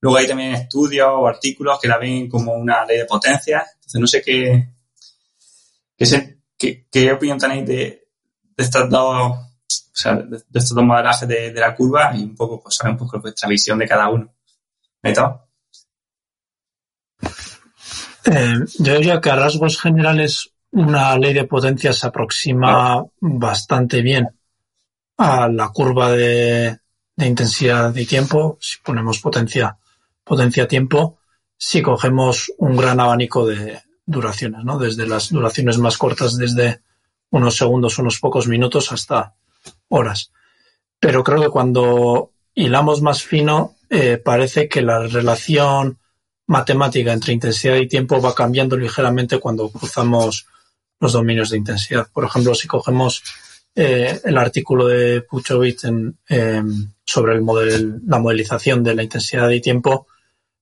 Luego 0.00 0.18
hay 0.18 0.26
también 0.26 0.54
estudios 0.54 1.08
o 1.10 1.26
artículos 1.26 1.78
que 1.80 1.88
la 1.88 1.98
ven 1.98 2.28
como 2.28 2.54
una 2.54 2.84
ley 2.84 2.98
de 2.98 3.04
potencia. 3.04 3.66
Entonces, 3.74 4.00
no 4.00 4.06
sé 4.06 4.22
qué, 4.22 4.68
qué, 6.56 6.86
qué, 6.90 7.12
opinión 7.12 7.38
tenéis 7.38 7.66
de, 7.66 8.08
de 8.56 8.64
estos 8.64 8.88
dos, 8.88 9.38
sea, 10.00 10.14
de, 10.14 10.36
estos 10.36 10.74
dos 10.74 10.84
modelajes 10.84 11.28
de, 11.28 11.52
la 11.52 11.74
curva 11.74 12.12
y 12.14 12.22
un 12.22 12.34
poco, 12.34 12.62
pues, 12.62 12.76
saber 12.76 12.92
un 12.92 12.98
poco 12.98 13.20
vuestra 13.20 13.48
visión 13.48 13.78
de 13.78 13.88
cada 13.88 14.08
uno. 14.08 14.32
¿Meto? 15.02 15.48
Eh, 18.24 18.54
yo 18.78 18.94
diría 18.94 19.20
que 19.20 19.30
a 19.30 19.36
rasgos 19.36 19.80
generales 19.80 20.50
una 20.70 21.16
ley 21.16 21.32
de 21.32 21.44
potencia 21.44 21.92
se 21.92 22.06
aproxima 22.06 23.04
bastante 23.20 24.02
bien 24.02 24.28
a 25.16 25.48
la 25.48 25.68
curva 25.70 26.12
de, 26.12 26.78
de 27.16 27.26
intensidad 27.26 27.94
y 27.96 28.06
tiempo. 28.06 28.58
Si 28.60 28.78
ponemos 28.82 29.18
potencia 29.20 29.76
potencia-tiempo 30.24 31.18
si 31.56 31.82
cogemos 31.82 32.52
un 32.58 32.76
gran 32.76 33.00
abanico 33.00 33.46
de, 33.46 33.80
duraciones, 34.08 34.64
¿no? 34.64 34.78
Desde 34.78 35.06
las 35.06 35.28
duraciones 35.28 35.78
más 35.78 35.98
cortas, 35.98 36.36
desde 36.36 36.80
unos 37.30 37.56
segundos, 37.56 37.98
unos 37.98 38.18
pocos 38.18 38.48
minutos, 38.48 38.90
hasta 38.90 39.34
horas. 39.88 40.32
Pero 41.00 41.22
creo 41.22 41.40
que 41.40 41.48
cuando 41.48 42.32
hilamos 42.54 43.02
más 43.02 43.22
fino, 43.22 43.76
eh, 43.90 44.18
parece 44.18 44.68
que 44.68 44.82
la 44.82 45.00
relación 45.06 45.98
matemática 46.46 47.12
entre 47.12 47.32
intensidad 47.32 47.76
y 47.76 47.88
tiempo 47.88 48.20
va 48.20 48.34
cambiando 48.34 48.76
ligeramente 48.76 49.38
cuando 49.38 49.70
cruzamos 49.70 50.46
los 51.00 51.12
dominios 51.12 51.50
de 51.50 51.58
intensidad. 51.58 52.08
Por 52.12 52.24
ejemplo, 52.24 52.54
si 52.54 52.66
cogemos 52.66 53.22
eh, 53.74 54.20
el 54.24 54.36
artículo 54.38 54.86
de 54.86 55.22
Puchovitz 55.22 55.82
sobre 57.04 57.34
el 57.34 57.42
model, 57.42 58.00
la 58.06 58.18
modelización 58.18 58.82
de 58.82 58.94
la 58.94 59.02
intensidad 59.02 59.48
y 59.50 59.60
tiempo, 59.60 60.06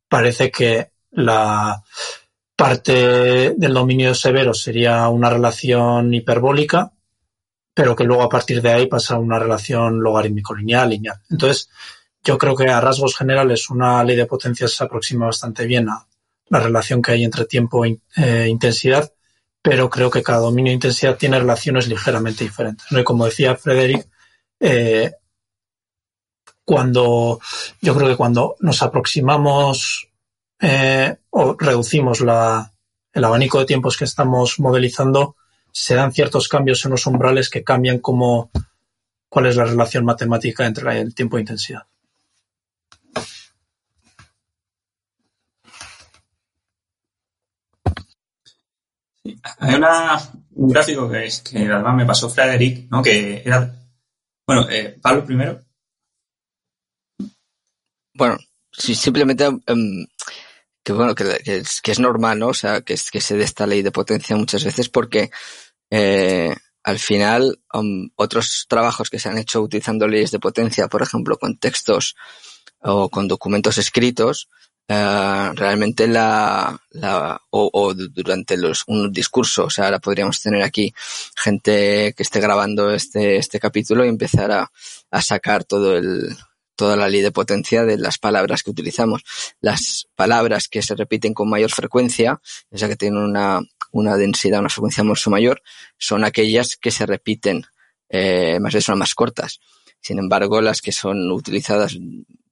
parece 0.09 0.51
que 0.51 0.91
la 1.13 1.83
parte 2.57 3.55
del 3.57 3.75
dominio 3.75 4.15
severo 4.15 4.55
sería 4.55 5.09
una 5.09 5.31
relación 5.31 6.13
hiperbólica, 6.15 6.93
pero 7.77 7.95
que 7.95 8.05
luego 8.05 8.23
a 8.23 8.31
partir 8.31 8.63
de 8.63 8.73
ahí 8.73 8.87
pasa 8.87 9.19
una 9.19 9.39
relación 9.39 10.03
logarítmico 10.03 10.55
lineal, 10.55 10.89
lineal. 10.89 11.21
Entonces, 11.29 11.69
yo 12.25 12.39
creo 12.39 12.57
que 12.57 12.71
a 12.71 12.81
rasgos 12.81 13.15
generales 13.15 13.69
una 13.69 14.03
ley 14.03 14.17
de 14.17 14.25
potencias 14.25 14.73
se 14.73 14.83
aproxima 14.83 15.27
bastante 15.27 15.67
bien 15.67 15.91
a 15.91 16.07
la 16.49 16.61
relación 16.61 17.03
que 17.03 17.13
hay 17.13 17.23
entre 17.23 17.45
tiempo 17.45 17.85
e 17.85 18.49
intensidad, 18.49 19.13
pero 19.61 19.91
creo 19.91 20.11
que 20.11 20.23
cada 20.23 20.39
dominio 20.39 20.71
de 20.71 20.77
intensidad 20.77 21.19
tiene 21.19 21.39
relaciones 21.39 21.87
ligeramente 21.87 22.45
diferentes. 22.45 22.87
Y 22.91 23.05
como 23.05 23.27
decía 23.27 23.57
Frederick, 23.57 24.09
eh, 24.59 25.13
cuando 26.65 27.41
yo 27.83 27.95
creo 27.95 28.09
que 28.09 28.17
cuando 28.17 28.57
nos 28.61 28.81
aproximamos 28.81 30.09
eh, 30.63 31.15
o 31.29 31.55
reducimos 31.59 32.23
la, 32.23 32.73
el 33.13 33.23
abanico 33.23 33.59
de 33.59 33.67
tiempos 33.67 33.99
que 33.99 34.07
estamos 34.07 34.59
modelizando, 34.61 35.37
se 35.79 35.95
dan 35.95 36.11
ciertos 36.11 36.49
cambios 36.49 36.83
en 36.87 36.93
los 36.93 37.07
umbrales 37.07 37.51
que 37.51 37.63
cambian 37.63 37.99
como 37.99 38.51
cuál 39.29 39.45
es 39.45 39.57
la 39.57 39.67
relación 39.67 40.07
matemática 40.07 40.65
entre 40.65 40.99
el 40.99 41.15
tiempo 41.15 41.37
e 41.37 41.41
intensidad. 41.41 41.87
Hay 49.59 49.75
una, 49.75 50.19
un 50.55 50.69
gráfico 50.71 51.11
que, 51.11 51.27
es, 51.27 51.43
que 51.43 51.59
además 51.59 51.95
me 51.95 52.07
pasó 52.07 52.31
Frederick, 52.31 52.91
¿no? 52.91 53.03
que 53.03 53.43
era, 53.45 53.71
bueno, 54.47 54.67
eh, 54.71 54.99
Pablo 55.03 55.27
primero. 55.27 55.61
Bueno, 58.15 58.39
sí, 58.73 58.95
simplemente 58.95 59.47
um, 59.47 60.07
que 60.83 60.93
bueno, 60.95 61.15
que, 61.15 61.25
que, 61.45 61.57
es, 61.59 61.83
que, 61.83 61.91
es, 61.91 61.99
normal, 61.99 62.39
¿no? 62.39 62.49
O 62.49 62.55
sea, 62.55 62.81
que, 62.81 62.95
que 63.13 63.21
se 63.21 63.37
dé 63.37 63.45
esta 63.45 63.67
ley 63.67 63.83
de 63.83 63.93
potencia 63.93 64.37
muchas 64.37 64.65
veces 64.65 64.89
porque 64.89 65.31
eh, 65.91 66.55
al 66.83 66.99
final 66.99 67.61
um, 67.73 68.09
otros 68.17 68.67
trabajos 68.69 69.11
que 69.11 69.19
se 69.19 69.29
han 69.29 69.39
hecho 69.39 69.61
utilizando 69.61 70.07
leyes 70.07 70.31
de 70.31 70.39
potencia, 70.39 70.89
por 70.89 71.03
ejemplo, 71.03 71.37
con 71.39 71.59
textos 71.59 72.15
o 72.81 73.09
con 73.09 73.29
documentos 73.29 73.79
escritos, 73.79 74.49
Uh, 74.89 75.51
realmente 75.57 76.07
la, 76.07 76.81
la 76.91 77.43
o, 77.51 77.93
durante 77.93 78.57
los 78.57 78.85
un 78.87 79.11
discurso, 79.11 79.65
o 79.65 79.71
sea, 79.71 79.87
ahora 79.87 79.99
podríamos 79.99 80.41
tener 80.41 80.63
aquí 80.63 80.95
gente 81.37 82.15
que 82.17 82.23
esté 82.23 82.39
grabando 82.39 82.93
este, 82.93 83.37
este 83.37 83.59
capítulo 83.59 84.05
y 84.05 84.09
empezar 84.09 84.53
a, 84.53 84.71
a 85.11 85.23
sacar 85.23 85.65
todo 85.65 85.97
el, 85.97 86.37
toda 86.77 86.95
la 86.95 87.09
ley 87.09 87.21
de 87.21 87.33
potencia 87.33 87.85
de 87.85 87.99
las 87.99 88.19
palabras 88.19 88.63
que 88.63 88.71
utilizamos. 88.71 89.25
Las 89.61 90.07
palabras 90.15 90.69
que 90.69 90.83
se 90.83 90.95
repiten 90.95 91.35
con 91.35 91.51
mayor 91.51 91.73
frecuencia, 91.73 92.41
o 92.71 92.77
que 92.77 92.97
tienen 92.97 93.21
una, 93.21 93.61
una 93.93 94.17
densidad, 94.17 94.61
una 94.61 94.69
frecuencia 94.69 95.05
mucho 95.05 95.31
mayor, 95.31 95.63
son 95.99 96.25
aquellas 96.25 96.77
que 96.77 96.91
se 96.91 97.07
repiten, 97.07 97.65
eh, 98.09 98.59
más 98.61 98.75
veces 98.75 98.85
son 98.85 98.99
más 98.99 99.15
cortas. 99.15 99.61
Sin 100.01 100.19
embargo, 100.19 100.61
las 100.61 100.81
que 100.81 100.93
son 100.93 101.31
utilizadas 101.31 101.99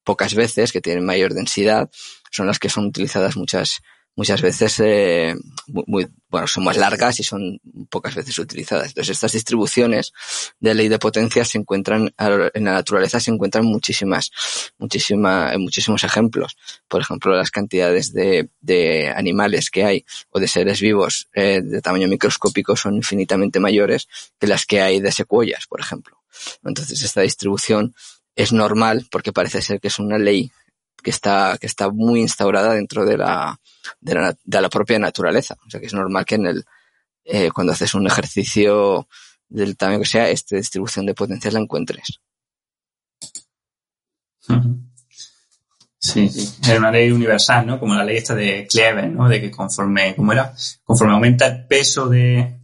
pocas 0.02 0.34
veces, 0.34 0.72
que 0.72 0.80
tienen 0.80 1.04
mayor 1.04 1.34
densidad, 1.34 1.90
son 2.30 2.46
las 2.46 2.58
que 2.58 2.68
son 2.68 2.86
utilizadas 2.86 3.36
muchas, 3.36 3.80
muchas 4.16 4.40
veces, 4.42 4.80
eh, 4.80 5.34
muy, 5.66 6.06
bueno, 6.28 6.46
son 6.46 6.64
más 6.64 6.76
largas 6.76 7.18
y 7.20 7.22
son 7.22 7.60
pocas 7.90 8.14
veces 8.14 8.38
utilizadas. 8.38 8.88
Entonces, 8.88 9.10
estas 9.10 9.32
distribuciones 9.32 10.12
de 10.60 10.74
ley 10.74 10.88
de 10.88 10.98
potencia 10.98 11.44
se 11.44 11.58
encuentran, 11.58 12.14
en 12.18 12.64
la 12.64 12.72
naturaleza 12.72 13.20
se 13.20 13.30
encuentran 13.30 13.64
muchísimas, 13.64 14.30
muchísimas, 14.78 15.58
muchísimos 15.58 16.04
ejemplos. 16.04 16.56
Por 16.88 17.00
ejemplo, 17.00 17.36
las 17.36 17.50
cantidades 17.50 18.12
de, 18.12 18.48
de 18.60 19.10
animales 19.10 19.70
que 19.70 19.84
hay 19.84 20.04
o 20.30 20.38
de 20.38 20.48
seres 20.48 20.80
vivos 20.80 21.28
eh, 21.34 21.60
de 21.62 21.80
tamaño 21.82 22.08
microscópico 22.08 22.76
son 22.76 22.94
infinitamente 22.94 23.60
mayores 23.60 24.08
que 24.38 24.46
las 24.46 24.66
que 24.66 24.80
hay 24.80 25.00
de 25.00 25.12
secuoyas, 25.12 25.66
por 25.66 25.80
ejemplo. 25.80 26.22
Entonces, 26.62 27.02
esta 27.02 27.22
distribución 27.22 27.94
es 28.36 28.52
normal 28.52 29.06
porque 29.10 29.32
parece 29.32 29.62
ser 29.62 29.80
que 29.80 29.88
es 29.88 29.98
una 29.98 30.18
ley 30.18 30.50
que 31.02 31.10
está, 31.10 31.56
que 31.60 31.66
está 31.66 31.90
muy 31.90 32.20
instaurada 32.20 32.74
dentro 32.74 33.04
de 33.04 33.18
la, 33.18 33.60
de 34.00 34.60
la, 34.60 34.68
propia 34.68 34.98
naturaleza. 34.98 35.56
O 35.66 35.70
sea 35.70 35.80
que 35.80 35.86
es 35.86 35.94
normal 35.94 36.24
que 36.24 36.36
en 36.36 36.46
el, 36.46 36.64
eh, 37.24 37.50
cuando 37.50 37.72
haces 37.72 37.94
un 37.94 38.06
ejercicio 38.06 39.08
del 39.48 39.76
tamaño 39.76 40.00
que 40.00 40.06
sea, 40.06 40.28
esta 40.28 40.56
distribución 40.56 41.06
de 41.06 41.14
potencias 41.14 41.54
la 41.54 41.60
encuentres. 41.60 42.20
Sí, 45.98 46.28
sí. 46.28 46.60
Es 46.62 46.78
una 46.78 46.90
ley 46.90 47.10
universal, 47.10 47.66
¿no? 47.66 47.80
Como 47.80 47.94
la 47.94 48.04
ley 48.04 48.18
esta 48.18 48.34
de 48.34 48.66
Clever, 48.70 49.10
¿no? 49.10 49.28
De 49.28 49.40
que 49.40 49.50
conforme, 49.50 50.14
¿cómo 50.14 50.32
era? 50.32 50.54
Conforme 50.82 51.14
aumenta 51.14 51.46
el 51.46 51.66
peso 51.66 52.08
de, 52.08 52.60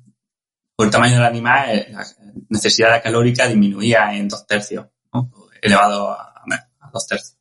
o 0.76 0.84
el 0.84 0.90
tamaño 0.90 1.14
del 1.14 1.24
animal, 1.24 1.86
la 1.90 2.06
necesidad 2.50 3.02
calórica 3.02 3.46
disminuía 3.46 4.14
en 4.14 4.28
dos 4.28 4.46
tercios, 4.46 4.86
¿no? 5.12 5.30
Elevado 5.62 6.10
a, 6.10 6.44
a 6.80 6.90
dos 6.92 7.06
tercios. 7.06 7.40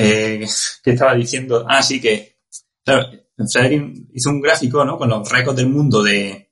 Eh, 0.00 0.46
¿Qué 0.84 0.90
estaba 0.92 1.14
diciendo? 1.14 1.66
Ah, 1.68 1.82
sí, 1.82 2.00
que, 2.00 2.37
claro, 2.88 3.10
Frederick 3.50 4.08
hizo 4.14 4.30
un 4.30 4.40
gráfico, 4.40 4.84
¿no? 4.84 4.96
Con 4.96 5.10
los 5.10 5.30
récords 5.30 5.56
del 5.56 5.68
mundo 5.68 6.02
de, 6.02 6.50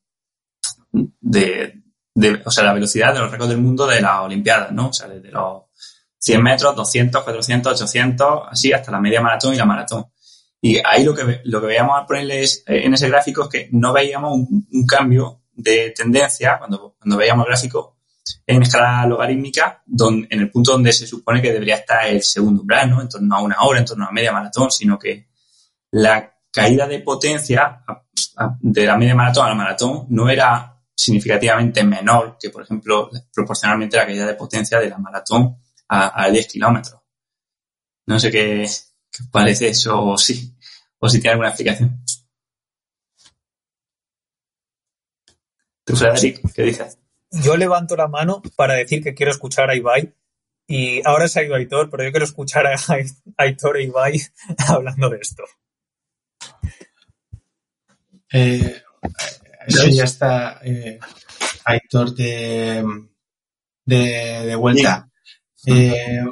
de, 0.93 2.43
o 2.45 2.51
sea, 2.51 2.65
la 2.65 2.75
velocidad 2.75 3.15
de 3.15 3.21
los 3.21 3.31
récords 3.31 3.51
del 3.51 3.61
mundo 3.61 3.87
de 3.87 4.01
las 4.01 4.21
Olimpiadas, 4.21 4.73
¿no? 4.73 4.89
O 4.89 4.93
sea, 4.93 5.09
desde 5.09 5.31
los 5.31 5.63
100 6.19 6.43
metros, 6.43 6.77
200, 6.77 7.23
400, 7.23 7.73
800, 7.73 8.43
así 8.51 8.73
hasta 8.73 8.93
la 8.93 9.01
media 9.01 9.21
maratón 9.21 9.55
y 9.55 9.57
la 9.57 9.65
maratón. 9.65 10.07
Y 10.61 10.79
ahí 10.85 11.05
lo 11.05 11.15
que, 11.15 11.41
lo 11.45 11.61
que 11.61 11.67
veíamos 11.67 11.99
al 11.99 12.07
ponerles 12.07 12.63
en 12.67 12.93
ese 12.93 13.09
gráfico 13.09 13.45
es 13.45 13.49
que 13.49 13.69
no 13.73 13.93
veíamos 13.93 14.33
un, 14.35 14.67
un 14.71 14.87
cambio 14.87 15.43
de 15.53 15.93
tendencia 15.97 16.59
cuando, 16.59 16.97
cuando 16.99 17.17
veíamos 17.17 17.47
el 17.47 17.51
gráfico 17.51 17.97
en 18.47 18.63
escala 18.63 19.07
logarítmica, 19.07 19.83
donde, 19.87 20.27
en 20.31 20.41
el 20.41 20.51
punto 20.51 20.73
donde 20.73 20.93
se 20.93 21.07
supone 21.07 21.41
que 21.41 21.53
debería 21.53 21.77
estar 21.77 22.07
el 22.07 22.23
segundo 22.23 22.63
umbral, 22.63 22.91
¿no? 22.91 23.01
En 23.01 23.09
torno 23.09 23.37
a 23.37 23.43
una 23.43 23.57
hora, 23.63 23.79
en 23.79 23.85
torno 23.85 24.07
a 24.07 24.13
media 24.13 24.33
maratón, 24.33 24.71
sino 24.71 24.99
que 24.99 25.29
la 25.93 26.35
caída 26.51 26.87
de 26.87 27.01
potencia 27.01 27.85
de 28.61 28.87
la 28.87 28.97
media 28.97 29.15
maratón 29.15 29.47
a 29.47 29.49
la 29.51 29.55
maratón 29.55 30.07
no 30.11 30.29
era 30.29 30.83
significativamente 30.95 31.85
menor 31.85 32.37
que, 32.41 32.51
por 32.51 32.63
ejemplo, 32.63 33.11
proporcionalmente 33.33 33.97
la 33.97 34.07
caída 34.07 34.27
de 34.27 34.35
potencia 34.35 34.79
de 34.79 34.89
la 34.89 34.99
maratón 34.99 35.59
a, 35.89 36.25
a 36.25 36.31
10 36.31 36.47
kilómetros. 36.49 37.01
No 38.07 38.19
sé 38.19 38.31
qué, 38.31 38.67
parece 39.31 39.69
eso, 39.69 40.03
o 40.03 40.17
si, 40.17 40.55
o 40.99 41.09
si 41.09 41.21
tiene 41.21 41.33
alguna 41.33 41.49
explicación. 41.49 42.03
¿Tú, 45.85 45.95
qué 46.55 46.63
dices? 46.63 46.99
yo 47.31 47.57
levanto 47.57 47.97
la 47.97 48.09
mano 48.09 48.43
para 48.57 48.75
decir 48.75 49.03
que 49.03 49.15
quiero 49.15 49.33
escuchar 49.33 49.71
a 49.71 49.77
Ibai. 49.77 50.15
Y 50.69 51.01
ahora 51.07 51.29
se 51.29 51.39
ha 51.39 51.45
ido 51.45 51.55
Aitor, 51.55 51.91
pero 51.91 52.03
yo 52.03 52.11
quiero 52.11 52.25
escuchar 52.25 52.67
a 52.67 52.77
Aitor 53.37 53.77
e 53.77 53.85
Ibai 53.85 54.21
hablando 54.69 55.09
de 55.11 55.19
esto. 55.19 55.45
Eh, 58.33 58.83
sí, 59.69 59.93
ya 59.95 60.05
está 60.05 60.61
eh, 60.65 60.99
Aitor 61.65 62.15
de, 62.15 62.85
de, 63.85 63.97
de 64.47 64.55
vuelta. 64.57 65.11
Eh, 65.67 66.23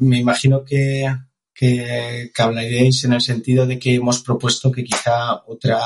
me 0.00 0.18
imagino 0.18 0.64
que, 0.64 1.12
que, 1.52 2.30
que 2.34 2.42
hablaréis 2.42 3.04
en 3.04 3.12
el 3.12 3.20
sentido 3.20 3.66
de 3.66 3.78
que 3.78 3.94
hemos 3.94 4.22
propuesto 4.22 4.70
que 4.70 4.84
quizá 4.84 5.42
otra 5.46 5.80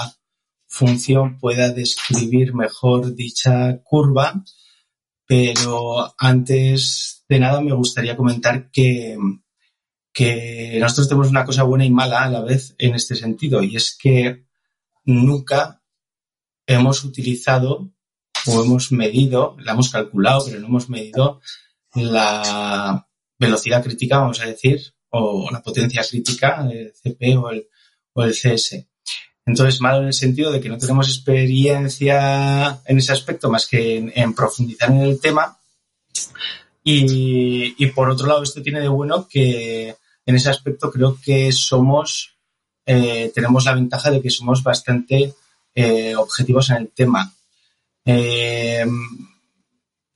función 0.66 1.38
pueda 1.38 1.70
describir 1.70 2.54
mejor 2.54 3.14
dicha 3.14 3.80
curva, 3.82 4.44
pero 5.26 6.12
antes 6.18 7.24
de 7.28 7.40
nada 7.40 7.60
me 7.62 7.72
gustaría 7.72 8.16
comentar 8.16 8.70
que, 8.70 9.16
que 10.12 10.76
nosotros 10.80 11.08
tenemos 11.08 11.30
una 11.30 11.44
cosa 11.46 11.62
buena 11.62 11.86
y 11.86 11.90
mala 11.90 12.24
a 12.24 12.30
la 12.30 12.42
vez 12.42 12.74
en 12.78 12.94
este 12.94 13.14
sentido, 13.14 13.62
y 13.62 13.76
es 13.76 13.96
que 13.96 14.47
nunca 15.08 15.82
hemos 16.66 17.02
utilizado 17.02 17.90
o 18.46 18.62
hemos 18.62 18.92
medido, 18.92 19.56
la 19.60 19.72
hemos 19.72 19.90
calculado, 19.90 20.44
pero 20.44 20.60
no 20.60 20.66
hemos 20.66 20.88
medido 20.90 21.40
la 21.94 23.08
velocidad 23.38 23.82
crítica, 23.82 24.18
vamos 24.18 24.40
a 24.40 24.46
decir, 24.46 24.80
o 25.10 25.48
la 25.50 25.62
potencia 25.62 26.02
crítica, 26.08 26.68
el 26.70 26.92
CP 26.92 27.36
o 27.36 27.50
el, 27.50 28.34
CS. 28.34 28.84
Entonces, 29.46 29.80
malo 29.80 30.02
en 30.02 30.08
el 30.08 30.12
sentido 30.12 30.52
de 30.52 30.60
que 30.60 30.68
no 30.68 30.76
tenemos 30.76 31.08
experiencia 31.08 32.80
en 32.84 32.98
ese 32.98 33.12
aspecto 33.12 33.48
más 33.48 33.66
que 33.66 34.12
en, 34.14 34.34
profundizar 34.34 34.90
en 34.90 35.00
el 35.00 35.20
tema. 35.20 35.58
Y, 36.84 37.86
por 37.94 38.10
otro 38.10 38.26
lado, 38.26 38.42
esto 38.42 38.62
tiene 38.62 38.80
de 38.80 38.88
bueno 38.88 39.26
que 39.28 39.96
en 40.26 40.34
ese 40.34 40.50
aspecto 40.50 40.90
creo 40.90 41.18
que 41.24 41.50
somos, 41.52 42.37
eh, 42.90 43.30
tenemos 43.34 43.66
la 43.66 43.74
ventaja 43.74 44.10
de 44.10 44.22
que 44.22 44.30
somos 44.30 44.62
bastante 44.62 45.34
eh, 45.74 46.16
objetivos 46.16 46.70
en 46.70 46.76
el 46.76 46.88
tema. 46.88 47.30
Eh, 48.02 48.86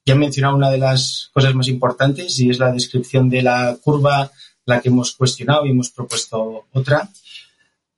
ya 0.07 0.15
he 0.15 0.17
mencionado 0.17 0.57
una 0.57 0.71
de 0.71 0.79
las 0.79 1.31
cosas 1.35 1.55
más 1.55 1.69
importantes 1.69 2.41
y 2.41 2.49
es 2.49 2.59
la 2.59 2.73
descripción 2.73 3.29
de 3.29 3.43
la 3.43 3.77
curva, 3.83 4.33
la 4.65 4.81
que 4.81 4.89
hemos 4.89 5.15
cuestionado 5.15 5.67
y 5.67 5.71
hemos 5.71 5.91
propuesto 5.91 6.65
otra. 6.73 7.11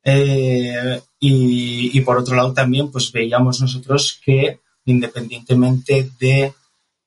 Eh, 0.03 1.01
y, 1.21 2.01
por 2.01 2.19
otro 2.19 2.35
lado 2.35 2.53
también 2.53 2.91
pues 2.91 3.11
veíamos 3.13 3.61
nosotros 3.61 4.21
que 4.23 4.59
independientemente 4.87 6.11
de 6.19 6.53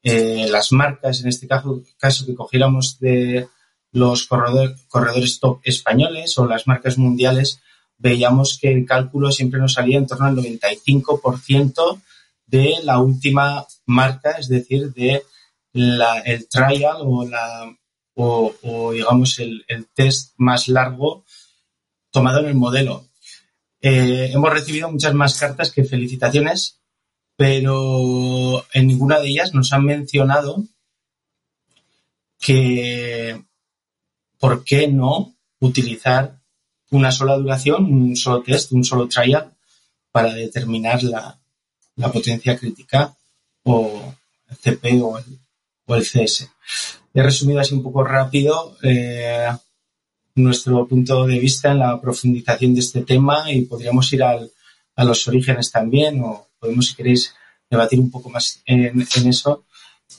eh, 0.02 0.48
las 0.50 0.72
marcas, 0.72 1.22
en 1.22 1.28
este 1.28 1.48
caso, 1.48 1.84
caso 2.00 2.26
que 2.26 2.34
cogiéramos 2.34 2.98
de 3.00 3.50
los 3.98 4.28
corredores 4.28 5.40
top 5.40 5.60
españoles 5.64 6.38
o 6.38 6.46
las 6.46 6.68
marcas 6.68 6.98
mundiales, 6.98 7.60
veíamos 7.98 8.58
que 8.60 8.72
el 8.72 8.86
cálculo 8.86 9.32
siempre 9.32 9.60
nos 9.60 9.74
salía 9.74 9.98
en 9.98 10.08
torno 10.08 10.26
al 10.26 10.36
95% 10.36 12.02
de 12.46 12.76
la 12.84 13.00
última 13.00 13.66
marca, 13.86 14.32
es 14.32 14.48
decir, 14.48 14.94
de 14.94 15.24
el 15.74 16.48
trial 16.50 16.98
o, 18.16 18.92
digamos 18.94 19.40
el, 19.40 19.64
el, 19.68 19.86
test 19.88 20.34
más 20.38 20.68
largo 20.68 21.24
tomado 22.12 22.40
en 22.40 22.48
el 22.48 22.56
modelo. 22.56 23.06
Eh, 23.82 24.32
hemos 24.34 24.52
recibido 24.52 24.92
muchas 24.92 25.14
más 25.14 25.40
cartas 25.40 25.72
que 25.72 25.84
felicitaciones, 25.84 26.80
pero 27.36 28.66
en 28.74 28.88
ninguna 28.88 29.20
de 29.20 29.28
ellas 29.30 29.54
nos 29.54 29.72
han 29.72 29.86
mencionado 29.86 30.64
que 32.40 33.44
por 34.48 34.64
qué 34.64 34.88
no 34.88 35.36
utilizar 35.60 36.40
una 36.92 37.12
sola 37.12 37.36
duración, 37.36 37.84
un 37.84 38.16
solo 38.16 38.44
test, 38.44 38.72
un 38.72 38.86
solo 38.86 39.10
trial 39.10 39.52
para 40.10 40.34
determinar 40.34 41.04
la, 41.04 41.38
potencia 42.14 42.58
crítica 42.58 43.14
o 43.64 44.16
el 44.50 44.56
CP 44.56 45.02
o 45.02 45.18
el, 45.98 46.06
CS. 46.06 46.50
He 47.14 47.22
resumido 47.22 47.60
así 47.60 47.74
un 47.76 47.84
poco 47.84 48.06
rápido 48.06 48.78
eh, 48.84 49.50
nuestro 50.36 50.88
punto 50.88 51.28
de 51.28 51.40
vista 51.40 51.74
en 51.74 51.80
la 51.80 52.00
profundización 52.00 52.74
de 52.74 52.80
este 52.80 53.02
tema 53.02 53.52
y 53.52 53.64
podríamos 53.64 54.14
ir 54.14 54.24
al, 54.24 54.50
a 54.96 55.04
los 55.04 55.28
orígenes 55.28 55.74
también 55.74 56.22
o 56.24 56.48
podemos, 56.58 56.88
si 56.88 56.96
queréis, 56.96 57.34
debatir 57.70 58.00
un 58.00 58.10
poco 58.10 58.30
más 58.30 58.62
en, 58.66 59.06
eso. 59.28 59.66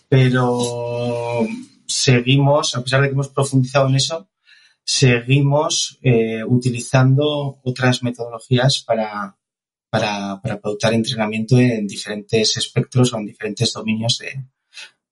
Pero 0.07 1.47
seguimos, 1.89 2.77
a 2.77 2.83
pesar 2.83 3.01
de 3.01 3.09
que 3.09 3.15
hemos 3.15 3.31
profundizado 3.31 3.89
en 3.89 3.97
eso, 3.97 4.29
seguimos 4.85 5.99
eh, 6.03 6.45
utilizando 6.45 7.61
otras 7.65 8.03
metodologías 8.03 8.85
para, 8.87 9.37
para, 9.91 10.41
para, 10.41 10.61
pautar 10.61 10.95
entrenamiento 10.95 11.59
en 11.59 11.87
diferentes 11.87 12.57
espectros 12.57 13.13
o 13.13 13.19
en 13.19 13.27
diferentes 13.27 13.73
dominios 13.73 14.19
de, 14.19 14.45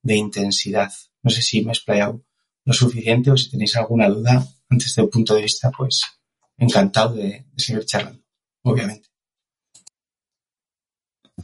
de 0.03 0.17
intensidad. 0.17 0.93
No 1.23 1.31
sé 1.31 1.43
si 1.43 1.63
me 1.63 1.73
he 1.73 1.73
explayado 1.73 2.23
lo 2.65 2.73
suficiente 2.73 3.31
o 3.31 3.37
si 3.37 3.51
tenéis 3.51 3.77
alguna 3.77 4.09
duda 4.09 4.47
antes 4.69 4.95
de 4.95 5.03
un 5.03 5.11
punto 5.11 5.35
de 5.35 5.43
vista, 5.43 5.71
pues 5.71 6.03
encantado 6.57 7.15
de, 7.15 7.47
seguir 7.57 7.85
charlando, 7.85 8.23
obviamente. 8.63 9.09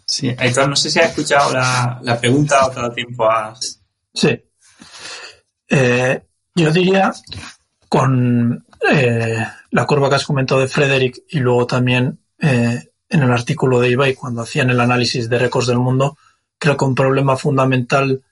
Sí, 0.07 0.35
Aitor, 0.37 0.69
no 0.69 0.77
sé 0.77 0.91
si 0.91 0.99
has 1.01 1.11
escuchado 1.11 1.53
la, 1.53 2.19
pregunta 2.21 2.67
o 2.67 2.71
todo 2.71 2.87
el 2.87 2.95
tiempo 2.95 3.31
has... 3.31 3.83
Sí. 4.15 4.31
Eh, 5.75 6.23
yo 6.55 6.71
diría, 6.71 7.15
con 7.89 8.67
eh, 8.91 9.47
la 9.71 9.87
curva 9.87 10.11
que 10.11 10.17
has 10.17 10.27
comentado 10.27 10.61
de 10.61 10.69
Frederick 10.69 11.23
y 11.31 11.39
luego 11.39 11.67
también 11.67 12.19
eh, 12.39 12.91
en 13.09 13.23
el 13.23 13.33
artículo 13.33 13.81
de 13.81 13.89
Ibai, 13.89 14.15
cuando 14.15 14.43
hacían 14.43 14.69
el 14.69 14.81
análisis 14.81 15.31
de 15.31 15.39
récords 15.39 15.69
del 15.69 15.79
mundo, 15.79 16.19
creo 16.59 16.77
que 16.77 16.85
un 16.85 16.95
problema 16.95 17.39
fundamental 17.39 18.23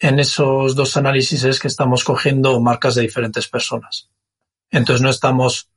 en 0.00 0.18
esos 0.18 0.74
dos 0.74 0.96
análisis 0.96 1.44
es 1.44 1.60
que 1.60 1.68
estamos 1.68 2.02
cogiendo 2.02 2.60
marcas 2.60 2.96
de 2.96 3.02
diferentes 3.02 3.46
personas. 3.46 4.08
Entonces 4.68 5.00
no 5.00 5.10
estamos, 5.10 5.68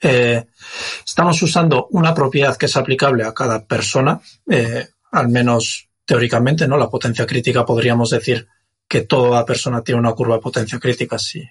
eh, 0.00 0.46
estamos 1.06 1.40
usando 1.40 1.86
una 1.90 2.12
propiedad 2.14 2.56
que 2.56 2.66
es 2.66 2.76
aplicable 2.76 3.24
a 3.24 3.32
cada 3.32 3.64
persona, 3.64 4.20
eh, 4.50 4.88
al 5.12 5.28
menos 5.28 5.88
teóricamente, 6.04 6.66
¿no? 6.66 6.76
La 6.76 6.90
potencia 6.90 7.26
crítica 7.26 7.64
podríamos 7.64 8.10
decir 8.10 8.48
que 8.88 9.02
toda 9.02 9.46
persona 9.46 9.82
tiene 9.82 10.00
una 10.00 10.12
curva 10.12 10.36
de 10.36 10.42
potencia 10.42 10.78
crítica 10.78 11.18
si, 11.18 11.48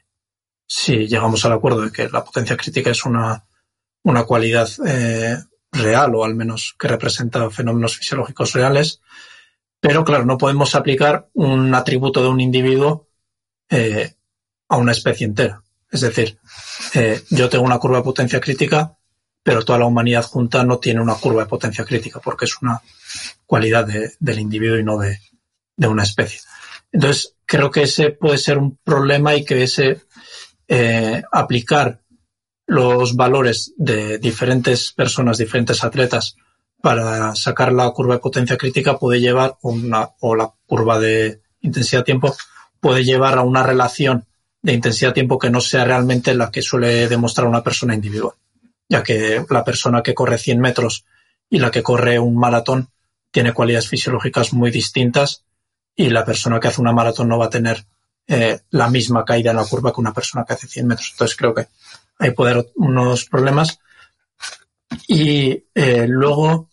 llegamos 1.07 1.45
al 1.45 1.53
acuerdo 1.53 1.81
de 1.81 1.91
que 1.91 2.09
la 2.09 2.23
potencia 2.23 2.57
crítica 2.57 2.91
es 2.91 3.05
una, 3.05 3.45
una 4.03 4.23
cualidad 4.23 4.69
eh, 4.85 5.37
real 5.71 6.15
o 6.15 6.23
al 6.23 6.35
menos 6.35 6.75
que 6.79 6.87
representa 6.87 7.49
fenómenos 7.49 7.97
fisiológicos 7.97 8.53
reales. 8.53 9.01
Pero 9.79 10.05
claro, 10.05 10.25
no 10.25 10.37
podemos 10.37 10.75
aplicar 10.75 11.29
un 11.33 11.75
atributo 11.75 12.21
de 12.21 12.29
un 12.29 12.39
individuo 12.39 13.09
eh, 13.69 14.13
a 14.69 14.77
una 14.77 14.93
especie 14.93 15.25
entera. 15.25 15.61
Es 15.91 16.01
decir, 16.01 16.39
eh, 16.93 17.21
yo 17.29 17.49
tengo 17.49 17.65
una 17.65 17.77
curva 17.77 17.97
de 17.97 18.03
potencia 18.03 18.39
crítica, 18.39 18.97
pero 19.43 19.63
toda 19.63 19.79
la 19.79 19.85
humanidad 19.85 20.23
junta 20.23 20.63
no 20.63 20.79
tiene 20.79 21.01
una 21.01 21.15
curva 21.15 21.43
de 21.43 21.49
potencia 21.49 21.85
crítica 21.85 22.19
porque 22.19 22.45
es 22.45 22.61
una 22.61 22.81
cualidad 23.45 23.87
del 24.19 24.39
individuo 24.39 24.79
y 24.79 24.83
no 24.83 24.97
de, 24.97 25.19
una 25.87 26.03
especie. 26.03 26.39
Entonces, 26.93 27.35
creo 27.45 27.71
que 27.71 27.83
ese 27.83 28.11
puede 28.11 28.37
ser 28.37 28.57
un 28.57 28.77
problema 28.83 29.35
y 29.35 29.43
que 29.43 29.63
ese 29.63 30.01
eh, 30.67 31.23
aplicar 31.31 32.01
los 32.65 33.15
valores 33.15 33.73
de 33.75 34.19
diferentes 34.19 34.93
personas, 34.93 35.39
diferentes 35.39 35.83
atletas, 35.83 36.37
para 36.81 37.35
sacar 37.35 37.73
la 37.73 37.89
curva 37.91 38.15
de 38.15 38.19
potencia 38.19 38.57
crítica 38.57 38.99
puede 38.99 39.19
llevar 39.19 39.57
una, 39.61 40.09
o 40.19 40.35
la 40.35 40.53
curva 40.65 40.99
de 40.99 41.41
intensidad 41.61 42.03
tiempo 42.03 42.35
puede 42.79 43.03
llevar 43.03 43.37
a 43.37 43.41
una 43.41 43.63
relación 43.63 44.25
de 44.61 44.73
intensidad-tiempo 44.73 45.39
que 45.39 45.49
no 45.49 45.61
sea 45.61 45.85
realmente 45.85 46.33
la 46.33 46.51
que 46.51 46.61
suele 46.61 47.07
demostrar 47.07 47.47
una 47.47 47.63
persona 47.63 47.95
individual, 47.95 48.35
ya 48.89 49.01
que 49.01 49.45
la 49.49 49.63
persona 49.63 50.03
que 50.03 50.13
corre 50.13 50.37
100 50.37 50.59
metros 50.59 51.05
y 51.49 51.59
la 51.59 51.71
que 51.71 51.83
corre 51.83 52.19
un 52.19 52.37
maratón 52.37 52.89
tiene 53.31 53.53
cualidades 53.53 53.87
fisiológicas 53.87 54.53
muy 54.53 54.69
distintas 54.69 55.43
y 55.95 56.09
la 56.09 56.25
persona 56.25 56.59
que 56.59 56.67
hace 56.67 56.81
una 56.81 56.91
maratón 56.91 57.27
no 57.27 57.37
va 57.37 57.45
a 57.45 57.49
tener 57.49 57.85
eh, 58.27 58.61
la 58.71 58.89
misma 58.89 59.25
caída 59.25 59.51
en 59.51 59.57
la 59.57 59.65
curva 59.65 59.91
que 59.93 60.01
una 60.01 60.13
persona 60.13 60.45
que 60.45 60.53
hace 60.53 60.67
100 60.67 60.87
metros. 60.87 61.09
Entonces 61.11 61.37
creo 61.37 61.53
que 61.53 61.67
hay 62.19 62.31
poder 62.31 62.71
unos 62.75 63.25
problemas. 63.25 63.79
Y 65.07 65.65
eh, 65.73 66.05
luego, 66.07 66.69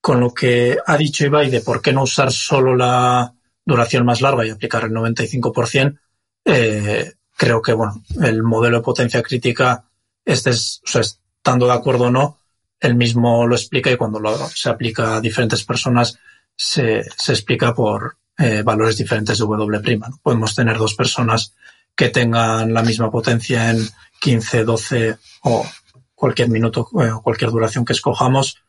con 0.00 0.20
lo 0.20 0.32
que 0.32 0.76
ha 0.84 0.96
dicho 0.96 1.24
Ibai 1.24 1.50
de 1.50 1.60
por 1.60 1.80
qué 1.80 1.92
no 1.92 2.02
usar 2.02 2.32
solo 2.32 2.74
la 2.74 3.32
duración 3.64 4.04
más 4.04 4.20
larga 4.20 4.44
y 4.44 4.50
aplicar 4.50 4.84
el 4.84 4.92
95%, 4.92 5.98
eh, 6.46 7.12
creo 7.36 7.62
que 7.62 7.72
bueno, 7.72 8.02
el 8.22 8.42
modelo 8.42 8.78
de 8.78 8.82
potencia 8.82 9.22
crítica, 9.22 9.84
este 10.24 10.50
es, 10.50 10.80
o 10.84 10.88
sea, 10.88 11.00
estando 11.00 11.66
de 11.66 11.72
acuerdo 11.72 12.04
o 12.04 12.10
no, 12.10 12.38
él 12.80 12.94
mismo 12.94 13.46
lo 13.46 13.54
explica 13.54 13.90
y 13.90 13.96
cuando 13.96 14.20
lo, 14.20 14.36
se 14.48 14.68
aplica 14.68 15.16
a 15.16 15.20
diferentes 15.20 15.64
personas 15.64 16.18
se, 16.56 17.04
se 17.16 17.32
explica 17.32 17.74
por 17.74 18.18
eh, 18.38 18.62
valores 18.62 18.96
diferentes 18.96 19.38
de 19.38 19.44
W'. 19.44 19.98
¿no? 19.98 20.18
Podemos 20.22 20.54
tener 20.54 20.78
dos 20.78 20.94
personas 20.94 21.54
que 21.94 22.08
tengan 22.08 22.72
la 22.72 22.82
misma 22.82 23.10
potencia 23.10 23.70
en 23.70 23.78
15, 24.20 24.64
12 24.64 25.18
o 25.42 25.66
cualquier 26.14 26.48
minuto 26.48 26.88
eh, 27.00 27.10
o 27.10 27.22
cualquier 27.22 27.50
duración 27.50 27.84
que 27.84 27.92
escojamos, 27.92 28.62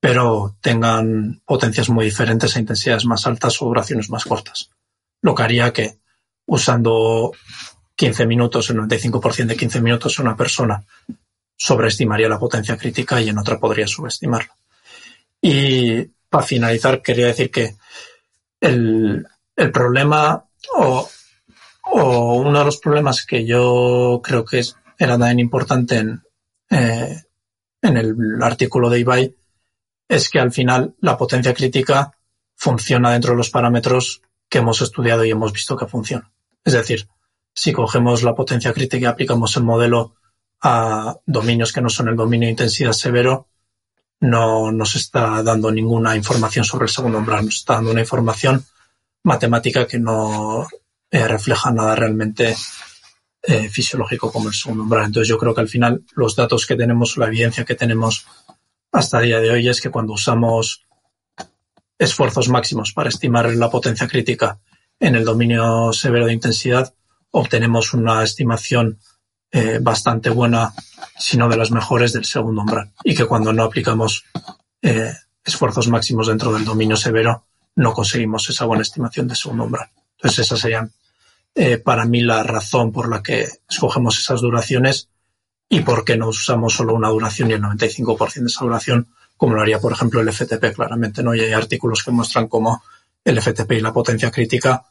pero 0.00 0.56
tengan 0.60 1.40
potencias 1.44 1.88
muy 1.88 2.06
diferentes 2.06 2.56
e 2.56 2.60
intensidades 2.60 3.04
más 3.04 3.26
altas 3.26 3.60
o 3.60 3.66
duraciones 3.66 4.10
más 4.10 4.24
cortas. 4.24 4.70
Lo 5.22 5.34
que 5.34 5.42
haría 5.42 5.72
que 5.72 5.98
usando 6.46 7.32
15 7.94 8.26
minutos, 8.26 8.70
el 8.70 8.78
95% 8.78 9.46
de 9.46 9.56
15 9.56 9.80
minutos, 9.80 10.18
una 10.18 10.36
persona 10.36 10.84
sobreestimaría 11.56 12.28
la 12.28 12.38
potencia 12.38 12.76
crítica 12.76 13.20
y 13.20 13.30
en 13.30 13.38
otra 13.38 13.58
podría 13.58 13.86
subestimarla. 13.86 14.54
Y 15.40 16.02
para 16.28 16.44
finalizar, 16.44 17.02
quería 17.02 17.26
decir 17.26 17.50
que 17.50 17.76
el, 18.60 19.26
problema 19.72 20.44
o, 20.74 21.08
uno 21.92 22.58
de 22.58 22.64
los 22.64 22.78
problemas 22.78 23.24
que 23.24 23.46
yo 23.46 24.20
creo 24.22 24.44
que 24.44 24.62
era 24.98 25.18
también 25.18 25.40
importante 25.40 25.98
en, 25.98 26.22
eh, 26.70 27.22
en 27.82 27.96
el 27.96 28.42
artículo 28.42 28.90
de 28.90 29.00
Ibai 29.00 29.36
es 30.08 30.28
que 30.28 30.40
al 30.40 30.52
final 30.52 30.94
la 31.00 31.16
potencia 31.16 31.54
crítica 31.54 32.12
funciona 32.54 33.12
dentro 33.12 33.32
de 33.32 33.38
los 33.38 33.50
parámetros 33.50 34.22
que 34.48 34.58
hemos 34.58 34.80
estudiado 34.82 35.24
y 35.24 35.30
hemos 35.30 35.52
visto 35.52 35.76
que 35.76 35.86
funciona. 35.86 36.32
Es 36.64 36.72
decir, 36.72 37.08
si 37.54 37.72
cogemos 37.72 38.22
la 38.22 38.34
potencia 38.34 38.72
crítica 38.72 39.04
y 39.04 39.06
aplicamos 39.06 39.56
el 39.56 39.64
modelo 39.64 40.14
a 40.62 41.16
dominios 41.26 41.72
que 41.72 41.80
no 41.80 41.88
son 41.88 42.08
el 42.08 42.16
dominio 42.16 42.46
de 42.46 42.52
intensidad 42.52 42.92
severo, 42.92 43.48
no 44.20 44.72
nos 44.72 44.96
está 44.96 45.42
dando 45.42 45.70
ninguna 45.70 46.16
información 46.16 46.64
sobre 46.64 46.86
el 46.86 46.90
segundo 46.90 47.18
umbral, 47.18 47.44
nos 47.44 47.56
está 47.56 47.74
dando 47.74 47.90
una 47.90 48.00
información 48.00 48.64
matemática 49.22 49.86
que 49.86 49.98
no 49.98 50.66
eh, 51.10 51.28
refleja 51.28 51.70
nada 51.70 51.94
realmente 51.94 52.56
eh, 53.42 53.68
fisiológico 53.68 54.32
como 54.32 54.48
el 54.48 54.54
segundo 54.54 54.84
umbral. 54.84 55.06
Entonces 55.06 55.28
yo 55.28 55.38
creo 55.38 55.54
que 55.54 55.60
al 55.60 55.68
final 55.68 56.02
los 56.14 56.34
datos 56.34 56.66
que 56.66 56.76
tenemos, 56.76 57.16
la 57.16 57.26
evidencia 57.26 57.64
que 57.64 57.74
tenemos 57.74 58.26
hasta 58.92 59.20
el 59.20 59.26
día 59.26 59.40
de 59.40 59.50
hoy 59.50 59.68
es 59.68 59.80
que 59.80 59.90
cuando 59.90 60.14
usamos 60.14 60.86
esfuerzos 61.98 62.48
máximos 62.48 62.92
para 62.92 63.08
estimar 63.08 63.52
la 63.54 63.70
potencia 63.70 64.08
crítica 64.08 64.58
en 64.98 65.14
el 65.14 65.24
dominio 65.24 65.92
severo 65.92 66.26
de 66.26 66.32
intensidad, 66.32 66.94
obtenemos 67.30 67.92
una 67.94 68.22
estimación 68.22 68.98
eh, 69.58 69.78
bastante 69.80 70.28
buena, 70.28 70.74
si 71.18 71.38
no 71.38 71.48
de 71.48 71.56
las 71.56 71.70
mejores, 71.70 72.12
del 72.12 72.26
segundo 72.26 72.60
umbral. 72.60 72.92
Y 73.02 73.14
que 73.14 73.24
cuando 73.24 73.54
no 73.54 73.62
aplicamos 73.62 74.26
eh, 74.82 75.14
esfuerzos 75.42 75.88
máximos 75.88 76.26
dentro 76.26 76.52
del 76.52 76.66
dominio 76.66 76.94
severo, 76.94 77.46
no 77.74 77.94
conseguimos 77.94 78.50
esa 78.50 78.66
buena 78.66 78.82
estimación 78.82 79.28
de 79.28 79.34
segundo 79.34 79.64
umbral. 79.64 79.88
Entonces, 80.18 80.40
esa 80.40 80.58
sería 80.58 80.86
eh, 81.54 81.78
para 81.78 82.04
mí 82.04 82.20
la 82.20 82.42
razón 82.42 82.92
por 82.92 83.08
la 83.08 83.22
que 83.22 83.48
escogemos 83.66 84.18
esas 84.18 84.42
duraciones 84.42 85.08
y 85.70 85.80
por 85.80 86.04
qué 86.04 86.18
no 86.18 86.28
usamos 86.28 86.74
solo 86.74 86.92
una 86.92 87.08
duración 87.08 87.50
y 87.50 87.54
el 87.54 87.62
95% 87.62 88.34
de 88.34 88.46
esa 88.48 88.62
duración, 88.62 89.08
como 89.38 89.54
lo 89.54 89.62
haría, 89.62 89.80
por 89.80 89.92
ejemplo, 89.92 90.20
el 90.20 90.30
FTP, 90.30 90.74
claramente. 90.74 91.22
¿no? 91.22 91.34
Y 91.34 91.40
hay 91.40 91.54
artículos 91.54 92.04
que 92.04 92.10
muestran 92.10 92.48
cómo 92.48 92.82
el 93.24 93.40
FTP 93.40 93.72
y 93.72 93.80
la 93.80 93.94
potencia 93.94 94.30
crítica 94.30 94.84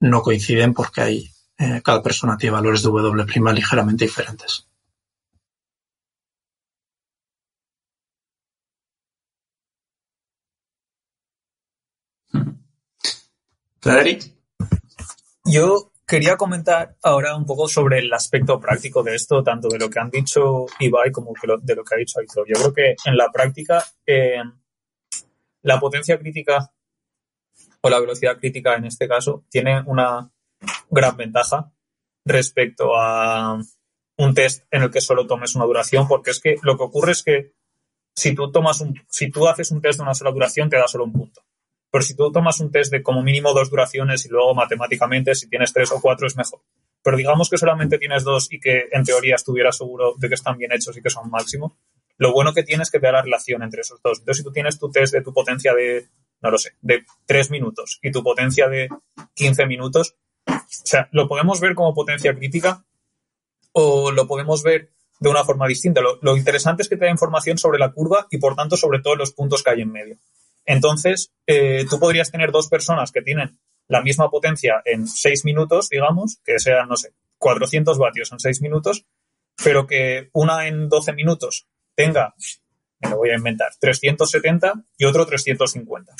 no 0.00 0.22
coinciden 0.22 0.74
porque 0.74 1.02
hay 1.02 1.30
eh, 1.58 1.82
cada 1.84 2.02
persona 2.02 2.36
tiene 2.36 2.54
valores 2.54 2.82
de 2.82 2.90
W' 2.90 3.52
ligeramente 3.52 4.04
diferentes. 4.04 4.68
Frederick. 13.80 14.34
Yo 15.44 15.92
quería 16.06 16.36
comentar 16.36 16.96
ahora 17.02 17.36
un 17.36 17.46
poco 17.46 17.68
sobre 17.68 17.98
el 17.98 18.12
aspecto 18.12 18.60
práctico 18.60 19.02
de 19.02 19.14
esto, 19.14 19.42
tanto 19.42 19.68
de 19.68 19.78
lo 19.78 19.88
que 19.88 19.98
han 19.98 20.10
dicho 20.10 20.66
Ibai 20.78 21.10
como 21.10 21.32
de 21.62 21.74
lo 21.74 21.84
que 21.84 21.94
ha 21.94 21.98
dicho 21.98 22.18
Aitor. 22.20 22.46
Yo 22.46 22.54
creo 22.54 22.74
que 22.74 22.96
en 23.04 23.16
la 23.16 23.30
práctica 23.30 23.84
eh, 24.06 24.42
la 25.62 25.80
potencia 25.80 26.18
crítica 26.18 26.72
o 27.80 27.90
la 27.90 28.00
velocidad 28.00 28.38
crítica 28.38 28.74
en 28.74 28.86
este 28.86 29.08
caso 29.08 29.44
tiene 29.48 29.82
una 29.86 30.30
gran 30.90 31.16
ventaja 31.16 31.72
respecto 32.24 32.96
a 32.96 33.58
un 34.18 34.34
test 34.34 34.64
en 34.70 34.82
el 34.82 34.90
que 34.90 35.00
solo 35.00 35.26
tomes 35.26 35.54
una 35.54 35.64
duración, 35.64 36.08
porque 36.08 36.30
es 36.30 36.40
que 36.40 36.56
lo 36.62 36.76
que 36.76 36.84
ocurre 36.84 37.12
es 37.12 37.22
que 37.22 37.52
si 38.14 38.34
tú 38.34 38.50
tomas 38.50 38.80
un, 38.80 39.00
si 39.08 39.30
tú 39.30 39.46
haces 39.46 39.70
un 39.70 39.80
test 39.80 39.98
de 39.98 40.02
una 40.02 40.14
sola 40.14 40.32
duración, 40.32 40.68
te 40.68 40.76
da 40.76 40.88
solo 40.88 41.04
un 41.04 41.12
punto. 41.12 41.42
Pero 41.90 42.02
si 42.02 42.14
tú 42.16 42.30
tomas 42.32 42.60
un 42.60 42.70
test 42.70 42.90
de 42.90 43.02
como 43.02 43.22
mínimo 43.22 43.54
dos 43.54 43.70
duraciones 43.70 44.26
y 44.26 44.28
luego 44.28 44.54
matemáticamente 44.54 45.34
si 45.34 45.48
tienes 45.48 45.72
tres 45.72 45.90
o 45.92 46.00
cuatro 46.00 46.26
es 46.26 46.36
mejor. 46.36 46.60
Pero 47.02 47.16
digamos 47.16 47.48
que 47.48 47.56
solamente 47.56 47.98
tienes 47.98 48.24
dos 48.24 48.52
y 48.52 48.58
que 48.58 48.88
en 48.90 49.04
teoría 49.04 49.36
estuvieras 49.36 49.76
seguro 49.76 50.14
de 50.18 50.28
que 50.28 50.34
están 50.34 50.58
bien 50.58 50.72
hechos 50.72 50.96
y 50.96 51.02
que 51.02 51.10
son 51.10 51.30
máximos. 51.30 51.72
Lo 52.18 52.32
bueno 52.32 52.52
que 52.52 52.64
tienes 52.64 52.88
es 52.88 52.90
que 52.90 52.98
te 52.98 53.10
la 53.10 53.22
relación 53.22 53.62
entre 53.62 53.82
esos 53.82 54.02
dos. 54.02 54.18
Entonces, 54.18 54.38
si 54.38 54.44
tú 54.44 54.52
tienes 54.52 54.78
tu 54.78 54.90
test 54.90 55.14
de 55.14 55.22
tu 55.22 55.32
potencia 55.32 55.72
de, 55.72 56.08
no 56.42 56.50
lo 56.50 56.58
sé, 56.58 56.72
de 56.82 57.04
tres 57.24 57.50
minutos 57.50 58.00
y 58.02 58.10
tu 58.10 58.24
potencia 58.24 58.68
de 58.68 58.88
15 59.34 59.66
minutos, 59.66 60.16
o 60.48 60.86
sea, 60.86 61.08
lo 61.12 61.28
podemos 61.28 61.60
ver 61.60 61.74
como 61.74 61.94
potencia 61.94 62.34
crítica 62.34 62.84
o 63.72 64.10
lo 64.10 64.26
podemos 64.26 64.62
ver 64.62 64.90
de 65.20 65.28
una 65.28 65.44
forma 65.44 65.66
distinta. 65.66 66.00
Lo, 66.00 66.36
interesante 66.36 66.82
es 66.82 66.88
que 66.88 66.96
te 66.96 67.04
da 67.04 67.10
información 67.10 67.58
sobre 67.58 67.78
la 67.78 67.92
curva 67.92 68.26
y 68.30 68.38
por 68.38 68.54
tanto 68.54 68.76
sobre 68.76 69.00
todos 69.00 69.18
los 69.18 69.32
puntos 69.32 69.62
que 69.62 69.70
hay 69.70 69.82
en 69.82 69.92
medio. 69.92 70.16
Entonces, 70.64 71.32
eh, 71.46 71.86
tú 71.88 71.98
podrías 71.98 72.30
tener 72.30 72.52
dos 72.52 72.68
personas 72.68 73.10
que 73.10 73.22
tienen 73.22 73.58
la 73.88 74.02
misma 74.02 74.30
potencia 74.30 74.82
en 74.84 75.06
seis 75.06 75.44
minutos, 75.44 75.88
digamos, 75.88 76.40
que 76.44 76.58
sean, 76.58 76.88
no 76.88 76.96
sé, 76.96 77.14
400 77.38 77.98
vatios 77.98 78.32
en 78.32 78.38
seis 78.38 78.60
minutos, 78.60 79.06
pero 79.62 79.86
que 79.86 80.28
una 80.32 80.68
en 80.68 80.88
12 80.88 81.14
minutos 81.14 81.66
tenga, 81.94 82.34
me 83.00 83.10
lo 83.10 83.16
voy 83.16 83.30
a 83.30 83.36
inventar, 83.36 83.72
370 83.80 84.74
y 84.98 85.04
otro 85.06 85.26
350 85.26 86.14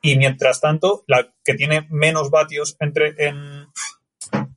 y 0.00 0.16
mientras 0.16 0.60
tanto, 0.60 1.04
la 1.06 1.32
que 1.44 1.54
tiene 1.54 1.86
menos 1.90 2.30
vatios 2.30 2.76
entre, 2.78 3.14
en, 3.18 3.66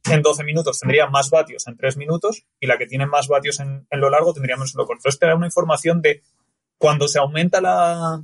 en 0.09 0.21
12 0.21 0.43
minutos 0.43 0.79
tendría 0.79 1.07
más 1.07 1.29
vatios 1.29 1.67
en 1.67 1.77
3 1.77 1.97
minutos 1.97 2.43
y 2.59 2.67
la 2.67 2.77
que 2.77 2.85
tiene 2.85 3.07
más 3.07 3.27
vatios 3.27 3.59
en, 3.59 3.87
lo 3.91 4.09
largo 4.09 4.33
tendría 4.33 4.55
menos 4.55 4.75
en 4.75 4.79
lo 4.79 4.85
corto. 4.85 4.99
Entonces 4.99 5.19
te 5.19 5.27
da 5.27 5.35
una 5.35 5.47
información 5.47 6.01
de 6.01 6.21
cuando 6.77 7.07
se 7.07 7.19
aumenta 7.19 7.59
la, 7.59 8.23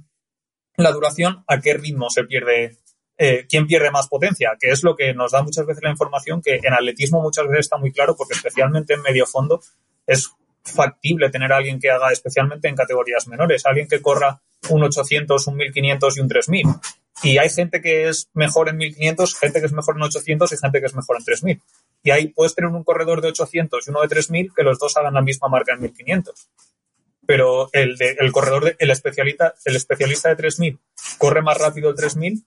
la 0.76 0.91
duración, 0.91 1.43
a 1.47 1.59
qué 1.59 1.74
ritmo 1.74 2.09
se 2.09 2.24
pierde, 2.24 2.78
eh, 3.18 3.47
quién 3.49 3.65
pierde 3.65 3.89
más 3.89 4.07
potencia, 4.07 4.51
que 4.59 4.70
es 4.70 4.84
lo 4.84 4.95
que 4.95 5.13
nos 5.13 5.32
da 5.32 5.41
muchas 5.41 5.65
veces 5.65 5.84
la 5.84 5.91
información 5.91 6.41
que 6.41 6.59
en 6.61 6.74
atletismo 6.74 7.22
muchas 7.22 7.47
veces 7.47 7.65
está 7.65 7.78
muy 7.78 7.91
claro 7.91 8.15
porque 8.15 8.36
especialmente 8.36 8.93
en 8.93 9.01
medio 9.01 9.26
fondo 9.26 9.61
es 10.05 10.32
factible 10.63 11.30
tener 11.30 11.51
a 11.51 11.57
alguien 11.57 11.80
que 11.80 11.89
haga 11.89 12.11
especialmente 12.11 12.68
en 12.68 12.76
categorías 12.76 13.28
menores, 13.28 13.65
alguien 13.65 13.88
que 13.88 14.01
corra 14.01 14.41
un 14.70 14.84
800, 14.84 15.47
un 15.47 15.55
1500 15.55 16.18
y 16.18 16.20
un 16.20 16.28
3000 16.28 16.68
y 17.24 17.38
hay 17.38 17.49
gente 17.49 17.82
que 17.82 18.07
es 18.07 18.30
mejor 18.34 18.70
en 18.70 18.78
1500, 18.78 19.39
gente 19.39 19.59
que 19.59 19.65
es 19.65 19.74
mejor 19.74 19.95
en 19.95 20.03
800 20.03 20.51
y 20.51 20.57
gente 20.57 20.80
que 20.80 20.86
es 20.86 20.95
mejor 20.95 21.18
en 21.18 21.26
3000. 21.26 21.61
Y 22.03 22.11
ahí 22.11 22.28
puedes 22.28 22.53
tener 22.53 22.70
un 22.70 22.84
corredor 22.84 23.22
de 23.22 23.30
800 23.30 23.88
y 23.88 23.89
uno 23.89 24.01
de 24.01 24.07
3000 24.07 24.53
que 24.55 24.63
los 24.63 24.78
dos 24.80 24.95
hagan 24.97 25.15
la 25.15 25.22
misma 25.22 25.47
marca 25.47 25.74
en 25.74 25.82
1500. 25.82 26.49
Pero 27.26 27.70
el, 27.74 27.97
de, 27.97 28.15
el 28.20 28.32
corredor, 28.32 28.65
de, 28.65 28.76
el, 28.80 28.91
especialista, 28.91 29.55
el 29.65 29.76
especialista 29.76 30.30
de 30.30 30.36
3000 30.36 30.80
corre 31.18 31.41
más 31.41 31.57
rápido 31.57 31.89
el 31.89 31.95
3000, 31.95 32.45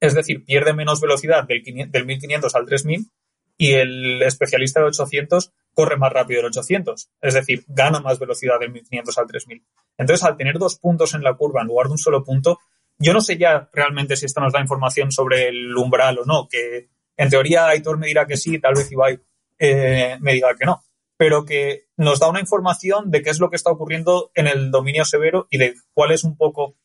es 0.00 0.14
decir, 0.14 0.44
pierde 0.44 0.72
menos 0.72 1.00
velocidad 1.00 1.44
del, 1.44 1.62
del 1.90 2.06
1500 2.06 2.54
al 2.54 2.66
3000 2.66 3.10
y 3.56 3.72
el 3.72 4.22
especialista 4.22 4.80
de 4.80 4.86
800 4.86 5.52
corre 5.74 5.96
más 5.96 6.12
rápido 6.12 6.40
el 6.40 6.46
800, 6.46 7.10
es 7.20 7.34
decir, 7.34 7.64
gana 7.68 8.00
más 8.00 8.18
velocidad 8.18 8.58
del 8.58 8.72
1500 8.72 9.18
al 9.18 9.26
3000. 9.26 9.62
Entonces, 9.98 10.24
al 10.24 10.36
tener 10.36 10.58
dos 10.58 10.78
puntos 10.78 11.14
en 11.14 11.22
la 11.22 11.34
curva 11.34 11.60
en 11.60 11.68
lugar 11.68 11.86
de 11.86 11.92
un 11.92 11.98
solo 11.98 12.24
punto, 12.24 12.58
yo 13.00 13.14
no 13.14 13.20
sé 13.22 13.38
ya 13.38 13.68
realmente 13.72 14.14
si 14.14 14.26
esto 14.26 14.40
nos 14.40 14.52
da 14.52 14.60
información 14.60 15.10
sobre 15.10 15.48
el 15.48 15.74
umbral 15.76 16.18
o 16.18 16.24
no, 16.24 16.46
que 16.48 16.90
en 17.16 17.30
teoría 17.30 17.66
Aitor 17.66 17.98
me 17.98 18.06
dirá 18.06 18.26
que 18.26 18.36
sí, 18.36 18.58
tal 18.60 18.74
vez 18.74 18.92
Ibai 18.92 19.18
eh, 19.58 20.18
me 20.20 20.34
diga 20.34 20.54
que 20.54 20.66
no, 20.66 20.84
pero 21.16 21.44
que 21.44 21.86
nos 21.96 22.20
da 22.20 22.28
una 22.28 22.40
información 22.40 23.10
de 23.10 23.22
qué 23.22 23.30
es 23.30 23.40
lo 23.40 23.48
que 23.48 23.56
está 23.56 23.70
ocurriendo 23.70 24.30
en 24.34 24.46
el 24.46 24.70
dominio 24.70 25.04
severo 25.04 25.46
y 25.50 25.58
de 25.58 25.74
cuál 25.94 26.12
es 26.12 26.24
un 26.24 26.36
poco 26.36 26.76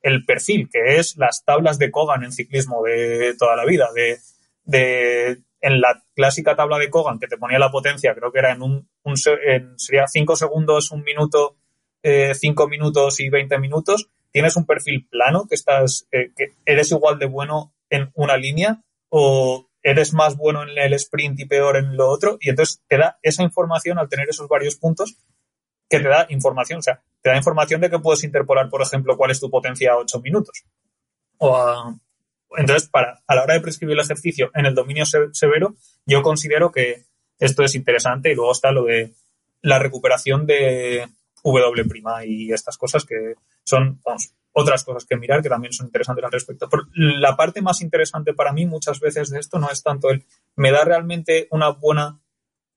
el 0.00 0.24
perfil, 0.24 0.68
que 0.70 0.96
es 0.96 1.16
las 1.16 1.44
tablas 1.44 1.78
de 1.78 1.90
Kogan 1.90 2.24
en 2.24 2.32
ciclismo 2.32 2.82
de 2.82 3.34
toda 3.38 3.54
la 3.54 3.64
vida, 3.64 3.88
de, 3.94 5.38
en 5.60 5.80
la 5.80 6.02
clásica 6.14 6.56
tabla 6.56 6.78
de 6.78 6.90
Kogan 6.90 7.18
que 7.18 7.28
te 7.28 7.36
ponía 7.36 7.58
la 7.58 7.70
potencia, 7.70 8.14
creo 8.14 8.32
que 8.32 8.38
era 8.38 8.52
en 8.52 8.62
un, 8.62 8.88
sería 9.76 10.06
5 10.06 10.36
segundos, 10.36 10.90
un 10.90 11.02
minuto, 11.02 11.56
5 12.02 12.02
eh, 12.02 12.68
minutos 12.68 13.20
y 13.20 13.28
20 13.28 13.58
minutos, 13.58 14.10
tienes 14.32 14.56
un 14.56 14.66
perfil 14.66 15.06
plano, 15.08 15.46
que 15.48 15.54
estás, 15.54 16.08
eh, 16.10 16.32
que 16.36 16.54
eres 16.66 16.90
igual 16.90 17.18
de 17.18 17.26
bueno 17.26 17.74
en 17.90 18.10
una 18.14 18.36
línea 18.36 18.82
o 19.08 19.68
eres 19.82 20.12
más 20.12 20.36
bueno 20.36 20.62
en 20.62 20.70
el 20.76 20.92
sprint 20.94 21.40
y 21.40 21.44
peor 21.44 21.76
en 21.76 21.96
lo 21.96 22.08
otro, 22.08 22.38
y 22.40 22.50
entonces 22.50 22.82
te 22.88 22.98
da 22.98 23.18
esa 23.22 23.42
información 23.42 23.98
al 23.98 24.08
tener 24.08 24.28
esos 24.28 24.48
varios 24.48 24.76
puntos 24.76 25.16
que 25.88 26.00
te 26.00 26.08
da 26.08 26.26
información, 26.30 26.78
o 26.78 26.82
sea, 26.82 27.02
te 27.20 27.30
da 27.30 27.36
información 27.36 27.80
de 27.80 27.90
que 27.90 27.98
puedes 27.98 28.24
interpolar, 28.24 28.70
por 28.70 28.80
ejemplo, 28.80 29.16
cuál 29.16 29.30
es 29.30 29.40
tu 29.40 29.50
potencia 29.50 29.92
a 29.92 29.98
8 29.98 30.20
minutos. 30.20 30.64
O 31.38 31.94
entonces, 32.56 32.88
para, 32.88 33.22
a 33.26 33.34
la 33.34 33.42
hora 33.42 33.54
de 33.54 33.60
prescribir 33.60 33.94
el 33.94 34.04
ejercicio 34.04 34.50
en 34.54 34.66
el 34.66 34.74
dominio 34.74 35.04
severo, 35.04 35.74
yo 36.06 36.22
considero 36.22 36.70
que 36.70 37.04
esto 37.38 37.62
es 37.62 37.74
interesante 37.74 38.30
y 38.30 38.34
luego 38.34 38.52
está 38.52 38.72
lo 38.72 38.84
de 38.84 39.12
la 39.62 39.78
recuperación 39.78 40.46
de 40.46 41.08
W' 41.44 42.26
y 42.26 42.52
estas 42.52 42.78
cosas 42.78 43.04
que 43.04 43.34
son 43.64 44.00
otras 44.52 44.84
cosas 44.84 45.04
que 45.04 45.16
mirar 45.16 45.42
que 45.42 45.48
también 45.48 45.72
son 45.72 45.86
interesantes 45.86 46.24
al 46.24 46.32
respecto. 46.32 46.68
la 46.94 47.36
parte 47.36 47.62
más 47.62 47.80
interesante 47.80 48.34
para 48.34 48.52
mí 48.52 48.66
muchas 48.66 49.00
veces 49.00 49.30
de 49.30 49.38
esto 49.38 49.58
no 49.58 49.70
es 49.70 49.82
tanto 49.82 50.10
el 50.10 50.24
me 50.56 50.70
da 50.70 50.84
realmente 50.84 51.48
una 51.50 51.70
buena 51.70 52.20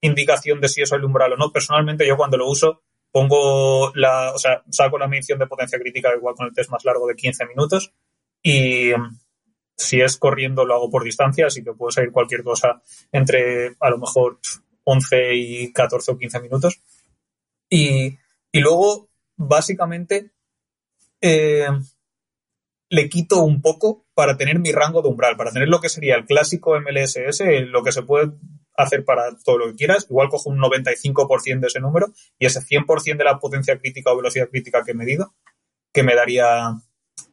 indicación 0.02 0.62
de 0.62 0.70
si 0.70 0.82
es 0.82 0.92
el 0.92 1.04
umbral 1.04 1.34
o 1.34 1.38
no. 1.38 1.52
Personalmente 1.52 2.08
yo 2.08 2.18
cuando 2.18 2.38
lo 2.38 2.50
uso 2.50 2.82
pongo 3.12 3.92
la, 3.96 4.34
o 4.34 4.38
sea, 4.38 4.64
saco 4.70 4.98
la 4.98 5.08
medición 5.08 5.40
de 5.40 5.48
potencia 5.48 5.80
crítica 5.80 6.14
igual 6.16 6.36
con 6.36 6.48
el 6.48 6.54
test 6.54 6.70
más 6.70 6.84
largo 6.86 7.08
de 7.08 7.16
15 7.16 7.46
minutos 7.46 7.94
y 8.42 8.92
si 9.78 10.02
es 10.02 10.18
corriendo 10.18 10.66
lo 10.66 10.76
hago 10.76 10.90
por 10.90 11.04
distancia, 11.04 11.48
así 11.48 11.64
que 11.64 11.74
puede 11.74 11.94
salir 11.94 12.12
cualquier 12.12 12.44
cosa 12.44 12.82
entre 13.12 13.76
a 13.80 13.90
lo 13.90 13.98
mejor 13.98 14.40
11 14.84 15.36
y 15.36 15.74
14 15.74 16.12
o 16.12 16.18
15 16.18 16.40
minutos. 16.42 16.82
Y, 17.70 18.18
y 18.52 18.60
luego, 18.60 19.10
básicamente, 19.36 20.32
eh, 21.22 21.68
le 22.90 23.10
quito 23.10 23.44
un 23.44 23.62
poco 23.62 24.06
para 24.14 24.38
tener 24.38 24.60
mi 24.60 24.72
rango 24.72 25.02
de 25.02 25.10
umbral, 25.10 25.36
para 25.36 25.52
tener 25.52 25.68
lo 25.68 25.80
que 25.80 25.90
sería 25.90 26.16
el 26.16 26.26
clásico 26.26 26.80
MLSS, 26.80 27.42
lo 27.68 27.84
que 27.84 27.92
se 27.92 28.04
puede 28.04 28.32
hacer 28.78 29.04
para 29.04 29.36
todo 29.44 29.58
lo 29.58 29.68
que 29.68 29.76
quieras. 29.76 30.08
Igual 30.10 30.30
cojo 30.30 30.50
un 30.50 30.60
95% 30.60 31.60
de 31.60 31.68
ese 31.68 31.80
número 31.80 32.08
y 32.40 32.46
ese 32.46 32.62
100% 32.62 33.18
de 33.18 33.24
la 33.24 33.40
potencia 33.40 33.78
crítica 33.78 34.12
o 34.12 34.18
velocidad 34.18 34.50
crítica 34.50 34.84
que 34.84 34.92
he 34.92 34.96
medido, 34.96 35.34
que 35.94 36.04
me 36.04 36.16
daría 36.16 36.76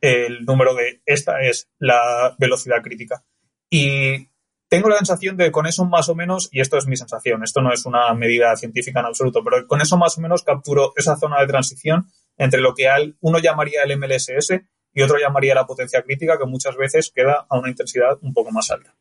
el 0.00 0.44
número 0.44 0.74
de 0.74 1.00
esta 1.06 1.40
es 1.42 1.68
la 1.78 2.34
velocidad 2.38 2.82
crítica. 2.82 3.24
Y 3.70 4.28
tengo 4.68 4.88
la 4.88 4.96
sensación 4.96 5.36
de 5.36 5.52
con 5.52 5.66
eso 5.66 5.84
más 5.84 6.08
o 6.08 6.14
menos, 6.14 6.48
y 6.50 6.60
esto 6.60 6.78
es 6.78 6.86
mi 6.86 6.96
sensación, 6.96 7.42
esto 7.44 7.60
no 7.60 7.72
es 7.72 7.84
una 7.84 8.12
medida 8.14 8.56
científica 8.56 9.00
en 9.00 9.06
absoluto, 9.06 9.42
pero 9.44 9.66
con 9.66 9.80
eso 9.80 9.96
más 9.96 10.16
o 10.18 10.20
menos 10.20 10.42
capturo 10.42 10.92
esa 10.96 11.16
zona 11.16 11.40
de 11.40 11.46
transición 11.46 12.06
entre 12.36 12.60
lo 12.60 12.74
que 12.74 12.88
uno 13.20 13.38
llamaría 13.38 13.82
el 13.82 13.98
MLSS 13.98 14.60
y 14.94 15.02
otro 15.02 15.18
llamaría 15.18 15.54
la 15.54 15.66
potencia 15.66 16.02
crítica, 16.02 16.38
que 16.38 16.46
muchas 16.46 16.76
veces 16.76 17.10
queda 17.14 17.46
a 17.48 17.58
una 17.58 17.70
intensidad 17.70 18.18
un 18.22 18.32
poco 18.32 18.50
más 18.50 18.70
alta. 18.70 18.94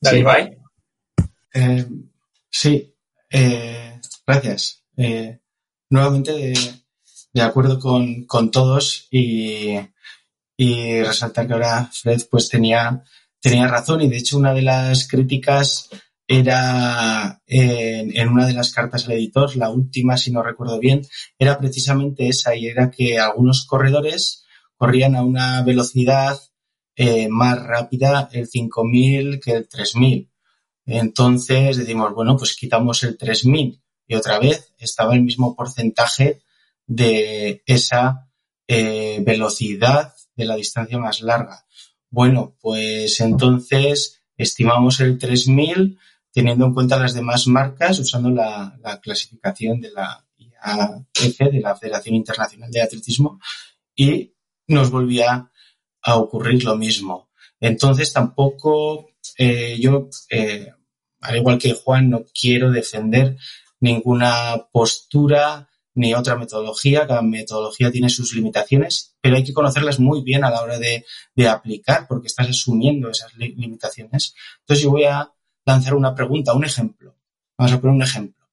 ¿Sí, 0.00 0.24
eh, 1.54 1.86
sí, 2.48 2.94
eh, 3.30 4.00
gracias. 4.26 4.84
Eh, 4.96 5.40
nuevamente 5.90 6.54
de, 7.32 7.42
acuerdo 7.42 7.78
con, 7.78 8.50
todos 8.50 9.08
y, 9.10 9.74
y, 10.56 11.02
resaltar 11.02 11.46
que 11.46 11.52
ahora 11.52 11.90
Fred 11.92 12.22
pues 12.30 12.48
tenía, 12.48 13.02
tenía 13.40 13.66
razón 13.66 14.00
y 14.02 14.08
de 14.08 14.18
hecho 14.18 14.38
una 14.38 14.52
de 14.52 14.62
las 14.62 15.08
críticas 15.08 15.88
era 16.28 17.42
en, 17.46 18.14
en, 18.14 18.28
una 18.28 18.46
de 18.46 18.52
las 18.52 18.70
cartas 18.72 19.06
al 19.06 19.12
editor, 19.12 19.56
la 19.56 19.70
última 19.70 20.18
si 20.18 20.30
no 20.30 20.42
recuerdo 20.42 20.78
bien, 20.78 21.00
era 21.38 21.58
precisamente 21.58 22.28
esa 22.28 22.54
y 22.54 22.66
era 22.66 22.90
que 22.90 23.18
algunos 23.18 23.66
corredores 23.66 24.44
corrían 24.76 25.16
a 25.16 25.22
una 25.22 25.62
velocidad 25.62 26.38
eh, 26.96 27.28
más 27.28 27.62
rápida 27.62 28.28
el 28.32 28.46
5000 28.46 29.40
que 29.40 29.52
el 29.52 29.68
3000. 29.68 30.30
Entonces 30.84 31.76
decimos, 31.76 32.12
bueno, 32.12 32.36
pues 32.36 32.56
quitamos 32.56 33.02
el 33.04 33.16
3000 33.16 33.80
y 34.06 34.14
otra 34.14 34.38
vez 34.38 34.72
estaba 34.78 35.14
el 35.14 35.22
mismo 35.22 35.54
porcentaje 35.54 36.42
de 36.86 37.62
esa 37.66 38.28
eh, 38.66 39.22
velocidad 39.24 40.14
de 40.34 40.44
la 40.44 40.56
distancia 40.56 40.98
más 40.98 41.20
larga. 41.20 41.64
Bueno, 42.10 42.56
pues 42.60 43.20
entonces 43.20 44.22
estimamos 44.36 45.00
el 45.00 45.18
3000 45.18 45.98
teniendo 46.32 46.66
en 46.66 46.74
cuenta 46.74 46.98
las 46.98 47.14
demás 47.14 47.46
marcas 47.46 47.98
usando 47.98 48.30
la, 48.30 48.78
la 48.82 49.00
clasificación 49.00 49.80
de 49.80 49.90
la 49.90 50.24
IAF, 50.38 51.38
de 51.38 51.60
la 51.60 51.76
Federación 51.76 52.14
Internacional 52.14 52.70
de 52.70 52.82
Atletismo, 52.82 53.40
y 53.94 54.34
nos 54.66 54.90
volvía 54.90 55.50
a 56.02 56.16
ocurrir 56.16 56.64
lo 56.64 56.76
mismo. 56.76 57.30
Entonces 57.60 58.12
tampoco 58.12 59.08
eh, 59.36 59.78
yo, 59.80 60.08
eh, 60.30 60.72
al 61.20 61.36
igual 61.36 61.58
que 61.58 61.74
Juan, 61.74 62.10
no 62.10 62.24
quiero 62.38 62.70
defender 62.70 63.36
ninguna 63.80 64.68
postura 64.72 65.68
ni 65.94 66.14
otra 66.14 66.36
metodología. 66.36 67.06
Cada 67.06 67.22
metodología 67.22 67.90
tiene 67.90 68.08
sus 68.08 68.34
limitaciones, 68.34 69.16
pero 69.20 69.36
hay 69.36 69.44
que 69.44 69.52
conocerlas 69.52 70.00
muy 70.00 70.22
bien 70.22 70.44
a 70.44 70.50
la 70.50 70.62
hora 70.62 70.78
de, 70.78 71.04
aplicar 71.48 72.06
porque 72.08 72.26
estás 72.26 72.48
asumiendo 72.48 73.10
esas 73.10 73.34
limitaciones. 73.36 74.34
Entonces 74.60 74.84
yo 74.84 74.90
voy 74.90 75.04
a 75.04 75.32
lanzar 75.72 75.94
una 75.94 76.14
pregunta, 76.14 76.54
un 76.54 76.64
ejemplo. 76.64 77.14
Vamos 77.56 77.72
a 77.72 77.80
poner 77.80 77.96
un 77.96 78.02
ejemplo. 78.02 78.46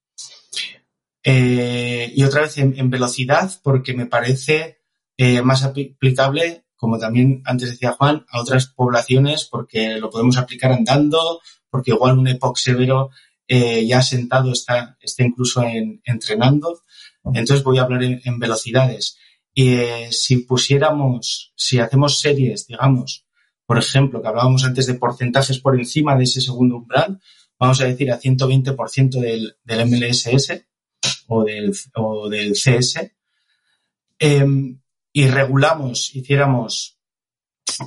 Eh, 1.22 2.12
y 2.14 2.22
otra 2.22 2.42
vez 2.42 2.56
en, 2.58 2.90
velocidad 2.90 3.50
porque 3.62 3.94
me 3.94 4.06
parece 4.06 4.78
más 5.42 5.64
aplicable 5.64 6.66
como 6.76 6.98
también 6.98 7.42
antes 7.46 7.70
decía 7.70 7.92
Juan, 7.92 8.24
a 8.30 8.40
otras 8.40 8.66
poblaciones 8.66 9.46
porque 9.46 9.98
lo 9.98 10.10
podemos 10.10 10.36
aplicar 10.36 10.72
andando, 10.72 11.40
porque 11.70 11.90
igual 11.90 12.18
un 12.18 12.28
EPOC 12.28 12.56
severo 12.58 13.10
eh, 13.48 13.86
ya 13.86 14.02
sentado 14.02 14.52
está, 14.52 14.96
está 15.00 15.24
incluso 15.24 15.62
en, 15.62 16.00
entrenando. 16.04 16.82
Entonces 17.24 17.64
voy 17.64 17.78
a 17.78 17.82
hablar 17.82 18.02
en, 18.04 18.38
velocidades. 18.38 19.18
Y 19.52 19.74
eh, 19.74 20.08
si 20.12 20.38
pusiéramos, 20.38 21.52
si 21.56 21.80
hacemos 21.80 22.20
series, 22.20 22.66
digamos, 22.66 23.25
por 23.66 23.78
ejemplo, 23.78 24.22
que 24.22 24.28
hablábamos 24.28 24.64
antes 24.64 24.86
de 24.86 24.94
porcentajes 24.94 25.58
por 25.58 25.78
encima 25.78 26.16
de 26.16 26.24
ese 26.24 26.40
segundo 26.40 26.76
umbral, 26.76 27.20
vamos 27.58 27.80
a 27.80 27.84
decir 27.84 28.10
a 28.12 28.20
120% 28.20 29.20
del, 29.20 29.56
del 29.64 29.86
MLSS 29.86 30.64
o 31.28 31.44
del, 31.44 32.54
CS, 32.54 33.12
em, 34.18 34.80
y 35.12 35.26
regulamos, 35.28 36.14
hiciéramos 36.14 36.98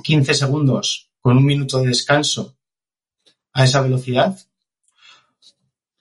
15 0.02 0.34
segundos 0.34 1.10
con 1.20 1.36
un 1.36 1.44
minuto 1.44 1.78
de 1.78 1.88
descanso 1.88 2.58
a 3.52 3.64
esa 3.64 3.80
velocidad, 3.80 4.38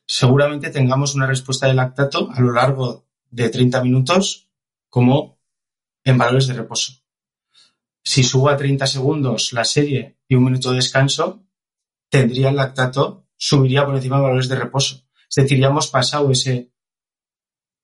seguramente 0.06 0.70
tengamos 0.70 1.16
una 1.16 1.28
respuesta 1.28 1.68
de 1.68 1.74
lactato 1.74 2.30
a 2.32 2.40
lo 2.42 2.52
largo 2.52 3.06
de 3.30 3.50
30 3.50 3.82
minutos 3.84 4.50
como 4.90 5.40
en 6.04 6.18
valores 6.18 6.48
de 6.48 6.56
reposo. 6.56 6.99
Si 8.10 8.24
subo 8.24 8.50
a 8.50 8.58
30 8.58 8.88
segundos 8.88 9.54
la 9.54 9.64
serie 9.64 10.18
y 10.28 10.34
un 10.34 10.46
minuto 10.46 10.72
de 10.72 10.78
descanso, 10.78 11.46
tendría 12.10 12.50
el 12.50 12.56
lactato, 12.56 13.28
subiría 13.38 13.86
por 13.86 13.96
encima 13.96 14.16
de 14.16 14.24
valores 14.24 14.50
de 14.50 14.56
reposo. 14.56 15.08
Es 15.30 15.36
decir, 15.36 15.60
ya 15.60 15.68
hemos 15.68 15.90
pasado 15.90 16.32
ese 16.32 16.72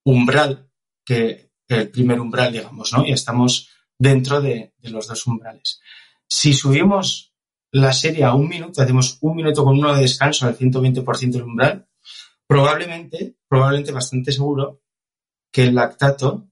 umbral 0.03 0.71
que 1.05 1.51
el 1.67 1.91
primer 1.91 2.19
umbral, 2.19 2.51
digamos, 2.51 2.91
¿no? 2.91 3.05
Y 3.05 3.11
estamos 3.11 3.69
dentro 3.99 4.41
de, 4.41 4.73
los 4.81 5.07
dos 5.07 5.27
umbrales. 5.27 5.79
Si 6.27 6.53
subimos 6.53 7.35
la 7.71 7.93
serie 7.93 8.23
a 8.23 8.33
un 8.33 8.49
minuto, 8.49 8.81
hacemos 8.81 9.19
un 9.21 9.35
minuto 9.35 9.63
con 9.63 9.77
uno 9.77 9.93
de 9.93 10.01
descanso 10.01 10.47
al 10.47 10.57
120% 10.57 11.31
del 11.33 11.43
umbral, 11.43 11.87
probablemente, 12.47 13.37
probablemente 13.47 13.91
bastante 13.91 14.31
seguro 14.31 14.81
que 15.51 15.65
el 15.65 15.75
lactato 15.75 16.49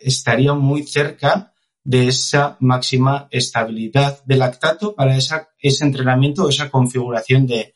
estaría 0.00 0.52
muy 0.52 0.84
cerca 0.84 1.51
de 1.84 2.08
esa 2.08 2.56
máxima 2.60 3.28
estabilidad 3.30 4.24
de 4.24 4.36
lactato 4.36 4.94
para 4.94 5.16
esa, 5.16 5.48
ese 5.58 5.84
entrenamiento 5.84 6.44
o 6.44 6.48
esa 6.48 6.70
configuración 6.70 7.46
de, 7.46 7.74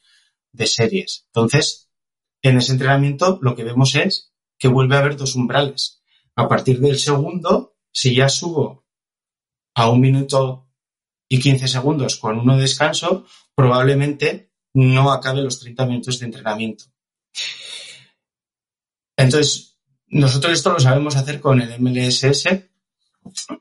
de 0.52 0.66
series. 0.66 1.24
Entonces, 1.28 1.90
en 2.42 2.58
ese 2.58 2.72
entrenamiento 2.72 3.38
lo 3.42 3.56
que 3.56 3.64
vemos 3.64 3.94
es 3.94 4.32
que 4.58 4.68
vuelve 4.68 4.96
a 4.96 5.00
haber 5.00 5.16
dos 5.16 5.34
umbrales. 5.34 6.02
A 6.36 6.48
partir 6.48 6.80
del 6.80 6.98
segundo, 6.98 7.76
si 7.92 8.14
ya 8.14 8.28
subo 8.28 8.86
a 9.74 9.90
un 9.90 10.00
minuto 10.00 10.68
y 11.28 11.40
15 11.40 11.68
segundos 11.68 12.16
con 12.16 12.38
uno 12.38 12.54
de 12.54 12.62
descanso, 12.62 13.26
probablemente 13.54 14.52
no 14.74 15.12
acabe 15.12 15.42
los 15.42 15.58
30 15.58 15.86
minutos 15.86 16.18
de 16.18 16.26
entrenamiento. 16.26 16.84
Entonces, 19.16 19.78
nosotros 20.06 20.52
esto 20.52 20.72
lo 20.72 20.80
sabemos 20.80 21.16
hacer 21.16 21.40
con 21.40 21.60
el 21.60 21.80
MLSS 21.80 22.46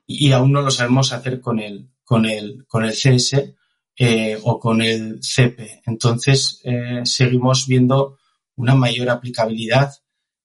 y 0.05 0.31
aún 0.31 0.51
no 0.51 0.61
lo 0.61 0.71
sabemos 0.71 1.13
hacer 1.13 1.41
con 1.41 1.59
el, 1.59 1.89
con 2.03 2.25
el, 2.25 2.65
con 2.67 2.85
el 2.85 2.93
CS 2.93 3.55
eh, 3.97 4.37
o 4.43 4.59
con 4.59 4.81
el 4.81 5.19
CP. 5.21 5.81
Entonces, 5.85 6.61
eh, 6.63 7.01
seguimos 7.05 7.67
viendo 7.67 8.17
una 8.55 8.75
mayor 8.75 9.09
aplicabilidad 9.09 9.93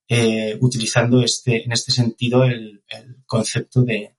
eh, 0.08 0.56
utilizando 0.60 1.22
este, 1.22 1.64
en 1.64 1.72
este 1.72 1.92
sentido 1.92 2.44
el, 2.44 2.82
concepto 3.26 3.82
de, 3.82 4.16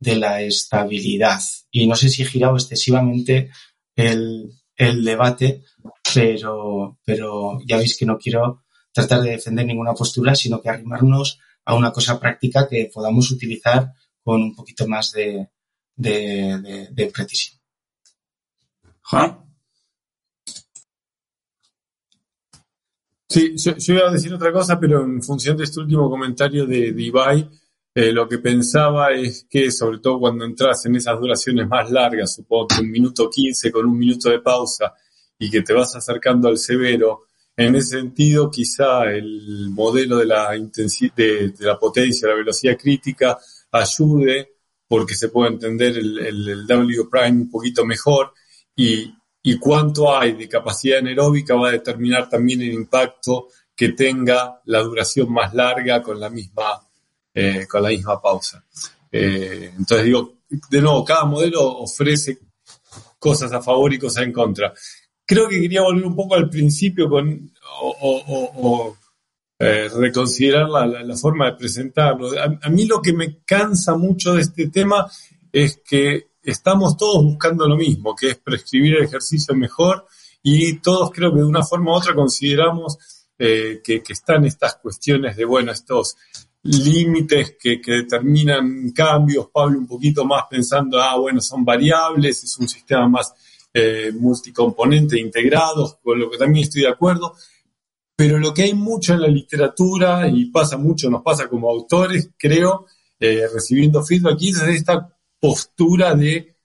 la 0.00 0.40
estabilidad. 0.40 1.40
Y 1.70 1.86
no 1.86 1.96
sé 1.96 2.08
si 2.08 2.22
he 2.22 2.26
girado 2.26 2.56
excesivamente 2.56 3.50
el, 3.94 4.54
debate, 4.76 5.64
pero, 6.14 6.98
pero 7.04 7.58
ya 7.66 7.76
veis 7.76 7.96
que 7.96 8.06
no 8.06 8.16
quiero 8.16 8.64
tratar 8.92 9.20
de 9.20 9.30
defender 9.32 9.66
ninguna 9.66 9.92
postura, 9.92 10.34
sino 10.34 10.62
que 10.62 10.70
arrimarnos 10.70 11.40
a 11.64 11.74
una 11.74 11.92
cosa 11.92 12.18
práctica 12.18 12.66
que 12.66 12.90
podamos 12.92 13.30
utilizar 13.30 13.92
con 14.28 14.42
un 14.42 14.54
poquito 14.54 14.86
más 14.86 15.12
de, 15.12 15.48
de 15.96 17.10
precisión. 17.14 17.58
Juan. 19.00 19.38
Sí, 23.26 23.54
yo, 23.56 23.72
iba 23.94 24.06
a 24.06 24.12
decir 24.12 24.34
otra 24.34 24.52
cosa, 24.52 24.78
pero 24.78 25.02
en 25.02 25.22
función 25.22 25.56
de 25.56 25.64
este 25.64 25.80
último 25.80 26.10
comentario 26.10 26.66
de, 26.66 26.92
de 26.92 27.48
eh, 27.94 28.12
lo 28.12 28.28
que 28.28 28.36
pensaba 28.36 29.12
es 29.12 29.46
que, 29.48 29.70
sobre 29.70 29.98
todo 29.98 30.20
cuando 30.20 30.44
entras 30.44 30.84
en 30.84 30.96
esas 30.96 31.18
duraciones 31.18 31.66
más 31.66 31.90
largas, 31.90 32.34
supongo 32.34 32.66
que 32.68 32.82
un 32.82 32.90
minuto 32.90 33.30
quince 33.30 33.72
con 33.72 33.86
un 33.86 33.96
minuto 33.96 34.28
de 34.28 34.40
pausa 34.40 34.92
y 35.38 35.48
que 35.48 35.62
te 35.62 35.72
vas 35.72 35.96
acercando 35.96 36.48
al 36.48 36.58
severo, 36.58 37.28
en 37.56 37.76
ese 37.76 38.00
sentido 38.00 38.50
quizá 38.50 39.04
el 39.04 39.70
modelo 39.70 40.18
de 40.18 40.26
la, 40.26 40.50
de, 40.50 41.48
de 41.48 41.64
la 41.64 41.78
potencia, 41.78 42.28
la 42.28 42.34
velocidad 42.34 42.76
crítica 42.76 43.38
ayude 43.72 44.54
porque 44.86 45.14
se 45.14 45.28
puede 45.28 45.52
entender 45.52 45.98
el, 45.98 46.66
W 46.66 47.04
prime 47.10 47.42
un 47.42 47.50
poquito 47.50 47.84
mejor 47.84 48.32
y, 48.74 49.12
y 49.42 49.58
cuánto 49.58 50.16
hay 50.16 50.32
de 50.32 50.48
capacidad 50.48 50.98
anaeróbica 50.98 51.54
va 51.54 51.68
a 51.68 51.72
determinar 51.72 52.28
también 52.28 52.62
el 52.62 52.72
impacto 52.72 53.48
que 53.78 53.90
tenga 53.90 54.60
la 54.64 54.80
duración 54.80 55.32
más 55.32 55.54
larga 55.54 56.02
con 56.02 56.18
la 56.18 56.28
misma, 56.28 56.82
eh, 57.32 57.64
con 57.68 57.80
la 57.80 57.90
misma 57.90 58.20
pausa. 58.20 58.64
Eh, 59.12 59.72
entonces 59.78 60.04
digo, 60.04 60.38
de 60.48 60.80
nuevo, 60.80 61.04
cada 61.04 61.24
modelo 61.24 61.62
ofrece 61.78 62.38
cosas 63.20 63.52
a 63.52 63.62
favor 63.62 63.92
y 63.94 63.98
cosas 63.98 64.24
en 64.24 64.32
contra. 64.32 64.74
Creo 65.24 65.48
que 65.48 65.60
quería 65.60 65.82
volver 65.82 66.04
un 66.04 66.16
poco 66.16 66.34
al 66.34 66.50
principio 66.50 67.08
con 67.08 67.52
o, 67.80 68.96
eh, 69.60 69.88
reconsiderar 69.88 70.68
la, 70.68 71.16
forma 71.16 71.46
de 71.46 71.56
presentarlo. 71.56 72.30
A, 72.40 72.68
mí 72.68 72.86
lo 72.86 73.02
que 73.02 73.12
me 73.12 73.38
cansa 73.44 73.96
mucho 73.96 74.34
de 74.34 74.42
este 74.42 74.68
tema 74.68 75.10
es 75.52 75.80
que 75.84 76.28
estamos 76.42 76.96
todos 76.96 77.24
buscando 77.24 77.66
lo 77.66 77.76
mismo, 77.76 78.14
que 78.14 78.30
es 78.30 78.36
prescribir 78.36 78.96
el 78.96 79.04
ejercicio 79.04 79.54
mejor 79.56 80.06
y 80.42 80.74
todos 80.74 81.10
creo 81.10 81.32
que 81.32 81.40
de 81.40 81.44
una 81.44 81.64
forma 81.64 81.90
u 81.92 81.94
otra 81.94 82.14
consideramos 82.14 82.98
eh, 83.36 83.80
que, 83.82 84.02
están 84.08 84.44
estas 84.44 84.76
cuestiones 84.76 85.36
de, 85.36 85.44
bueno, 85.44 85.72
estos 85.72 86.16
límites 86.62 87.56
que, 87.60 87.80
determinan 87.84 88.90
cambios, 88.92 89.48
Pablo 89.52 89.78
un 89.78 89.86
poquito 89.86 90.24
más 90.24 90.44
pensando, 90.48 91.00
ah, 91.00 91.16
bueno, 91.16 91.40
son 91.40 91.64
variables, 91.64 92.44
es 92.44 92.58
un 92.58 92.68
sistema 92.68 93.08
más 93.08 93.34
eh, 93.74 94.12
multicomponente, 94.12 95.20
integrado, 95.20 95.98
con 96.02 96.18
lo 96.18 96.30
que 96.30 96.38
también 96.38 96.64
estoy 96.64 96.82
de 96.82 96.88
acuerdo, 96.88 97.34
pero 98.18 98.36
lo 98.40 98.52
que 98.52 98.64
hay 98.64 98.74
mucho 98.74 99.14
en 99.14 99.20
la 99.20 99.28
literatura, 99.28 100.26
y 100.26 100.46
pasa 100.46 100.76
mucho, 100.76 101.08
nos 101.08 101.22
pasa 101.22 101.48
como 101.48 101.70
autores, 101.70 102.30
creo, 102.36 102.86
eh, 103.20 103.46
recibiendo 103.54 104.02
feedback, 104.02 104.42
es 104.42 104.60
esta 104.62 105.16
postura 105.38 106.16
de, 106.16 106.56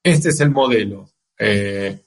este 0.00 0.28
es 0.28 0.38
el 0.38 0.52
modelo. 0.52 1.10
Eh, 1.36 2.00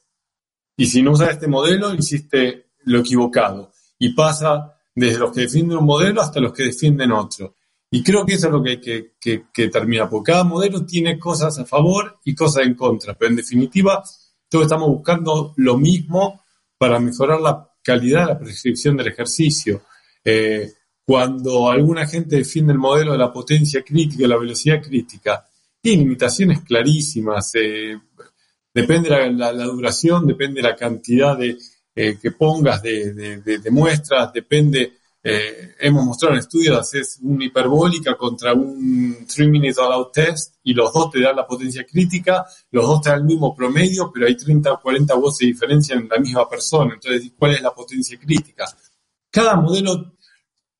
y 0.78 0.86
si 0.86 1.02
no 1.02 1.12
usas 1.12 1.32
este 1.32 1.50
modelo, 1.50 1.94
hiciste 1.94 2.68
lo 2.86 3.02
equivocado. 3.02 3.74
Y 4.00 4.14
pasa 4.14 4.80
desde 4.96 5.20
los 5.20 5.34
que 5.34 5.42
defienden 5.42 5.80
un 5.80 5.86
modelo 5.86 6.22
hasta 6.22 6.40
los 6.40 6.54
que 6.54 6.64
defienden 6.64 7.12
otro. 7.12 7.58
Y 7.92 8.02
creo 8.02 8.26
que 8.26 8.36
eso 8.36 8.48
es 8.48 8.54
lo 8.54 8.64
que 8.64 8.80
que, 8.80 9.16
que, 9.20 9.48
que 9.54 9.70
porque 10.10 10.32
cada 10.32 10.46
modelo 10.46 10.86
tiene 10.86 11.20
cosas 11.20 11.60
a 11.60 11.66
favor 11.66 12.18
y 12.24 12.34
cosas 12.34 12.66
en 12.66 12.76
contra, 12.76 13.14
pero 13.14 13.30
en 13.30 13.36
definitiva 13.36 14.02
todos 14.48 14.64
estamos 14.64 14.88
buscando 14.88 15.54
lo 15.58 15.78
mismo 15.78 16.46
para 16.78 16.98
mejorar 16.98 17.42
la 17.42 17.73
calidad 17.84 18.28
de 18.28 18.34
la 18.34 18.40
prescripción 18.40 18.98
del 18.98 19.08
ejercicio. 19.08 19.84
Eh, 20.24 20.72
cuando 21.06 21.70
alguna 21.70 22.08
gente 22.08 22.38
defiende 22.38 22.72
el 22.72 22.80
modelo 22.80 23.12
de 23.12 23.18
la 23.18 23.32
potencia 23.32 23.84
crítica 23.84 24.28
la 24.28 24.38
velocidad 24.38 24.82
crítica, 24.82 25.46
tiene 25.82 26.04
limitaciones 26.04 26.62
clarísimas. 26.62 27.52
Eh, 27.56 28.00
depende 28.74 29.10
de 29.10 29.32
la, 29.34 29.52
duración, 29.52 30.26
depende 30.26 30.62
de 30.62 30.70
la 30.70 30.76
cantidad 30.76 31.38
de, 31.38 31.58
eh, 31.94 32.18
que 32.22 32.32
pongas 32.32 32.82
de, 32.82 33.62
muestras, 33.70 34.32
depende, 34.32 34.94
hemos 35.24 36.06
mostrado 36.06 36.34
en 36.36 36.42
estudios, 36.42 36.78
haces 36.78 37.20
una 37.22 37.46
hiperbólica 37.46 38.18
contra 38.18 38.54
un 38.54 39.26
3 39.26 39.48
minute 39.48 39.80
all 39.80 39.94
out 39.94 40.12
test 40.12 40.56
y 40.64 40.74
los 40.74 40.92
dos 40.92 41.12
te 41.12 41.22
dan 41.22 41.38
la 41.38 41.48
potencia 41.48 41.86
crítica, 41.86 42.46
los 42.72 42.86
dos 42.86 43.02
te 43.02 43.10
dan 43.10 43.20
el 43.20 43.26
mismo 43.26 43.56
promedio, 43.56 44.12
pero 44.14 44.28
hay 44.28 44.36
30 44.36 44.74
o 44.74 44.82
40 44.82 45.14
voces 45.16 45.40
de 45.40 45.46
diferencia 45.48 45.96
en 45.96 46.10
la 46.10 46.18
misma 46.18 46.50
persona. 46.50 46.96
Entonces, 46.96 47.32
¿cuál 47.38 47.54
es 47.54 47.62
la 47.62 47.74
potencia 47.74 48.20
crítica? 48.20 48.66
Cada 49.32 49.56
modelo, 49.56 50.18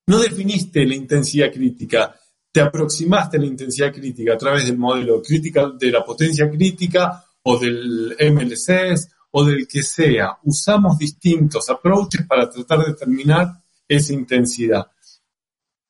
no 0.08 0.20
definiste 0.20 0.86
la 0.86 0.96
intensidad 0.96 1.52
crítica, 1.52 2.14
te 2.52 2.62
aproximaste 2.62 3.38
a 3.38 3.40
la 3.40 3.48
intensidad 3.48 3.94
crítica 3.94 4.34
a 4.34 4.38
través 4.38 4.66
del 4.66 4.78
modelo 4.78 5.22
crítica 5.22 5.72
de 5.80 5.90
la 5.90 6.04
potencia 6.04 6.50
crítica 6.52 7.26
o 7.44 7.58
del 7.58 8.16
MLCs 8.20 9.10
o 9.32 9.44
del 9.44 9.68
que 9.68 9.82
sea. 9.82 10.38
Usamos 10.44 10.98
distintos 10.98 11.70
approaches 11.70 12.28
para 12.28 12.50
tratar 12.50 12.80
de 12.80 12.92
determinar 12.92 13.63
esa 13.96 14.14
intensidad 14.14 14.88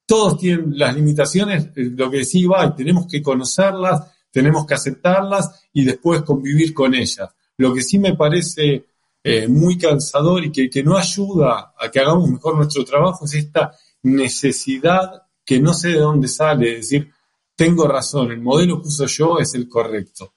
todos 0.06 0.38
tienen 0.38 0.78
las 0.78 0.96
limitaciones, 0.96 1.70
eh, 1.76 1.92
lo 1.96 2.10
que 2.12 2.18
decía 2.18 2.66
y 2.66 2.76
tenemos 2.76 3.08
que 3.08 3.22
conocerlas, 3.22 4.12
tenemos 4.32 4.66
que 4.66 4.74
aceptarlas 4.74 5.68
y 5.74 5.84
después 5.84 6.24
convivir 6.24 6.74
con 6.74 6.94
ellas. 6.94 7.30
Lo 7.58 7.74
que 7.74 7.82
sí 7.82 8.00
me 8.00 8.16
parece 8.16 8.86
eh, 9.24 9.48
muy 9.48 9.78
cansador 9.78 10.44
y 10.44 10.52
que, 10.52 10.84
no 10.84 10.98
ayuda 10.98 11.74
a 11.80 11.90
que 11.90 12.00
hagamos 12.00 12.30
mejor 12.30 12.58
nuestro 12.58 12.84
trabajo 12.84 13.26
es 13.26 13.36
esta 13.36 13.76
necesidad 14.04 15.24
que 15.46 15.60
no 15.60 15.74
sé 15.74 15.90
de 15.90 16.00
dónde 16.00 16.28
sale, 16.28 16.74
es 16.74 16.90
decir, 16.90 17.12
tengo 17.56 17.88
razón, 17.88 18.32
el 18.32 18.42
modelo 18.42 18.82
que 18.82 18.88
uso 18.88 19.06
yo 19.06 19.40
es 19.40 19.54
el 19.54 19.68
correcto. 19.70 20.34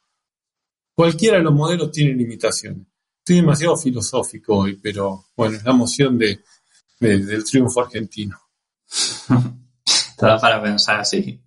Cualquiera 0.94 1.38
de 1.38 1.42
los 1.42 1.54
modelos 1.54 1.90
tiene 1.90 2.14
limitaciones. 2.14 2.86
Estoy 3.18 3.36
demasiado 3.36 3.76
filosófico 3.76 4.56
hoy, 4.56 4.78
pero 4.82 5.26
bueno, 5.36 5.56
es 5.56 5.64
la 5.64 5.72
emoción 5.72 6.16
de, 6.16 6.40
del 7.00 7.44
triunfo 7.44 7.82
argentino. 7.82 8.38
Todo 10.16 10.40
para 10.40 10.62
pensar 10.62 11.00
así. 11.00 11.42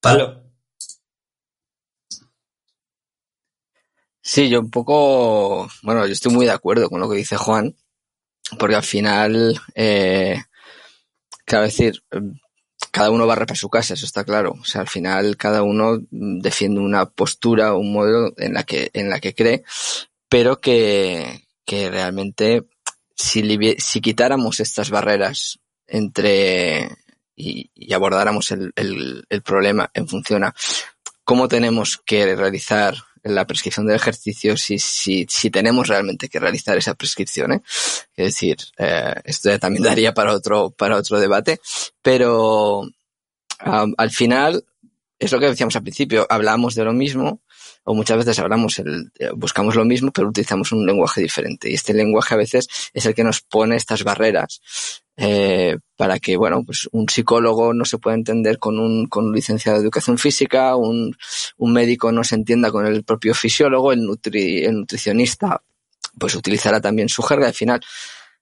Palo. 0.00 0.44
Sí, 4.20 4.50
yo 4.50 4.60
un 4.60 4.70
poco, 4.70 5.68
bueno, 5.82 6.06
yo 6.06 6.12
estoy 6.12 6.32
muy 6.32 6.44
de 6.44 6.52
acuerdo 6.52 6.90
con 6.90 7.00
lo 7.00 7.08
que 7.08 7.16
dice 7.16 7.36
Juan, 7.38 7.74
porque 8.58 8.74
al 8.76 8.82
final, 8.82 9.58
eh, 9.74 10.38
decir, 11.46 12.02
cada 12.90 13.10
uno 13.10 13.26
va 13.26 13.32
a 13.32 13.36
repasar 13.36 13.56
su 13.56 13.70
casa, 13.70 13.94
eso 13.94 14.04
está 14.06 14.24
claro. 14.24 14.54
O 14.60 14.64
sea, 14.64 14.82
al 14.82 14.88
final 14.88 15.36
cada 15.36 15.62
uno 15.62 15.98
defiende 16.10 16.80
una 16.80 17.06
postura, 17.06 17.74
un 17.74 17.92
modelo 17.92 18.32
en 18.36 18.54
la 18.54 18.64
que, 18.64 18.90
en 18.92 19.08
la 19.08 19.20
que 19.20 19.34
cree, 19.34 19.64
pero 20.28 20.60
que, 20.60 21.46
que 21.64 21.90
realmente 21.90 22.66
si, 23.18 24.00
quitáramos 24.00 24.60
estas 24.60 24.90
barreras 24.90 25.58
entre 25.86 26.88
y, 27.34 27.92
abordáramos 27.92 28.50
el, 28.52 29.24
problema 29.44 29.90
en 29.92 30.08
función 30.08 30.44
a 30.44 30.54
cómo 31.24 31.48
tenemos 31.48 32.00
que 32.04 32.36
realizar 32.36 32.96
la 33.24 33.46
prescripción 33.46 33.86
del 33.86 33.96
ejercicio 33.96 34.56
si, 34.56 34.78
si, 34.78 35.50
tenemos 35.50 35.88
realmente 35.88 36.28
que 36.28 36.38
realizar 36.38 36.78
esa 36.78 36.94
prescripción. 36.94 37.52
¿eh? 37.52 37.62
Es 38.16 38.34
decir, 38.34 38.56
eh, 38.78 39.14
esto 39.24 39.58
también 39.58 39.82
daría 39.82 40.14
para 40.14 40.32
otro, 40.32 40.70
para 40.70 40.96
otro 40.96 41.18
debate, 41.18 41.60
pero 42.00 42.88
al 43.58 44.10
final 44.12 44.64
es 45.18 45.32
lo 45.32 45.40
que 45.40 45.46
decíamos 45.46 45.74
al 45.74 45.82
principio, 45.82 46.26
hablamos 46.30 46.76
de 46.76 46.84
lo 46.84 46.92
mismo, 46.92 47.42
o 47.88 47.94
muchas 47.94 48.18
veces 48.18 48.38
hablamos 48.38 48.78
el, 48.80 49.10
eh, 49.18 49.30
buscamos 49.34 49.74
lo 49.74 49.82
mismo, 49.82 50.10
pero 50.12 50.28
utilizamos 50.28 50.72
un 50.72 50.84
lenguaje 50.84 51.22
diferente. 51.22 51.70
Y 51.70 51.74
este 51.74 51.94
lenguaje 51.94 52.34
a 52.34 52.36
veces 52.36 52.68
es 52.92 53.06
el 53.06 53.14
que 53.14 53.24
nos 53.24 53.40
pone 53.40 53.76
estas 53.76 54.04
barreras 54.04 54.60
eh, 55.16 55.78
para 55.96 56.18
que, 56.18 56.36
bueno, 56.36 56.62
pues 56.64 56.86
un 56.92 57.08
psicólogo 57.08 57.72
no 57.72 57.86
se 57.86 57.96
pueda 57.96 58.14
entender 58.14 58.58
con 58.58 58.78
un, 58.78 59.06
con 59.06 59.32
licenciado 59.32 59.78
de 59.78 59.84
educación 59.84 60.18
física, 60.18 60.76
un, 60.76 61.16
un 61.56 61.72
médico 61.72 62.12
no 62.12 62.24
se 62.24 62.34
entienda 62.34 62.70
con 62.70 62.84
el 62.84 63.04
propio 63.04 63.32
fisiólogo, 63.34 63.90
el, 63.90 64.02
nutri, 64.02 64.64
el 64.64 64.74
nutricionista 64.74 65.62
pues 66.18 66.34
utilizará 66.34 66.82
también 66.82 67.08
su 67.08 67.22
jerga. 67.22 67.46
Al 67.46 67.54
final, 67.54 67.80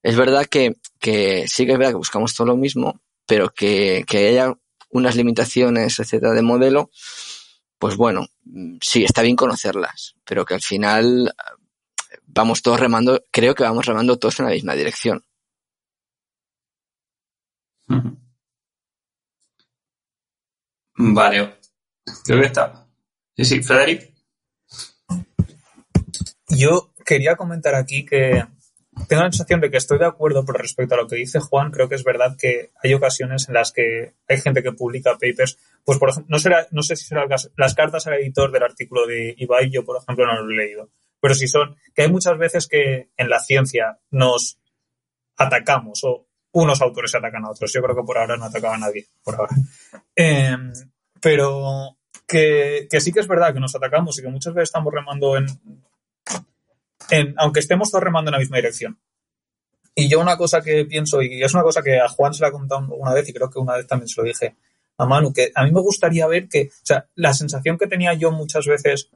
es 0.03 0.16
verdad 0.16 0.47
que, 0.47 0.74
que 0.99 1.47
sí 1.47 1.66
que 1.66 1.72
es 1.72 1.78
verdad 1.78 1.92
que 1.92 1.99
buscamos 1.99 2.34
todo 2.34 2.49
lo 2.49 2.57
mismo, 2.57 3.01
pero 3.26 3.51
que, 3.51 4.03
que 4.09 4.26
haya 4.26 4.55
unas 4.90 5.14
limitaciones, 5.14 6.01
etcétera, 6.01 6.32
de 6.32 6.42
modelo, 6.42 6.90
pues 7.79 7.97
bueno, 7.97 8.27
sí, 8.81 9.05
está 9.05 9.22
bien 9.22 9.37
conocerlas, 9.37 10.16
pero 10.24 10.45
que 10.45 10.55
al 10.55 10.62
final 10.62 11.35
vamos 12.27 12.62
todos 12.62 12.81
remando, 12.81 13.22
creo 13.31 13.55
que 13.55 13.64
vamos 13.64 13.87
remando 13.87 14.18
todos 14.18 14.39
en 14.41 14.47
la 14.47 14.53
misma 14.53 14.74
dirección. 14.74 15.24
Vale, 20.99 21.59
creo 22.24 22.41
que 22.41 22.47
está. 22.47 22.89
Sí, 23.37 23.45
sí, 23.45 23.62
Frederic. 23.62 24.14
Yo 26.49 26.95
quería 27.05 27.37
comentar 27.37 27.74
aquí 27.74 28.07
que 28.07 28.47
tengo 29.09 29.22
la 29.22 29.31
sensación 29.31 29.61
de 29.61 29.70
que 29.70 29.77
estoy 29.77 29.99
de 29.99 30.07
acuerdo, 30.07 30.45
pero 30.45 30.59
respecto 30.59 30.95
a 30.95 30.99
lo 30.99 31.07
que 31.07 31.16
dice 31.16 31.39
Juan, 31.39 31.70
creo 31.70 31.89
que 31.89 31.97
es 31.97 32.05
verdad 32.05 32.37
que 32.39 32.72
hay 32.83 32.95
ocasiones 32.95 33.49
en 33.49 33.55
las 33.55 33.72
que 33.72 34.14
hay 34.27 34.41
gente 34.41 34.62
que 34.62 34.72
publica 34.72 35.12
papers, 35.12 35.59
pues 35.87 35.99
por 35.99 36.11
ejemplo, 36.11 36.28
no, 36.28 36.41
será, 36.41 36.66
no 36.72 36.82
sé 36.82 36.97
si 36.97 37.05
serán 37.05 37.28
las 37.28 37.74
cartas 37.74 38.07
al 38.07 38.14
editor 38.14 38.51
del 38.51 38.64
artículo 38.64 39.07
de 39.07 39.34
Ibai, 39.39 39.70
yo 39.70 39.84
por 39.84 39.97
ejemplo 39.97 40.26
no 40.26 40.43
lo 40.43 40.53
he 40.53 40.57
leído, 40.57 40.91
pero 41.20 41.32
si 41.34 41.47
son, 41.47 41.76
que 41.95 42.03
hay 42.03 42.11
muchas 42.11 42.37
veces 42.37 42.66
que 42.66 43.11
en 43.16 43.30
la 43.30 43.39
ciencia 43.39 44.01
nos 44.11 44.59
atacamos 45.37 46.03
o 46.03 46.26
unos 46.53 46.82
autores 46.82 47.14
atacan 47.14 47.45
a 47.45 47.51
otros. 47.51 47.72
Yo 47.72 47.82
creo 47.82 47.95
que 47.95 48.03
por 48.03 48.18
ahora 48.18 48.37
no 48.37 48.47
atacaba 48.47 48.74
a 48.74 48.78
nadie, 48.78 49.07
por 49.22 49.37
ahora. 49.37 49.55
Em, 50.14 50.72
pero 51.20 51.97
que, 52.26 52.89
que 52.91 53.01
sí 53.01 53.12
que 53.12 53.20
es 53.20 53.28
verdad 53.28 53.55
que 53.55 53.61
nos 53.61 53.74
atacamos 53.74 54.18
y 54.18 54.22
que 54.22 54.28
muchas 54.28 54.55
veces 54.55 54.70
estamos 54.70 54.93
remando 54.93 55.37
en 55.37 55.47
aunque 57.37 57.61
estemos 57.61 57.91
todos 57.91 58.03
remando 58.03 58.30
en 58.30 58.32
la 58.32 58.39
misma 58.39 58.57
dirección. 58.57 58.99
Y 59.95 60.09
yo 60.09 60.20
una 60.20 60.37
cosa 60.37 60.61
que 60.62 60.84
pienso, 60.84 61.22
y 61.22 61.43
es 61.43 61.55
una 61.55 61.62
cosa 61.62 61.82
que 61.82 62.01
a 62.01 62.09
Juan 62.09 62.34
se 62.34 62.43
la 62.43 62.49
he 62.49 62.53
contado 62.53 62.87
una 62.95 63.14
vez, 63.14 63.28
y 63.28 63.32
creo 63.32 63.49
que 63.49 63.59
una 63.59 63.76
vez 63.76 63.87
también 63.87 64.09
se 64.09 64.20
lo 64.20 64.26
dije 64.26 64.57
a 64.99 65.07
Manu, 65.07 65.32
que 65.32 65.53
a 65.55 65.64
mí 65.64 65.72
me 65.72 65.80
gustaría 65.80 66.26
ver 66.26 66.49
que, 66.49 66.68
o 66.70 66.84
sea, 66.86 67.09
la 67.14 67.34
sensación 67.34 67.78
que 67.78 67.86
tenía 67.86 68.14
yo 68.14 68.30
muchas 68.30 68.66
veces 68.66 69.11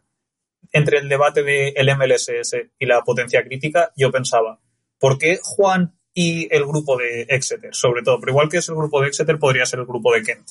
entre 0.73 0.99
el 0.99 1.09
debate 1.09 1.43
del 1.43 1.97
MLSS 1.97 2.57
y 2.79 2.87
la 2.87 3.03
potencia 3.03 3.43
crítica, 3.43 3.93
yo 3.97 4.11
pensaba, 4.11 4.61
¿por 4.99 5.19
qué 5.19 5.39
Juan 5.43 5.99
y 6.13 6.55
el 6.55 6.65
grupo 6.67 6.97
de 6.97 7.23
Exeter, 7.23 7.75
sobre 7.75 8.03
todo? 8.03 8.21
Pero 8.21 8.33
igual 8.33 8.49
que 8.49 8.59
es 8.59 8.69
el 8.69 8.75
grupo 8.75 9.01
de 9.01 9.09
Exeter, 9.09 9.39
podría 9.39 9.67
ser 9.67 9.81
el 9.81 9.87
grupo 9.87 10.13
de 10.13 10.23
Kent, 10.23 10.49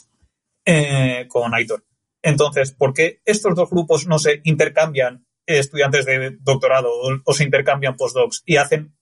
eh, 0.65 1.25
con 1.27 1.53
Aitor. 1.53 1.85
Entonces, 2.21 2.71
¿por 2.71 2.93
qué 2.93 3.21
estos 3.25 3.55
dos 3.55 3.69
grupos 3.69 4.07
no 4.07 4.19
se 4.19 4.41
intercambian 4.43 5.25
estudiantes 5.57 6.05
de 6.05 6.37
doctorado 6.41 6.91
o, 7.25 7.33
se 7.33 7.43
intercambian 7.43 7.95
postdocs 7.95 8.43
y 8.45 8.57
hacen 8.57 8.95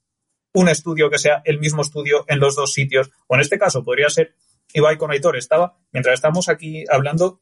un 0.54 0.70
estudio 0.70 1.10
que 1.10 1.20
sea 1.20 1.42
el 1.46 1.60
mismo 1.60 1.82
estudio 1.82 2.26
en 2.28 2.40
los 2.40 2.56
dos 2.56 2.74
sitios. 2.74 3.12
O 3.28 3.36
en 3.36 3.42
este 3.42 3.60
caso 3.60 3.84
podría 3.84 4.10
ser 4.10 4.34
Ibai 4.74 4.98
con 4.98 5.12
Aitor. 5.12 5.38
Estaba, 5.38 5.78
mientras 5.92 6.16
estamos 6.16 6.50
aquí 6.50 6.84
hablando, 6.90 7.42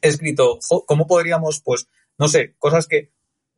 he 0.00 0.08
escrito 0.08 0.58
cómo 0.86 1.06
podríamos, 1.06 1.60
pues, 1.60 1.88
no 2.18 2.28
sé, 2.28 2.54
cosas 2.58 2.86
que 2.86 3.12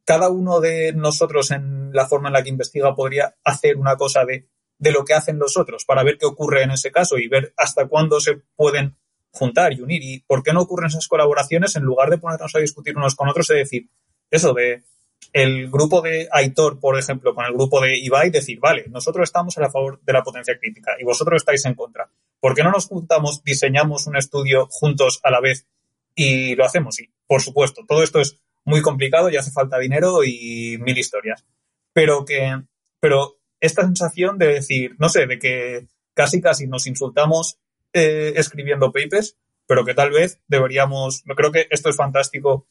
cada 0.04 0.28
uno 0.28 0.60
de 0.60 0.92
nosotros 0.92 1.50
en 1.50 1.92
la 1.92 2.06
forma 2.06 2.28
en 2.28 2.34
la 2.34 2.42
que 2.42 2.50
investiga 2.50 2.94
podría 2.94 3.36
hacer 3.44 3.76
una 3.76 3.96
cosa 3.96 4.24
de, 4.24 4.48
de 4.78 4.92
lo 4.92 5.04
que 5.04 5.14
hacen 5.14 5.38
los 5.38 5.56
otros 5.56 5.84
para 5.84 6.04
ver 6.04 6.16
qué 6.16 6.26
ocurre 6.26 6.62
en 6.62 6.70
ese 6.70 6.92
caso 6.92 7.18
y 7.18 7.28
ver 7.28 7.52
hasta 7.56 7.86
cuándo 7.86 8.20
se 8.20 8.36
pueden 8.54 8.96
juntar 9.32 9.72
y 9.72 9.80
unir 9.80 10.02
y 10.02 10.20
por 10.20 10.42
qué 10.42 10.52
no 10.52 10.62
ocurren 10.62 10.88
esas 10.88 11.08
colaboraciones 11.08 11.76
en 11.76 11.82
lugar 11.82 12.08
de 12.10 12.18
ponernos 12.18 12.54
a 12.54 12.60
discutir 12.60 12.96
unos 12.96 13.14
con 13.14 13.28
otros 13.28 13.50
y 13.50 13.54
decir 13.54 13.90
eso 14.30 14.54
de 14.54 14.84
el 15.32 15.68
grupo 15.70 16.00
de 16.00 16.28
Aitor, 16.30 16.80
por 16.80 16.98
ejemplo, 16.98 17.34
con 17.34 17.44
el 17.44 17.52
grupo 17.52 17.80
de 17.80 17.98
Ibai, 17.98 18.30
decir, 18.30 18.58
vale, 18.58 18.86
nosotros 18.88 19.24
estamos 19.24 19.58
a 19.58 19.70
favor 19.70 20.00
de 20.02 20.12
la 20.12 20.22
potencia 20.22 20.58
crítica 20.58 20.92
y 20.98 21.04
vosotros 21.04 21.42
estáis 21.42 21.64
en 21.66 21.74
contra. 21.74 22.08
¿Por 22.40 22.54
qué 22.54 22.62
no 22.62 22.70
nos 22.70 22.86
juntamos, 22.86 23.42
diseñamos 23.42 24.06
un 24.06 24.16
estudio 24.16 24.68
juntos 24.70 25.20
a 25.22 25.30
la 25.30 25.40
vez 25.40 25.66
y 26.14 26.54
lo 26.54 26.64
hacemos? 26.64 27.00
Y, 27.00 27.10
por 27.26 27.42
supuesto, 27.42 27.84
todo 27.86 28.02
esto 28.02 28.20
es 28.20 28.40
muy 28.64 28.82
complicado 28.82 29.30
y 29.30 29.36
hace 29.36 29.50
falta 29.50 29.78
dinero 29.78 30.24
y 30.24 30.78
mil 30.78 30.98
historias. 30.98 31.44
Pero 31.92 32.24
que, 32.24 32.60
pero 33.00 33.38
esta 33.60 33.82
sensación 33.82 34.38
de 34.38 34.46
decir, 34.46 34.96
no 34.98 35.08
sé, 35.08 35.26
de 35.26 35.38
que 35.38 35.86
casi 36.14 36.40
casi 36.40 36.66
nos 36.66 36.86
insultamos 36.86 37.58
eh, 37.92 38.34
escribiendo 38.36 38.92
papers, 38.92 39.38
pero 39.66 39.84
que 39.84 39.94
tal 39.94 40.10
vez 40.10 40.40
deberíamos, 40.46 41.22
creo 41.36 41.52
que 41.52 41.66
esto 41.70 41.88
es 41.88 41.96
fantástico, 41.96 42.66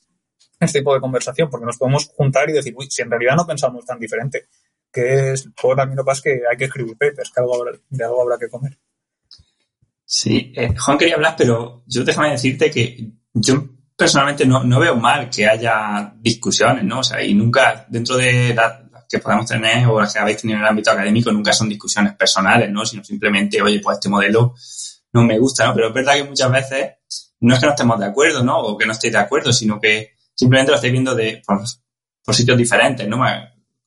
este 0.59 0.79
tipo 0.79 0.93
de 0.93 1.01
conversación, 1.01 1.49
porque 1.49 1.65
nos 1.65 1.77
podemos 1.77 2.07
juntar 2.15 2.49
y 2.49 2.53
decir, 2.53 2.73
uy, 2.77 2.87
si 2.89 3.01
en 3.01 3.09
realidad 3.09 3.35
no 3.35 3.45
pensamos 3.45 3.85
tan 3.85 3.99
diferente, 3.99 4.47
que 4.91 5.31
es, 5.31 5.45
luego 5.61 5.75
también 5.75 5.97
lo 5.97 6.05
pasa 6.05 6.21
que 6.23 6.41
hay 6.49 6.57
que 6.57 6.65
escribir 6.65 6.97
papers, 6.97 7.31
que 7.31 7.41
algo 7.41 7.65
de 7.89 8.05
algo 8.05 8.21
habrá 8.21 8.37
que 8.37 8.49
comer. 8.49 8.77
Sí, 10.05 10.53
eh, 10.55 10.73
Juan 10.77 10.97
quería 10.97 11.15
hablar, 11.15 11.35
pero 11.37 11.83
yo 11.87 12.03
déjame 12.03 12.31
decirte 12.31 12.69
que 12.69 13.11
yo 13.33 13.65
personalmente 13.97 14.45
no, 14.45 14.63
no 14.63 14.79
veo 14.79 14.95
mal 14.95 15.29
que 15.29 15.47
haya 15.47 16.13
discusiones, 16.17 16.83
¿no? 16.83 16.99
O 16.99 17.03
sea, 17.03 17.23
y 17.23 17.33
nunca, 17.33 17.85
dentro 17.89 18.17
de 18.17 18.53
las 18.53 18.85
que 19.09 19.19
podemos 19.19 19.45
tener 19.45 19.87
o 19.87 19.99
las 19.99 20.13
que 20.13 20.19
habéis 20.19 20.41
tenido 20.41 20.57
en 20.57 20.63
el 20.63 20.69
ámbito 20.69 20.91
académico, 20.91 21.31
nunca 21.31 21.53
son 21.53 21.69
discusiones 21.69 22.13
personales, 22.15 22.69
¿no? 22.69 22.85
Sino 22.85 23.03
simplemente, 23.03 23.61
oye, 23.61 23.79
pues 23.79 23.97
este 23.97 24.09
modelo 24.09 24.53
no 25.13 25.23
me 25.23 25.39
gusta, 25.39 25.65
¿no? 25.65 25.73
Pero 25.73 25.87
es 25.87 25.93
verdad 25.93 26.15
que 26.15 26.23
muchas 26.25 26.51
veces 26.51 26.91
no 27.39 27.53
es 27.53 27.59
que 27.59 27.65
no 27.65 27.71
estemos 27.71 27.99
de 27.99 28.05
acuerdo, 28.05 28.43
¿no? 28.43 28.59
O 28.59 28.77
que 28.77 28.85
no 28.85 28.91
estéis 28.91 29.13
de 29.13 29.19
acuerdo, 29.19 29.53
sino 29.53 29.79
que 29.79 30.13
simplemente 30.33 30.71
lo 30.71 30.75
estáis 30.75 30.91
viendo 30.91 31.15
de, 31.15 31.41
por, 31.45 32.35
sitios 32.35 32.57
diferentes, 32.57 33.07
¿no? 33.07 33.23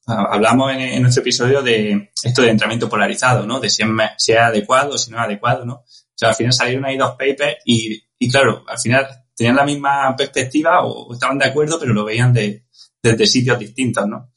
Hablamos 0.06 0.72
en, 0.72 1.02
nuestro 1.02 1.20
episodio 1.20 1.60
de 1.60 2.12
esto 2.22 2.40
de 2.40 2.50
entrenamiento 2.50 2.88
polarizado, 2.88 3.46
¿no? 3.46 3.60
De 3.60 3.68
si 3.68 3.82
es, 3.82 3.88
si 4.16 4.32
es 4.32 4.38
adecuado 4.38 4.94
o 4.94 4.98
si 4.98 5.10
no 5.10 5.18
es 5.18 5.24
adecuado, 5.24 5.66
¿no? 5.66 5.84
O 6.18 6.20
sea, 6.20 6.30
al 6.30 6.34
final 6.34 6.52
salieron 6.52 6.84
ahí 6.84 6.96
dos 6.96 7.12
papers 7.12 7.58
y, 7.64 8.02
y 8.18 8.28
claro, 8.28 8.64
al 8.66 8.78
final 8.78 9.06
tenían 9.36 9.54
la 9.54 9.64
misma 9.64 10.16
perspectiva 10.16 10.84
o 10.84 11.12
estaban 11.14 11.38
de 11.38 11.44
acuerdo, 11.46 11.78
pero 11.78 11.94
lo 11.94 12.04
veían 12.04 12.32
de, 12.32 12.64
desde 13.00 13.24
sitios 13.24 13.56
distintos, 13.56 14.04
¿no? 14.08 14.32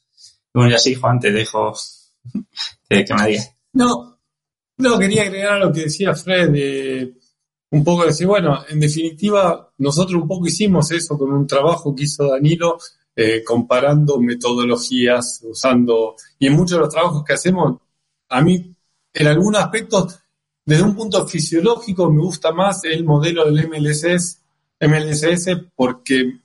Bueno, 0.53 0.69
y 0.69 0.75
así, 0.75 0.93
Juan, 0.93 1.19
te 1.19 1.31
dejo 1.31 1.73
que, 2.87 3.05
me 3.17 3.27
digas. 3.27 3.55
No, 3.73 4.19
no, 4.77 4.99
quería 4.99 5.23
agregar 5.23 5.53
a 5.53 5.59
lo 5.59 5.73
que 5.73 5.85
decía 5.85 6.13
Fred, 6.13 7.09
un 7.71 7.83
poco 7.83 8.05
decir, 8.05 8.27
bueno, 8.27 8.63
en 8.69 8.79
definitiva, 8.79 9.73
nosotros 9.79 10.21
un 10.21 10.27
poco 10.27 10.45
hicimos 10.45 10.91
eso 10.91 11.17
con 11.17 11.31
un 11.31 11.47
trabajo 11.47 11.95
que 11.95 12.03
hizo 12.03 12.27
Danilo, 12.27 12.77
eh, 13.15 13.43
comparando 13.43 14.19
metodologías, 14.19 15.41
usando, 15.49 16.15
y 16.37 16.45
en 16.45 16.53
muchos 16.53 16.77
de 16.77 16.81
los 16.81 16.93
trabajos 16.93 17.23
que 17.25 17.33
hacemos, 17.33 17.79
a 18.29 18.41
mí, 18.41 18.75
en 19.13 19.27
algunos 19.27 19.61
aspectos, 19.63 20.19
desde 20.71 20.85
un 20.85 20.95
punto 20.95 21.27
fisiológico, 21.27 22.09
me 22.09 22.21
gusta 22.21 22.53
más 22.53 22.85
el 22.85 23.03
modelo 23.03 23.43
del 23.43 23.67
MLSS, 23.67 24.39
porque 25.75 26.39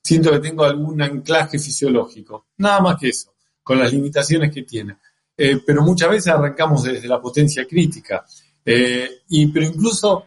siento 0.00 0.30
que 0.30 0.38
tengo 0.38 0.62
algún 0.62 1.02
anclaje 1.02 1.58
fisiológico. 1.58 2.46
Nada 2.58 2.80
más 2.80 3.00
que 3.00 3.08
eso, 3.08 3.34
con 3.64 3.80
las 3.80 3.92
limitaciones 3.92 4.54
que 4.54 4.62
tiene. 4.62 4.98
Eh, 5.36 5.60
pero 5.66 5.82
muchas 5.82 6.08
veces 6.08 6.28
arrancamos 6.28 6.84
desde 6.84 7.08
la 7.08 7.20
potencia 7.20 7.66
crítica. 7.66 8.24
Eh, 8.64 9.22
y, 9.30 9.48
pero 9.48 9.66
incluso 9.66 10.24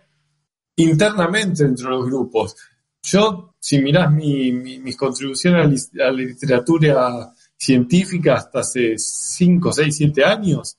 internamente 0.75 1.63
entre 1.63 1.85
los 1.85 2.05
grupos. 2.05 2.53
Yo, 3.01 3.55
si 3.61 3.79
mirás 3.79 4.11
mis 4.11 4.97
contribuciones 4.97 5.89
a 5.93 6.03
la 6.03 6.11
literatura 6.11 7.33
científica 7.55 8.33
hasta 8.33 8.59
hace 8.59 8.95
5, 8.97 9.71
6, 9.71 9.95
7 9.95 10.25
años, 10.25 10.77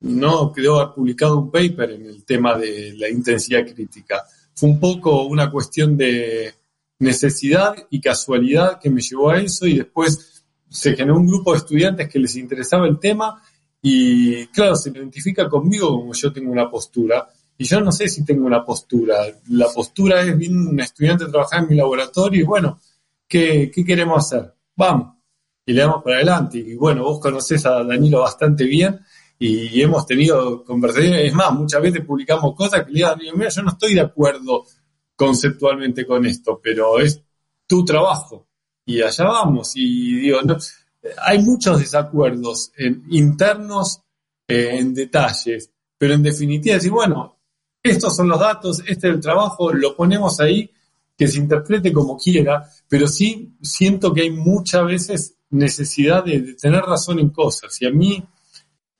no 0.00 0.52
quedó 0.52 0.80
haber 0.80 0.94
publicado 0.94 1.38
un 1.38 1.50
paper 1.50 1.92
en 1.92 2.06
el 2.06 2.24
tema 2.24 2.58
de 2.58 2.94
la 2.96 3.08
intensidad 3.08 3.64
crítica. 3.66 4.22
Fue 4.54 4.68
un 4.68 4.78
poco 4.78 5.24
una 5.24 5.50
cuestión 5.50 5.96
de 5.96 6.54
necesidad 6.98 7.74
y 7.90 8.00
casualidad 8.00 8.78
que 8.80 8.90
me 8.90 9.00
llevó 9.00 9.30
a 9.30 9.40
eso 9.40 9.66
y 9.66 9.78
después 9.78 10.44
se 10.68 10.94
generó 10.94 11.18
un 11.18 11.26
grupo 11.26 11.52
de 11.52 11.58
estudiantes 11.58 12.08
que 12.08 12.18
les 12.18 12.36
interesaba 12.36 12.86
el 12.86 12.98
tema 12.98 13.42
y 13.80 14.46
claro, 14.46 14.76
se 14.76 14.90
identifica 14.90 15.48
conmigo 15.48 15.88
como 16.00 16.14
yo 16.14 16.32
tengo 16.32 16.50
una 16.50 16.70
postura 16.70 17.28
y 17.56 17.64
yo 17.64 17.80
no 17.80 17.92
sé 17.92 18.08
si 18.08 18.24
tengo 18.24 18.46
una 18.46 18.64
postura. 18.64 19.16
La 19.48 19.68
postura 19.68 20.22
es, 20.22 20.36
bien 20.36 20.56
un 20.56 20.80
estudiante 20.80 21.24
a 21.24 21.28
trabajar 21.28 21.62
en 21.62 21.68
mi 21.68 21.76
laboratorio 21.76 22.40
y 22.40 22.44
bueno, 22.44 22.80
¿qué, 23.28 23.70
qué 23.72 23.84
queremos 23.84 24.18
hacer? 24.18 24.52
Vamos. 24.76 25.14
Y 25.66 25.72
le 25.72 25.80
damos 25.80 26.02
para 26.02 26.16
adelante. 26.16 26.58
Y 26.58 26.74
bueno, 26.74 27.04
vos 27.04 27.20
conocés 27.20 27.64
a 27.66 27.82
Danilo 27.84 28.20
bastante 28.20 28.64
bien 28.64 29.00
y 29.46 29.82
hemos 29.82 30.06
tenido 30.06 30.64
conversaciones. 30.64 31.26
Es 31.26 31.34
más, 31.34 31.52
muchas 31.52 31.82
veces 31.82 32.02
publicamos 32.04 32.54
cosas 32.54 32.82
que 32.84 32.92
le 32.92 32.96
digan, 32.96 33.18
mira, 33.36 33.50
yo 33.50 33.62
no 33.62 33.72
estoy 33.72 33.94
de 33.94 34.00
acuerdo 34.00 34.64
conceptualmente 35.14 36.06
con 36.06 36.24
esto, 36.24 36.58
pero 36.62 36.98
es 36.98 37.22
tu 37.66 37.84
trabajo. 37.84 38.48
Y 38.86 39.02
allá 39.02 39.24
vamos. 39.24 39.72
Y 39.74 40.14
digo, 40.14 40.38
hay 41.18 41.42
muchos 41.42 41.78
desacuerdos 41.78 42.72
en, 42.78 43.04
internos 43.10 44.00
eh, 44.48 44.78
en 44.78 44.94
detalles, 44.94 45.70
pero 45.98 46.14
en 46.14 46.22
definitiva 46.22 46.76
decir, 46.76 46.90
bueno, 46.90 47.36
estos 47.82 48.16
son 48.16 48.28
los 48.28 48.40
datos, 48.40 48.80
este 48.80 49.08
es 49.08 49.14
el 49.14 49.20
trabajo, 49.20 49.74
lo 49.74 49.94
ponemos 49.94 50.40
ahí, 50.40 50.70
que 51.16 51.28
se 51.28 51.38
interprete 51.38 51.92
como 51.92 52.16
quiera, 52.16 52.66
pero 52.88 53.06
sí 53.06 53.56
siento 53.60 54.14
que 54.14 54.22
hay 54.22 54.30
muchas 54.30 54.86
veces 54.86 55.36
necesidad 55.50 56.24
de, 56.24 56.54
tener 56.54 56.80
razón 56.80 57.18
en 57.18 57.28
cosas. 57.28 57.80
Y 57.82 57.86
a 57.86 57.90
mí, 57.90 58.24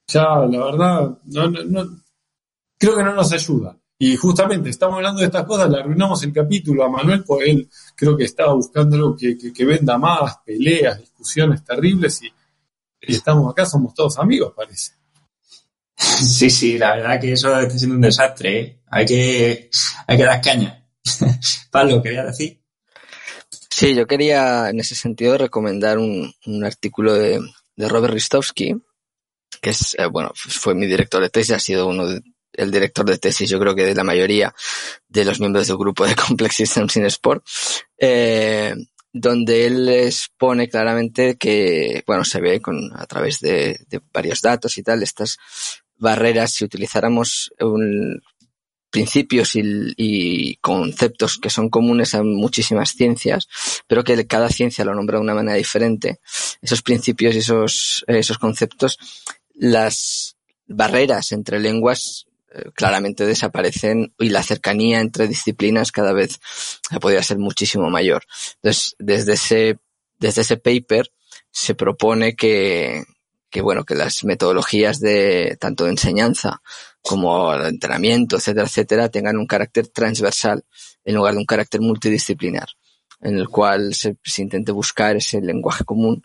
ya, 0.07 0.23
la 0.47 0.65
verdad, 0.65 1.19
no, 1.25 1.49
no, 1.49 2.03
creo 2.79 2.97
que 2.97 3.03
no 3.03 3.15
nos 3.15 3.33
ayuda. 3.33 3.77
Y 3.99 4.17
justamente 4.17 4.71
estamos 4.71 4.97
hablando 4.97 5.21
de 5.21 5.27
estas 5.27 5.45
cosas, 5.45 5.71
le 5.71 5.79
arruinamos 5.79 6.23
el 6.25 6.33
capítulo 6.33 6.85
a 6.85 6.89
Manuel, 6.89 7.25
porque 7.25 7.51
él 7.51 7.71
creo 7.95 8.17
que 8.17 8.25
estaba 8.25 8.53
buscando 8.55 8.97
algo 8.97 9.17
que, 9.17 9.37
que, 9.37 9.65
venda 9.65 9.97
más, 9.97 10.39
peleas, 10.45 10.99
discusiones 10.99 11.65
terribles, 11.65 12.23
y, 12.23 12.27
y 13.01 13.15
estamos 13.15 13.51
acá, 13.51 13.65
somos 13.65 13.95
todos 13.95 14.19
amigos, 14.19 14.53
parece. 14.55 14.93
Sí, 15.97 16.51
sí, 16.51 16.77
la 16.77 16.97
verdad 16.97 17.21
que 17.21 17.33
eso 17.33 17.59
está 17.59 17.79
siendo 17.79 17.97
un 17.97 18.03
desastre. 18.03 18.61
¿eh? 18.61 18.81
Hay 18.89 19.07
que 19.07 19.71
hay 20.07 20.17
que 20.17 20.25
dar 20.25 20.41
caña. 20.41 20.85
Pablo, 21.71 22.03
¿quería 22.03 22.25
decir? 22.25 22.61
Sí, 23.71 23.95
yo 23.95 24.07
quería 24.07 24.71
en 24.71 24.81
ese 24.81 24.95
sentido 24.95 25.37
recomendar 25.37 25.99
un, 25.99 26.33
un 26.47 26.65
artículo 26.65 27.15
de, 27.15 27.41
de, 27.77 27.89
Robert 27.89 28.15
Ristovsky, 28.15 28.77
que 29.61 29.71
es, 29.71 29.95
eh, 29.99 30.07
bueno, 30.07 30.33
fue 30.35 30.75
mi 30.75 30.87
director 30.87 31.23
de 31.23 31.31
tesis, 31.31 31.57
ha 31.57 31.59
sido 31.59 31.87
uno 31.87 32.07
de, 32.07 32.23
el 32.53 32.71
director 32.71 33.05
de 33.05 33.19
tesis, 33.19 33.49
yo 33.49 33.59
creo 33.59 33.75
que 33.75 33.85
de 33.85 33.95
la 33.95 34.05
mayoría 34.05 34.55
de 35.09 35.25
los 35.25 35.41
miembros 35.41 35.67
del 35.67 35.77
grupo 35.77 36.07
de 36.07 36.15
Complex 36.27 36.57
Systems 36.57 36.97
in 36.97 37.07
Sport, 37.07 37.45
eh, 37.99 38.75
donde 39.13 39.67
él 39.67 39.89
expone 39.89 40.69
claramente 40.69 41.37
que, 41.37 42.03
bueno, 42.07 42.25
se 42.25 42.41
ve 42.41 42.61
con, 42.61 42.91
a 42.97 43.07
través 43.07 43.41
de, 43.41 43.79
varios 44.13 44.41
datos 44.41 44.77
y 44.79 44.83
tal, 44.83 45.03
estas 45.03 45.39
barreras 45.97 46.53
si 46.53 46.65
utilizáramos 46.65 47.53
principios 48.95 49.57
y, 49.57 50.57
conceptos 50.61 51.39
que 51.39 51.51
son 51.51 51.69
comunes 51.69 52.15
a 52.15 52.23
muchísimas 52.23 52.91
ciencias, 52.91 53.49
pero 53.89 54.05
que 54.05 54.25
cada 54.27 54.49
ciencia 54.49 54.85
lo 54.85 54.95
nombra 54.95 55.19
de 55.19 55.25
una 55.25 55.35
manera 55.35 55.57
diferente. 55.57 56.21
Esos 56.63 56.81
principios 56.81 57.35
y 57.35 57.39
esos, 57.39 58.05
esos 58.07 58.39
conceptos, 58.39 58.99
las 59.55 60.37
barreras 60.67 61.33
entre 61.33 61.61
lenguas 61.61 62.27
eh, 62.53 62.71
claramente 62.75 63.27
desaparecen 63.27 64.15
y 64.19 64.29
la 64.29 64.43
cercanía 64.43 65.01
entre 65.01 65.29
disciplinas 65.29 65.93
cada 65.93 66.13
vez 66.13 66.41
podría 67.01 67.23
ser 67.23 67.39
muchísimo 67.39 67.91
mayor. 67.91 68.25
Entonces, 68.57 68.95
desde 68.99 69.33
ese, 69.35 69.79
desde 70.19 70.43
ese 70.43 70.57
paper 70.57 71.11
se 71.51 71.75
propone 71.75 72.37
que, 72.37 73.05
que 73.51 73.61
bueno, 73.61 73.85
que 73.85 73.95
las 73.95 74.25
metodologías 74.25 75.01
de 75.01 75.57
tanto 75.61 75.85
de 75.85 75.91
enseñanza 75.91 76.63
como 77.03 77.57
de 77.57 77.69
entrenamiento, 77.69 78.37
etcétera, 78.37 78.67
etcétera, 78.67 79.09
tengan 79.09 79.37
un 79.37 79.47
carácter 79.47 79.89
transversal 79.89 80.65
en 81.05 81.15
lugar 81.15 81.35
de 81.35 81.41
un 81.41 81.47
carácter 81.47 81.81
multidisciplinar, 81.81 82.69
en 83.21 83.37
el 83.37 83.49
cual 83.49 83.95
se, 83.95 84.17
se 84.25 84.43
intente 84.43 84.73
buscar 84.73 85.17
ese 85.17 85.41
lenguaje 85.41 85.85
común 85.85 86.25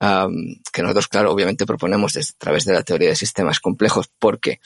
que 0.00 0.82
nosotros, 0.82 1.08
claro, 1.08 1.32
obviamente 1.32 1.66
proponemos 1.66 2.16
a 2.16 2.20
través 2.38 2.64
de 2.64 2.72
la 2.72 2.82
teoría 2.82 3.08
de 3.08 3.16
sistemas 3.16 3.58
complejos 3.58 4.08
porque 4.18 4.60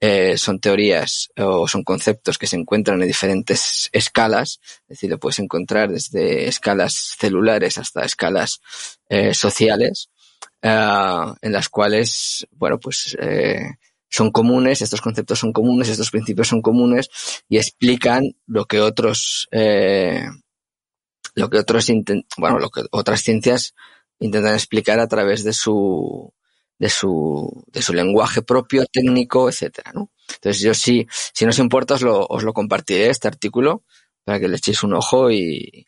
eh, 0.00 0.38
son 0.38 0.60
teorías 0.60 1.30
o 1.36 1.66
son 1.66 1.82
conceptos 1.82 2.38
que 2.38 2.46
se 2.46 2.56
encuentran 2.56 3.02
en 3.02 3.08
diferentes 3.08 3.88
escalas, 3.92 4.60
es 4.82 4.88
decir, 4.88 5.10
lo 5.10 5.18
puedes 5.18 5.40
encontrar 5.40 5.90
desde 5.90 6.46
escalas 6.46 7.16
celulares 7.18 7.78
hasta 7.78 8.04
escalas 8.04 8.60
eh, 9.08 9.34
sociales, 9.34 10.10
en 10.62 11.52
las 11.52 11.68
cuales, 11.68 12.46
bueno, 12.52 12.78
pues 12.78 13.16
eh, 13.20 13.76
son 14.08 14.30
comunes, 14.30 14.82
estos 14.82 15.00
conceptos 15.00 15.38
son 15.38 15.52
comunes, 15.52 15.88
estos 15.88 16.10
principios 16.10 16.48
son 16.48 16.60
comunes 16.60 17.08
y 17.48 17.56
explican 17.56 18.24
lo 18.46 18.64
que 18.66 18.80
otros, 18.80 19.48
lo 19.52 21.50
que 21.50 21.58
otros, 21.58 21.86
bueno, 22.36 22.58
lo 22.58 22.70
que 22.70 22.82
otras 22.90 23.22
ciencias 23.22 23.74
intentan 24.18 24.54
explicar 24.54 25.00
a 25.00 25.08
través 25.08 25.44
de 25.44 25.52
su, 25.52 26.32
de 26.78 26.88
su, 26.88 27.64
de 27.68 27.82
su 27.82 27.92
lenguaje 27.92 28.42
propio, 28.42 28.86
técnico, 28.86 29.48
etcétera, 29.48 29.92
¿no? 29.94 30.10
Entonces 30.28 30.62
yo 30.62 30.74
sí, 30.74 31.06
si 31.10 31.44
no 31.44 31.50
os 31.50 31.58
importa, 31.58 31.94
os 31.94 32.02
lo, 32.02 32.26
os 32.26 32.42
lo 32.42 32.52
compartiré 32.52 33.08
este 33.08 33.28
artículo 33.28 33.84
para 34.24 34.40
que 34.40 34.48
le 34.48 34.56
echéis 34.56 34.82
un 34.82 34.94
ojo 34.94 35.30
y, 35.30 35.86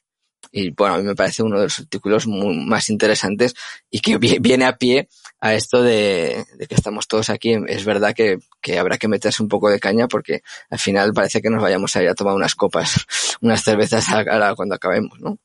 y 0.53 0.71
bueno, 0.71 0.95
a 0.95 0.99
mí 0.99 1.05
me 1.05 1.15
parece 1.15 1.43
uno 1.43 1.59
de 1.59 1.65
los 1.65 1.79
artículos 1.81 2.27
más 2.27 2.89
interesantes 2.91 3.55
y 3.91 4.01
que 4.01 4.19
viene 4.19 4.65
a 4.65 4.77
pie 4.77 5.09
a 5.41 5.55
esto 5.55 5.83
de, 5.83 6.45
de, 6.57 6.67
que 6.67 6.75
estamos 6.75 7.07
todos 7.09 7.31
aquí. 7.31 7.57
Es 7.69 7.85
verdad 7.85 8.15
que, 8.15 8.39
que, 8.61 8.79
habrá 8.79 8.99
que 8.99 9.09
meterse 9.09 9.43
un 9.43 9.49
poco 9.49 9.69
de 9.71 9.81
caña 9.81 10.09
porque 10.09 10.43
al 10.71 10.79
final 10.79 11.13
parece 11.13 11.43
que 11.43 11.51
nos 11.51 11.63
vayamos 11.63 11.95
a 11.97 12.03
ir 12.03 12.09
a 12.09 12.15
tomar 12.15 12.35
unas 12.35 12.55
copas, 12.55 13.07
unas 13.41 13.63
cervezas 13.63 14.07
a, 14.11 14.55
cuando 14.55 14.75
acabemos, 14.75 15.19
¿no? 15.21 15.39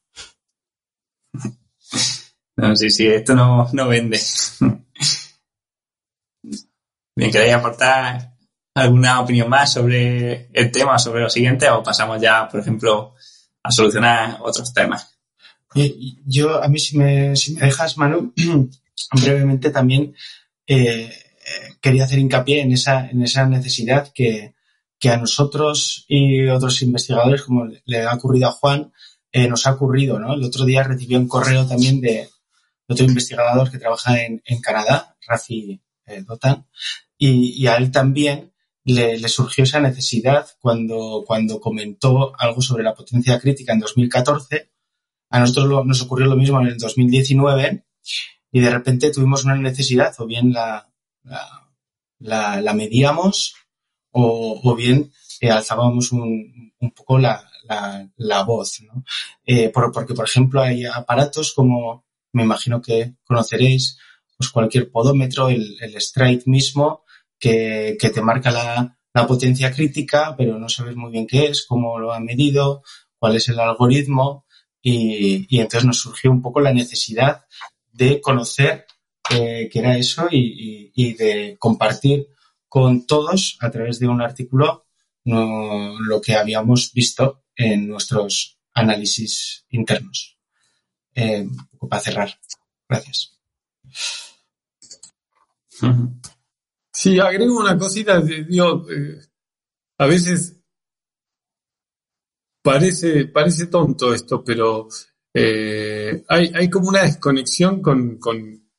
No, 2.56 2.76
sí, 2.76 2.90
sí, 2.90 3.08
esto 3.08 3.36
no, 3.36 3.68
no 3.74 3.88
vende. 3.88 4.20
Bien, 7.16 7.32
¿queréis 7.32 7.54
aportar 7.54 8.34
alguna 8.76 9.22
opinión 9.22 9.50
más 9.50 9.74
sobre 9.74 10.50
el 10.52 10.72
tema, 10.72 10.98
sobre 10.98 11.22
lo 11.22 11.30
siguiente, 11.30 11.70
o 11.70 11.84
pasamos 11.84 12.22
ya, 12.22 12.48
por 12.48 12.60
ejemplo, 12.60 13.16
a 13.64 13.72
solucionar 13.72 14.38
otros 14.42 14.74
temas? 14.74 15.18
Yo, 16.26 16.64
a 16.64 16.68
mí, 16.68 16.80
si 16.80 16.98
me, 16.98 17.36
si 17.36 17.56
me 17.56 17.62
dejas, 17.62 17.98
Manu, 17.98 18.34
brevemente 19.12 19.72
también 19.72 20.16
eh, 20.68 21.12
quería 21.82 22.06
hacer 22.06 22.20
hincapié 22.20 22.62
en 22.62 22.72
esa, 22.72 23.10
en 23.10 23.24
esa 23.24 23.46
necesidad 23.48 24.12
que, 24.14 24.54
que 25.00 25.10
a 25.10 25.18
nosotros 25.18 26.06
y 26.08 26.48
otros 26.48 26.82
investigadores, 26.82 27.42
como 27.42 27.68
le 27.86 28.04
ha 28.04 28.14
ocurrido 28.14 28.50
a 28.50 28.54
Juan, 28.54 28.92
eh, 29.32 29.48
nos 29.48 29.66
ha 29.66 29.74
ocurrido, 29.74 30.20
¿no? 30.20 30.34
El 30.34 30.44
otro 30.44 30.64
día 30.64 30.84
recibió 30.84 31.18
un 31.18 31.28
correo 31.28 31.66
también 31.66 32.00
de, 32.00 32.30
otro 32.94 33.06
investigador 33.06 33.70
que 33.70 33.78
trabaja 33.78 34.24
en, 34.24 34.42
en 34.46 34.62
Canadá, 34.62 35.16
Rafi 35.28 35.82
eh, 36.06 36.22
Dotan, 36.22 36.68
y, 37.18 37.68
a 37.68 37.78
él 37.78 37.92
también 37.92 38.54
le, 38.84 39.18
surgió 39.30 39.64
esa 39.64 39.80
necesidad 39.80 40.46
cuando, 40.60 41.24
cuando 41.26 41.60
comentó 41.60 42.34
algo 42.38 42.62
sobre 42.62 42.84
la 42.84 42.94
potencia 42.94 43.40
crítica 43.40 43.74
en 43.74 43.80
2014. 43.80 44.70
A 45.30 45.40
nosotros 45.40 45.86
nos 45.86 46.02
ocurrió 46.02 46.28
lo 46.28 46.36
mismo 46.36 46.60
en 46.60 46.68
el 46.68 46.78
2019 46.78 47.86
y 48.52 48.60
de 48.60 48.70
repente 48.70 49.12
tuvimos 49.12 49.46
una 49.46 49.56
necesidad, 49.56 50.14
o 50.20 50.26
bien 50.26 50.52
la, 50.54 50.90
la, 52.20 52.74
medíamos 52.74 53.56
o, 54.12 54.60
o 54.64 54.76
bien 54.76 55.12
eh, 55.40 55.50
alzábamos 55.50 56.12
un, 56.12 56.74
poco 56.96 57.18
la, 57.18 57.50
la, 57.64 58.08
la 58.18 58.44
voz. 58.44 58.82
¿no? 58.82 59.04
Eh, 59.46 59.70
por, 59.70 59.92
porque, 59.92 60.14
por 60.14 60.26
ejemplo, 60.26 60.62
hay 60.62 60.86
aparatos 60.86 61.54
como 61.54 62.06
me 62.34 62.44
imagino 62.44 62.82
que 62.82 63.16
conoceréis 63.24 63.98
pues 64.38 64.50
cualquier 64.50 64.92
podómetro, 64.92 65.50
el, 65.50 65.78
strike 65.96 66.48
mismo, 66.48 67.04
que, 67.40 67.98
te 68.00 68.22
marca 68.22 68.52
la, 68.52 68.98
potencia 69.28 69.72
crítica, 69.72 70.36
pero 70.36 70.58
no 70.58 70.68
sabes 70.68 70.96
muy 70.96 71.12
bien 71.12 71.28
qué 71.28 71.46
es, 71.46 71.66
cómo 71.68 72.00
lo 72.00 72.12
ha 72.12 72.20
medido, 72.20 72.82
cuál 73.18 73.36
es 73.36 73.48
el 73.50 73.60
algoritmo, 73.60 74.46
y, 74.82 75.48
entonces 75.60 75.86
nos 75.86 76.00
surgió 76.00 76.32
un 76.32 76.42
poco 76.42 76.60
la 76.60 76.74
necesidad 76.74 77.46
de 77.92 78.20
conocer 78.20 78.86
eh, 79.30 79.70
qué 79.72 79.80
era 79.80 79.98
eso 79.98 80.28
y, 80.32 81.14
de 81.14 81.56
compartir 81.60 82.28
con 82.68 83.06
todos 83.06 83.58
a 83.62 83.70
través 83.70 84.00
de 84.00 84.08
un 84.08 84.22
artículo 84.22 84.88
lo 85.26 86.20
que 86.22 86.36
habíamos 86.36 86.92
visto 86.92 87.44
en 87.56 87.88
nuestros 87.88 88.58
análisis 88.74 89.66
internos 89.70 90.34
eh, 91.16 91.48
para 91.90 92.02
cerrar. 92.02 92.40
Gracias. 92.88 93.38
Sí, 96.92 97.20
agrego 97.20 97.60
una 97.60 97.78
cosita. 97.78 98.22
Digo, 98.22 98.86
eh, 98.90 99.20
a 99.98 100.06
veces 100.06 100.56
parece, 102.62 103.26
parece 103.26 103.68
tonto 103.68 104.14
esto, 104.14 104.44
pero 104.44 104.88
eh, 105.34 106.24
hay, 106.28 106.52
hay 106.54 106.70
como 106.70 106.90
una 106.90 107.04
desconexión 107.04 107.82
con, 107.82 108.18
con, 108.18 108.70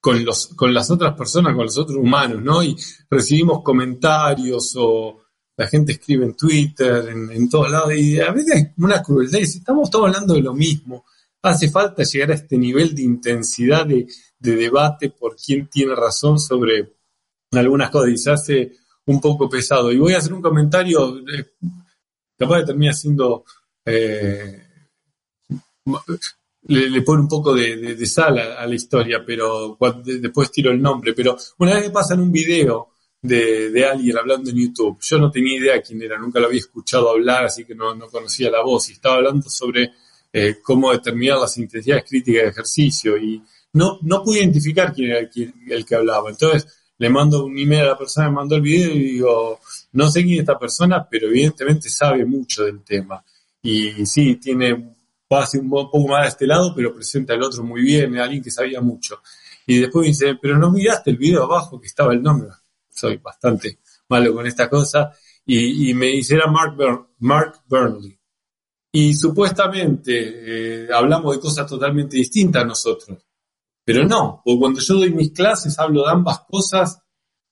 con, 0.00 0.24
los, 0.24 0.48
con 0.48 0.72
las 0.72 0.90
otras 0.90 1.14
personas, 1.14 1.54
con 1.54 1.64
los 1.64 1.78
otros 1.78 1.98
humanos, 1.98 2.42
¿no? 2.42 2.62
Y 2.62 2.76
recibimos 3.10 3.62
comentarios 3.62 4.74
o 4.76 5.20
la 5.56 5.66
gente 5.66 5.92
escribe 5.92 6.24
en 6.24 6.34
Twitter, 6.34 7.08
en, 7.08 7.30
en 7.30 7.48
todos 7.48 7.70
lados, 7.70 7.94
y 7.94 8.18
a 8.20 8.32
veces 8.32 8.56
hay 8.56 8.72
una 8.78 9.00
crueldad, 9.02 9.40
estamos 9.40 9.88
todos 9.88 10.06
hablando 10.06 10.34
de 10.34 10.40
lo 10.40 10.52
mismo 10.52 11.04
hace 11.44 11.70
falta 11.70 12.02
llegar 12.02 12.30
a 12.30 12.34
este 12.34 12.56
nivel 12.56 12.94
de 12.94 13.02
intensidad 13.02 13.86
de, 13.86 14.06
debate 14.38 15.10
por 15.10 15.36
quién 15.36 15.68
tiene 15.68 15.94
razón 15.94 16.38
sobre 16.38 16.96
algunas 17.52 17.90
cosas 17.90 18.10
y 18.10 18.18
se 18.18 18.30
hace 18.30 18.72
un 19.06 19.20
poco 19.20 19.48
pesado. 19.48 19.92
Y 19.92 19.98
voy 19.98 20.14
a 20.14 20.18
hacer 20.18 20.32
un 20.32 20.42
comentario, 20.42 21.18
eh, 21.18 21.52
capaz 22.36 22.58
de 22.58 22.64
terminar 22.66 22.94
siendo... 22.94 23.44
Eh, 23.84 24.62
le, 26.66 27.02
pone 27.02 27.22
un 27.22 27.28
poco 27.28 27.54
de, 27.54 28.06
sal 28.06 28.38
a, 28.38 28.66
la 28.66 28.74
historia, 28.74 29.22
pero 29.24 29.78
después 30.02 30.50
tiro 30.50 30.70
el 30.70 30.80
nombre. 30.80 31.12
Pero 31.12 31.36
una 31.58 31.74
vez 31.74 31.84
me 31.84 31.90
pasan 31.90 32.20
un 32.20 32.32
video 32.32 32.88
de, 33.20 33.86
alguien 33.86 34.16
hablando 34.16 34.50
en 34.50 34.56
YouTube, 34.56 34.98
yo 35.00 35.18
no 35.18 35.30
tenía 35.30 35.58
idea 35.58 35.82
quién 35.82 36.02
era, 36.02 36.18
nunca 36.18 36.40
lo 36.40 36.46
había 36.46 36.58
escuchado 36.58 37.10
hablar, 37.10 37.46
así 37.46 37.64
que 37.64 37.74
no 37.74 37.98
conocía 38.10 38.50
la 38.50 38.62
voz, 38.62 38.88
y 38.88 38.92
estaba 38.92 39.16
hablando 39.16 39.48
sobre 39.48 39.92
eh, 40.36 40.56
cómo 40.60 40.90
determinar 40.90 41.38
las 41.38 41.56
intensidades 41.58 42.06
críticas 42.08 42.42
de 42.42 42.48
ejercicio 42.48 43.16
y 43.16 43.40
no, 43.74 44.00
no 44.02 44.20
pude 44.20 44.40
identificar 44.40 44.92
quién 44.92 45.12
era 45.12 45.20
el, 45.20 45.86
que 45.86 45.94
hablaba. 45.94 46.28
Entonces 46.28 46.66
le 46.98 47.08
mando 47.08 47.44
un 47.44 47.56
email 47.56 47.82
a 47.82 47.86
la 47.90 47.98
persona 47.98 48.30
me 48.30 48.34
mandó 48.34 48.56
el 48.56 48.62
video 48.62 48.90
y 48.90 48.98
digo, 48.98 49.60
no 49.92 50.10
sé 50.10 50.22
quién 50.22 50.34
es 50.34 50.40
esta 50.40 50.58
persona, 50.58 51.06
pero 51.08 51.28
evidentemente 51.28 51.88
sabe 51.88 52.24
mucho 52.24 52.64
del 52.64 52.82
tema. 52.82 53.24
Y 53.62 54.04
sí, 54.06 54.34
tiene 54.34 54.96
base 55.30 55.60
un 55.60 55.70
poco 55.70 56.00
más 56.08 56.22
de 56.22 56.28
este 56.30 56.46
lado, 56.48 56.74
pero 56.74 56.92
presenta 56.92 57.34
el 57.34 57.42
otro 57.42 57.62
muy 57.62 57.82
bien, 57.82 58.18
alguien 58.18 58.42
que 58.42 58.50
sabía 58.50 58.80
mucho. 58.80 59.20
Y 59.68 59.78
después 59.78 60.02
me 60.02 60.08
dice, 60.08 60.34
pero 60.42 60.58
no 60.58 60.72
miraste 60.72 61.12
el 61.12 61.16
video 61.16 61.44
abajo 61.44 61.80
que 61.80 61.86
estaba 61.86 62.12
el 62.12 62.20
nombre. 62.20 62.48
Soy 62.90 63.18
bastante 63.18 63.78
malo 64.08 64.34
con 64.34 64.48
esta 64.48 64.68
cosa. 64.68 65.12
Y, 65.46 65.90
y 65.90 65.94
me 65.94 66.06
dice, 66.06 66.34
era 66.34 66.48
Mark, 66.48 66.76
Mark 67.20 67.60
Burnley. 67.68 68.18
Y 68.96 69.12
supuestamente 69.12 70.84
eh, 70.84 70.88
hablamos 70.94 71.34
de 71.34 71.40
cosas 71.40 71.66
totalmente 71.66 72.16
distintas 72.16 72.62
a 72.62 72.66
nosotros. 72.66 73.18
Pero 73.84 74.06
no, 74.06 74.40
porque 74.44 74.60
cuando 74.60 74.78
yo 74.78 74.94
doy 74.94 75.10
mis 75.10 75.32
clases 75.32 75.76
hablo 75.80 76.04
de 76.04 76.12
ambas 76.12 76.42
cosas 76.48 77.00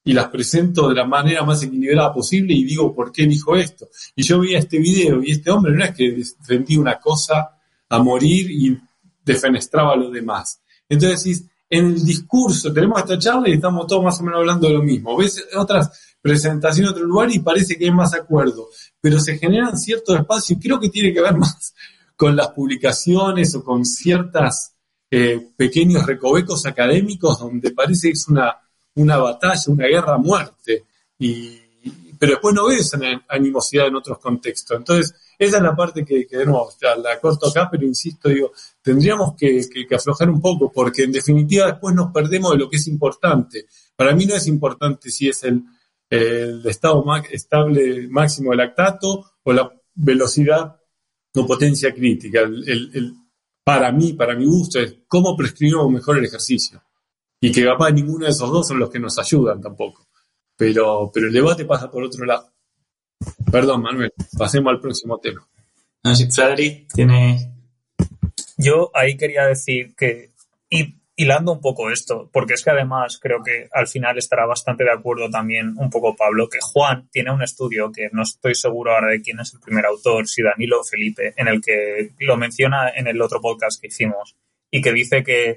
y 0.05 0.13
las 0.13 0.29
presento 0.29 0.89
de 0.89 0.95
la 0.95 1.05
manera 1.05 1.43
más 1.43 1.61
equilibrada 1.65 2.15
posible 2.15 2.55
y 2.55 2.63
digo 2.63 2.95
por 2.95 3.11
qué 3.11 3.27
dijo 3.27 3.57
esto. 3.57 3.89
Y 4.15 4.23
yo 4.23 4.39
veía 4.39 4.61
este 4.61 4.79
video 4.79 5.21
y 5.21 5.33
este 5.33 5.51
hombre 5.51 5.75
no 5.75 5.85
es 5.85 5.93
que 5.97 6.13
defendía 6.13 6.79
una 6.79 7.01
cosa 7.01 7.59
a 7.89 7.99
morir 7.99 8.49
y 8.49 8.79
defenestraba 9.25 9.95
a 9.95 9.97
los 9.97 10.13
demás. 10.13 10.63
Entonces, 10.89 11.45
en 11.69 11.87
el 11.87 12.05
discurso 12.05 12.73
tenemos 12.73 13.01
esta 13.01 13.19
charla 13.19 13.49
y 13.49 13.55
estamos 13.55 13.89
todos 13.89 14.05
más 14.05 14.21
o 14.21 14.23
menos 14.23 14.39
hablando 14.39 14.69
de 14.69 14.75
lo 14.75 14.83
mismo. 14.85 15.17
Ves 15.17 15.45
otras 15.57 16.12
presentaciones 16.23 16.91
en 16.91 16.95
otro 16.95 17.05
lugar 17.05 17.31
y 17.31 17.41
parece 17.41 17.77
que 17.77 17.85
hay 17.85 17.91
más 17.91 18.15
acuerdo 18.15 18.69
pero 19.03 19.19
se 19.19 19.37
generan 19.37 19.77
ciertos 19.77 20.17
espacios, 20.17 20.59
creo 20.63 20.81
que 20.81 20.89
tiene 20.89 21.13
que 21.13 21.21
ver 21.21 21.37
más 21.37 21.75
con 22.17 22.35
las 22.35 22.49
publicaciones 22.51 23.55
o 23.57 23.63
con 23.63 23.85
ciertos 23.85 24.71
eh, 25.11 25.49
pequeños 25.57 26.07
recovecos 26.07 26.65
académicos 26.65 27.41
donde 27.41 27.73
parece 27.73 28.09
que 28.09 28.13
es 28.13 28.29
una, 28.29 28.57
una 28.95 29.19
batalla, 29.19 29.61
una 29.67 29.87
guerra 29.87 30.15
a 30.15 30.19
muerte, 30.19 30.85
y, 31.19 31.59
pero 32.17 32.35
después 32.35 32.55
no 32.55 32.69
ves 32.69 32.93
animosidad 33.29 33.89
en 33.89 33.97
otros 33.97 34.19
contextos. 34.21 34.77
Entonces, 34.77 35.13
esa 35.37 35.57
es 35.57 35.63
la 35.63 35.75
parte 35.75 36.05
que, 36.05 36.25
que 36.25 36.37
de 36.37 36.47
la 36.47 37.21
corto 37.21 37.49
acá, 37.49 37.69
pero 37.69 37.85
insisto, 37.85 38.29
digo, 38.29 38.53
tendríamos 38.81 39.35
que, 39.37 39.67
aflojar 39.93 40.31
un 40.31 40.41
poco, 40.41 40.71
porque 40.71 41.03
en 41.03 41.11
definitiva 41.11 41.67
después 41.67 41.93
nos 41.97 42.13
perdemos 42.13 42.53
de 42.53 42.59
lo 42.59 42.71
que 42.71 42.77
es 42.77 42.87
importante. 42.87 43.67
Para 43.97 44.15
mí 44.15 44.25
no 44.25 44.37
es 44.37 44.47
importante 44.47 45.11
si 45.11 45.29
es 45.29 45.43
el, 45.43 45.65
el 46.13 46.67
estado 46.67 47.03
estable 47.31 48.07
máximo 48.09 48.51
de 48.51 48.59
lactato 48.59 49.33
o 49.43 49.53
la 49.53 49.73
velocidad 49.95 50.77
o 51.35 51.47
potencia 51.47 51.95
crítica. 51.95 52.41
El, 52.41 52.69
el, 52.69 53.15
para 53.65 53.91
mí, 53.93 54.13
para 54.13 54.35
mi 54.35 54.45
gusto, 54.45 54.79
es 54.79 54.95
cómo 55.09 55.35
prescribimos 55.35 55.91
mejor 55.91 56.19
el 56.19 56.27
ejercicio. 56.27 56.83
Y 57.41 57.51
que 57.51 57.65
capaz 57.65 57.93
ninguno 57.93 58.27
de 58.27 58.33
esos 58.33 58.51
dos 58.51 58.69
son 58.69 58.79
los 58.79 58.91
que 58.91 58.99
nos 58.99 59.19
ayudan 59.19 59.63
tampoco. 59.63 60.07
Pero, 60.55 61.11
pero 61.13 61.29
el 61.29 61.33
debate 61.33 61.65
pasa 61.65 61.91
por 61.91 62.03
otro 62.05 62.27
lado. 62.27 62.53
Perdón, 63.51 63.81
Manuel, 63.81 64.13
pasemos 64.37 64.71
al 64.71 64.81
próximo 64.81 65.19
tema. 65.19 65.49
No, 66.05 66.15
si 66.15 66.31
Frederick 66.31 66.93
tiene... 66.93 67.55
Yo 68.59 68.91
ahí 68.93 69.17
quería 69.17 69.47
decir 69.47 69.95
que, 69.97 70.33
y 70.69 71.02
hilando 71.23 71.53
un 71.53 71.61
poco 71.61 71.91
esto, 71.91 72.29
porque 72.33 72.55
es 72.55 72.65
que 72.65 72.71
además 72.71 73.19
creo 73.21 73.43
que 73.43 73.69
al 73.73 73.87
final 73.87 74.19
estará 74.19 74.47
bastante 74.47 74.85
de 74.85 74.93
acuerdo 74.93 75.31
también 75.31 75.75
un 75.77 75.91
poco 75.91 76.17
Pablo, 76.17 76.49
que 76.49 76.59
Juan 76.61 77.09
tiene 77.11 77.33
un 77.33 77.43
estudio 77.43 77.91
que 77.93 78.09
no 78.13 78.23
estoy 78.23 78.55
seguro 78.55 78.93
ahora 78.93 79.09
de 79.09 79.23
quién 79.23 79.41
es 79.41 79.55
el 79.55 79.61
primer 79.61 79.87
autor, 79.87 80.27
si 80.27 80.43
Danilo 80.43 80.81
o 80.81 80.85
Felipe, 80.85 81.33
en 81.37 81.49
el 81.49 81.61
que 81.61 82.11
lo 82.21 82.37
menciona 82.37 82.91
en 82.91 83.07
el 83.07 83.21
otro 83.21 83.41
podcast 83.41 83.81
que 83.81 83.89
hicimos 83.89 84.37
y 84.71 84.81
que 84.81 84.93
dice 84.93 85.23
que 85.23 85.57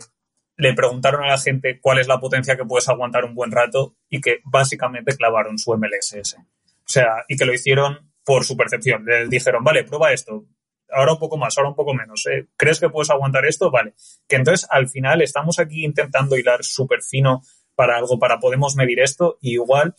le 0.58 0.74
preguntaron 0.74 1.24
a 1.24 1.30
la 1.30 1.38
gente 1.38 1.80
cuál 1.82 2.00
es 2.00 2.08
la 2.08 2.20
potencia 2.20 2.56
que 2.56 2.66
puedes 2.66 2.88
aguantar 2.88 3.26
un 3.26 3.36
buen 3.36 3.52
rato 3.52 3.96
y 4.10 4.22
que 4.22 4.40
básicamente 4.46 5.16
clavaron 5.16 5.58
su 5.58 5.74
MLSS. 5.74 6.36
O 6.38 6.88
sea, 6.88 7.26
y 7.28 7.36
que 7.36 7.46
lo 7.46 7.54
hicieron 7.54 8.12
por 8.24 8.46
su 8.46 8.56
percepción. 8.56 9.06
Le 9.06 9.28
dijeron, 9.28 9.64
vale, 9.64 9.84
prueba 9.84 10.14
esto, 10.14 10.46
ahora 10.92 11.14
un 11.14 11.20
poco 11.20 11.38
más, 11.38 11.58
ahora 11.58 11.70
un 11.70 11.76
poco 11.76 11.94
menos. 11.94 12.26
¿eh? 12.28 12.48
¿Crees 12.58 12.80
que 12.80 12.90
puedes 12.90 13.10
aguantar 13.10 13.46
esto? 13.46 13.72
Vale. 13.72 13.94
Que 14.28 14.36
entonces 14.36 14.68
al 14.70 14.88
final 14.88 15.22
estamos 15.22 15.60
aquí 15.60 15.86
intentando 15.86 16.38
hilar 16.38 16.64
súper 16.64 17.02
fino 17.02 17.42
para 17.76 17.98
algo, 17.98 18.20
para 18.20 18.40
podemos 18.40 18.76
medir 18.76 19.00
esto, 19.02 19.38
y 19.42 19.54
igual 19.54 19.96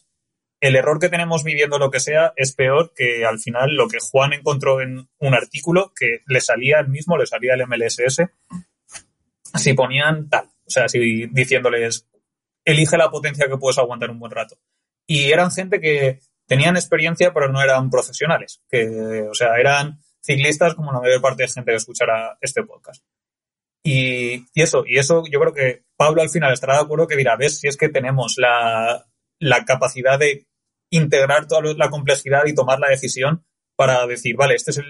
el 0.60 0.76
error 0.76 0.98
que 0.98 1.10
tenemos 1.10 1.44
midiendo 1.44 1.78
lo 1.78 1.90
que 1.90 2.00
sea 2.00 2.32
es 2.36 2.54
peor 2.54 2.92
que 2.94 3.24
al 3.26 3.38
final 3.38 3.74
lo 3.74 3.88
que 3.88 3.98
Juan 4.00 4.32
encontró 4.32 4.80
en 4.80 5.08
un 5.18 5.34
artículo 5.34 5.92
que 5.94 6.20
le 6.26 6.40
salía 6.40 6.80
el 6.80 6.88
mismo, 6.88 7.18
le 7.18 7.26
salía 7.26 7.54
el 7.54 7.66
MLSS, 7.66 8.22
si 9.54 9.74
ponían 9.74 10.28
tal, 10.28 10.46
o 10.46 10.70
sea, 10.70 10.88
si 10.88 11.26
diciéndoles, 11.26 12.08
elige 12.64 12.96
la 12.96 13.10
potencia 13.10 13.48
que 13.48 13.58
puedes 13.58 13.78
aguantar 13.78 14.10
un 14.10 14.18
buen 14.18 14.32
rato. 14.32 14.58
Y 15.06 15.30
eran 15.30 15.50
gente 15.50 15.80
que 15.80 16.20
tenían 16.46 16.76
experiencia, 16.76 17.32
pero 17.32 17.48
no 17.48 17.62
eran 17.62 17.90
profesionales, 17.90 18.62
que, 18.68 19.26
o 19.30 19.34
sea, 19.34 19.56
eran 19.58 20.00
ciclistas 20.26 20.74
como 20.74 20.92
la 20.92 21.00
mayor 21.00 21.22
parte 21.22 21.44
de 21.44 21.48
gente 21.48 21.70
que 21.70 21.76
escuchará 21.76 22.36
este 22.40 22.64
podcast. 22.64 23.02
Y, 23.88 24.44
eso, 24.60 24.84
y 24.84 24.98
eso 24.98 25.22
yo 25.30 25.38
creo 25.38 25.54
que 25.54 25.84
Pablo 25.96 26.20
al 26.20 26.28
final 26.28 26.52
estará 26.52 26.74
de 26.74 26.80
acuerdo 26.80 27.06
que 27.06 27.16
dirá, 27.16 27.36
ves, 27.36 27.60
si 27.60 27.68
es 27.68 27.76
que 27.76 27.88
tenemos 27.88 28.34
la, 28.36 29.06
capacidad 29.64 30.18
de 30.18 30.48
integrar 30.90 31.46
toda 31.46 31.72
la 31.74 31.88
complejidad 31.88 32.46
y 32.46 32.54
tomar 32.54 32.80
la 32.80 32.88
decisión 32.88 33.44
para 33.76 34.04
decir, 34.08 34.34
vale, 34.36 34.56
este 34.56 34.72
es 34.72 34.80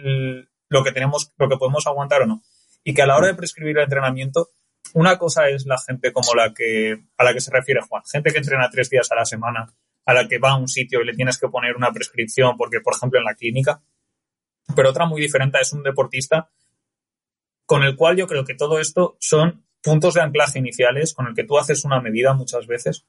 lo 0.68 0.82
que 0.82 0.92
tenemos, 0.92 1.30
lo 1.36 1.48
que 1.48 1.58
podemos 1.58 1.86
aguantar 1.86 2.22
o 2.22 2.26
no. 2.26 2.42
Y 2.84 2.94
que 2.94 3.02
a 3.02 3.06
la 3.06 3.18
hora 3.18 3.26
de 3.26 3.34
prescribir 3.34 3.76
el 3.76 3.84
entrenamiento, 3.84 4.48
una 4.94 5.18
cosa 5.18 5.50
es 5.50 5.66
la 5.66 5.76
gente 5.78 6.12
como 6.12 6.34
la 6.34 6.54
que, 6.54 7.02
a 7.18 7.24
la 7.24 7.34
que 7.34 7.40
se 7.40 7.50
refiere 7.50 7.82
Juan, 7.82 8.02
gente 8.10 8.32
que 8.32 8.38
entrena 8.38 8.70
tres 8.70 8.88
días 8.88 9.12
a 9.12 9.16
la 9.16 9.26
semana, 9.26 9.74
a 10.06 10.14
la 10.14 10.26
que 10.26 10.38
va 10.38 10.52
a 10.52 10.56
un 10.56 10.68
sitio 10.68 11.02
y 11.02 11.04
le 11.04 11.14
tienes 11.14 11.38
que 11.38 11.48
poner 11.48 11.76
una 11.76 11.92
prescripción 11.92 12.56
porque, 12.56 12.80
por 12.80 12.94
ejemplo, 12.94 13.18
en 13.18 13.26
la 13.26 13.34
clínica, 13.34 13.82
pero 14.74 14.90
otra 14.90 15.06
muy 15.06 15.20
diferente 15.20 15.58
es 15.60 15.72
un 15.72 15.82
deportista 15.82 16.50
con 17.66 17.82
el 17.82 17.96
cual 17.96 18.16
yo 18.16 18.26
creo 18.26 18.44
que 18.44 18.54
todo 18.54 18.78
esto 18.78 19.16
son 19.20 19.66
puntos 19.82 20.14
de 20.14 20.22
anclaje 20.22 20.58
iniciales 20.58 21.14
con 21.14 21.26
el 21.26 21.34
que 21.34 21.44
tú 21.44 21.58
haces 21.58 21.84
una 21.84 22.00
medida 22.00 22.32
muchas 22.32 22.66
veces 22.66 23.06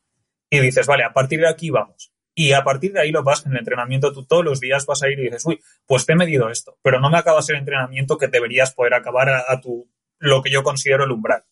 y 0.50 0.60
dices, 0.60 0.88
vale, 0.88 1.04
a 1.04 1.14
partir 1.14 1.40
de 1.40 1.48
aquí 1.48 1.70
vamos. 1.70 2.12
Y 2.36 2.54
a 2.54 2.64
partir 2.64 2.94
de 2.94 3.02
ahí 3.02 3.12
lo 3.12 3.24
vas 3.24 3.46
en 3.46 3.54
el 3.54 3.60
entrenamiento, 3.60 4.14
tú 4.14 4.26
todos 4.26 4.46
los 4.46 4.60
días 4.60 4.86
vas 4.86 5.02
a 5.02 5.10
ir 5.10 5.20
y 5.20 5.24
dices, 5.24 5.44
uy, 5.46 5.60
pues 5.88 6.06
te 6.06 6.14
he 6.14 6.16
medido 6.16 6.50
esto, 6.50 6.78
pero 6.84 7.00
no 7.00 7.10
me 7.10 7.18
acabas 7.18 7.50
el 7.50 7.56
entrenamiento 7.56 8.18
que 8.18 8.28
deberías 8.28 8.74
poder 8.76 8.94
acabar 8.94 9.30
a, 9.30 9.60
tu, 9.60 9.90
lo 10.20 10.44
que 10.44 10.52
yo 10.52 10.62
considero 10.62 11.06
el 11.06 11.12
umbral. 11.12 11.46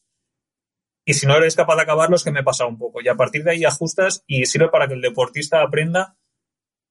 Y 1.04 1.16
si 1.16 1.26
no 1.26 1.36
eres 1.36 1.56
capaz 1.56 1.76
de 1.76 1.82
acabarlo, 1.84 2.16
es 2.16 2.24
que 2.24 2.32
me 2.32 2.42
he 2.42 2.44
pasado 2.44 2.70
un 2.70 2.78
poco. 2.78 3.02
Y 3.02 3.08
a 3.08 3.16
partir 3.16 3.44
de 3.44 3.52
ahí 3.52 3.66
ajustas 3.66 4.24
y 4.28 4.46
sirve 4.46 4.70
para 4.70 4.88
que 4.88 4.94
el 4.94 5.02
deportista 5.02 5.62
aprenda 5.62 6.18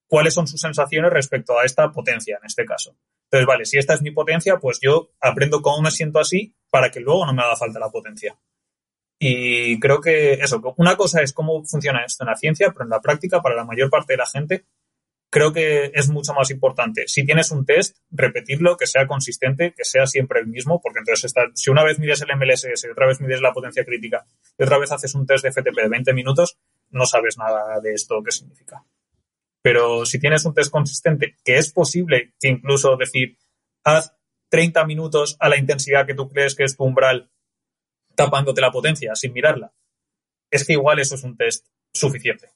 cuáles 0.09 0.35
son 0.35 0.47
sus 0.47 0.61
sensaciones 0.61 1.13
respecto 1.13 1.59
a 1.59 1.65
esta 1.65 1.91
potencia, 1.91 2.39
en 2.41 2.47
este 2.47 2.65
caso. 2.65 2.97
Entonces, 3.25 3.47
vale, 3.47 3.65
si 3.65 3.79
esta 3.79 3.95
es 3.95 4.03
mi 4.03 4.11
potencia, 4.11 4.59
pues 4.59 4.79
yo 4.81 5.11
aprendo 5.21 5.63
cómo 5.63 5.83
me 5.83 5.91
siento 5.91 6.19
así 6.19 6.55
para 6.71 6.91
que 6.91 7.01
luego 7.01 7.27
no 7.27 7.33
me 7.33 7.43
haga 7.43 7.57
falta 7.57 7.79
la 7.79 7.91
potencia. 7.91 8.39
Y 9.19 9.79
creo 9.81 10.01
que 10.01 10.35
eso, 10.35 10.61
una 10.77 10.97
cosa 10.97 11.23
es 11.23 11.33
cómo 11.33 11.65
funciona 11.65 12.05
esto 12.05 12.25
en 12.25 12.31
la 12.31 12.37
ciencia, 12.37 12.71
pero 12.73 12.85
en 12.85 12.91
la 12.91 13.01
práctica, 13.01 13.41
para 13.41 13.57
la 13.57 13.65
mayor 13.65 13.91
parte 13.91 14.13
de 14.13 14.19
la 14.19 14.27
gente, 14.27 14.67
creo 15.31 15.53
que 15.53 15.91
es 15.95 16.09
mucho 16.11 16.33
más 16.33 16.51
importante. 16.51 17.09
Si 17.09 17.25
tienes 17.25 17.51
un 17.51 17.65
test, 17.65 17.97
repetirlo, 18.11 18.77
que 18.77 18.87
sea 18.87 19.07
consistente, 19.09 19.75
que 19.77 19.85
sea 19.85 20.07
siempre 20.07 20.39
el 20.39 20.47
mismo, 20.47 20.81
porque 20.81 21.01
entonces 21.01 21.33
si 21.55 21.71
una 21.71 21.83
vez 21.83 21.99
mides 21.99 22.23
el 22.23 22.37
MLSS 22.37 22.85
y 22.85 22.89
otra 22.89 23.09
vez 23.09 23.21
mides 23.21 23.41
la 23.41 23.53
potencia 23.53 23.85
crítica 23.85 24.25
y 24.57 24.63
otra 24.63 24.79
vez 24.79 24.93
haces 24.93 25.13
un 25.17 25.27
test 25.27 25.45
de 25.45 25.51
FTP 25.51 25.75
de 25.75 25.89
20 25.89 26.13
minutos, 26.13 26.59
no 26.91 27.05
sabes 27.05 27.37
nada 27.37 27.81
de 27.81 27.95
esto 27.95 28.23
qué 28.23 28.31
significa. 28.31 28.85
Pero 29.65 30.05
si 30.05 30.19
tienes 30.19 30.45
un 30.45 30.53
test 30.53 30.71
consistente, 30.71 31.39
que 31.43 31.57
es 31.57 31.73
posible 31.73 32.35
que 32.39 32.49
incluso 32.49 32.99
decir, 32.99 33.39
haz 33.83 34.15
30 34.51 34.85
minutos 34.85 35.39
a 35.41 35.49
la 35.49 35.57
intensidad 35.57 36.07
que 36.07 36.13
tú 36.13 36.29
crees 36.29 36.55
que 36.55 36.65
es 36.65 36.77
tu 36.77 36.85
umbral 36.85 37.31
tapándote 38.15 38.61
la 38.61 38.71
potencia 38.71 39.15
sin 39.15 39.33
mirarla, 39.33 39.73
es 40.51 40.67
que 40.67 40.75
igual 40.75 40.99
eso 40.99 41.15
es 41.15 41.25
un 41.25 41.39
test 41.39 41.67
suficiente. 41.95 42.51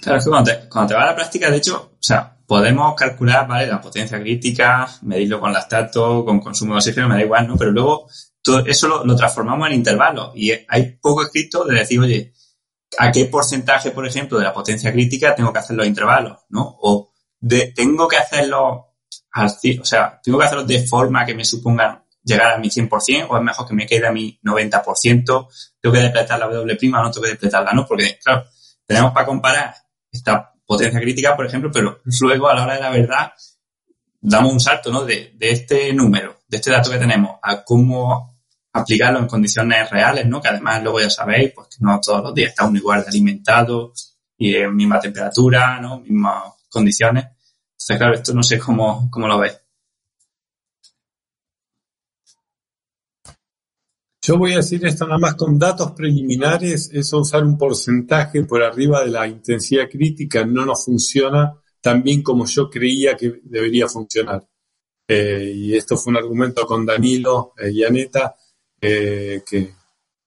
Claro, 0.00 0.18
es 0.18 0.24
que 0.24 0.30
cuando 0.30 0.88
te, 0.88 0.94
va 0.94 1.02
a 1.02 1.06
la 1.06 1.14
práctica, 1.14 1.50
de 1.50 1.58
hecho, 1.58 1.92
o 1.92 2.02
sea, 2.02 2.38
podemos 2.46 2.94
calcular, 2.94 3.46
¿vale? 3.46 3.66
La 3.66 3.82
potencia 3.82 4.18
crítica, 4.18 4.88
medirlo 5.02 5.40
con 5.40 5.52
lactato, 5.52 6.24
con 6.24 6.40
consumo 6.40 6.72
de 6.72 6.78
oxígeno, 6.78 7.10
me 7.10 7.16
da 7.16 7.22
igual, 7.22 7.46
¿no? 7.46 7.58
Pero 7.58 7.70
luego 7.70 8.08
todo 8.40 8.64
eso 8.64 8.88
lo, 8.88 9.04
lo 9.04 9.14
transformamos 9.14 9.68
en 9.68 9.74
intervalos 9.74 10.32
y 10.34 10.52
hay 10.66 10.96
poco 11.02 11.22
escrito 11.22 11.64
de 11.64 11.80
decir, 11.80 12.00
oye, 12.00 12.32
a 12.98 13.12
qué 13.12 13.26
porcentaje, 13.26 13.90
por 13.90 14.06
ejemplo, 14.06 14.38
de 14.38 14.44
la 14.44 14.52
potencia 14.52 14.92
crítica 14.92 15.34
tengo 15.34 15.52
que 15.52 15.58
hacer 15.58 15.76
los 15.76 15.86
intervalos, 15.86 16.38
¿no? 16.48 16.76
O 16.80 17.12
tengo 17.74 18.08
que 18.08 18.16
hacerlo 18.16 18.86
o 19.80 19.84
sea, 19.84 20.18
tengo 20.22 20.38
que 20.38 20.44
hacerlo 20.44 20.64
de 20.64 20.86
forma 20.86 21.24
que 21.26 21.34
me 21.34 21.44
supongan 21.44 22.02
llegar 22.22 22.54
a 22.54 22.58
mi 22.58 22.68
100% 22.68 23.26
o 23.28 23.36
es 23.36 23.42
mejor 23.42 23.68
que 23.68 23.74
me 23.74 23.86
quede 23.86 24.06
a 24.06 24.12
mi 24.12 24.38
90%, 24.42 25.48
tengo 25.80 25.94
que 25.94 26.00
depletar 26.00 26.38
la 26.38 26.48
W' 26.48 26.92
o 26.94 27.02
no 27.02 27.10
tengo 27.10 27.24
que 27.24 27.30
depletarla, 27.30 27.72
¿no? 27.72 27.86
Porque, 27.86 28.18
claro, 28.22 28.44
tenemos 28.84 29.12
para 29.12 29.26
comparar 29.26 29.74
esta 30.10 30.52
potencia 30.64 31.00
crítica, 31.00 31.36
por 31.36 31.46
ejemplo, 31.46 31.70
pero 31.72 32.00
luego 32.20 32.48
a 32.48 32.54
la 32.54 32.64
hora 32.64 32.74
de 32.74 32.80
la 32.80 32.90
verdad 32.90 33.32
damos 34.20 34.52
un 34.52 34.60
salto, 34.60 34.90
¿no? 34.90 35.04
De 35.04 35.36
este 35.38 35.92
número, 35.92 36.40
de 36.48 36.56
este 36.56 36.70
dato 36.70 36.90
que 36.90 36.98
tenemos 36.98 37.38
a 37.42 37.62
cómo 37.62 38.35
aplicarlo 38.76 39.18
en 39.18 39.26
condiciones 39.26 39.90
reales, 39.90 40.26
¿no? 40.26 40.40
Que 40.40 40.48
además 40.48 40.82
luego 40.82 41.00
ya 41.00 41.10
sabéis, 41.10 41.52
pues 41.54 41.68
que 41.68 41.76
no 41.80 42.00
todos 42.00 42.22
los 42.22 42.34
días 42.34 42.50
está 42.50 42.66
uno 42.66 42.78
igual 42.78 43.02
de 43.02 43.08
alimentado 43.08 43.92
y 44.38 44.54
en 44.54 44.74
misma 44.74 45.00
temperatura, 45.00 45.80
¿no? 45.80 46.00
Mismas 46.00 46.54
condiciones. 46.68 47.24
Entonces, 47.72 47.98
claro, 47.98 48.14
esto 48.14 48.34
no 48.34 48.42
sé 48.42 48.58
cómo, 48.58 49.08
cómo 49.10 49.28
lo 49.28 49.38
veis. 49.38 49.54
Yo 54.22 54.36
voy 54.38 54.54
a 54.54 54.56
decir 54.56 54.84
esto 54.84 55.06
nada 55.06 55.18
más 55.18 55.36
con 55.36 55.56
datos 55.56 55.92
preliminares, 55.92 56.90
eso 56.92 57.20
usar 57.20 57.44
un 57.44 57.56
porcentaje 57.56 58.42
por 58.42 58.60
arriba 58.60 59.04
de 59.04 59.10
la 59.12 59.28
intensidad 59.28 59.88
crítica 59.88 60.44
no 60.44 60.66
nos 60.66 60.84
funciona 60.84 61.54
tan 61.80 62.02
bien 62.02 62.22
como 62.22 62.44
yo 62.44 62.68
creía 62.68 63.16
que 63.16 63.40
debería 63.44 63.86
funcionar. 63.86 64.44
Eh, 65.06 65.52
y 65.54 65.76
esto 65.76 65.96
fue 65.96 66.10
un 66.10 66.16
argumento 66.16 66.66
con 66.66 66.84
Danilo 66.84 67.52
eh, 67.56 67.70
y 67.70 67.84
Aneta, 67.84 68.34
eh, 68.80 69.42
que 69.48 69.74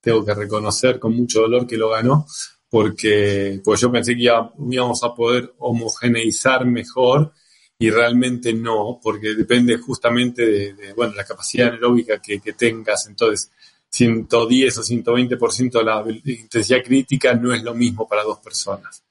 tengo 0.01 0.25
que 0.25 0.33
reconocer 0.33 0.99
con 0.99 1.15
mucho 1.15 1.41
dolor 1.41 1.67
que 1.67 1.77
lo 1.77 1.89
ganó, 1.89 2.25
porque 2.69 3.61
pues 3.63 3.81
yo 3.81 3.91
pensé 3.91 4.15
que 4.15 4.23
íbamos 4.23 5.03
a 5.03 5.13
poder 5.13 5.53
homogeneizar 5.59 6.65
mejor 6.65 7.33
y 7.77 7.89
realmente 7.89 8.53
no, 8.53 8.99
porque 9.01 9.35
depende 9.35 9.77
justamente 9.77 10.73
de, 10.73 10.93
bueno, 10.93 11.13
la 11.15 11.23
capacidad 11.23 11.71
aeróbica 11.71 12.21
que, 12.21 12.39
tengas. 12.53 13.07
Entonces, 13.07 13.51
110 13.89 14.77
o 14.77 14.83
120% 14.83 15.71
de 15.71 15.83
la 15.83 16.03
intensidad 16.25 16.83
crítica 16.83 17.33
no 17.33 17.53
es 17.53 17.63
lo 17.63 17.73
mismo 17.73 18.05
para 18.07 18.23
dos 18.23 18.39
personas. 18.39 19.01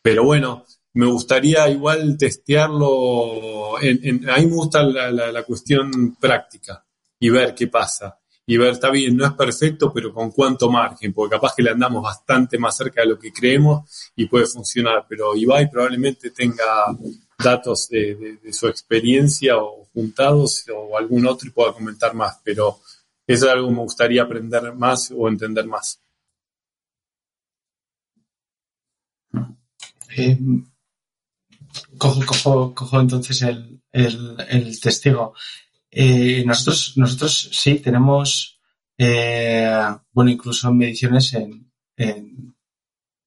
Pero 0.00 0.24
bueno, 0.24 0.64
me 0.94 1.06
gustaría 1.06 1.68
igual 1.68 2.16
testearlo. 2.16 3.80
En, 3.80 4.28
a 4.30 4.36
mí 4.36 4.46
me 4.46 4.54
gusta 4.54 4.84
la, 4.84 5.10
la, 5.10 5.42
cuestión 5.42 6.14
práctica 6.14 6.84
y 7.18 7.28
ver 7.28 7.54
qué 7.56 7.66
pasa 7.66 8.21
y 8.52 8.58
ver, 8.58 8.72
está 8.72 8.90
bien, 8.90 9.16
no 9.16 9.24
es 9.24 9.32
perfecto, 9.32 9.90
pero 9.94 10.12
con 10.12 10.30
cuánto 10.30 10.70
margen, 10.70 11.14
porque 11.14 11.36
capaz 11.36 11.54
que 11.56 11.62
le 11.62 11.70
andamos 11.70 12.02
bastante 12.02 12.58
más 12.58 12.76
cerca 12.76 13.00
de 13.00 13.06
lo 13.06 13.18
que 13.18 13.32
creemos 13.32 13.90
y 14.14 14.26
puede 14.26 14.44
funcionar, 14.44 15.06
pero 15.08 15.34
Ibai 15.34 15.70
probablemente 15.70 16.30
tenga 16.32 16.94
datos 17.42 17.88
de, 17.88 18.40
su 18.52 18.68
experiencia 18.68 19.56
o 19.56 19.86
juntados 19.94 20.66
o 20.68 20.98
algún 20.98 21.26
otro 21.26 21.48
y 21.48 21.52
pueda 21.52 21.72
comentar 21.72 22.12
más, 22.12 22.40
pero 22.44 22.78
eso 23.26 23.46
es 23.46 23.52
algo 23.52 23.68
que 23.68 23.74
me 23.74 23.80
gustaría 23.80 24.22
aprender 24.22 24.74
más 24.74 25.10
o 25.16 25.28
entender 25.28 25.66
más. 25.66 26.02
Eh, 30.14 30.38
cojo, 31.96 33.00
entonces 33.00 33.40
el 33.90 34.78
testigo. 34.78 35.32
Eh, 35.94 36.42
nosotros, 36.46 36.94
nosotros 36.96 37.50
sí 37.52 37.74
tenemos, 37.74 38.58
eh, 38.96 39.70
bueno, 40.10 40.30
incluso 40.30 40.72
mediciones 40.72 41.34
en, 41.34 41.70
en, 41.96 42.54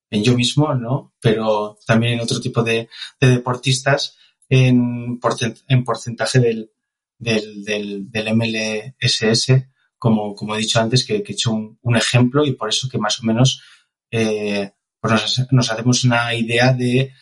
yo 0.09 0.35
mismo, 0.35 0.73
¿no? 0.73 1.13
Pero 1.21 1.77
también 1.85 2.13
en 2.13 2.21
otro 2.21 2.39
tipo 2.39 2.63
de, 2.63 2.89
de 3.19 3.27
deportistas 3.27 4.17
en, 4.49 5.19
en 5.67 5.83
porcentaje 5.83 6.39
del, 6.39 6.71
del, 7.19 7.63
del, 7.63 8.11
del, 8.11 8.35
MLSS, 8.35 9.67
como, 9.99 10.33
como 10.33 10.55
he 10.55 10.59
dicho 10.59 10.79
antes, 10.79 11.05
que, 11.05 11.17
he 11.17 11.31
hecho 11.31 11.51
un, 11.51 11.77
un, 11.83 11.95
ejemplo 11.95 12.45
y 12.45 12.53
por 12.53 12.69
eso 12.69 12.89
que 12.89 12.97
más 12.97 13.19
o 13.19 13.23
menos 13.23 13.61
eh, 14.09 14.71
pues 14.99 15.13
nos, 15.13 15.51
nos 15.51 15.71
hacemos 15.71 16.03
una 16.03 16.33
idea 16.33 16.73
de 16.73 17.13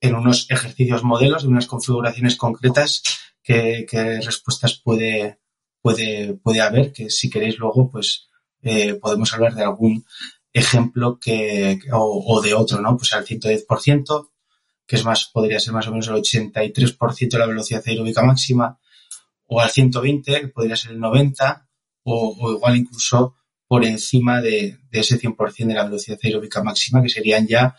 en 0.00 0.14
unos 0.14 0.50
ejercicios 0.50 1.02
modelos, 1.02 1.42
de 1.42 1.48
unas 1.48 1.66
configuraciones 1.66 2.36
concretas, 2.36 3.02
qué, 3.44 3.86
qué 3.88 4.20
respuestas 4.20 4.80
puede, 4.82 5.38
puede, 5.80 6.34
puede 6.34 6.60
haber, 6.62 6.92
que 6.92 7.10
si 7.10 7.30
queréis 7.30 7.58
luego, 7.58 7.90
pues 7.90 8.28
eh, 8.62 8.94
podemos 8.94 9.32
hablar 9.34 9.54
de 9.54 9.62
algún 9.62 10.04
ejemplo 10.52 11.18
que, 11.20 11.78
o, 11.92 12.24
o, 12.26 12.40
de 12.40 12.54
otro, 12.54 12.80
¿no? 12.80 12.96
Pues 12.96 13.12
al 13.12 13.26
110%, 13.26 14.30
que 14.86 14.96
es 14.96 15.04
más, 15.04 15.30
podría 15.32 15.60
ser 15.60 15.74
más 15.74 15.86
o 15.86 15.90
menos 15.90 16.08
el 16.08 16.14
83% 16.14 17.30
de 17.30 17.38
la 17.38 17.46
velocidad 17.46 17.82
aeróbica 17.86 18.22
máxima, 18.22 18.78
o 19.46 19.60
al 19.60 19.70
120, 19.70 20.40
que 20.40 20.48
podría 20.48 20.76
ser 20.76 20.92
el 20.92 21.00
90, 21.00 21.68
o, 22.04 22.36
o 22.40 22.52
igual 22.52 22.76
incluso 22.76 23.36
por 23.66 23.84
encima 23.84 24.40
de, 24.40 24.78
de 24.90 25.00
ese 25.00 25.18
100% 25.18 25.66
de 25.66 25.74
la 25.74 25.84
velocidad 25.84 26.18
aeróbica 26.22 26.62
máxima, 26.62 27.02
que 27.02 27.08
serían 27.08 27.46
ya 27.46 27.76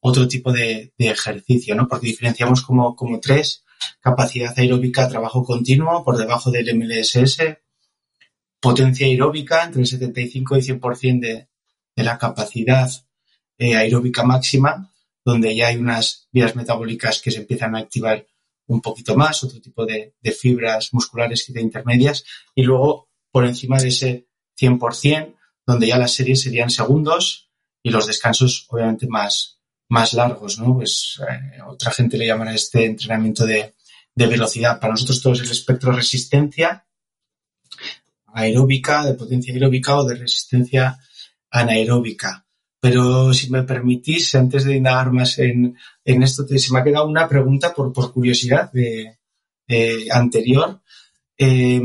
otro 0.00 0.28
tipo 0.28 0.52
de, 0.52 0.92
de 0.96 1.08
ejercicio, 1.08 1.74
¿no? 1.74 1.88
Porque 1.88 2.08
diferenciamos 2.08 2.62
como, 2.62 2.94
como 2.94 3.20
tres, 3.20 3.64
capacidad 4.00 4.58
aeróbica, 4.58 5.08
trabajo 5.08 5.44
continuo, 5.44 6.04
por 6.04 6.16
debajo 6.16 6.50
del 6.50 6.74
MLSS, 6.76 7.58
potencia 8.60 9.06
aeróbica, 9.06 9.64
entre 9.64 9.82
el 9.82 9.86
75 9.86 10.56
y 10.56 10.60
100% 10.60 11.20
de, 11.20 11.48
de 11.96 12.04
la 12.04 12.18
capacidad 12.18 12.90
eh, 13.58 13.76
aeróbica 13.76 14.22
máxima, 14.22 14.92
donde 15.24 15.54
ya 15.54 15.68
hay 15.68 15.76
unas 15.76 16.28
vías 16.32 16.56
metabólicas 16.56 17.20
que 17.20 17.30
se 17.30 17.40
empiezan 17.40 17.76
a 17.76 17.80
activar 17.80 18.26
un 18.66 18.80
poquito 18.80 19.16
más, 19.16 19.42
otro 19.44 19.60
tipo 19.60 19.84
de, 19.84 20.14
de 20.20 20.32
fibras 20.32 20.94
musculares 20.94 21.48
y 21.48 21.52
de 21.52 21.60
intermedias, 21.60 22.24
y 22.54 22.62
luego 22.62 23.08
por 23.30 23.44
encima 23.44 23.78
de 23.78 23.88
ese 23.88 24.28
100%, 24.58 25.36
donde 25.66 25.86
ya 25.86 25.98
las 25.98 26.12
series 26.12 26.42
serían 26.42 26.70
segundos 26.70 27.50
y 27.82 27.90
los 27.90 28.06
descansos 28.06 28.66
obviamente 28.70 29.06
más, 29.08 29.59
más 29.90 30.14
largos, 30.14 30.58
¿no? 30.58 30.74
Pues 30.76 31.20
eh, 31.28 31.60
otra 31.66 31.90
gente 31.90 32.16
le 32.16 32.26
llaman 32.26 32.48
a 32.48 32.54
este 32.54 32.86
entrenamiento 32.86 33.44
de, 33.44 33.74
de, 34.14 34.26
velocidad. 34.26 34.78
Para 34.80 34.92
nosotros 34.92 35.20
todo 35.20 35.32
es 35.32 35.40
el 35.40 35.50
espectro 35.50 35.92
resistencia 35.92 36.86
aeróbica, 38.32 39.04
de 39.04 39.14
potencia 39.14 39.52
aeróbica 39.52 39.96
o 39.96 40.04
de 40.04 40.14
resistencia 40.14 40.98
anaeróbica. 41.50 42.46
Pero 42.80 43.34
si 43.34 43.50
me 43.50 43.64
permitís, 43.64 44.34
antes 44.36 44.64
de 44.64 44.76
indagar 44.76 45.10
más 45.12 45.38
en, 45.40 45.76
en 46.04 46.22
esto, 46.22 46.46
te, 46.46 46.58
se 46.58 46.72
me 46.72 46.78
ha 46.78 46.84
quedado 46.84 47.08
una 47.08 47.28
pregunta 47.28 47.74
por, 47.74 47.92
por 47.92 48.12
curiosidad 48.12 48.70
de, 48.72 49.18
eh, 49.66 50.06
anterior, 50.12 50.80
eh, 51.36 51.82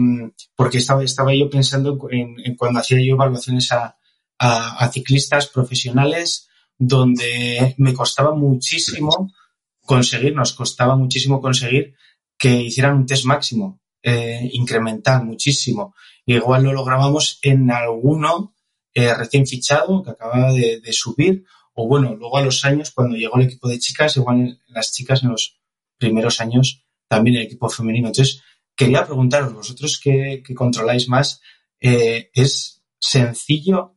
porque 0.55 0.77
estaba, 0.77 1.03
estaba 1.03 1.33
yo 1.33 1.49
pensando 1.49 1.97
en, 2.11 2.35
en, 2.45 2.55
cuando 2.55 2.79
hacía 2.79 2.99
yo 2.99 3.15
evaluaciones 3.15 3.71
a, 3.71 3.97
a, 4.37 4.85
a 4.85 4.91
ciclistas 4.91 5.47
profesionales 5.47 6.49
donde 6.77 7.75
me 7.77 7.93
costaba 7.93 8.35
muchísimo 8.35 9.33
conseguir, 9.81 10.35
nos 10.35 10.53
costaba 10.53 10.95
muchísimo 10.95 11.41
conseguir 11.41 11.95
que 12.37 12.61
hicieran 12.61 12.97
un 12.97 13.05
test 13.05 13.25
máximo, 13.25 13.79
eh, 14.03 14.49
incrementar 14.53 15.23
muchísimo. 15.23 15.95
Y 16.25 16.35
igual 16.35 16.63
lo 16.63 16.73
lográbamos 16.73 17.39
en 17.43 17.71
alguno 17.71 18.55
eh, 18.93 19.13
recién 19.13 19.45
fichado 19.45 20.03
que 20.03 20.11
acababa 20.11 20.51
de, 20.53 20.79
de, 20.81 20.93
subir, 20.93 21.45
o 21.73 21.87
bueno, 21.87 22.15
luego 22.15 22.37
a 22.37 22.41
los 22.41 22.63
años, 22.65 22.91
cuando 22.91 23.15
llegó 23.15 23.37
el 23.37 23.45
equipo 23.45 23.67
de 23.67 23.79
chicas, 23.79 24.17
igual 24.17 24.61
las 24.67 24.93
chicas 24.93 25.23
en 25.23 25.29
los 25.29 25.59
primeros 25.97 26.41
años 26.41 26.85
también 27.07 27.37
el 27.37 27.43
equipo 27.43 27.69
femenino. 27.69 28.07
Entonces, 28.07 28.41
quería 28.75 29.05
preguntaros, 29.05 29.53
vosotros 29.53 29.99
que, 29.99 30.41
que 30.45 30.53
controláis 30.53 31.07
más, 31.07 31.41
eh, 31.79 32.29
¿es 32.33 32.83
sencillo 32.99 33.95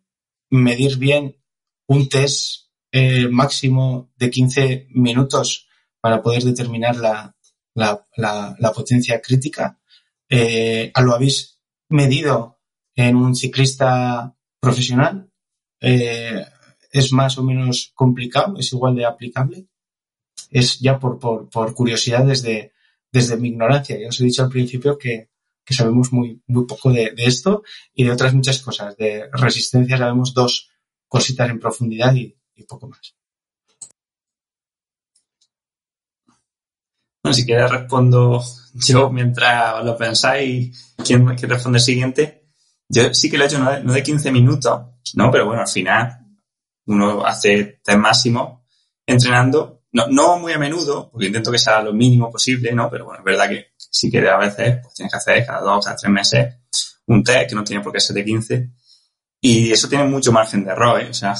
medir 0.51 0.97
bien 0.97 1.37
un 1.87 2.09
test 2.09 2.68
eh, 2.93 3.29
máximo 3.29 4.11
de 4.17 4.31
15 4.31 4.89
minutos 4.91 5.69
para 6.01 6.23
poder 6.23 6.43
determinar 6.45 6.97
la, 6.97 7.37
la, 7.75 8.07
la, 8.17 8.57
la 8.59 8.73
potencia 8.73 9.21
crítica. 9.21 9.79
Eh, 10.29 10.93
¿Lo 11.01 11.15
habéis 11.15 11.61
medido 11.89 12.61
en 12.95 13.17
un 13.17 13.35
ciclista 13.35 14.37
profesional? 14.61 15.31
Eh, 15.81 16.45
¿Es 16.91 17.13
más 17.13 17.39
o 17.39 17.43
menos 17.43 17.93
complicado? 17.95 18.57
¿Es 18.59 18.73
igual 18.73 18.97
de 18.97 19.05
aplicable? 19.05 19.67
Es 20.51 20.79
ya 20.81 20.99
por, 20.99 21.19
por, 21.19 21.49
por 21.51 21.75
curiosidad 21.75 22.25
desde, 22.25 22.73
desde 23.13 23.37
mi 23.37 23.49
ignorancia. 23.49 23.99
Ya 23.99 24.09
os 24.09 24.21
he 24.21 24.25
dicho 24.25 24.43
al 24.43 24.51
principio 24.51 24.97
que, 24.97 25.31
que 25.65 25.75
sabemos 25.75 26.13
muy, 26.13 26.43
muy 26.47 26.67
poco 26.67 26.91
de, 26.91 27.11
de, 27.11 27.25
esto 27.27 27.63
y 27.95 28.05
de 28.05 28.11
otras 28.11 28.33
muchas 28.33 28.61
cosas. 28.63 28.97
De 28.97 29.29
resistencia 29.33 29.99
sabemos 29.99 30.33
dos 30.33 30.71
cositas 31.07 31.51
en 31.51 31.61
profundidad 31.61 32.15
y, 32.15 32.38
y 32.59 32.65
poco 32.65 32.89
más. 32.89 33.15
Si 37.33 37.45
quieres 37.45 37.71
respondo 37.71 38.43
yo 38.75 39.11
mientras 39.11 39.85
lo 39.85 39.97
pensáis, 39.97 40.95
¿quién, 41.05 41.27
responde 41.27 41.79
siguiente? 41.79 42.49
Yo 42.89 43.13
sí 43.13 43.31
que 43.31 43.37
lo 43.37 43.45
he 43.45 43.47
hecho 43.47 43.59
no 43.59 43.71
de, 43.71 43.83
no 43.83 43.93
de 43.93 44.03
15 44.03 44.31
minutos, 44.33 44.81
¿no? 45.15 45.31
Pero 45.31 45.47
bueno, 45.47 45.61
al 45.61 45.69
final 45.69 46.19
uno 46.87 47.25
hace 47.25 47.81
test 47.85 47.99
máximo 47.99 48.67
entrenando, 49.07 49.83
no, 49.93 50.07
no 50.09 50.39
muy 50.39 50.53
a 50.53 50.59
menudo, 50.59 51.11
porque 51.11 51.27
intento 51.27 51.53
que 51.53 51.59
sea 51.59 51.83
lo 51.83 51.93
mínimo 51.93 52.31
posible, 52.31 52.73
¿no? 52.73 52.89
Pero 52.91 53.05
bueno, 53.05 53.19
es 53.19 53.25
verdad 53.25 53.49
que 53.49 53.73
si 53.77 54.11
quieres 54.11 54.31
a 54.31 54.39
veces, 54.39 54.79
pues 54.83 54.95
tienes 54.95 55.13
que 55.13 55.19
hacer 55.19 55.47
cada 55.47 55.61
dos, 55.61 55.85
cada 55.85 55.97
tres 55.97 56.13
meses 56.13 56.55
un 57.09 57.25
test 57.25 57.49
que 57.49 57.55
no 57.55 57.65
tiene 57.65 57.83
por 57.83 57.93
qué 57.93 58.01
ser 58.01 58.15
de 58.15 58.25
15. 58.25 58.71
Y 59.41 59.73
eso 59.73 59.89
tiene 59.89 60.05
mucho 60.05 60.33
margen 60.33 60.65
de 60.65 60.71
error, 60.71 61.01
¿eh? 61.01 61.09
O 61.11 61.15
sea, 61.15 61.35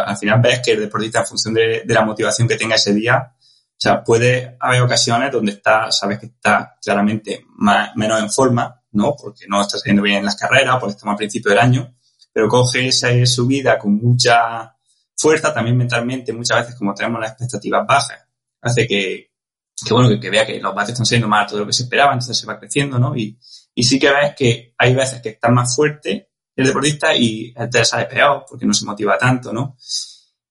al 0.00 0.16
final 0.16 0.40
ves 0.40 0.60
que 0.64 0.72
el 0.72 0.80
deportista, 0.80 1.20
en 1.20 1.26
función 1.26 1.54
de, 1.54 1.82
de, 1.84 1.94
la 1.94 2.04
motivación 2.04 2.48
que 2.48 2.56
tenga 2.56 2.76
ese 2.76 2.94
día, 2.94 3.34
o 3.34 3.80
sea, 3.82 4.02
puede 4.02 4.56
haber 4.60 4.82
ocasiones 4.82 5.32
donde 5.32 5.52
está, 5.52 5.90
sabes 5.90 6.18
que 6.18 6.26
está 6.26 6.76
claramente 6.82 7.44
más, 7.56 7.94
menos 7.96 8.22
en 8.22 8.30
forma, 8.30 8.80
¿no? 8.92 9.14
Porque 9.16 9.46
no 9.48 9.60
está 9.60 9.78
saliendo 9.78 10.02
bien 10.02 10.18
en 10.18 10.24
las 10.24 10.36
carreras, 10.36 10.76
porque 10.78 10.92
estamos 10.92 11.12
al 11.12 11.18
principio 11.18 11.50
del 11.50 11.58
año, 11.58 11.94
pero 12.32 12.48
coge 12.48 12.88
esa 12.88 13.08
subida 13.26 13.78
con 13.78 13.96
mucha 13.96 14.76
fuerza, 15.16 15.52
también 15.52 15.76
mentalmente, 15.76 16.32
muchas 16.32 16.58
veces 16.58 16.74
como 16.76 16.94
tenemos 16.94 17.20
las 17.20 17.32
expectativas 17.32 17.86
bajas, 17.86 18.18
hace 18.60 18.86
que, 18.86 19.32
que 19.84 19.94
bueno, 19.94 20.08
que, 20.08 20.20
que 20.20 20.30
vea 20.30 20.46
que 20.46 20.60
los 20.60 20.74
vatios 20.74 20.92
están 20.92 21.06
siendo 21.06 21.28
más 21.28 21.42
altos 21.42 21.54
de 21.54 21.60
lo 21.60 21.66
que 21.66 21.72
se 21.72 21.82
esperaba, 21.82 22.12
entonces 22.12 22.38
se 22.38 22.46
va 22.46 22.58
creciendo, 22.58 22.98
¿no? 22.98 23.16
Y, 23.16 23.38
y 23.74 23.82
sí 23.82 23.98
que 23.98 24.10
ves 24.10 24.34
que 24.36 24.74
hay 24.78 24.94
veces 24.94 25.20
que 25.20 25.30
están 25.30 25.54
más 25.54 25.74
fuerte 25.74 26.31
el 26.54 26.66
deportista 26.66 27.14
y 27.14 27.52
el 27.56 27.70
test 27.70 27.92
sale 27.92 28.06
peor 28.06 28.44
porque 28.48 28.66
no 28.66 28.74
se 28.74 28.84
motiva 28.84 29.16
tanto, 29.16 29.52
¿no? 29.52 29.76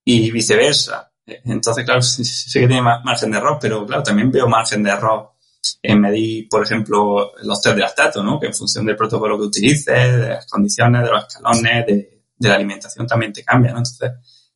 Y 0.04 0.32
viceversa. 0.32 1.12
Entonces, 1.26 1.86
claro, 1.86 2.02
sé 2.02 2.60
que 2.60 2.68
tiene 2.68 2.82
margen 2.82 3.32
de 3.32 3.38
error, 3.38 3.58
pero 3.62 3.86
claro, 3.86 4.04
también 4.04 4.32
veo 4.32 4.48
margen 4.48 4.84
de 4.84 4.90
error 4.90 5.32
en 5.82 6.02
medir, 6.02 6.50
por 6.50 6.64
ejemplo, 6.64 7.34
los 7.44 7.62
test 7.62 7.76
de 7.76 7.82
lactato, 7.82 8.24
¿no? 8.24 8.40
Que 8.40 8.48
en 8.48 8.54
función 8.54 8.86
del 8.86 8.96
protocolo 8.96 9.38
que 9.38 9.46
utilices, 9.46 9.86
de 10.18 10.30
las 10.30 10.48
condiciones, 10.48 11.04
de 11.04 11.10
los 11.10 11.28
escalones, 11.28 11.86
de, 11.86 12.22
la 12.40 12.56
alimentación 12.56 13.06
también 13.06 13.32
te 13.32 13.44
cambia, 13.44 13.72
¿no? 13.72 13.78
Entonces, 13.78 14.12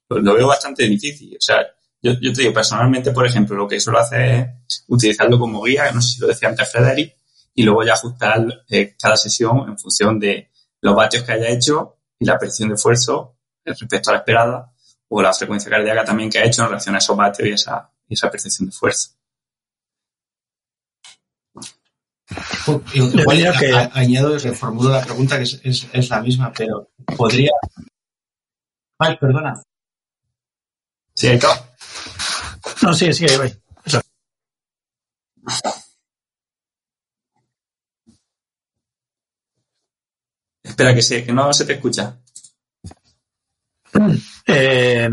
lo, 0.10 0.20
lo, 0.20 0.34
veo 0.34 0.48
bastante 0.48 0.84
difícil. 0.84 1.36
O 1.36 1.42
sea, 1.42 1.60
yo, 2.02 2.14
yo 2.20 2.34
te 2.34 2.42
digo, 2.42 2.54
personalmente, 2.54 3.12
por 3.12 3.28
ejemplo, 3.28 3.56
lo 3.56 3.68
que 3.68 3.80
suelo 3.80 4.00
hacer 4.00 4.50
es 4.68 4.84
utilizarlo 4.88 5.38
como 5.38 5.62
guía, 5.62 5.92
no 5.92 6.02
sé 6.02 6.16
si 6.16 6.22
lo 6.22 6.28
decía 6.28 6.50
antes 6.50 6.72
Frederick, 6.72 7.16
y 7.54 7.64
luego 7.64 7.84
ya 7.84 7.94
ajustar 7.94 8.64
eh, 8.70 8.96
cada 9.00 9.16
sesión 9.16 9.70
en 9.70 9.78
función 9.78 10.20
de, 10.20 10.52
los 10.86 10.96
vatios 10.96 11.24
que 11.24 11.32
haya 11.32 11.50
hecho 11.50 11.98
y 12.20 12.26
la 12.26 12.38
percepción 12.38 12.70
de 12.70 12.76
esfuerzo 12.76 13.38
respecto 13.66 14.12
a 14.12 14.14
la 14.14 14.20
esperada 14.20 14.72
o 15.10 15.20
la 15.20 15.34
frecuencia 15.34 15.72
cardíaca 15.72 16.06
también 16.06 16.30
que 16.30 16.38
ha 16.38 16.46
hecho 16.46 16.62
en 16.62 16.68
relación 16.68 16.94
a 16.94 17.00
esos 17.00 17.18
vatios 17.18 17.48
y 17.50 17.52
esa, 17.54 17.90
y 18.08 18.14
esa 18.14 18.30
percepción 18.30 18.68
de 18.68 18.70
esfuerzo. 18.70 19.10
Igual 22.94 23.58
que... 23.60 23.90
añado 23.94 24.36
y 24.36 24.38
reformulo 24.38 24.92
la 24.92 25.04
pregunta 25.04 25.38
que 25.38 25.44
es, 25.44 25.60
es, 25.64 25.88
es, 25.92 26.10
la 26.10 26.22
misma, 26.22 26.54
pero 26.56 26.92
podría. 27.18 27.52
Ay, 29.00 29.18
perdona. 29.18 29.64
Sí. 31.16 31.40
No, 32.84 32.94
sí, 32.94 33.12
sí, 33.12 33.26
ahí 33.28 33.38
voy. 33.38 33.60
Espera, 40.76 40.94
que, 40.94 41.02
se, 41.02 41.24
que 41.24 41.32
no 41.32 41.54
se 41.54 41.64
te 41.64 41.72
escucha. 41.72 42.18
Eh, 44.46 45.10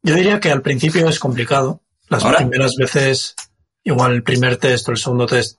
yo 0.00 0.14
diría 0.14 0.38
que 0.38 0.52
al 0.52 0.62
principio 0.62 1.08
es 1.08 1.18
complicado. 1.18 1.82
Las 2.08 2.22
¿Ahora? 2.24 2.38
primeras 2.38 2.76
veces, 2.76 3.34
igual 3.82 4.12
el 4.12 4.22
primer 4.22 4.58
test 4.58 4.88
o 4.88 4.92
el 4.92 4.98
segundo 4.98 5.26
test, 5.26 5.58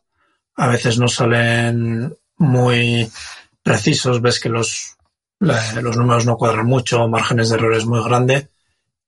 a 0.56 0.70
veces 0.70 0.98
no 0.98 1.10
salen 1.10 2.16
muy 2.38 3.12
precisos, 3.62 4.22
ves 4.22 4.40
que 4.40 4.48
los, 4.48 4.96
los 5.40 5.98
números 5.98 6.26
no 6.26 6.38
cuadran 6.38 6.66
mucho, 6.66 7.06
márgenes 7.10 7.50
de 7.50 7.56
errores 7.56 7.86
muy 7.86 8.02
grandes. 8.02 8.48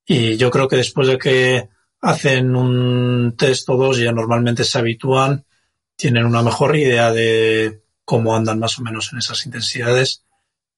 Y 0.05 0.35
yo 0.35 0.51
creo 0.51 0.67
que 0.67 0.75
después 0.75 1.07
de 1.07 1.17
que 1.17 1.69
hacen 2.01 2.57
un 2.57 3.37
test 3.37 3.69
o 3.69 3.77
dos, 3.77 3.99
ya 3.99 4.11
normalmente 4.11 4.65
se 4.65 4.79
habitúan, 4.79 5.45
tienen 5.95 6.25
una 6.25 6.41
mejor 6.41 6.75
idea 6.75 7.13
de 7.13 7.83
cómo 8.03 8.35
andan 8.35 8.59
más 8.59 8.77
o 8.79 8.81
menos 8.81 9.13
en 9.13 9.19
esas 9.19 9.45
intensidades 9.45 10.24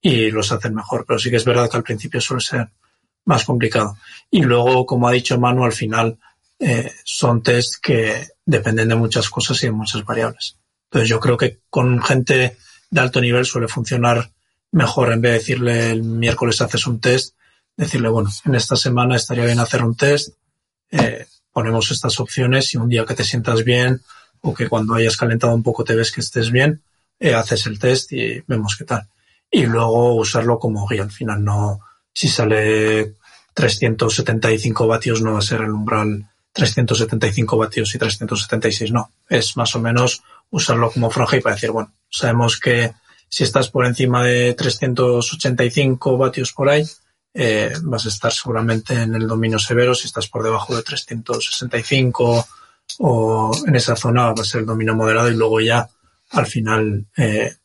y 0.07 0.31
los 0.31 0.53
hacen 0.53 0.73
mejor. 0.73 1.03
Pero 1.05 1.19
sí 1.19 1.29
que 1.29 1.35
es 1.35 1.43
verdad 1.43 1.69
que 1.69 1.77
al 1.77 1.83
principio 1.83 2.21
suele 2.21 2.41
ser 2.41 2.69
más 3.25 3.43
complicado. 3.43 3.97
Y 4.31 4.41
luego, 4.41 4.85
como 4.85 5.07
ha 5.07 5.11
dicho 5.11 5.37
Manu, 5.37 5.65
al 5.65 5.73
final 5.73 6.17
eh, 6.59 6.91
son 7.03 7.43
test 7.43 7.75
que 7.81 8.29
dependen 8.45 8.87
de 8.87 8.95
muchas 8.95 9.29
cosas 9.29 9.61
y 9.61 9.65
de 9.65 9.73
muchas 9.73 10.05
variables. 10.05 10.55
Entonces 10.85 11.09
yo 11.09 11.19
creo 11.19 11.37
que 11.37 11.59
con 11.69 12.01
gente 12.01 12.57
de 12.89 13.01
alto 13.01 13.19
nivel 13.19 13.45
suele 13.45 13.67
funcionar 13.67 14.31
mejor 14.71 15.11
en 15.11 15.19
vez 15.19 15.31
de 15.31 15.37
decirle 15.39 15.91
el 15.91 16.03
miércoles 16.03 16.61
haces 16.61 16.87
un 16.87 17.01
test, 17.01 17.35
decirle, 17.75 18.07
bueno, 18.07 18.29
en 18.45 18.55
esta 18.55 18.77
semana 18.77 19.17
estaría 19.17 19.45
bien 19.45 19.59
hacer 19.59 19.83
un 19.83 19.95
test, 19.95 20.35
eh, 20.91 21.25
ponemos 21.51 21.91
estas 21.91 22.17
opciones 22.21 22.73
y 22.73 22.77
un 22.77 22.87
día 22.87 23.05
que 23.05 23.13
te 23.13 23.25
sientas 23.25 23.65
bien 23.65 24.01
o 24.39 24.53
que 24.53 24.69
cuando 24.69 24.93
hayas 24.93 25.17
calentado 25.17 25.53
un 25.53 25.63
poco 25.63 25.83
te 25.83 25.95
ves 25.95 26.13
que 26.13 26.21
estés 26.21 26.49
bien, 26.49 26.81
eh, 27.19 27.33
haces 27.33 27.67
el 27.67 27.77
test 27.77 28.13
y 28.13 28.41
vemos 28.47 28.77
qué 28.77 28.85
tal. 28.85 29.07
Y 29.49 29.65
luego 29.65 30.15
usarlo 30.15 30.59
como 30.59 30.87
guía. 30.87 31.03
Al 31.03 31.11
final 31.11 31.43
no, 31.43 31.79
si 32.13 32.27
sale 32.27 33.15
375 33.53 34.87
vatios 34.87 35.21
no 35.21 35.33
va 35.33 35.39
a 35.39 35.41
ser 35.41 35.61
el 35.61 35.71
umbral 35.71 36.29
375 36.53 37.57
vatios 37.57 37.93
y 37.93 37.97
376 37.97 38.91
no. 38.91 39.11
Es 39.29 39.57
más 39.57 39.75
o 39.75 39.79
menos 39.79 40.23
usarlo 40.49 40.91
como 40.91 41.09
franja 41.09 41.37
y 41.37 41.41
para 41.41 41.55
decir, 41.55 41.71
bueno, 41.71 41.93
sabemos 42.09 42.59
que 42.59 42.93
si 43.29 43.43
estás 43.43 43.69
por 43.69 43.85
encima 43.85 44.23
de 44.23 44.53
385 44.53 46.17
vatios 46.17 46.53
por 46.53 46.69
ahí, 46.69 46.85
eh, 47.33 47.73
vas 47.83 48.05
a 48.05 48.09
estar 48.09 48.31
seguramente 48.31 48.93
en 48.93 49.13
el 49.13 49.27
dominio 49.27 49.59
severo. 49.59 49.93
Si 49.93 50.07
estás 50.07 50.27
por 50.27 50.43
debajo 50.43 50.75
de 50.75 50.83
365 50.83 52.47
o 52.99 53.51
en 53.65 53.75
esa 53.75 53.95
zona 53.95 54.33
va 54.33 54.41
a 54.41 54.45
ser 54.45 54.61
el 54.61 54.67
dominio 54.67 54.95
moderado 54.95 55.29
y 55.29 55.35
luego 55.35 55.59
ya 55.61 55.87
al 56.31 56.47
final 56.47 57.05
eh, 57.15 57.55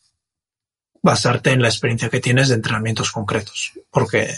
basarte 1.03 1.51
en 1.51 1.61
la 1.61 1.69
experiencia 1.69 2.09
que 2.09 2.21
tienes 2.21 2.49
de 2.49 2.55
entrenamientos 2.55 3.11
concretos. 3.11 3.73
Porque 3.91 4.35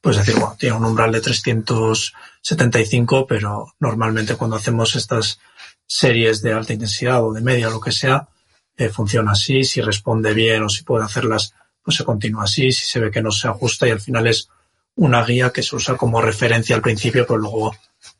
puedes 0.00 0.18
decir, 0.18 0.40
bueno, 0.40 0.56
tiene 0.58 0.76
un 0.76 0.84
umbral 0.84 1.12
de 1.12 1.20
375, 1.20 3.26
pero 3.26 3.74
normalmente 3.78 4.36
cuando 4.36 4.56
hacemos 4.56 4.96
estas 4.96 5.38
series 5.86 6.42
de 6.42 6.52
alta 6.52 6.72
intensidad 6.72 7.24
o 7.24 7.32
de 7.32 7.42
media 7.42 7.70
lo 7.70 7.80
que 7.80 7.92
sea, 7.92 8.28
eh, 8.76 8.88
funciona 8.88 9.32
así, 9.32 9.64
si 9.64 9.80
responde 9.80 10.34
bien 10.34 10.62
o 10.62 10.68
si 10.68 10.82
puede 10.82 11.04
hacerlas, 11.04 11.54
pues 11.82 11.96
se 11.96 12.04
continúa 12.04 12.44
así, 12.44 12.72
si 12.72 12.84
se 12.84 12.98
ve 12.98 13.10
que 13.10 13.22
no 13.22 13.30
se 13.30 13.48
ajusta 13.48 13.86
y 13.86 13.90
al 13.90 14.00
final 14.00 14.26
es 14.26 14.48
una 14.96 15.24
guía 15.24 15.50
que 15.50 15.62
se 15.62 15.76
usa 15.76 15.96
como 15.96 16.20
referencia 16.20 16.74
al 16.74 16.82
principio, 16.82 17.26
pero 17.26 17.38
luego 17.38 17.76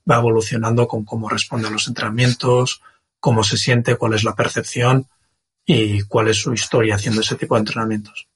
va 0.08 0.16
evolucionando 0.16 0.86
con 0.86 1.04
cómo 1.04 1.28
responden 1.28 1.72
los 1.72 1.88
entrenamientos, 1.88 2.82
cómo 3.18 3.42
se 3.42 3.56
siente, 3.56 3.96
cuál 3.96 4.14
es 4.14 4.24
la 4.24 4.34
percepción 4.34 5.08
y 5.66 6.02
cuál 6.02 6.28
es 6.28 6.36
su 6.38 6.52
historia 6.54 6.94
haciendo 6.94 7.20
ese 7.20 7.34
tipo 7.36 7.54
de 7.56 7.60
entrenamientos. 7.60 8.28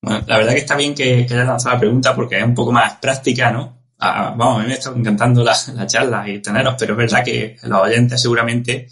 Bueno, 0.00 0.24
la 0.26 0.38
verdad 0.38 0.52
que 0.52 0.58
está 0.58 0.76
bien 0.76 0.94
que, 0.94 1.26
que 1.26 1.34
hayas 1.34 1.46
lanzado 1.46 1.74
la 1.74 1.80
pregunta 1.80 2.14
porque 2.14 2.38
es 2.38 2.44
un 2.44 2.54
poco 2.54 2.72
más 2.72 2.94
práctica, 2.96 3.50
¿no? 3.52 3.82
Ah, 3.98 4.34
vamos, 4.36 4.58
a 4.58 4.62
mí 4.62 4.68
me 4.68 4.74
está 4.74 4.90
encantando 4.90 5.44
la, 5.44 5.56
la, 5.74 5.86
charla 5.86 6.28
y 6.28 6.40
teneros, 6.40 6.74
pero 6.78 6.94
es 6.94 6.98
verdad 6.98 7.24
que 7.24 7.56
los 7.62 7.82
oyentes 7.82 8.20
seguramente, 8.20 8.88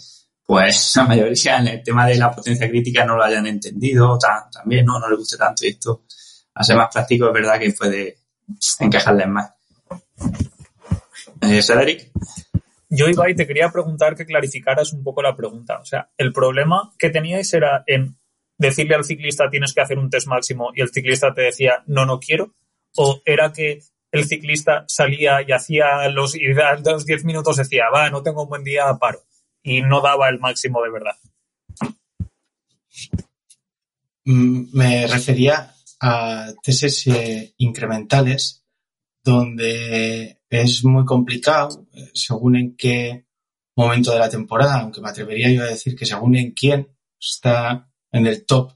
pues 0.51 0.93
la 0.97 1.05
mayoría 1.05 1.59
en 1.59 1.69
el 1.69 1.83
tema 1.85 2.09
de 2.09 2.17
la 2.17 2.33
potencia 2.33 2.69
crítica 2.69 3.05
no 3.05 3.15
lo 3.15 3.23
hayan 3.23 3.47
entendido 3.47 4.19
también, 4.53 4.85
¿no? 4.85 4.99
No 4.99 5.09
les 5.09 5.17
guste 5.17 5.37
tanto 5.37 5.65
y 5.65 5.69
esto, 5.69 6.03
a 6.55 6.65
ser 6.65 6.77
más 6.77 6.93
práctico, 6.93 7.29
es 7.29 7.33
verdad 7.33 7.61
que 7.61 7.71
puede 7.71 8.19
encajarles 8.81 9.29
más. 9.29 9.53
Eh, 11.43 11.63
Cedric. 11.63 12.11
Yo, 12.89 13.09
Ibai, 13.09 13.37
te 13.37 13.47
quería 13.47 13.71
preguntar 13.71 14.17
que 14.17 14.27
clarificaras 14.27 14.93
un 14.93 15.05
poco 15.05 15.23
la 15.23 15.37
pregunta. 15.37 15.79
O 15.79 15.85
sea, 15.85 16.11
el 16.19 16.33
problema 16.33 16.93
que 16.99 17.11
teníais 17.11 17.55
era 17.55 17.85
en 17.87 18.19
decirle 18.59 18.97
al 18.97 19.05
ciclista 19.05 19.49
tienes 19.49 19.73
que 19.73 19.83
hacer 19.83 20.01
un 20.01 20.11
test 20.11 20.27
máximo 20.27 20.73
y 20.75 20.81
el 20.81 20.91
ciclista 20.91 21.33
te 21.33 21.43
decía 21.43 21.85
no, 21.87 22.07
no 22.07 22.19
quiero? 22.19 22.57
¿O 22.97 23.23
era 23.25 23.53
que 23.53 23.83
el 24.11 24.25
ciclista 24.25 24.85
salía 24.89 25.43
y 25.47 25.53
hacía 25.53 26.09
los, 26.09 26.35
y 26.35 26.53
los 26.85 27.07
10 27.07 27.25
minutos 27.25 27.57
decía, 27.57 27.85
va, 27.95 28.11
no 28.11 28.25
tengo 28.25 28.43
un 28.43 28.49
buen 28.49 28.65
día, 28.65 28.87
paro? 29.01 29.21
Y 29.63 29.83
no 29.83 30.01
daba 30.01 30.29
el 30.29 30.39
máximo 30.39 30.83
de 30.83 30.91
verdad. 30.91 31.17
Mm, 34.25 34.67
me 34.73 35.07
refería 35.07 35.75
a 36.01 36.53
tests 36.63 37.07
eh, 37.09 37.55
incrementales 37.59 38.65
donde 39.23 40.41
es 40.49 40.85
muy 40.85 41.05
complicado 41.05 41.87
eh, 41.95 42.11
según 42.15 42.57
en 42.57 42.77
qué 42.77 43.27
momento 43.77 44.13
de 44.13 44.19
la 44.19 44.29
temporada, 44.29 44.81
aunque 44.81 45.01
me 45.01 45.09
atrevería 45.09 45.51
yo 45.51 45.63
a 45.63 45.67
decir 45.67 45.97
que 45.97 46.07
según 46.07 46.37
en 46.37 46.53
quién 46.53 46.89
está 47.19 47.91
en 48.13 48.27
el 48.27 48.45
top 48.45 48.73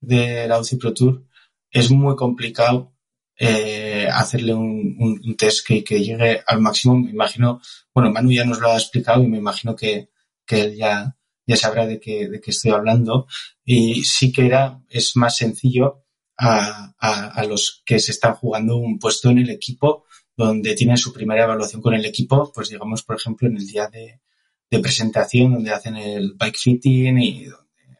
de 0.00 0.48
la 0.48 0.58
UCI 0.58 0.76
Pro 0.76 0.94
Tour, 0.94 1.24
es 1.70 1.90
muy 1.90 2.16
complicado 2.16 2.94
eh, 3.36 4.08
hacerle 4.12 4.54
un, 4.54 4.96
un, 4.98 5.36
test 5.36 5.66
que, 5.66 5.82
que, 5.84 6.02
llegue 6.02 6.42
al 6.46 6.60
máximo. 6.60 6.96
Me 6.96 7.10
imagino, 7.10 7.60
bueno, 7.94 8.10
Manu 8.10 8.32
ya 8.32 8.44
nos 8.44 8.60
lo 8.60 8.70
ha 8.70 8.76
explicado 8.76 9.22
y 9.22 9.28
me 9.28 9.38
imagino 9.38 9.74
que, 9.74 10.09
que 10.50 10.60
él 10.62 10.76
ya, 10.76 11.16
ya 11.46 11.56
sabrá 11.56 11.86
de 11.86 12.00
qué, 12.00 12.28
de 12.28 12.40
qué 12.40 12.50
estoy 12.50 12.72
hablando. 12.72 13.28
Y 13.64 14.02
sí 14.02 14.32
que 14.32 14.46
era, 14.46 14.80
es 14.88 15.16
más 15.16 15.36
sencillo 15.36 16.04
a, 16.36 16.94
a, 16.98 17.26
a 17.28 17.44
los 17.44 17.82
que 17.86 18.00
se 18.00 18.10
están 18.10 18.34
jugando 18.34 18.76
un 18.76 18.98
puesto 18.98 19.30
en 19.30 19.38
el 19.38 19.50
equipo 19.50 20.04
donde 20.36 20.74
tienen 20.74 20.96
su 20.96 21.12
primera 21.12 21.44
evaluación 21.44 21.82
con 21.82 21.94
el 21.94 22.04
equipo, 22.04 22.50
pues 22.52 22.70
digamos, 22.70 23.02
por 23.02 23.16
ejemplo, 23.16 23.46
en 23.46 23.58
el 23.58 23.66
día 23.66 23.88
de, 23.88 24.20
de 24.70 24.78
presentación, 24.80 25.52
donde 25.52 25.70
hacen 25.70 25.96
el 25.96 26.32
bike 26.34 26.56
fitting 26.56 27.18
y 27.18 27.46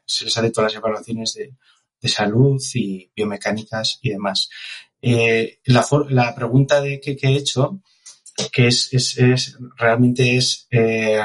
se 0.06 0.24
les 0.24 0.36
hace 0.36 0.50
todas 0.50 0.72
las 0.72 0.78
evaluaciones 0.78 1.34
de, 1.34 1.54
de 2.00 2.08
salud 2.08 2.60
y 2.74 3.10
biomecánicas 3.14 3.98
y 4.02 4.10
demás. 4.10 4.48
Eh, 5.02 5.60
la, 5.66 5.86
la, 6.08 6.34
pregunta 6.34 6.80
de 6.80 7.00
que, 7.00 7.14
que, 7.16 7.28
he 7.28 7.36
hecho, 7.36 7.80
que 8.50 8.66
es, 8.66 8.92
es, 8.92 9.18
es 9.18 9.58
realmente 9.76 10.36
es 10.36 10.66
eh, 10.70 11.20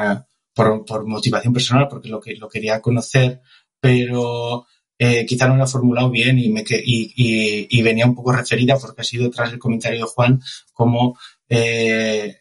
por, 0.56 0.86
por, 0.86 1.06
motivación 1.06 1.54
personal, 1.54 1.88
porque 1.88 2.10
lo 2.10 2.20
que 2.20 2.36
lo 2.36 2.50
quería 2.50 2.82
conocer, 2.82 3.42
pero 3.80 4.66
eh, 4.98 5.26
quizá 5.26 5.48
no 5.48 5.58
lo 5.58 5.66
he 5.66 5.68
formulado 5.68 6.10
bien 6.10 6.40
y, 6.40 6.50
me, 6.50 6.64
y, 6.68 7.14
y, 7.16 7.68
y, 7.70 7.82
venía 7.82 8.06
un 8.06 8.16
poco 8.16 8.32
referida 8.32 8.78
porque 8.80 9.02
ha 9.02 9.04
sido 9.04 9.30
tras 9.30 9.52
el 9.52 9.60
comentario 9.60 10.00
de 10.00 10.06
Juan 10.06 10.42
como 10.72 11.20
eh, 11.50 12.38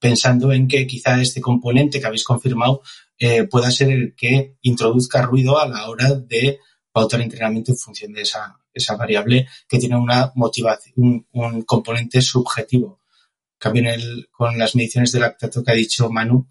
pensando 0.00 0.52
en 0.52 0.66
que 0.66 0.86
quizá 0.86 1.20
este 1.20 1.42
componente 1.42 2.00
que 2.00 2.06
habéis 2.06 2.24
confirmado 2.24 2.82
eh, 3.18 3.44
pueda 3.44 3.70
ser 3.70 3.90
el 3.90 4.14
que 4.16 4.56
introduzca 4.62 5.22
ruido 5.22 5.58
a 5.58 5.68
la 5.68 5.88
hora 5.88 6.14
de 6.14 6.58
pautar 6.90 7.20
entrenamiento 7.20 7.72
en 7.72 7.78
función 7.78 8.12
de 8.12 8.22
esa, 8.22 8.58
esa 8.72 8.96
variable 8.96 9.46
que 9.68 9.78
tiene 9.78 9.96
una 9.96 10.32
motivación, 10.36 10.94
un, 10.96 11.26
un 11.32 11.62
componente 11.62 12.20
subjetivo. 12.22 13.00
Cambio 13.58 13.90
el, 13.92 14.28
con 14.30 14.58
las 14.58 14.74
mediciones 14.74 15.12
de 15.12 15.20
lactato 15.20 15.62
que 15.62 15.72
ha 15.72 15.74
dicho 15.74 16.10
Manu, 16.10 16.48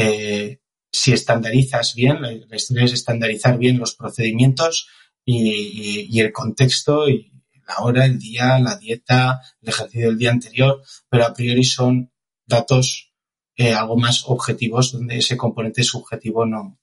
eh, 0.00 0.60
si 0.92 1.12
estandarizas 1.12 1.96
bien, 1.96 2.22
la, 2.22 2.30
la, 2.30 2.56
historia 2.56 2.84
es 2.84 2.92
estandarizar 2.92 3.58
bien 3.58 3.78
los 3.78 3.96
procedimientos 3.96 4.86
y, 5.24 6.06
y, 6.08 6.20
el 6.20 6.30
contexto 6.30 7.08
y 7.08 7.32
la 7.66 7.78
hora, 7.80 8.04
el 8.04 8.16
día, 8.16 8.60
la 8.60 8.76
dieta, 8.76 9.40
el 9.60 9.70
ejercicio 9.70 10.06
del 10.06 10.18
día 10.18 10.30
anterior, 10.30 10.80
pero 11.10 11.26
a 11.26 11.34
priori 11.34 11.64
son 11.64 12.12
datos 12.46 13.12
eh, 13.56 13.74
algo 13.74 13.96
más 13.96 14.22
objetivos 14.26 14.92
donde 14.92 15.18
ese 15.18 15.36
componente 15.36 15.82
subjetivo 15.82 16.46
no, 16.46 16.78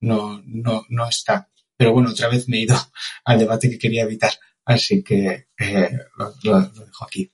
no, 0.00 0.40
no, 0.46 0.86
no 0.88 1.06
está. 1.06 1.50
Pero 1.76 1.92
bueno, 1.92 2.10
otra 2.12 2.28
vez 2.28 2.48
me 2.48 2.56
he 2.56 2.62
ido 2.62 2.74
al 3.26 3.38
debate 3.38 3.68
que 3.68 3.78
quería 3.78 4.04
evitar, 4.04 4.32
así 4.64 5.04
que 5.04 5.48
eh, 5.58 5.90
lo, 6.16 6.34
lo, 6.42 6.58
lo, 6.60 6.86
dejo 6.86 7.04
aquí. 7.04 7.30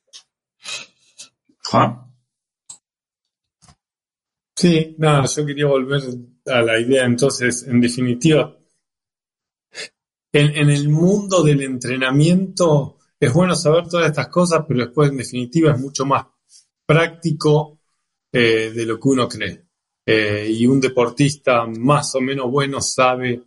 Juan. 1.63 2.12
Sí, 4.63 4.95
nada, 4.99 5.25
yo 5.27 5.45
quería 5.45 5.67
volver 5.67 6.01
a 6.47 6.63
la 6.63 6.79
idea, 6.79 7.05
entonces, 7.05 7.65
en 7.67 7.81
definitiva, 7.81 8.57
en, 10.33 10.57
en 10.57 10.71
el 10.71 10.89
mundo 10.89 11.43
del 11.43 11.63
entrenamiento 11.63 12.99
es 13.19 13.33
bueno 13.33 13.55
saber 13.55 13.89
todas 13.89 14.09
estas 14.09 14.29
cosas, 14.29 14.65
pero 14.67 14.81
después, 14.81 15.11
en 15.11 15.19
definitiva, 15.19 15.73
es 15.73 15.81
mucho 15.81 16.05
más 16.05 16.27
práctico 16.87 17.81
eh, 18.33 18.73
de 18.75 18.87
lo 18.87 18.99
que 18.99 19.09
uno 19.09 19.29
cree. 19.29 19.67
Eh, 20.05 20.49
y 20.51 20.67
un 20.67 20.81
deportista 20.81 21.65
más 21.67 22.15
o 22.17 22.21
menos 22.21 22.51
bueno 22.51 22.81
sabe 22.81 23.41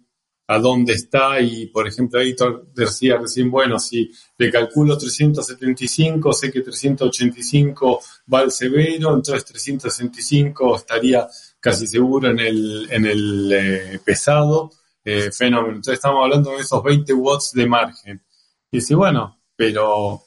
a 0.47 0.59
dónde 0.59 0.93
está 0.93 1.39
y, 1.41 1.67
por 1.67 1.87
ejemplo, 1.87 2.19
ahí 2.19 2.35
decía 2.73 3.17
recién, 3.17 3.49
bueno, 3.49 3.79
si 3.79 4.11
le 4.37 4.51
calculo 4.51 4.97
375, 4.97 6.33
sé 6.33 6.51
que 6.51 6.61
385 6.61 7.99
va 8.31 8.39
al 8.39 8.51
severo, 8.51 9.15
entonces 9.15 9.45
365 9.45 10.75
estaría 10.75 11.27
casi 11.59 11.87
seguro 11.87 12.29
en 12.29 12.39
el, 12.39 12.87
en 12.91 13.05
el 13.05 13.51
eh, 13.51 13.99
pesado 14.05 14.71
eh, 15.03 15.31
fenómeno. 15.31 15.77
Entonces 15.77 15.95
estamos 15.95 16.23
hablando 16.23 16.51
de 16.51 16.57
esos 16.57 16.83
20 16.83 17.13
watts 17.13 17.51
de 17.53 17.65
margen. 17.65 18.21
Y 18.69 18.77
dice, 18.77 18.93
bueno, 18.93 19.41
pero 19.55 20.21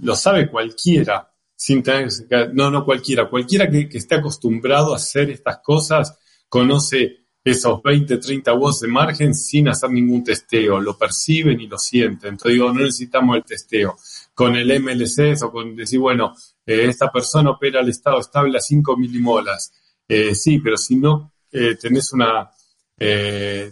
lo 0.00 0.16
sabe 0.16 0.50
cualquiera, 0.50 1.30
sin 1.54 1.82
tener, 1.82 2.08
no, 2.54 2.70
no 2.70 2.82
cualquiera, 2.82 3.28
cualquiera 3.28 3.70
que, 3.70 3.90
que 3.90 3.98
esté 3.98 4.14
acostumbrado 4.14 4.94
a 4.94 4.96
hacer 4.96 5.28
estas 5.28 5.58
cosas 5.58 6.16
conoce 6.48 7.19
esos 7.42 7.82
20, 7.82 8.18
30 8.18 8.52
watts 8.54 8.80
de 8.80 8.88
margen 8.88 9.34
sin 9.34 9.68
hacer 9.68 9.90
ningún 9.90 10.22
testeo, 10.22 10.80
lo 10.80 10.96
perciben 10.96 11.60
y 11.60 11.66
lo 11.66 11.78
sienten. 11.78 12.30
Entonces 12.30 12.52
digo, 12.52 12.72
no 12.72 12.80
necesitamos 12.80 13.36
el 13.36 13.44
testeo. 13.44 13.96
Con 14.34 14.56
el 14.56 14.80
MLC 14.80 15.42
o 15.42 15.50
con 15.50 15.74
decir, 15.74 15.98
bueno, 15.98 16.34
eh, 16.66 16.86
esta 16.86 17.10
persona 17.10 17.50
opera 17.50 17.80
el 17.80 17.88
estado 17.88 18.20
estable 18.20 18.58
a 18.58 18.60
5 18.60 18.96
milimolas. 18.96 19.72
Eh, 20.06 20.34
sí, 20.34 20.58
pero 20.58 20.76
si 20.76 20.96
no 20.96 21.32
eh, 21.50 21.76
tenés 21.76 22.12
una 22.12 22.50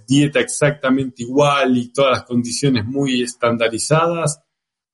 dieta 0.06 0.40
exactamente 0.40 1.22
igual 1.22 1.76
y 1.76 1.92
todas 1.92 2.12
las 2.12 2.22
condiciones 2.22 2.86
muy 2.86 3.22
estandarizadas, 3.22 4.40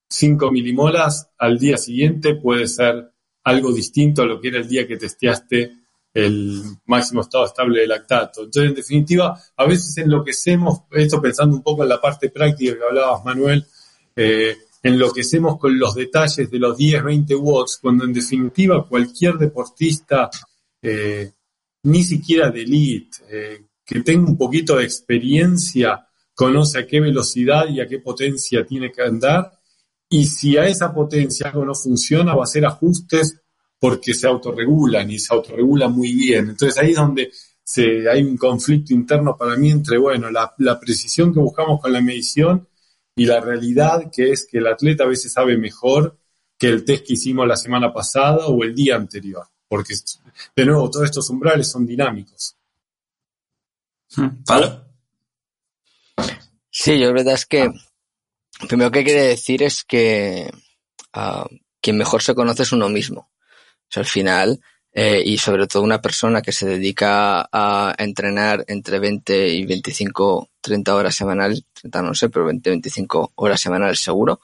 5 0.09 0.51
milimolas 0.51 1.30
al 1.38 1.56
día 1.56 1.76
siguiente 1.76 2.34
puede 2.34 2.66
ser 2.66 3.12
algo 3.44 3.72
distinto 3.72 4.22
a 4.22 4.26
lo 4.26 4.40
que 4.40 4.48
era 4.48 4.59
el 4.59 4.66
día 4.66 4.88
que 4.88 4.96
testeaste 4.96 5.84
el 6.15 6.62
máximo 6.86 7.23
estado 7.23 7.47
estable 7.47 7.81
de 7.81 7.89
lactato. 7.89 8.45
Entonces, 8.45 8.70
en 8.70 8.77
definitiva, 8.77 9.39
a 9.57 9.66
veces 9.66 9.99
enloquecemos, 9.99 10.82
esto 10.93 11.20
pensando 11.20 11.57
un 11.57 11.62
poco 11.62 11.82
en 11.82 11.89
la 11.89 12.01
parte 12.01 12.31
práctica 12.31 12.77
que 12.78 12.85
hablabas, 12.85 13.24
Manuel, 13.24 13.66
eh, 14.15 14.57
enloquecemos 14.81 15.59
con 15.59 15.77
los 15.77 15.95
detalles 15.97 16.49
de 16.49 16.59
los 16.59 16.77
10, 16.77 17.03
20 17.03 17.35
watts, 17.35 17.78
cuando 17.82 18.05
en 18.05 18.12
definitiva 18.12 18.86
cualquier 18.86 19.35
deportista, 19.35 20.31
eh, 20.81 21.32
ni 21.82 22.05
siquiera 22.05 22.51
de 22.51 22.62
elite, 22.62 23.19
eh, 23.28 23.65
que 23.85 24.01
tenga 24.03 24.31
un 24.31 24.39
poquito 24.39 24.77
de 24.77 24.85
experiencia, 24.85 26.07
conoce 26.32 26.78
a 26.78 26.86
qué 26.86 27.01
velocidad 27.01 27.69
y 27.69 27.81
a 27.81 27.89
qué 27.89 27.99
potencia 27.99 28.65
tiene 28.65 28.93
que 28.93 29.03
andar, 29.03 29.51
y 30.09 30.27
si 30.27 30.57
a 30.57 30.66
esa 30.66 30.95
potencia 30.95 31.49
algo 31.49 31.65
no 31.65 31.74
funciona, 31.74 32.35
va 32.35 32.43
a 32.43 32.45
hacer 32.45 32.65
ajustes 32.65 33.41
porque 33.85 34.15
se 34.15 34.27
autorregulan 34.27 35.11
y 35.11 35.19
se 35.19 35.35
autorregulan 35.35 35.93
muy 35.93 36.11
bien. 36.15 36.48
Entonces 36.48 36.78
ahí 36.78 36.93
es 36.93 36.97
donde 36.97 37.31
se, 37.62 38.09
hay 38.09 38.23
un 38.23 38.39
conflicto 38.39 38.94
interno 38.94 39.36
para 39.36 39.56
mí 39.56 39.70
entre, 39.70 39.98
bueno, 39.98 40.31
la, 40.31 40.81
precisión 40.81 41.35
que 41.35 41.40
buscamos 41.40 41.82
con 41.82 41.93
la 41.93 42.01
medición 42.01 42.66
y 43.15 43.27
la 43.27 43.43
realidad 43.43 44.11
que 44.11 44.32
es 44.32 44.47
que 44.51 44.56
el 44.56 44.69
atleta 44.69 45.05
a 45.05 45.09
veces 45.09 45.35
sabe 45.35 45.59
mejor 45.59 46.19
que 46.59 46.69
el 46.69 46.82
test 46.86 47.06
que 47.06 47.12
hicimos 47.12 47.47
la 47.47 47.59
semana 47.59 47.93
pasada 47.93 48.47
o 48.47 48.65
el 48.65 48.74
día 48.74 48.97
anterior, 48.97 49.44
porque 49.69 49.93
de 50.56 50.65
nuevo 50.65 50.89
todos 50.89 51.05
estos 51.05 51.28
umbrales 51.28 51.70
son 51.70 51.85
dinámicos. 51.85 52.56
¿Palo? 54.47 54.82
Sí, 56.70 56.98
yo 56.98 57.09
la 57.09 57.12
verdad 57.12 57.35
es 57.35 57.44
que 57.44 57.66
lo 57.66 58.66
primero 58.66 58.90
que 58.90 59.05
quiere 59.05 59.24
decir 59.24 59.62
es 59.62 59.85
que 59.85 60.51
ah, 61.12 61.47
quien 61.82 61.98
mejor 61.98 62.23
se 62.23 62.35
conoce 62.35 62.62
es 62.62 62.73
uno 62.73 62.89
mismo 62.89 63.28
al 63.97 64.07
final, 64.07 64.61
eh, 64.93 65.23
y 65.25 65.39
sobre 65.39 65.66
todo 65.66 65.83
una 65.83 66.01
persona 66.01 66.41
que 66.41 66.53
se 66.53 66.66
dedica 66.66 67.49
a 67.53 67.95
entrenar 67.99 68.65
entre 68.69 69.01
20 69.01 69.49
y 69.49 69.66
25, 69.66 70.51
30 70.61 70.95
horas 70.95 71.15
semanales, 71.15 71.65
30 71.73 72.03
no 72.03 72.15
sé, 72.15 72.29
pero 72.29 72.47
20, 72.47 72.71
25 72.71 73.33
horas 73.35 73.61
semanales 73.61 74.01
seguro, 74.01 74.41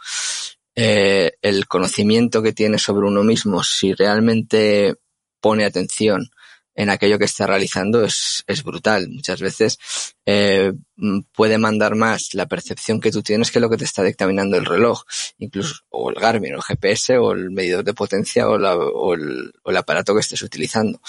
eh, 0.75 1.33
el 1.41 1.69
conocimiento 1.69 2.43
que 2.43 2.53
tiene 2.53 2.79
sobre 2.79 3.07
uno 3.07 3.23
mismo, 3.23 3.63
si 3.63 3.93
realmente 3.95 4.97
pone 5.41 5.65
atención 5.65 6.31
en 6.81 6.89
aquello 6.89 7.19
que 7.19 7.27
está 7.27 7.47
realizando 7.47 8.03
es, 8.03 8.43
es 8.47 8.65
brutal. 8.65 9.11
Muchas 9.11 9.43
veces 9.43 9.79
eh, 10.25 10.73
mm, 10.97 11.21
puede 11.31 11.59
mandar 11.59 11.95
más 11.95 12.33
la 12.33 12.47
percepción 12.47 13.01
que 13.01 13.11
tú 13.11 13.23
tienes 13.23 13.51
que 13.51 13.61
lo 13.61 13.69
que 13.69 13.77
te 13.77 13.85
está 13.85 14.03
dictaminando 14.03 14.57
el 14.57 14.65
reloj, 14.65 15.03
incluso 15.37 15.83
o 15.91 16.09
el 16.09 16.17
Garmin, 16.17 16.55
o 16.55 16.57
el 16.57 16.63
GPS, 16.63 17.19
o 17.19 17.33
el 17.33 17.51
medidor 17.51 17.85
de 17.85 17.93
potencia, 17.93 18.49
o, 18.49 18.57
la, 18.57 18.73
el, 18.73 19.53
o 19.63 19.71
el 19.71 19.77
aparato 19.77 20.15
que 20.15 20.21
estés 20.21 20.43
utilizando. 20.43 21.03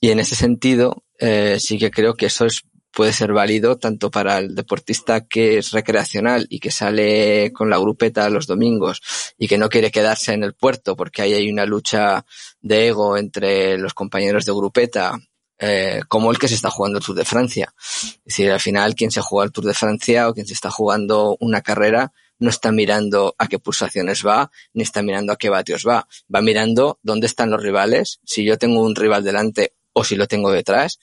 Y 0.00 0.10
en 0.10 0.20
ese 0.20 0.36
sentido, 0.36 1.02
eh, 1.18 1.58
sí 1.58 1.76
que 1.76 1.90
creo 1.90 2.14
que 2.14 2.26
eso 2.26 2.44
es 2.44 2.62
puede 2.94 3.12
ser 3.12 3.32
válido 3.32 3.76
tanto 3.76 4.10
para 4.10 4.38
el 4.38 4.54
deportista 4.54 5.26
que 5.26 5.58
es 5.58 5.72
recreacional 5.72 6.46
y 6.48 6.60
que 6.60 6.70
sale 6.70 7.52
con 7.52 7.68
la 7.68 7.78
grupeta 7.78 8.30
los 8.30 8.46
domingos 8.46 9.02
y 9.36 9.48
que 9.48 9.58
no 9.58 9.68
quiere 9.68 9.90
quedarse 9.90 10.32
en 10.32 10.44
el 10.44 10.54
puerto 10.54 10.96
porque 10.96 11.22
ahí 11.22 11.34
hay 11.34 11.50
una 11.50 11.66
lucha 11.66 12.24
de 12.60 12.88
ego 12.88 13.16
entre 13.16 13.76
los 13.78 13.94
compañeros 13.94 14.44
de 14.44 14.52
grupeta, 14.52 15.18
eh, 15.58 16.02
como 16.08 16.30
el 16.30 16.38
que 16.38 16.48
se 16.48 16.54
está 16.54 16.70
jugando 16.70 16.98
el 16.98 17.04
Tour 17.04 17.16
de 17.16 17.24
Francia. 17.24 17.74
Es 17.78 18.22
decir, 18.24 18.50
al 18.50 18.60
final 18.60 18.94
quien 18.94 19.10
se 19.10 19.20
juega 19.20 19.46
el 19.46 19.52
Tour 19.52 19.66
de 19.66 19.74
Francia 19.74 20.28
o 20.28 20.34
quien 20.34 20.46
se 20.46 20.54
está 20.54 20.70
jugando 20.70 21.36
una 21.40 21.62
carrera 21.62 22.12
no 22.38 22.50
está 22.50 22.72
mirando 22.72 23.34
a 23.38 23.46
qué 23.46 23.58
pulsaciones 23.58 24.24
va, 24.26 24.50
ni 24.72 24.82
está 24.82 25.02
mirando 25.02 25.32
a 25.32 25.36
qué 25.36 25.50
vatios 25.50 25.84
va. 25.86 26.06
Va 26.32 26.42
mirando 26.42 26.98
dónde 27.02 27.26
están 27.26 27.50
los 27.50 27.62
rivales, 27.62 28.20
si 28.24 28.44
yo 28.44 28.58
tengo 28.58 28.82
un 28.82 28.94
rival 28.94 29.24
delante 29.24 29.74
o 29.92 30.04
si 30.04 30.16
lo 30.16 30.26
tengo 30.26 30.50
detrás, 30.50 30.98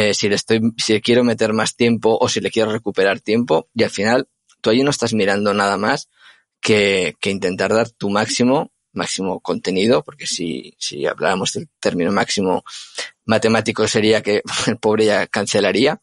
eh, 0.00 0.14
si 0.14 0.28
le 0.28 0.36
estoy, 0.36 0.60
si 0.76 0.92
le 0.92 1.00
quiero 1.00 1.24
meter 1.24 1.52
más 1.52 1.74
tiempo 1.74 2.16
o 2.20 2.28
si 2.28 2.40
le 2.40 2.52
quiero 2.52 2.70
recuperar 2.70 3.18
tiempo 3.18 3.68
y 3.74 3.82
al 3.82 3.90
final 3.90 4.28
tú 4.60 4.70
ahí 4.70 4.84
no 4.84 4.90
estás 4.90 5.12
mirando 5.12 5.52
nada 5.54 5.76
más 5.76 6.08
que, 6.60 7.16
que 7.18 7.30
intentar 7.30 7.74
dar 7.74 7.90
tu 7.90 8.08
máximo, 8.08 8.70
máximo 8.92 9.40
contenido, 9.40 10.04
porque 10.04 10.28
si, 10.28 10.72
si 10.78 11.04
habláramos 11.04 11.54
del 11.54 11.68
término 11.80 12.12
máximo 12.12 12.62
matemático 13.24 13.88
sería 13.88 14.22
que 14.22 14.42
el 14.68 14.76
pobre 14.76 15.06
ya 15.06 15.26
cancelaría, 15.26 16.00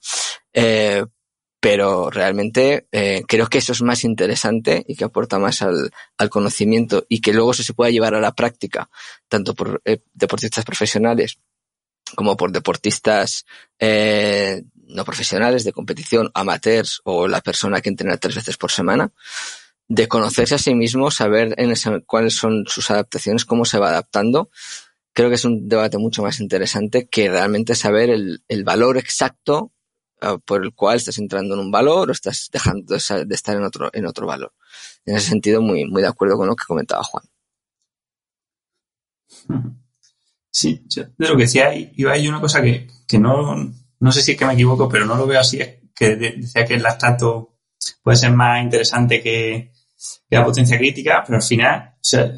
eh, 0.52 1.06
pero 1.62 2.10
realmente 2.10 2.88
eh, 2.92 3.24
creo 3.26 3.48
que 3.48 3.60
eso 3.60 3.72
es 3.72 3.82
más 3.82 4.04
interesante 4.04 4.84
y 4.90 4.98
que 4.98 5.06
aporta 5.06 5.40
más 5.40 5.62
al, 5.62 5.90
al 6.18 6.30
conocimiento 6.30 7.06
y 7.08 7.22
que 7.22 7.32
luego 7.32 7.52
eso 7.52 7.64
se 7.64 7.74
pueda 7.74 7.92
llevar 7.92 8.14
a 8.14 8.20
la 8.20 8.34
práctica, 8.34 8.90
tanto 9.30 9.54
por 9.54 9.82
deportistas 10.14 10.66
profesionales 10.66 11.40
como 12.14 12.38
por 12.38 12.52
deportistas 12.52 13.46
eh, 13.80 14.64
no 14.88 15.04
profesionales 15.06 15.64
de 15.64 15.74
competición, 15.74 16.30
amateurs 16.34 17.02
o 17.04 17.28
la 17.28 17.42
persona 17.42 17.82
que 17.82 17.90
entrena 17.90 18.18
tres 18.18 18.36
veces 18.36 18.58
por 18.58 18.72
semana, 18.72 19.12
de 19.88 20.08
conocerse 20.08 20.56
a 20.56 20.60
sí 20.60 20.76
mismo, 20.76 21.12
saber 21.12 21.56
cuáles 22.06 22.36
son 22.36 22.66
sus 22.68 22.90
adaptaciones, 22.92 23.46
cómo 23.46 23.66
se 23.66 23.80
va 23.80 23.90
adaptando. 23.90 24.50
Creo 25.14 25.30
que 25.30 25.36
es 25.36 25.46
un 25.46 25.68
debate 25.70 25.98
mucho 25.98 26.24
más 26.24 26.40
interesante 26.40 27.08
que 27.08 27.30
realmente 27.30 27.76
saber 27.76 28.10
el, 28.10 28.64
valor 28.64 28.98
exacto 28.98 29.72
uh, 30.22 30.40
por 30.40 30.64
el 30.64 30.74
cual 30.74 30.98
estás 30.98 31.18
entrando 31.20 31.54
en 31.54 31.62
un 31.62 31.72
valor 31.72 32.10
o 32.10 32.12
estás 32.12 32.50
dejando 32.52 32.96
de, 32.96 33.36
estar 33.36 33.56
en 33.56 33.64
otro, 33.64 33.90
en 33.94 34.06
otro 34.06 34.28
valor. 34.28 34.54
En 35.06 35.16
ese 35.16 35.30
sentido, 35.30 35.62
muy 35.62 36.02
de 36.02 36.08
acuerdo 36.08 36.38
con 36.38 36.48
lo 36.48 36.56
que 36.56 36.66
comentaba 36.66 37.04
Juan. 37.04 37.24
Sí, 40.58 40.86
yo 40.88 41.04
de 41.18 41.28
lo 41.28 41.36
que 41.36 41.44
decía 41.44 41.74
iba 41.76 42.14
hay 42.14 42.30
una 42.30 42.40
cosa 42.40 42.62
que, 42.62 42.88
que 43.06 43.20
no, 43.20 43.58
no 44.00 44.12
sé 44.14 44.22
si 44.22 44.32
es 44.32 44.38
que 44.38 44.46
me 44.46 44.54
equivoco, 44.54 44.88
pero 44.88 45.06
no 45.06 45.16
lo 45.18 45.28
veo 45.28 45.42
así, 45.42 45.60
es 45.60 45.80
que 45.94 46.16
decía 46.16 46.64
que 46.64 46.76
el 46.76 46.82
lactato 46.82 47.58
puede 48.02 48.16
ser 48.16 48.32
más 48.32 48.64
interesante 48.64 49.22
que, 49.22 49.74
la 50.30 50.46
potencia 50.46 50.78
crítica, 50.78 51.22
pero 51.26 51.40
al 51.40 51.44
final, 51.44 51.96
o 51.96 52.00
sea, 52.00 52.32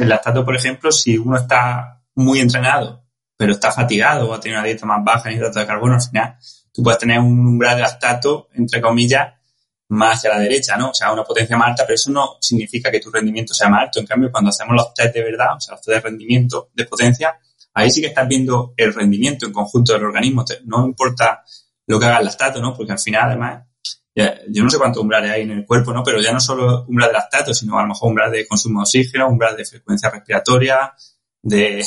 el 0.00 0.08
lactato, 0.08 0.44
por 0.44 0.56
ejemplo, 0.56 0.90
si 0.90 1.16
uno 1.16 1.36
está 1.36 2.02
muy 2.16 2.40
entrenado, 2.40 3.04
pero 3.36 3.52
está 3.52 3.70
fatigado 3.70 4.28
o 4.28 4.34
ha 4.34 4.40
tenido 4.40 4.58
una 4.58 4.66
dieta 4.66 4.84
más 4.84 5.04
baja 5.04 5.30
en 5.30 5.36
hidratos 5.36 5.62
de 5.62 5.66
carbono, 5.66 5.94
al 5.94 6.02
final 6.02 6.36
tú 6.72 6.82
puedes 6.82 6.98
tener 6.98 7.20
un 7.20 7.46
umbral 7.46 7.76
de 7.76 7.82
lactato, 7.82 8.48
entre 8.54 8.80
comillas, 8.80 9.34
más 9.88 10.18
hacia 10.18 10.30
la 10.30 10.40
derecha, 10.40 10.76
¿no? 10.76 10.90
O 10.90 10.94
sea, 10.94 11.12
una 11.12 11.24
potencia 11.24 11.56
más 11.56 11.70
alta, 11.70 11.84
pero 11.84 11.94
eso 11.94 12.10
no 12.10 12.36
significa 12.40 12.90
que 12.90 13.00
tu 13.00 13.10
rendimiento 13.10 13.54
sea 13.54 13.68
más 13.68 13.82
alto. 13.82 14.00
En 14.00 14.06
cambio, 14.06 14.30
cuando 14.30 14.50
hacemos 14.50 14.74
los 14.74 14.92
test 14.94 15.14
de 15.14 15.22
verdad, 15.22 15.56
o 15.56 15.60
sea, 15.60 15.74
los 15.74 15.82
test 15.82 15.94
de 15.96 16.00
rendimiento, 16.00 16.70
de 16.74 16.84
potencia, 16.84 17.38
ahí 17.74 17.90
sí 17.90 18.00
que 18.00 18.08
estás 18.08 18.28
viendo 18.28 18.74
el 18.76 18.92
rendimiento 18.92 19.46
en 19.46 19.52
conjunto 19.52 19.92
del 19.92 20.04
organismo. 20.04 20.44
No 20.64 20.84
importa 20.84 21.42
lo 21.86 21.98
que 21.98 22.06
haga 22.06 22.18
el 22.18 22.26
lactato, 22.26 22.60
¿no? 22.60 22.74
Porque 22.74 22.92
al 22.92 22.98
final, 22.98 23.30
además, 23.30 23.64
yo 24.48 24.64
no 24.64 24.70
sé 24.70 24.78
cuántos 24.78 25.02
umbrales 25.02 25.30
hay 25.30 25.42
en 25.42 25.52
el 25.52 25.64
cuerpo, 25.64 25.92
¿no? 25.92 26.02
Pero 26.02 26.20
ya 26.20 26.32
no 26.32 26.40
solo 26.40 26.84
umbral 26.86 27.08
de 27.08 27.14
lactato, 27.14 27.54
sino 27.54 27.78
a 27.78 27.82
lo 27.82 27.88
mejor 27.88 28.08
umbral 28.08 28.32
de 28.32 28.46
consumo 28.46 28.80
de 28.80 28.82
oxígeno, 28.82 29.28
umbral 29.28 29.56
de 29.56 29.64
frecuencia 29.64 30.10
respiratoria, 30.10 30.92
de, 31.40 31.86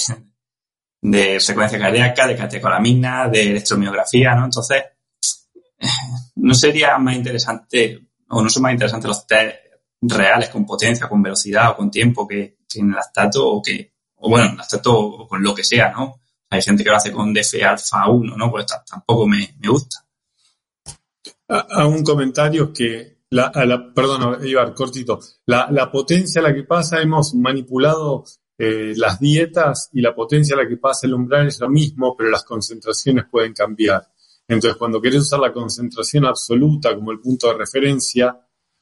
de 1.01 1.39
frecuencia 1.39 1.77
cardíaca, 1.77 2.27
de 2.27 2.35
catecolamina, 2.37 3.27
de 3.27 3.51
electromiografía, 3.51 4.33
¿no? 4.33 4.45
Entonces, 4.45 4.83
¿no 6.35 6.53
sería 6.53 6.97
más 6.97 7.15
interesante 7.15 8.07
o 8.29 8.41
no 8.41 8.49
son 8.49 8.63
más 8.63 8.73
interesantes 8.73 9.07
los 9.07 9.27
test 9.27 9.55
reales 10.01 10.49
con 10.49 10.65
potencia, 10.65 11.07
con 11.07 11.21
velocidad 11.21 11.71
o 11.71 11.77
con 11.77 11.91
tiempo 11.91 12.27
que, 12.27 12.57
en 12.75 12.89
el 12.89 12.95
lactato 12.95 13.47
o 13.47 13.61
que, 13.61 13.93
o 14.15 14.29
bueno, 14.29 14.49
en 14.49 14.57
lactato 14.57 14.97
o 14.97 15.27
con 15.27 15.43
lo 15.43 15.53
que 15.53 15.63
sea, 15.63 15.91
¿no? 15.91 16.21
Hay 16.49 16.61
gente 16.61 16.83
que 16.83 16.89
lo 16.89 16.95
hace 16.95 17.11
con 17.11 17.33
DF 17.33 17.63
alfa 17.63 18.09
1, 18.09 18.35
¿no? 18.35 18.51
Pues 18.51 18.65
tampoco 18.89 19.27
me, 19.27 19.55
me 19.59 19.69
gusta. 19.69 20.05
a, 21.47 21.85
un 21.87 22.03
comentario 22.03 22.73
que, 22.73 23.19
la, 23.29 23.47
a 23.47 23.65
la, 23.65 23.93
perdón, 23.93 24.45
Ibar, 24.45 24.73
cortito, 24.73 25.19
la, 25.45 25.69
la 25.71 25.91
potencia 25.91 26.41
a 26.41 26.43
la 26.43 26.53
que 26.53 26.63
pasa, 26.63 27.01
hemos 27.01 27.33
manipulado 27.35 28.25
eh, 28.57 28.93
las 28.95 29.19
dietas 29.19 29.89
y 29.93 30.01
la 30.01 30.13
potencia 30.13 30.55
a 30.55 30.63
la 30.63 30.67
que 30.67 30.77
pasa 30.77 31.07
el 31.07 31.13
umbral 31.13 31.47
es 31.47 31.59
lo 31.59 31.67
mismo, 31.69 32.15
pero 32.15 32.29
las 32.29 32.43
concentraciones 32.43 33.25
pueden 33.31 33.53
cambiar. 33.53 34.10
Entonces, 34.53 34.77
cuando 34.77 35.01
querés 35.01 35.21
usar 35.21 35.39
la 35.39 35.53
concentración 35.53 36.25
absoluta 36.25 36.93
como 36.93 37.13
el 37.13 37.21
punto 37.21 37.47
de 37.47 37.53
referencia, 37.53 38.37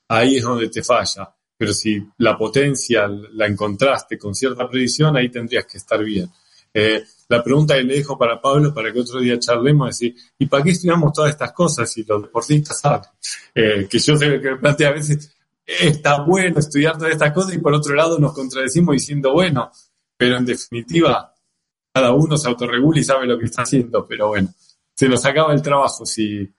ahí 0.08 0.38
es 0.38 0.44
donde 0.44 0.68
te 0.68 0.82
falla. 0.82 1.30
Pero 1.56 1.74
si 1.74 2.04
la 2.18 2.36
potencia 2.36 3.08
la 3.08 3.46
encontraste 3.46 4.18
con 4.18 4.34
cierta 4.34 4.68
predicción, 4.68 5.16
ahí 5.16 5.30
tendrías 5.30 5.68
que 5.68 5.78
estar 5.78 6.04
bien. 6.04 6.28
Eh, 6.74 7.04
la 7.28 7.44
pregunta 7.44 7.76
que 7.76 7.84
le 7.84 7.98
dejo 7.98 8.18
para 8.18 8.42
Pablo, 8.42 8.74
para 8.74 8.92
que 8.92 9.00
otro 9.00 9.20
día 9.20 9.38
charlemos, 9.38 9.90
es 9.90 10.00
decir, 10.00 10.16
¿y 10.40 10.48
para 10.48 10.64
qué 10.64 10.72
estudiamos 10.72 11.14
todas 11.14 11.30
estas 11.30 11.54
cosas 11.54 11.92
si 11.92 12.04
los 12.04 12.24
deportistas 12.24 12.80
saben? 12.80 13.10
Eh, 13.54 13.88
que 13.88 14.00
yo 14.00 14.18
sé 14.18 14.42
que 14.42 14.56
plantea 14.56 14.90
a 14.90 14.94
veces, 14.94 15.38
está 15.64 16.24
bueno 16.24 16.58
estudiar 16.58 16.98
todas 16.98 17.14
estas 17.14 17.32
cosas 17.32 17.54
y 17.54 17.60
por 17.60 17.76
otro 17.76 17.94
lado 17.94 18.18
nos 18.18 18.34
contradecimos 18.34 18.94
diciendo, 18.94 19.34
bueno, 19.34 19.72
pero 20.18 20.38
en 20.38 20.46
definitiva, 20.46 21.32
cada 21.94 22.12
uno 22.12 22.38
se 22.38 22.48
autorregula 22.48 23.00
y 23.00 23.04
sabe 23.04 23.28
lo 23.28 23.38
que 23.38 23.46
está 23.46 23.62
haciendo, 23.62 24.08
pero 24.08 24.30
bueno, 24.30 24.50
se 25.00 25.08
nos 25.08 25.26
acaba 25.26 25.54
el 25.54 25.62
trabajo 25.62 26.06
si, 26.06 26.54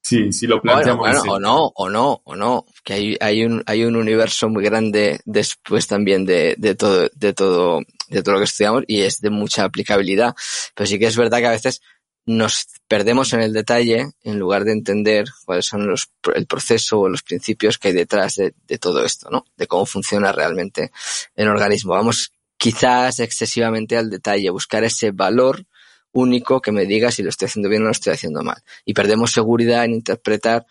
si, 0.00 0.32
si 0.32 0.46
lo 0.46 0.62
planteamos 0.62 1.10
bueno, 1.10 1.22
o 1.26 1.40
no, 1.40 1.72
o 1.74 1.88
no, 1.88 2.22
o 2.22 2.36
no, 2.36 2.66
que 2.84 2.92
hay, 2.92 3.16
hay, 3.20 3.44
un, 3.44 3.64
hay 3.66 3.84
un 3.84 3.96
universo 3.96 4.48
muy 4.48 4.62
grande 4.62 5.18
después 5.24 5.88
también 5.88 6.24
de, 6.24 6.54
de 6.56 6.76
todo, 6.76 7.10
de 7.12 7.32
todo, 7.32 7.80
de 8.08 8.22
todo 8.22 8.34
lo 8.34 8.38
que 8.38 8.44
estudiamos 8.44 8.84
y 8.86 9.00
es 9.00 9.20
de 9.20 9.30
mucha 9.30 9.64
aplicabilidad. 9.64 10.36
Pero 10.76 10.86
sí 10.86 11.00
que 11.00 11.06
es 11.06 11.16
verdad 11.16 11.38
que 11.38 11.48
a 11.48 11.50
veces 11.50 11.82
nos 12.26 12.68
perdemos 12.86 13.32
en 13.32 13.40
el 13.40 13.52
detalle 13.52 14.06
en 14.22 14.38
lugar 14.38 14.62
de 14.62 14.70
entender 14.70 15.26
cuáles 15.44 15.66
son 15.66 15.88
los, 15.88 16.12
el 16.32 16.46
proceso 16.46 17.00
o 17.00 17.08
los 17.08 17.24
principios 17.24 17.78
que 17.78 17.88
hay 17.88 17.94
detrás 17.94 18.36
de, 18.36 18.54
de, 18.68 18.78
todo 18.78 19.04
esto, 19.04 19.30
¿no? 19.30 19.46
De 19.56 19.66
cómo 19.66 19.84
funciona 19.84 20.30
realmente 20.30 20.92
el 21.34 21.48
organismo. 21.48 21.94
Vamos 21.94 22.30
quizás 22.56 23.18
excesivamente 23.18 23.96
al 23.96 24.10
detalle, 24.10 24.48
buscar 24.50 24.84
ese 24.84 25.10
valor 25.10 25.66
único 26.14 26.62
que 26.62 26.72
me 26.72 26.86
diga 26.86 27.10
si 27.10 27.22
lo 27.22 27.28
estoy 27.28 27.46
haciendo 27.46 27.68
bien 27.68 27.82
o 27.82 27.86
lo 27.86 27.90
estoy 27.90 28.14
haciendo 28.14 28.42
mal. 28.42 28.62
Y 28.86 28.94
perdemos 28.94 29.32
seguridad 29.32 29.84
en 29.84 29.92
interpretar 29.94 30.66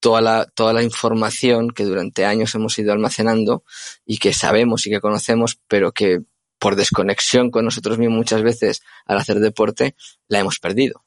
toda 0.00 0.20
la, 0.20 0.46
toda 0.46 0.72
la 0.72 0.82
información 0.82 1.70
que 1.70 1.84
durante 1.84 2.26
años 2.26 2.54
hemos 2.54 2.78
ido 2.78 2.92
almacenando 2.92 3.64
y 4.04 4.18
que 4.18 4.32
sabemos 4.32 4.86
y 4.86 4.90
que 4.90 5.00
conocemos, 5.00 5.58
pero 5.68 5.92
que 5.92 6.20
por 6.58 6.76
desconexión 6.76 7.50
con 7.50 7.64
nosotros 7.64 7.98
mismos 7.98 8.18
muchas 8.18 8.42
veces 8.42 8.82
al 9.06 9.18
hacer 9.18 9.38
deporte 9.40 9.94
la 10.28 10.40
hemos 10.40 10.58
perdido. 10.58 11.04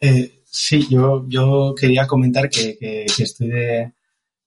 Eh, 0.00 0.42
sí, 0.44 0.86
yo, 0.88 1.24
yo 1.28 1.74
quería 1.78 2.06
comentar 2.06 2.48
que, 2.48 2.76
que, 2.78 3.22
estoy 3.22 3.48
de, 3.48 3.92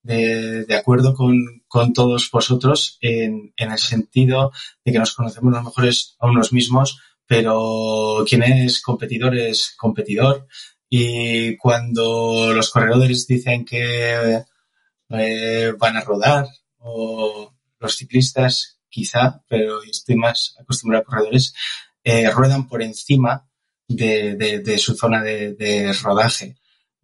de, 0.01 0.65
acuerdo 0.75 1.13
con, 1.13 1.63
con 1.67 1.93
todos 1.93 2.29
vosotros 2.31 2.97
en, 3.01 3.53
en, 3.57 3.71
el 3.71 3.77
sentido 3.77 4.51
de 4.83 4.91
que 4.91 4.99
nos 4.99 5.13
conocemos 5.13 5.53
los 5.53 5.63
mejores 5.63 6.15
a 6.19 6.27
unos 6.27 6.53
mismos, 6.53 6.99
pero 7.27 8.23
quien 8.27 8.43
es 8.43 8.81
competidor 8.81 9.37
es 9.37 9.75
competidor 9.77 10.47
y 10.89 11.55
cuando 11.57 12.51
los 12.53 12.71
corredores 12.71 13.27
dicen 13.27 13.63
que 13.63 14.43
eh, 15.09 15.73
van 15.77 15.97
a 15.97 16.01
rodar, 16.01 16.47
o 16.79 17.53
los 17.79 17.95
ciclistas 17.95 18.79
quizá, 18.89 19.43
pero 19.47 19.83
estoy 19.83 20.15
más 20.15 20.55
acostumbrado 20.59 21.03
a 21.03 21.05
corredores, 21.05 21.53
eh, 22.03 22.29
ruedan 22.31 22.67
por 22.67 22.81
encima 22.81 23.47
de, 23.87 24.35
de, 24.35 24.59
de 24.59 24.77
su 24.77 24.95
zona 24.95 25.21
de, 25.21 25.93
rodaje. 26.01 26.55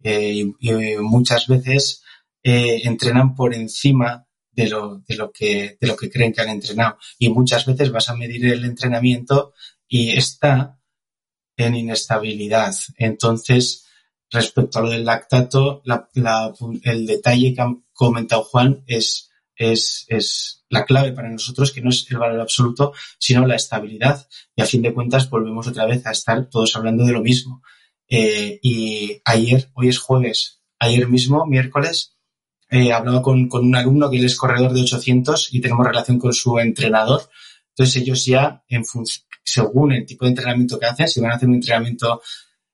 Eh, 0.02 0.44
y, 0.60 0.96
muchas 0.98 1.46
veces 1.46 2.02
eh, 2.48 2.82
entrenan 2.84 3.34
por 3.34 3.52
encima 3.56 4.24
de 4.52 4.68
lo, 4.68 4.98
de, 4.98 5.16
lo 5.16 5.32
que, 5.32 5.76
de 5.80 5.86
lo 5.88 5.96
que 5.96 6.08
creen 6.08 6.32
que 6.32 6.42
han 6.42 6.50
entrenado. 6.50 6.96
Y 7.18 7.28
muchas 7.28 7.66
veces 7.66 7.90
vas 7.90 8.08
a 8.08 8.14
medir 8.14 8.46
el 8.46 8.64
entrenamiento 8.64 9.52
y 9.88 10.12
está 10.12 10.78
en 11.56 11.74
inestabilidad. 11.74 12.72
Entonces, 12.98 13.88
respecto 14.30 14.78
a 14.78 14.82
lo 14.82 14.90
del 14.90 15.04
lactato, 15.04 15.82
la, 15.84 16.08
el 16.84 17.06
detalle 17.06 17.52
que 17.52 17.62
ha 17.62 17.74
comentado 17.92 18.44
Juan 18.44 18.84
es, 18.86 19.28
es, 19.56 20.04
es 20.06 20.64
la 20.68 20.84
clave 20.84 21.10
para 21.10 21.28
nosotros, 21.28 21.72
que 21.72 21.80
no 21.80 21.90
es 21.90 22.08
el 22.08 22.18
valor 22.18 22.40
absoluto, 22.40 22.92
sino 23.18 23.44
la 23.44 23.56
estabilidad. 23.56 24.28
Y 24.54 24.62
a 24.62 24.66
fin 24.66 24.82
de 24.82 24.94
cuentas 24.94 25.28
volvemos 25.28 25.66
otra 25.66 25.84
vez 25.84 26.06
a 26.06 26.12
estar 26.12 26.48
todos 26.48 26.76
hablando 26.76 27.04
de 27.04 27.12
lo 27.12 27.22
mismo. 27.22 27.60
Eh, 28.08 28.60
y 28.62 29.20
ayer, 29.24 29.68
hoy 29.74 29.88
es 29.88 29.98
jueves, 29.98 30.62
ayer 30.78 31.08
mismo, 31.08 31.44
miércoles, 31.44 32.15
eh, 32.68 32.92
hablaba 32.92 33.22
con, 33.22 33.48
con 33.48 33.64
un 33.64 33.76
alumno 33.76 34.10
que 34.10 34.18
él 34.18 34.24
es 34.24 34.36
corredor 34.36 34.72
de 34.72 34.82
800 34.82 35.54
y 35.54 35.60
tenemos 35.60 35.86
relación 35.86 36.18
con 36.18 36.32
su 36.32 36.58
entrenador. 36.58 37.22
Entonces 37.70 38.02
ellos 38.02 38.24
ya, 38.24 38.64
según 39.44 39.92
el 39.92 40.06
tipo 40.06 40.24
de 40.24 40.30
entrenamiento 40.30 40.78
que 40.78 40.86
hacen, 40.86 41.08
si 41.08 41.20
van 41.20 41.32
a 41.32 41.34
hacer 41.36 41.48
un 41.48 41.56
entrenamiento 41.56 42.22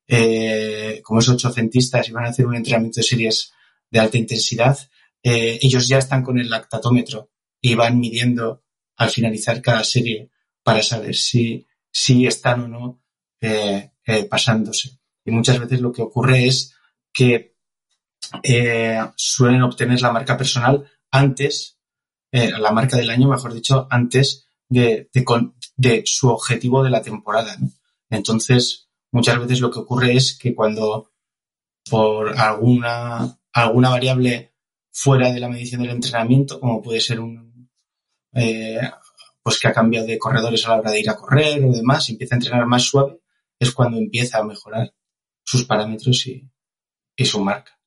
eh, 0.06 1.00
como 1.02 1.20
es 1.20 1.28
ochocentistas 1.28 2.08
y 2.08 2.12
van 2.12 2.26
a 2.26 2.28
hacer 2.28 2.46
un 2.46 2.56
entrenamiento 2.56 3.00
de 3.00 3.04
series 3.04 3.52
de 3.90 4.00
alta 4.00 4.16
intensidad, 4.16 4.78
eh, 5.22 5.58
ellos 5.60 5.86
ya 5.86 5.98
están 5.98 6.22
con 6.22 6.38
el 6.38 6.48
lactatómetro 6.48 7.30
y 7.60 7.74
van 7.74 7.98
midiendo 7.98 8.64
al 8.96 9.10
finalizar 9.10 9.60
cada 9.60 9.84
serie 9.84 10.30
para 10.62 10.82
saber 10.82 11.14
si, 11.14 11.66
si 11.90 12.26
están 12.26 12.60
o 12.60 12.68
no 12.68 13.02
eh 13.40 13.88
pasándose. 14.28 14.98
Y 15.24 15.30
muchas 15.30 15.58
veces 15.58 15.80
lo 15.80 15.92
que 15.92 16.02
ocurre 16.02 16.46
es 16.46 16.74
que 17.12 17.51
eh, 18.42 19.00
suelen 19.16 19.62
obtener 19.62 20.00
la 20.00 20.12
marca 20.12 20.36
personal 20.36 20.90
antes, 21.10 21.78
la 22.30 22.72
marca 22.72 22.96
del 22.96 23.10
año, 23.10 23.28
mejor 23.28 23.52
dicho, 23.52 23.86
antes 23.90 24.46
de, 24.72 26.02
su 26.04 26.28
objetivo 26.28 26.82
de 26.82 26.90
la 26.90 27.02
temporada. 27.02 27.56
¿no? 27.58 27.68
Entonces, 28.10 28.88
muchas 29.10 29.38
veces 29.38 29.60
lo 29.60 29.70
que 29.70 29.80
ocurre 29.80 30.16
es 30.16 30.38
que 30.38 30.54
cuando 30.54 31.10
por 31.88 32.38
alguna, 32.38 33.38
alguna 33.52 33.90
variable 33.90 34.54
fuera 34.90 35.32
de 35.32 35.40
la 35.40 35.48
medición 35.48 35.82
del 35.82 35.90
entrenamiento, 35.90 36.60
como 36.60 36.82
puede 36.82 37.00
ser 37.00 37.20
un, 37.20 37.70
eh, 38.34 38.80
pues 39.42 39.58
que 39.58 39.68
ha 39.68 39.72
cambiado 39.72 40.06
de 40.06 40.18
corredores 40.18 40.64
a 40.64 40.70
la 40.70 40.80
hora 40.80 40.90
de 40.90 41.00
ir 41.00 41.10
a 41.10 41.16
correr 41.16 41.64
o 41.64 41.72
demás, 41.72 42.08
empieza 42.08 42.34
a 42.34 42.38
entrenar 42.38 42.66
más 42.66 42.82
suave, 42.82 43.20
es 43.58 43.72
cuando 43.72 43.98
empieza 43.98 44.38
a 44.38 44.44
mejorar 44.44 44.94
sus 45.44 45.64
parámetros 45.64 46.26
y 46.26 47.24
su 47.24 47.40
marca. 47.42 47.78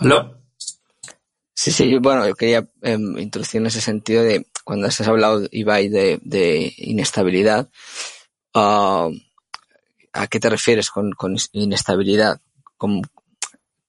¿Aló? 0.00 0.40
Sí, 1.54 1.70
sí, 1.70 1.96
bueno, 1.98 2.26
yo 2.26 2.34
quería 2.34 2.68
eh, 2.82 2.98
introducir 3.18 3.60
en 3.60 3.66
ese 3.66 3.80
sentido 3.80 4.22
de 4.22 4.46
cuando 4.64 4.86
has 4.86 5.00
hablado, 5.02 5.46
Ibai, 5.50 5.88
de, 5.88 6.18
de 6.22 6.72
inestabilidad, 6.78 7.68
uh, 8.54 9.10
¿a 10.12 10.26
qué 10.28 10.40
te 10.40 10.50
refieres 10.50 10.90
con, 10.90 11.12
con 11.12 11.36
inestabilidad? 11.52 12.40
¿Cómo, 12.76 13.02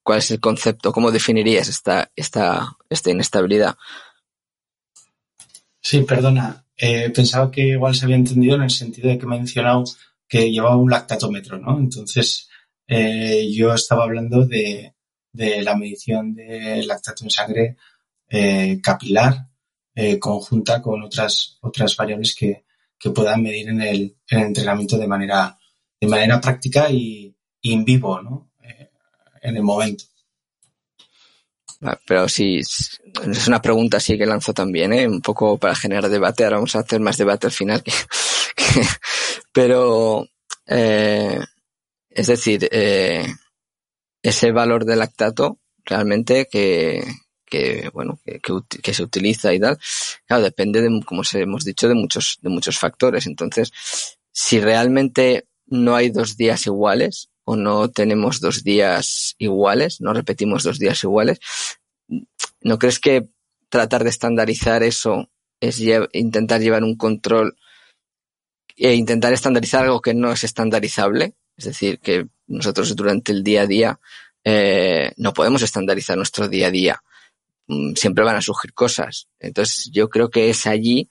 ¿Cuál 0.02 0.18
es 0.18 0.30
el 0.30 0.40
concepto? 0.40 0.92
¿Cómo 0.92 1.10
definirías 1.10 1.68
esta, 1.68 2.10
esta, 2.14 2.76
esta 2.88 3.10
inestabilidad? 3.10 3.76
Sí, 5.80 6.02
perdona. 6.02 6.64
Eh, 6.76 7.10
pensaba 7.10 7.50
que 7.50 7.62
igual 7.62 7.94
se 7.94 8.04
había 8.04 8.16
entendido 8.16 8.56
en 8.56 8.62
el 8.62 8.70
sentido 8.70 9.08
de 9.08 9.18
que 9.18 9.26
me 9.26 9.36
he 9.36 9.38
mencionado 9.38 9.84
que 10.28 10.50
llevaba 10.50 10.76
un 10.76 10.90
lactatómetro, 10.90 11.58
¿no? 11.58 11.78
Entonces, 11.78 12.48
eh, 12.86 13.48
yo 13.52 13.72
estaba 13.72 14.04
hablando 14.04 14.46
de, 14.46 14.95
de 15.36 15.62
la 15.62 15.76
medición 15.76 16.34
de 16.34 16.82
lactato 16.84 17.24
en 17.24 17.30
sangre 17.30 17.76
eh, 18.28 18.80
capilar 18.82 19.48
eh, 19.94 20.18
conjunta 20.18 20.82
con 20.82 21.02
otras, 21.02 21.58
otras 21.60 21.96
variables 21.96 22.34
que, 22.34 22.64
que 22.98 23.10
puedan 23.10 23.42
medir 23.42 23.68
en 23.68 23.80
el, 23.80 24.16
en 24.28 24.38
el, 24.38 24.46
entrenamiento 24.46 24.98
de 24.98 25.06
manera, 25.06 25.58
de 26.00 26.06
manera 26.06 26.40
práctica 26.40 26.90
y, 26.90 27.34
y 27.60 27.72
en 27.72 27.84
vivo, 27.84 28.20
¿no? 28.20 28.50
Eh, 28.62 28.90
en 29.42 29.56
el 29.56 29.62
momento. 29.62 30.04
Ah, 31.82 31.98
pero 32.06 32.28
sí, 32.28 32.58
es 32.58 33.00
una 33.46 33.60
pregunta 33.60 33.98
así 33.98 34.16
que 34.16 34.26
lanzo 34.26 34.54
también, 34.54 34.92
¿eh? 34.92 35.06
un 35.06 35.20
poco 35.20 35.58
para 35.58 35.74
generar 35.74 36.08
debate. 36.08 36.44
Ahora 36.44 36.56
vamos 36.56 36.74
a 36.74 36.80
hacer 36.80 37.00
más 37.00 37.18
debate 37.18 37.46
al 37.46 37.52
final. 37.52 37.82
Pero, 39.52 40.26
eh, 40.66 41.38
es 42.10 42.26
decir, 42.26 42.68
eh, 42.70 43.26
ese 44.28 44.52
valor 44.52 44.84
de 44.84 44.96
lactato 44.96 45.58
realmente 45.84 46.48
que, 46.50 47.04
que 47.44 47.90
bueno 47.92 48.18
que, 48.24 48.40
que, 48.82 48.94
se 48.94 49.02
utiliza 49.02 49.54
y 49.54 49.60
tal 49.60 49.78
claro 50.26 50.42
depende 50.42 50.82
de 50.82 51.00
como 51.04 51.22
hemos 51.32 51.64
dicho 51.64 51.88
de 51.88 51.94
muchos 51.94 52.38
de 52.42 52.50
muchos 52.50 52.78
factores 52.78 53.26
entonces 53.26 53.72
si 54.32 54.60
realmente 54.60 55.46
no 55.66 55.94
hay 55.94 56.10
dos 56.10 56.36
días 56.36 56.66
iguales 56.66 57.30
o 57.44 57.56
no 57.56 57.88
tenemos 57.90 58.40
dos 58.40 58.64
días 58.64 59.36
iguales 59.38 60.00
no 60.00 60.12
repetimos 60.12 60.64
dos 60.64 60.78
días 60.78 61.02
iguales 61.04 61.38
¿no 62.60 62.78
crees 62.78 62.98
que 62.98 63.28
tratar 63.68 64.02
de 64.02 64.10
estandarizar 64.10 64.82
eso 64.82 65.30
es 65.60 65.80
intentar 66.12 66.60
llevar 66.60 66.82
un 66.84 66.96
control 66.96 67.56
e 68.76 68.94
intentar 68.94 69.32
estandarizar 69.32 69.84
algo 69.84 70.00
que 70.00 70.14
no 70.14 70.30
es 70.32 70.44
estandarizable? 70.44 71.34
Es 71.56 71.64
decir, 71.64 71.98
que 71.98 72.28
nosotros 72.46 72.94
durante 72.96 73.32
el 73.32 73.42
día 73.42 73.62
a 73.62 73.66
día 73.66 74.00
eh, 74.44 75.12
no 75.16 75.32
podemos 75.32 75.62
estandarizar 75.62 76.16
nuestro 76.16 76.48
día 76.48 76.68
a 76.68 76.70
día. 76.70 77.02
Mm, 77.66 77.94
siempre 77.94 78.24
van 78.24 78.36
a 78.36 78.42
surgir 78.42 78.72
cosas. 78.72 79.28
Entonces, 79.40 79.90
yo 79.92 80.08
creo 80.08 80.30
que 80.30 80.50
es 80.50 80.66
allí 80.66 81.10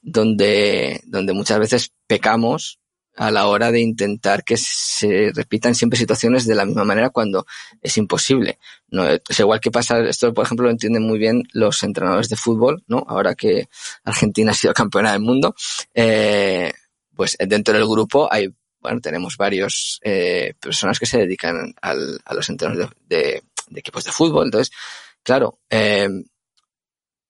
donde, 0.00 1.00
donde 1.06 1.32
muchas 1.32 1.58
veces 1.58 1.92
pecamos 2.06 2.80
a 3.16 3.30
la 3.30 3.46
hora 3.46 3.70
de 3.70 3.80
intentar 3.80 4.42
que 4.42 4.56
se 4.56 5.32
repitan 5.34 5.74
siempre 5.74 5.98
situaciones 5.98 6.46
de 6.46 6.54
la 6.54 6.64
misma 6.64 6.84
manera 6.84 7.10
cuando 7.10 7.46
es 7.80 7.96
imposible. 7.98 8.58
No, 8.88 9.06
es 9.06 9.38
igual 9.38 9.60
que 9.60 9.70
pasa, 9.70 10.00
esto 10.00 10.32
por 10.32 10.44
ejemplo 10.44 10.64
lo 10.64 10.72
entienden 10.72 11.02
muy 11.02 11.18
bien 11.18 11.42
los 11.52 11.82
entrenadores 11.82 12.28
de 12.30 12.36
fútbol, 12.36 12.82
¿no? 12.86 13.04
Ahora 13.06 13.34
que 13.34 13.68
Argentina 14.04 14.50
ha 14.52 14.54
sido 14.54 14.74
campeona 14.74 15.12
del 15.12 15.20
mundo, 15.20 15.54
eh, 15.94 16.72
pues 17.14 17.36
dentro 17.38 17.74
del 17.74 17.86
grupo 17.86 18.32
hay 18.32 18.52
bueno, 18.82 19.00
tenemos 19.00 19.36
varios 19.36 20.00
eh, 20.02 20.54
personas 20.60 20.98
que 20.98 21.06
se 21.06 21.18
dedican 21.18 21.74
al, 21.80 22.20
a 22.24 22.34
los 22.34 22.48
entrenos 22.48 22.90
de, 23.08 23.42
equipos 23.74 24.04
de 24.04 24.10
fútbol. 24.12 24.46
Entonces, 24.46 24.74
claro, 25.22 25.60
eh, 25.70 26.08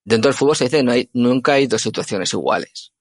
dentro 0.03 0.31
del 0.31 0.37
fútbol 0.37 0.57
se 0.57 0.65
dice 0.65 0.83
no 0.83 0.93
hay, 0.93 1.09
nunca 1.13 1.53
hay 1.53 1.67
dos 1.67 1.83
situaciones 1.83 2.33
iguales. 2.33 2.93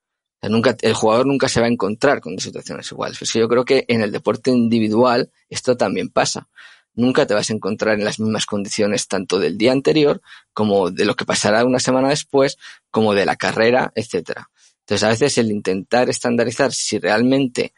nunca, 0.43 0.75
el 0.81 0.93
jugador 0.93 1.25
nunca 1.25 1.47
se 1.47 1.61
va 1.61 1.67
a 1.67 1.69
encontrar 1.69 2.19
con 2.19 2.35
dos 2.35 2.43
situaciones 2.43 2.91
iguales. 2.91 3.17
Pues 3.17 3.33
yo 3.33 3.47
creo 3.47 3.63
que 3.63 3.85
en 3.87 4.01
el 4.01 4.11
deporte 4.11 4.51
individual 4.51 5.31
esto 5.49 5.77
también 5.77 6.09
pasa. 6.09 6.49
Nunca 6.93 7.25
te 7.25 7.33
vas 7.33 7.49
a 7.49 7.53
encontrar 7.53 7.97
en 7.97 8.03
las 8.03 8.19
mismas 8.19 8.45
condiciones 8.45 9.07
tanto 9.07 9.39
del 9.39 9.57
día 9.57 9.71
anterior 9.71 10.21
como 10.51 10.91
de 10.91 11.05
lo 11.05 11.15
que 11.15 11.23
pasará 11.23 11.63
una 11.63 11.79
semana 11.79 12.09
después, 12.09 12.57
como 12.89 13.13
de 13.13 13.25
la 13.25 13.37
carrera, 13.37 13.93
etcétera. 13.95 14.49
Entonces, 14.81 15.03
a 15.03 15.09
veces 15.09 15.37
el 15.37 15.51
intentar 15.51 16.09
estandarizar 16.09 16.73
si 16.73 16.99
realmente 16.99 17.73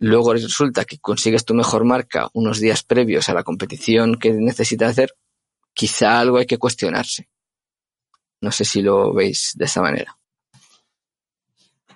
luego 0.00 0.32
resulta 0.32 0.84
que 0.84 0.98
consigues 0.98 1.44
tu 1.44 1.54
mejor 1.54 1.84
marca 1.84 2.28
unos 2.32 2.58
días 2.58 2.82
previos 2.82 3.28
a 3.28 3.34
la 3.34 3.44
competición 3.44 4.16
que 4.16 4.32
necesitas 4.32 4.90
hacer, 4.90 5.14
quizá 5.72 6.18
algo 6.18 6.38
hay 6.38 6.46
que 6.46 6.58
cuestionarse. 6.58 7.28
No 8.40 8.50
sé 8.50 8.64
si 8.64 8.82
lo 8.82 9.12
veis 9.12 9.52
de 9.54 9.66
esa 9.66 9.82
manera. 9.82 10.16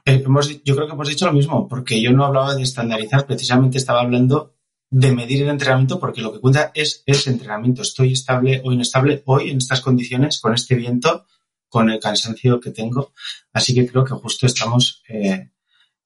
Eh, 0.04 0.22
yo 0.64 0.76
creo 0.76 0.86
que 0.86 0.92
hemos 0.92 1.08
dicho 1.08 1.24
lo 1.24 1.32
mismo, 1.32 1.66
porque 1.66 2.00
yo 2.00 2.12
no 2.12 2.26
hablaba 2.26 2.54
de 2.54 2.62
estandarizar, 2.62 3.26
precisamente 3.26 3.78
estaba 3.78 4.02
hablando 4.02 4.54
de 4.90 5.12
medir 5.12 5.42
el 5.42 5.48
entrenamiento, 5.48 5.98
porque 5.98 6.20
lo 6.20 6.32
que 6.32 6.40
cuenta 6.40 6.70
es, 6.74 7.02
es 7.06 7.26
entrenamiento. 7.26 7.80
Estoy 7.80 8.12
estable 8.12 8.60
o 8.62 8.70
inestable 8.70 9.22
hoy 9.24 9.50
en 9.50 9.56
estas 9.56 9.80
condiciones, 9.80 10.40
con 10.40 10.52
este 10.52 10.74
viento, 10.74 11.24
con 11.70 11.88
el 11.88 11.98
cansancio 11.98 12.60
que 12.60 12.70
tengo. 12.70 13.12
Así 13.52 13.74
que 13.74 13.86
creo 13.86 14.04
que 14.04 14.14
justo 14.14 14.46
estamos 14.46 15.02
eh, 15.08 15.50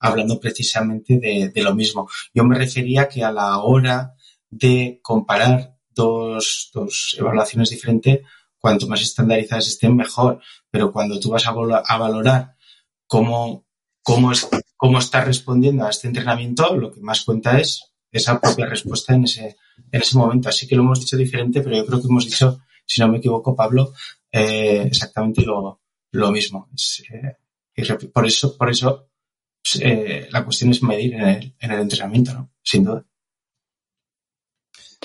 hablando 0.01 0.39
precisamente 0.39 1.19
de, 1.19 1.63
lo 1.63 1.75
mismo. 1.75 2.09
Yo 2.33 2.45
me 2.45 2.57
refería 2.57 3.09
que 3.09 3.25
a 3.25 3.33
la 3.33 3.59
hora 3.59 4.15
de 4.51 5.01
comparar 5.03 5.77
dos, 5.91 6.71
dos 6.73 7.17
evaluaciones 7.19 7.71
diferentes, 7.71 8.21
cuanto 8.59 8.89
más 8.89 9.03
estandarizadas 9.03 9.69
estén, 9.69 9.97
mejor. 9.97 10.41
Pero 10.71 10.93
cuando 10.93 11.19
tú 11.19 11.31
vas 11.31 11.47
a, 11.47 11.53
valorar 11.53 12.55
cómo, 13.07 13.67
cómo, 14.03 14.33
es, 14.33 14.49
cómo 14.77 14.99
estás 14.99 15.27
respondiendo 15.27 15.85
a 15.85 15.91
este 15.91 16.09
entrenamiento, 16.09 16.77
lo 16.77 16.93
que 16.93 17.01
más 17.01 17.23
cuenta 17.23 17.59
es 17.59 17.83
esa 18.11 18.41
propia 18.41 18.67
respuesta 18.67 19.15
en 19.15 19.25
ese, 19.25 19.57
en 19.91 20.01
ese 20.01 20.17
momento. 20.17 20.49
Así 20.49 20.67
que 20.67 20.77
lo 20.77 20.83
hemos 20.83 21.01
dicho 21.01 21.17
diferente, 21.17 21.61
pero 21.61 21.77
yo 21.77 21.87
creo 21.87 22.01
que 22.01 22.09
hemos 22.09 22.25
dicho, 22.25 22.61
si 22.87 23.01
no 23.01 23.09
me 23.09 23.19
equivoco, 23.19 23.55
Pablo, 23.55 23.93
eh, 24.31 24.83
exactamente 24.87 25.43
lo, 25.43 25.81
lo 26.13 26.31
mismo. 26.31 26.69
Eh, 27.11 27.37
por 28.13 28.27
eso, 28.27 28.57
por 28.57 28.71
eso 28.71 29.08
eh, 29.81 30.29
la 30.31 30.45
cuestión 30.45 30.71
es 30.71 30.83
medir 30.83 31.15
en 31.15 31.29
el, 31.29 31.55
en 31.59 31.71
el 31.71 31.81
entrenamiento, 31.81 32.33
¿no? 32.35 32.51
Sin 32.63 32.85
duda. 32.85 33.05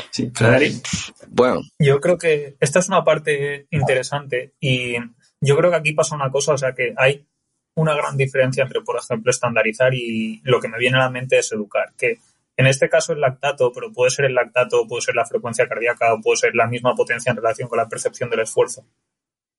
Sí, 0.09 0.31
Frederic. 0.33 0.87
Bueno. 1.29 1.61
Yo 1.79 1.99
creo 1.99 2.17
que 2.17 2.55
esta 2.59 2.79
es 2.79 2.87
una 2.87 3.03
parte 3.03 3.67
interesante 3.71 4.53
y 4.59 4.95
yo 5.41 5.57
creo 5.57 5.71
que 5.71 5.77
aquí 5.77 5.93
pasa 5.93 6.15
una 6.15 6.31
cosa, 6.31 6.53
o 6.53 6.57
sea 6.57 6.73
que 6.73 6.93
hay 6.97 7.25
una 7.75 7.95
gran 7.95 8.17
diferencia 8.17 8.63
entre, 8.63 8.81
por 8.81 8.97
ejemplo, 8.97 9.31
estandarizar 9.31 9.93
y 9.93 10.41
lo 10.43 10.61
que 10.61 10.67
me 10.67 10.77
viene 10.77 10.97
a 10.97 11.01
la 11.01 11.09
mente 11.09 11.39
es 11.39 11.51
educar, 11.51 11.93
que 11.97 12.19
en 12.55 12.67
este 12.67 12.87
caso 12.89 13.13
el 13.13 13.21
lactato, 13.21 13.71
pero 13.73 13.91
puede 13.91 14.11
ser 14.11 14.25
el 14.25 14.35
lactato, 14.35 14.87
puede 14.87 15.01
ser 15.01 15.15
la 15.15 15.25
frecuencia 15.25 15.67
cardíaca 15.67 16.13
o 16.13 16.21
puede 16.21 16.37
ser 16.37 16.55
la 16.55 16.67
misma 16.67 16.95
potencia 16.95 17.31
en 17.31 17.37
relación 17.37 17.67
con 17.67 17.77
la 17.77 17.89
percepción 17.89 18.29
del 18.29 18.41
esfuerzo, 18.41 18.85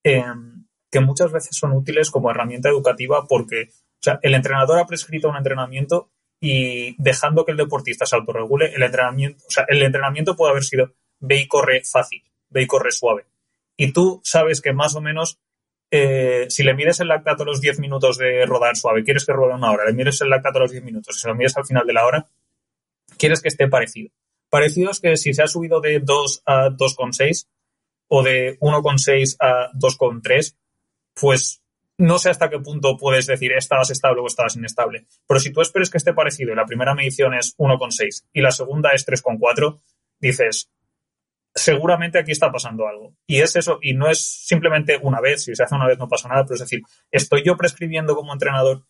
em, 0.04 0.66
que 0.90 1.00
muchas 1.00 1.32
veces 1.32 1.56
son 1.56 1.72
útiles 1.72 2.10
como 2.10 2.30
herramienta 2.30 2.68
educativa 2.68 3.26
porque 3.26 3.70
sea, 4.04 4.18
el 4.22 4.34
entrenador 4.34 4.78
ha 4.78 4.86
prescrito 4.86 5.28
un 5.28 5.36
entrenamiento 5.36 6.10
y 6.40 6.94
dejando 7.02 7.44
que 7.44 7.52
el 7.52 7.56
deportista 7.56 8.06
se 8.06 8.16
autorregule, 8.16 8.72
el 8.74 8.82
entrenamiento, 8.82 9.42
o 9.46 9.50
sea, 9.50 9.64
el 9.68 9.82
entrenamiento 9.82 10.36
puede 10.36 10.50
haber 10.50 10.64
sido 10.64 10.92
ve 11.20 11.40
y 11.40 11.48
corre 11.48 11.82
fácil, 11.84 12.22
ve 12.50 12.62
y 12.62 12.66
corre 12.66 12.92
suave. 12.92 13.24
Y 13.76 13.92
tú 13.92 14.20
sabes 14.24 14.60
que 14.60 14.72
más 14.72 14.94
o 14.94 15.00
menos, 15.00 15.38
eh, 15.90 16.46
si 16.48 16.62
le 16.62 16.74
mides 16.74 17.00
el 17.00 17.08
lactato 17.08 17.42
a 17.42 17.46
los 17.46 17.60
10 17.60 17.80
minutos 17.80 18.18
de 18.18 18.44
rodar 18.46 18.76
suave, 18.76 19.04
quieres 19.04 19.24
que 19.24 19.32
ruede 19.32 19.54
una 19.54 19.70
hora, 19.70 19.86
le 19.86 19.94
mides 19.94 20.20
el 20.20 20.30
lactato 20.30 20.58
a 20.58 20.62
los 20.62 20.70
10 20.70 20.84
minutos, 20.84 21.20
si 21.20 21.26
lo 21.26 21.34
mides 21.34 21.56
al 21.56 21.64
final 21.64 21.86
de 21.86 21.92
la 21.92 22.06
hora, 22.06 22.28
quieres 23.18 23.40
que 23.40 23.48
esté 23.48 23.68
parecido. 23.68 24.10
Parecido 24.50 24.90
es 24.90 25.00
que 25.00 25.16
si 25.16 25.34
se 25.34 25.42
ha 25.42 25.48
subido 25.48 25.80
de 25.80 26.00
2 26.00 26.42
a 26.46 26.68
2,6 26.68 27.48
o 28.08 28.22
de 28.22 28.58
1,6 28.60 29.36
a 29.40 29.72
2,3, 29.72 30.54
pues 31.14 31.63
no 31.98 32.18
sé 32.18 32.30
hasta 32.30 32.50
qué 32.50 32.58
punto 32.58 32.96
puedes 32.96 33.26
decir 33.26 33.52
estabas 33.52 33.90
estable 33.90 34.20
o 34.20 34.26
estabas 34.26 34.56
inestable. 34.56 35.06
Pero 35.26 35.40
si 35.40 35.52
tú 35.52 35.60
esperes 35.60 35.90
que 35.90 35.98
esté 35.98 36.12
parecido 36.12 36.52
y 36.52 36.56
la 36.56 36.66
primera 36.66 36.94
medición 36.94 37.34
es 37.34 37.56
1,6 37.56 38.26
y 38.32 38.40
la 38.40 38.50
segunda 38.50 38.90
es 38.90 39.06
3,4, 39.06 39.80
dices, 40.18 40.70
seguramente 41.54 42.18
aquí 42.18 42.32
está 42.32 42.50
pasando 42.50 42.88
algo. 42.88 43.14
Y 43.26 43.40
es 43.40 43.56
eso, 43.56 43.78
y 43.80 43.94
no 43.94 44.08
es 44.08 44.24
simplemente 44.24 44.98
una 45.00 45.20
vez, 45.20 45.44
si 45.44 45.54
se 45.54 45.62
hace 45.62 45.74
una 45.74 45.86
vez 45.86 45.98
no 45.98 46.08
pasa 46.08 46.28
nada, 46.28 46.44
pero 46.44 46.54
es 46.54 46.60
decir, 46.60 46.82
estoy 47.10 47.42
yo 47.44 47.56
prescribiendo 47.56 48.16
como 48.16 48.32
entrenador 48.32 48.84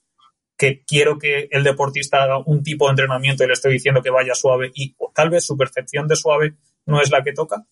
que 0.56 0.84
quiero 0.84 1.18
que 1.18 1.48
el 1.50 1.64
deportista 1.64 2.22
haga 2.22 2.38
un 2.38 2.62
tipo 2.62 2.86
de 2.86 2.90
entrenamiento 2.90 3.44
y 3.44 3.48
le 3.48 3.54
estoy 3.54 3.72
diciendo 3.72 4.02
que 4.02 4.10
vaya 4.10 4.34
suave 4.34 4.70
y 4.74 4.96
tal 5.12 5.30
vez 5.30 5.44
su 5.44 5.56
percepción 5.56 6.06
de 6.06 6.16
suave 6.16 6.54
no 6.86 7.00
es 7.00 7.10
la 7.10 7.24
que 7.24 7.32
toca 7.32 7.66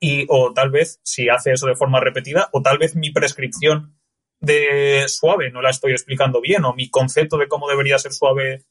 y 0.00 0.26
o 0.28 0.52
tal 0.54 0.70
vez 0.70 1.00
si 1.02 1.28
hace 1.28 1.52
eso 1.52 1.66
de 1.66 1.76
forma 1.76 2.00
repetida 2.00 2.48
o 2.52 2.62
tal 2.62 2.78
vez 2.78 2.96
mi 2.96 3.10
prescripción 3.10 3.94
de 4.44 5.04
suave 5.08 5.50
no 5.50 5.62
la 5.62 5.70
estoy 5.70 5.92
explicando 5.92 6.40
bien 6.40 6.64
o 6.64 6.74
mi 6.74 6.90
concepto 6.90 7.36
de 7.36 7.48
cómo 7.48 7.68
debería 7.68 7.98
ser 7.98 8.12
suave 8.12 8.64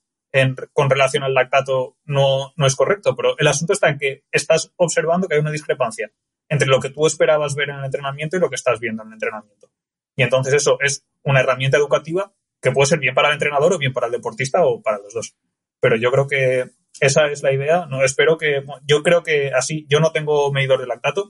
con 0.73 0.89
relación 0.89 1.23
al 1.23 1.33
lactato 1.33 1.97
no, 2.05 2.53
no 2.55 2.65
es 2.65 2.75
correcto, 2.75 3.15
pero 3.15 3.37
el 3.37 3.47
asunto 3.47 3.73
está 3.73 3.89
en 3.89 3.99
que 3.99 4.23
estás 4.31 4.73
observando 4.77 5.27
que 5.27 5.35
hay 5.35 5.41
una 5.41 5.51
discrepancia 5.51 6.11
entre 6.49 6.67
lo 6.67 6.79
que 6.79 6.89
tú 6.89 7.05
esperabas 7.05 7.55
ver 7.55 7.69
en 7.69 7.77
el 7.77 7.85
entrenamiento 7.85 8.35
y 8.35 8.39
lo 8.39 8.49
que 8.49 8.55
estás 8.55 8.79
viendo 8.79 9.03
en 9.03 9.09
el 9.09 9.13
entrenamiento. 9.13 9.69
Y 10.15 10.23
entonces 10.23 10.53
eso 10.55 10.77
es 10.81 11.05
una 11.23 11.41
herramienta 11.41 11.77
educativa 11.77 12.33
que 12.61 12.71
puede 12.71 12.87
ser 12.87 12.99
bien 12.99 13.13
para 13.13 13.27
el 13.27 13.35
entrenador 13.35 13.73
o 13.73 13.77
bien 13.77 13.93
para 13.93 14.07
el 14.07 14.13
deportista 14.13 14.65
o 14.65 14.81
para 14.81 14.97
los 14.97 15.13
dos. 15.13 15.35
Pero 15.79 15.97
yo 15.97 16.11
creo 16.11 16.27
que 16.27 16.65
esa 16.99 17.27
es 17.27 17.43
la 17.43 17.53
idea. 17.53 17.85
No 17.87 18.03
espero 18.03 18.37
que 18.37 18.63
yo 18.87 19.03
creo 19.03 19.21
que 19.21 19.51
así 19.53 19.85
yo 19.87 19.99
no 19.99 20.11
tengo 20.11 20.51
medidor 20.51 20.79
de 20.79 20.87
lactato, 20.87 21.29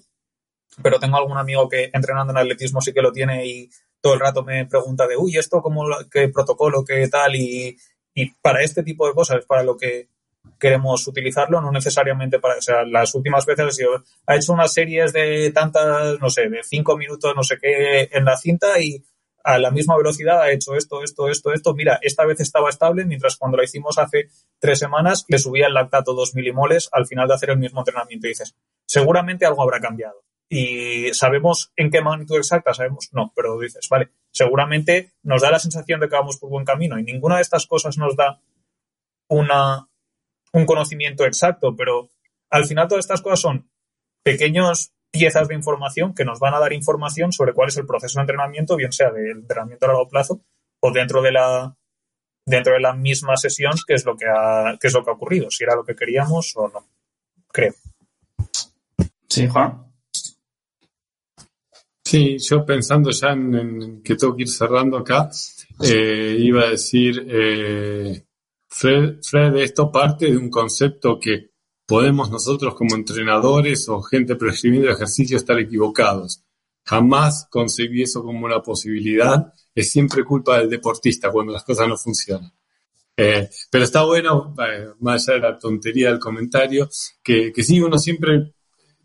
pero 0.81 0.99
tengo 0.99 1.17
algún 1.17 1.37
amigo 1.37 1.67
que 1.67 1.89
entrenando 1.93 2.31
en 2.31 2.37
atletismo 2.37 2.81
sí 2.81 2.93
que 2.93 3.01
lo 3.01 3.11
tiene 3.11 3.45
y 3.45 3.69
todo 4.03 4.15
el 4.15 4.19
rato 4.19 4.43
me 4.43 4.65
pregunta 4.65 5.07
de, 5.07 5.15
uy, 5.15 5.37
esto 5.37 5.61
cómo, 5.61 5.85
qué 6.11 6.27
protocolo, 6.27 6.83
qué 6.83 7.07
tal, 7.07 7.37
y, 7.37 7.77
y 8.13 8.31
para 8.41 8.61
este 8.61 8.83
tipo 8.83 9.07
de 9.07 9.13
cosas, 9.13 9.45
para 9.45 9.63
lo 9.63 9.77
que 9.77 10.09
queremos 10.59 11.07
utilizarlo, 11.07 11.61
no 11.61 11.71
necesariamente 11.71 12.37
para, 12.37 12.57
o 12.57 12.61
sea, 12.61 12.83
las 12.83 13.15
últimas 13.15 13.45
veces 13.45 13.79
ha 14.27 14.35
hecho 14.35 14.51
unas 14.51 14.73
series 14.73 15.13
de 15.13 15.51
tantas, 15.51 16.19
no 16.19 16.29
sé, 16.29 16.49
de 16.49 16.63
cinco 16.63 16.97
minutos, 16.97 17.33
no 17.33 17.43
sé 17.43 17.57
qué, 17.61 18.09
en 18.11 18.25
la 18.25 18.35
cinta 18.35 18.77
y 18.81 19.05
a 19.41 19.57
la 19.57 19.71
misma 19.71 19.95
velocidad 19.95 20.41
ha 20.41 20.51
hecho 20.51 20.75
esto, 20.75 21.01
esto, 21.01 21.29
esto, 21.29 21.53
esto. 21.53 21.73
Mira, 21.73 21.97
esta 22.01 22.25
vez 22.25 22.41
estaba 22.41 22.69
estable, 22.69 23.05
mientras 23.05 23.37
cuando 23.37 23.55
lo 23.55 23.63
hicimos 23.63 23.97
hace 23.99 24.27
tres 24.59 24.79
semanas 24.79 25.23
le 25.29 25.39
subía 25.39 25.67
el 25.67 25.73
lactato 25.73 26.13
dos 26.13 26.35
milimoles 26.35 26.89
al 26.91 27.07
final 27.07 27.29
de 27.29 27.35
hacer 27.35 27.51
el 27.51 27.57
mismo 27.57 27.79
entrenamiento. 27.79 28.27
Y 28.27 28.31
dices, 28.31 28.53
seguramente 28.85 29.45
algo 29.45 29.61
habrá 29.61 29.79
cambiado 29.79 30.23
y 30.55 31.11
sabemos 31.15 31.73
en 31.75 31.89
qué 31.89 32.03
magnitud 32.03 32.37
exacta, 32.37 32.75
sabemos, 32.75 33.09
no, 33.11 33.33
pero 33.35 33.57
dices, 33.57 33.89
vale, 33.89 34.09
seguramente 34.31 35.11
nos 35.23 35.41
da 35.41 35.49
la 35.49 35.57
sensación 35.57 35.99
de 35.99 36.07
que 36.07 36.15
vamos 36.15 36.37
por 36.37 36.51
buen 36.51 36.63
camino 36.63 36.99
y 36.99 37.03
ninguna 37.03 37.37
de 37.37 37.41
estas 37.41 37.65
cosas 37.65 37.97
nos 37.97 38.15
da 38.15 38.39
una, 39.29 39.89
un 40.51 40.65
conocimiento 40.67 41.25
exacto, 41.25 41.75
pero 41.75 42.11
al 42.51 42.65
final 42.65 42.87
todas 42.87 43.03
estas 43.03 43.23
cosas 43.23 43.39
son 43.39 43.67
pequeños 44.21 44.93
piezas 45.09 45.47
de 45.47 45.55
información 45.55 46.13
que 46.13 46.23
nos 46.23 46.39
van 46.39 46.53
a 46.53 46.59
dar 46.59 46.71
información 46.71 47.31
sobre 47.31 47.53
cuál 47.53 47.69
es 47.69 47.77
el 47.77 47.87
proceso 47.87 48.19
de 48.19 48.21
entrenamiento, 48.21 48.75
bien 48.75 48.91
sea 48.91 49.09
del 49.09 49.31
entrenamiento 49.31 49.85
a 49.85 49.87
largo 49.87 50.07
plazo 50.07 50.39
o 50.81 50.91
dentro 50.91 51.23
de 51.23 51.31
la 51.31 51.75
dentro 52.45 52.73
de 52.73 52.79
la 52.79 52.93
misma 52.93 53.37
sesión, 53.37 53.73
que 53.87 53.95
es 53.95 54.05
lo 54.05 54.15
que 54.15 54.27
que 54.79 54.87
es 54.87 54.93
lo 54.93 55.03
que 55.03 55.09
ha 55.09 55.13
ocurrido, 55.13 55.49
si 55.49 55.63
era 55.63 55.75
lo 55.75 55.83
que 55.83 55.95
queríamos 55.95 56.53
o 56.57 56.67
no. 56.67 56.85
Creo. 57.51 57.73
Sí, 59.27 59.47
Juan. 59.47 59.92
Sí, 62.05 62.37
yo 62.37 62.65
pensando 62.65 63.11
ya 63.11 63.31
en, 63.31 64.01
que 64.03 64.15
tengo 64.15 64.35
que 64.35 64.43
ir 64.43 64.49
cerrando 64.49 64.97
acá, 64.97 65.29
eh, 65.81 66.35
iba 66.39 66.63
a 66.63 66.69
decir, 66.71 67.25
eh, 67.29 68.25
Fred, 68.67 69.19
Fred, 69.23 69.55
esto 69.57 69.91
parte 69.91 70.25
de 70.25 70.37
un 70.37 70.49
concepto 70.49 71.17
que 71.19 71.51
podemos 71.85 72.29
nosotros 72.29 72.75
como 72.75 72.95
entrenadores 72.95 73.87
o 73.87 74.01
gente 74.01 74.35
prescribiendo 74.35 74.89
ejercicio 74.89 75.37
estar 75.37 75.57
equivocados. 75.59 76.43
Jamás 76.85 77.47
concebí 77.49 78.03
eso 78.03 78.23
como 78.23 78.45
una 78.45 78.61
posibilidad. 78.61 79.53
Es 79.73 79.91
siempre 79.91 80.25
culpa 80.25 80.59
del 80.59 80.69
deportista 80.69 81.31
cuando 81.31 81.53
las 81.53 81.63
cosas 81.63 81.87
no 81.87 81.97
funcionan. 81.97 82.51
Eh, 83.15 83.47
pero 83.69 83.83
está 83.83 84.03
bueno, 84.03 84.55
más 84.99 85.29
allá 85.29 85.35
de 85.35 85.51
la 85.51 85.57
tontería 85.57 86.09
del 86.09 86.19
comentario, 86.19 86.89
que, 87.23 87.51
que 87.53 87.63
sí, 87.63 87.79
uno 87.79 87.97
siempre 87.97 88.53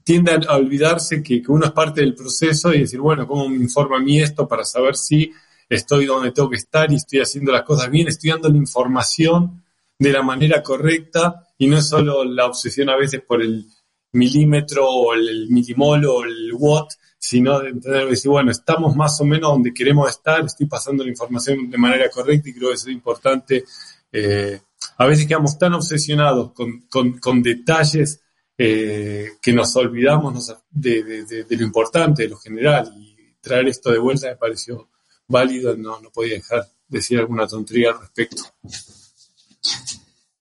tiende 0.08 0.40
a 0.48 0.56
olvidarse 0.56 1.22
que, 1.22 1.42
uno 1.48 1.66
es 1.66 1.72
parte 1.72 2.00
del 2.00 2.14
proceso 2.14 2.72
y 2.72 2.80
decir, 2.80 2.98
bueno, 2.98 3.26
¿cómo 3.28 3.46
me 3.46 3.56
informa 3.56 3.98
a 3.98 4.00
mí 4.00 4.18
esto 4.18 4.48
para 4.48 4.64
saber 4.64 4.96
si 4.96 5.30
estoy 5.68 6.06
donde 6.06 6.32
tengo 6.32 6.48
que 6.48 6.56
estar 6.56 6.90
y 6.90 6.94
estoy 6.94 7.20
haciendo 7.20 7.52
las 7.52 7.60
cosas 7.60 7.90
bien? 7.90 8.08
Estoy 8.08 8.30
dando 8.30 8.48
la 8.48 8.56
información 8.56 9.62
de 9.98 10.10
la 10.10 10.22
manera 10.22 10.62
correcta 10.62 11.46
y 11.58 11.66
no 11.66 11.76
es 11.76 11.90
solo 11.90 12.24
la 12.24 12.46
obsesión 12.46 12.88
a 12.88 12.96
veces 12.96 13.20
por 13.20 13.42
el 13.42 13.66
milímetro 14.12 14.88
o 14.88 15.12
el 15.12 15.50
milimol 15.50 16.06
o 16.06 16.24
el 16.24 16.54
watt, 16.54 16.88
sino 17.18 17.60
de 17.60 17.68
entender, 17.68 18.08
decir, 18.08 18.30
bueno, 18.30 18.50
estamos 18.50 18.96
más 18.96 19.20
o 19.20 19.26
menos 19.26 19.50
donde 19.50 19.74
queremos 19.74 20.08
estar, 20.08 20.42
estoy 20.42 20.64
pasando 20.64 21.04
la 21.04 21.10
información 21.10 21.68
de 21.68 21.76
manera 21.76 22.08
correcta 22.08 22.48
y 22.48 22.54
creo 22.54 22.70
que 22.70 22.76
eso 22.76 22.88
es 22.88 22.94
importante. 22.94 23.62
Eh, 24.10 24.58
a 24.96 25.04
veces 25.04 25.26
quedamos 25.26 25.58
tan 25.58 25.74
obsesionados 25.74 26.52
con, 26.52 26.86
con, 26.88 27.18
con 27.18 27.42
detalles 27.42 28.22
eh, 28.58 29.38
que 29.40 29.52
nos 29.52 29.74
olvidamos 29.76 30.52
de, 30.68 31.46
lo 31.48 31.64
importante, 31.64 32.24
de 32.24 32.28
lo 32.28 32.36
general, 32.36 32.92
y 32.96 33.16
traer 33.40 33.68
esto 33.68 33.92
de 33.92 33.98
vuelta 33.98 34.26
me 34.26 34.36
pareció 34.36 34.88
válido, 35.28 35.76
no, 35.76 36.00
no 36.00 36.10
podía 36.10 36.34
dejar 36.34 36.64
de 36.88 36.98
decir 36.98 37.18
alguna 37.18 37.46
tontería 37.46 37.90
al 37.90 38.00
respecto. 38.00 38.42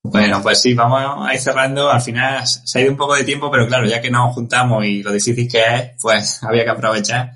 Bueno, 0.10 0.42
pues 0.42 0.62
sí, 0.62 0.74
vamos 0.74 1.28
a 1.28 1.34
ir 1.34 1.40
cerrando. 1.40 1.90
Al 1.90 2.02
final 2.02 2.48
se 2.48 2.80
ha 2.80 2.82
ido 2.82 2.92
un 2.92 2.98
poco 2.98 3.16
de 3.16 3.24
tiempo, 3.24 3.52
pero 3.52 3.68
claro, 3.68 3.86
ya 3.86 4.02
que 4.02 4.10
nos 4.10 4.34
juntamos 4.34 4.86
y 4.86 5.04
lo 5.04 5.12
difícil 5.12 5.50
que 5.50 5.60
es, 5.60 5.92
pues 6.02 6.44
había 6.44 6.64
que 6.64 6.70
aprovechar. 6.70 7.34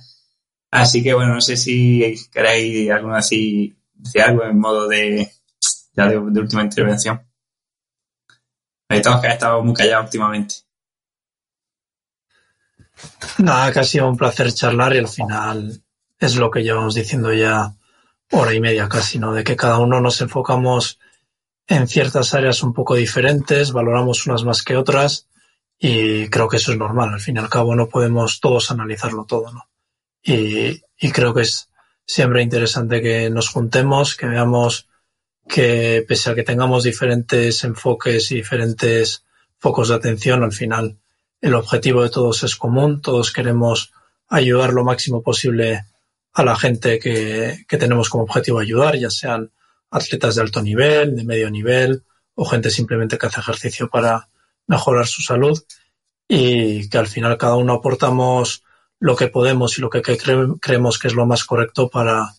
Así 0.71 1.03
que 1.03 1.13
bueno, 1.13 1.35
no 1.35 1.41
sé 1.41 1.57
si 1.57 2.15
queréis 2.31 2.89
alguna 2.89 3.17
así, 3.17 3.75
decir 3.93 4.21
algo 4.21 4.45
en 4.45 4.57
modo 4.57 4.87
de, 4.87 5.29
ya 5.93 6.07
de, 6.07 6.17
última 6.17 6.63
intervención. 6.63 7.21
Hay 8.89 9.01
todos 9.01 9.19
que 9.21 9.27
han 9.27 9.33
estado 9.33 9.63
muy 9.63 9.73
callados 9.73 10.05
últimamente. 10.05 10.55
Nada, 13.37 13.71
que 13.71 13.79
ha 13.79 13.83
sido 13.83 14.07
un 14.07 14.17
placer 14.17 14.53
charlar 14.53 14.95
y 14.95 14.99
al 14.99 15.07
final 15.07 15.81
es 16.19 16.35
lo 16.35 16.51
que 16.51 16.63
llevamos 16.63 16.95
diciendo 16.95 17.33
ya 17.33 17.73
hora 18.31 18.53
y 18.53 18.61
media 18.61 18.87
casi, 18.87 19.19
¿no? 19.19 19.33
De 19.33 19.43
que 19.43 19.55
cada 19.55 19.79
uno 19.79 19.99
nos 19.99 20.21
enfocamos 20.21 20.99
en 21.67 21.87
ciertas 21.87 22.33
áreas 22.33 22.63
un 22.63 22.73
poco 22.73 22.95
diferentes, 22.95 23.71
valoramos 23.71 24.25
unas 24.27 24.43
más 24.43 24.63
que 24.63 24.77
otras 24.77 25.27
y 25.79 26.27
creo 26.29 26.47
que 26.47 26.57
eso 26.57 26.71
es 26.71 26.77
normal. 26.77 27.13
Al 27.13 27.19
fin 27.19 27.37
y 27.37 27.39
al 27.39 27.49
cabo 27.49 27.75
no 27.75 27.89
podemos 27.89 28.39
todos 28.39 28.71
analizarlo 28.71 29.25
todo, 29.25 29.51
¿no? 29.51 29.67
Y, 30.23 30.81
y 30.99 31.11
creo 31.11 31.33
que 31.33 31.41
es 31.41 31.69
siempre 32.05 32.41
interesante 32.41 33.01
que 33.01 33.29
nos 33.29 33.49
juntemos, 33.49 34.15
que 34.15 34.27
veamos 34.27 34.87
que 35.47 36.05
pese 36.07 36.29
a 36.29 36.35
que 36.35 36.43
tengamos 36.43 36.83
diferentes 36.83 37.63
enfoques 37.63 38.31
y 38.31 38.35
diferentes 38.35 39.25
focos 39.57 39.89
de 39.89 39.95
atención, 39.95 40.43
al 40.43 40.51
final 40.51 40.97
el 41.41 41.55
objetivo 41.55 42.03
de 42.03 42.09
todos 42.09 42.43
es 42.43 42.55
común, 42.55 43.01
todos 43.01 43.34
queremos 43.34 43.91
ayudar 44.27 44.73
lo 44.73 44.84
máximo 44.84 45.22
posible 45.22 45.85
a 46.34 46.43
la 46.43 46.55
gente 46.55 46.99
que, 46.99 47.65
que 47.68 47.77
tenemos 47.77 48.09
como 48.09 48.23
objetivo 48.23 48.59
ayudar, 48.59 48.95
ya 48.95 49.09
sean 49.09 49.51
atletas 49.89 50.35
de 50.35 50.41
alto 50.41 50.61
nivel, 50.61 51.15
de 51.15 51.26
medio 51.26 51.49
nivel 51.49 52.03
o 52.35 52.45
gente 52.45 52.69
simplemente 52.69 53.18
que 53.18 53.26
hace 53.26 53.41
ejercicio 53.41 53.89
para 53.89 54.30
mejorar 54.68 55.07
su 55.07 55.22
salud. 55.22 55.61
Y 56.27 56.89
que 56.89 56.97
al 56.97 57.07
final 57.07 57.38
cada 57.38 57.55
uno 57.55 57.73
aportamos 57.73 58.63
lo 58.99 59.18
que 59.18 59.27
podemos 59.27 59.77
y 59.77 59.81
lo 59.81 59.89
que 59.89 60.01
creemos 60.01 60.97
que 60.97 61.07
es 61.07 61.13
lo 61.13 61.26
más 61.26 61.43
correcto 61.43 61.89
para 61.89 62.35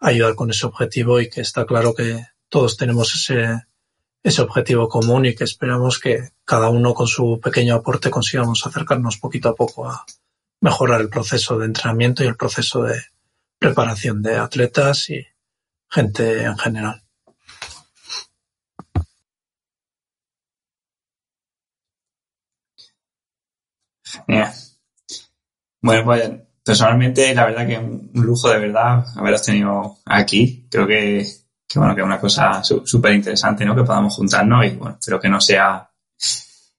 ayudar 0.00 0.34
con 0.34 0.50
ese 0.50 0.66
objetivo 0.66 1.20
y 1.20 1.30
que 1.30 1.42
está 1.42 1.64
claro 1.64 1.94
que 1.94 2.26
todos 2.48 2.76
tenemos 2.76 3.14
ese, 3.14 3.66
ese 4.26 4.42
objetivo 4.42 4.88
común 4.88 5.24
y 5.24 5.36
que 5.36 5.44
esperamos 5.44 6.00
que 6.00 6.30
cada 6.44 6.68
uno 6.68 6.94
con 6.94 7.06
su 7.06 7.38
pequeño 7.40 7.76
aporte 7.76 8.10
consigamos 8.10 8.66
acercarnos 8.66 9.18
poquito 9.18 9.50
a 9.50 9.54
poco 9.54 9.88
a 9.88 10.04
mejorar 10.60 11.00
el 11.00 11.08
proceso 11.08 11.56
de 11.56 11.66
entrenamiento 11.66 12.24
y 12.24 12.26
el 12.26 12.36
proceso 12.36 12.82
de 12.82 13.00
preparación 13.56 14.22
de 14.22 14.36
atletas 14.36 15.10
y 15.10 15.24
gente 15.88 16.42
en 16.42 16.58
general. 16.58 17.04
Bueno, 25.80 26.04
pues 26.04 26.30
personalmente 26.64 27.32
la 27.32 27.44
verdad 27.44 27.64
que 27.68 27.78
un 27.78 28.10
lujo 28.14 28.48
de 28.48 28.58
verdad 28.58 29.04
haberos 29.16 29.44
tenido 29.44 29.98
aquí. 30.04 30.66
Creo 30.68 30.88
que 30.88 31.24
que 31.68 31.78
bueno, 31.78 31.94
que 31.94 32.00
es 32.00 32.06
una 32.06 32.20
cosa 32.20 32.62
súper 32.62 33.14
interesante, 33.14 33.64
¿no? 33.64 33.74
Que 33.74 33.82
podamos 33.82 34.14
juntarnos 34.14 34.66
y 34.66 34.70
bueno, 34.76 34.96
espero 34.98 35.20
que 35.20 35.28
no 35.28 35.40
sea, 35.40 35.90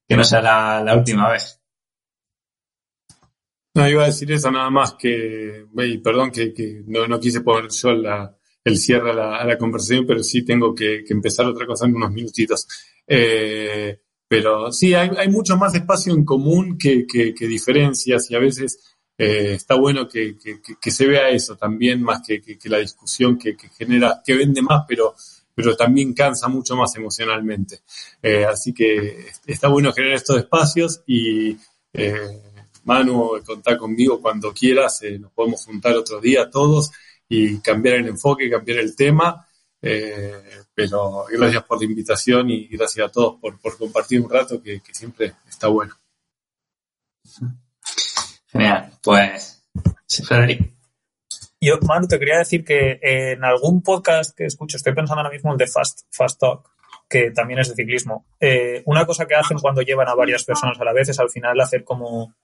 que 0.07 0.15
no 0.15 0.23
sea 0.23 0.41
la, 0.41 0.95
última 0.95 1.29
vez. 1.29 1.59
No, 3.75 3.87
iba 3.87 4.03
a 4.03 4.07
decir 4.07 4.31
eso 4.31 4.49
nada 4.49 4.69
más 4.69 4.93
que, 4.93 5.65
perdón 6.03 6.31
que, 6.31 6.83
no, 6.87 7.07
no, 7.07 7.19
quise 7.19 7.41
poner 7.41 7.69
yo 7.69 7.89
el 8.63 8.77
cierre 8.77 9.11
a 9.11 9.45
la, 9.45 9.57
conversación, 9.57 10.05
pero 10.07 10.23
sí 10.23 10.43
tengo 10.43 10.73
que, 10.73 11.03
empezar 11.09 11.45
otra 11.45 11.67
cosa 11.67 11.85
en 11.85 11.95
unos 11.95 12.11
minutitos. 12.11 12.67
Eh, 13.05 13.99
pero 14.27 14.71
sí, 14.71 14.93
hay, 14.93 15.09
hay, 15.17 15.29
mucho 15.29 15.57
más 15.57 15.75
espacio 15.75 16.13
en 16.13 16.25
común 16.25 16.77
que, 16.77 17.05
que 17.07 17.47
diferencias 17.47 18.29
y 18.31 18.35
a 18.35 18.39
veces 18.39 18.96
eh, 19.17 19.53
está 19.53 19.75
bueno 19.75 20.07
que, 20.07 20.35
se 20.91 21.07
vea 21.07 21.29
eso 21.29 21.55
también, 21.55 22.03
más 22.03 22.21
que, 22.25 22.41
la 22.65 22.77
discusión 22.77 23.37
que, 23.37 23.55
genera, 23.75 24.21
que 24.23 24.35
vende 24.35 24.61
más, 24.61 24.85
pero, 24.87 25.15
pero 25.55 25.75
también 25.75 26.13
cansa 26.13 26.47
mucho 26.47 26.75
más 26.75 26.95
emocionalmente. 26.95 27.81
Eh, 28.21 28.45
así 28.45 28.73
que 28.73 29.25
está 29.45 29.69
bueno 29.69 29.91
generar 29.91 30.17
estos 30.17 30.37
espacios 30.37 31.01
y 31.07 31.57
eh, 31.93 32.41
Manu, 32.83 33.41
contar 33.45 33.77
conmigo 33.77 34.21
cuando 34.21 34.53
quieras, 34.53 35.01
nos 35.19 35.31
podemos 35.31 35.65
juntar 35.65 35.95
otro 35.95 36.21
día 36.21 36.49
todos 36.49 36.91
y 37.27 37.59
cambiar 37.59 37.95
el 37.95 38.07
enfoque, 38.07 38.49
cambiar 38.49 38.79
el 38.79 38.95
tema. 38.95 39.45
pero 40.73 41.25
gracias 41.29 41.63
por 41.63 41.79
la 41.79 41.85
invitación 41.85 42.49
y 42.51 42.67
gracias 42.67 43.07
a 43.07 43.11
todos 43.11 43.39
por 43.39 43.77
compartir 43.77 44.21
un 44.21 44.29
rato 44.29 44.61
que 44.61 44.81
siempre 44.91 45.33
está 45.47 45.67
bueno. 45.67 45.95
Genial, 48.57 48.91
pues 49.03 49.63
Federico. 50.27 50.65
Yo, 51.61 51.77
Manu, 51.87 52.07
te 52.07 52.17
quería 52.17 52.39
decir 52.39 52.63
que 52.65 52.99
en 53.01 53.43
algún 53.43 53.83
podcast 53.83 54.35
que 54.35 54.45
escucho, 54.45 54.77
estoy 54.77 54.93
pensando 54.93 55.21
ahora 55.21 55.33
mismo 55.33 55.51
en 55.51 55.57
The 55.57 55.67
Fast, 55.67 56.01
Fast 56.11 56.39
Talk, 56.39 56.69
que 57.07 57.31
también 57.31 57.59
es 57.59 57.69
de 57.69 57.75
ciclismo. 57.75 58.25
Eh, 58.39 58.81
una 58.85 59.05
cosa 59.05 59.27
que 59.27 59.35
hacen 59.35 59.59
cuando 59.59 59.81
llevan 59.81 60.07
a 60.07 60.15
varias 60.15 60.43
personas 60.43 60.79
a 60.79 60.83
la 60.83 60.93
vez 60.93 61.09
es 61.09 61.19
al 61.19 61.29
final 61.29 61.59
hacer 61.59 61.83
como 61.83 62.35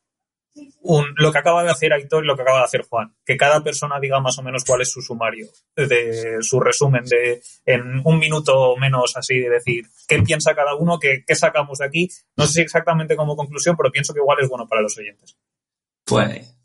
un, 0.81 1.05
lo 1.15 1.31
que 1.31 1.39
acaba 1.39 1.63
de 1.63 1.71
hacer 1.71 1.93
Aitor 1.93 2.23
y 2.23 2.27
lo 2.27 2.35
que 2.35 2.43
acaba 2.43 2.59
de 2.59 2.65
hacer 2.65 2.83
Juan. 2.83 3.15
Que 3.25 3.37
cada 3.37 3.63
persona 3.63 3.99
diga 3.99 4.19
más 4.19 4.37
o 4.37 4.43
menos 4.43 4.63
cuál 4.65 4.81
es 4.81 4.91
su 4.91 5.01
sumario, 5.01 5.47
de 5.75 6.37
su 6.41 6.59
resumen, 6.59 7.05
de 7.05 7.41
en 7.65 8.01
un 8.03 8.19
minuto 8.19 8.55
o 8.55 8.77
menos 8.77 9.17
así, 9.17 9.39
de 9.39 9.49
decir 9.49 9.85
qué 10.07 10.21
piensa 10.21 10.53
cada 10.53 10.75
uno, 10.75 10.99
qué 10.99 11.35
sacamos 11.35 11.79
de 11.79 11.85
aquí. 11.85 12.09
No 12.35 12.45
sé 12.45 12.53
si 12.53 12.61
exactamente 12.61 13.15
como 13.15 13.35
conclusión, 13.35 13.75
pero 13.75 13.91
pienso 13.91 14.13
que 14.13 14.19
igual 14.19 14.37
es 14.41 14.49
bueno 14.49 14.67
para 14.67 14.81
los 14.81 14.95
oyentes. 14.97 15.37
Pues, 16.05 16.55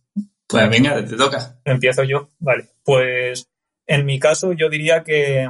pues 0.46 0.70
venga, 0.70 1.04
te 1.04 1.16
toca. 1.16 1.60
Empiezo 1.64 2.02
yo, 2.04 2.30
vale. 2.38 2.68
Pues 2.82 3.48
en 3.86 4.04
mi 4.04 4.18
caso 4.18 4.52
yo 4.52 4.68
diría 4.68 5.02
que, 5.02 5.48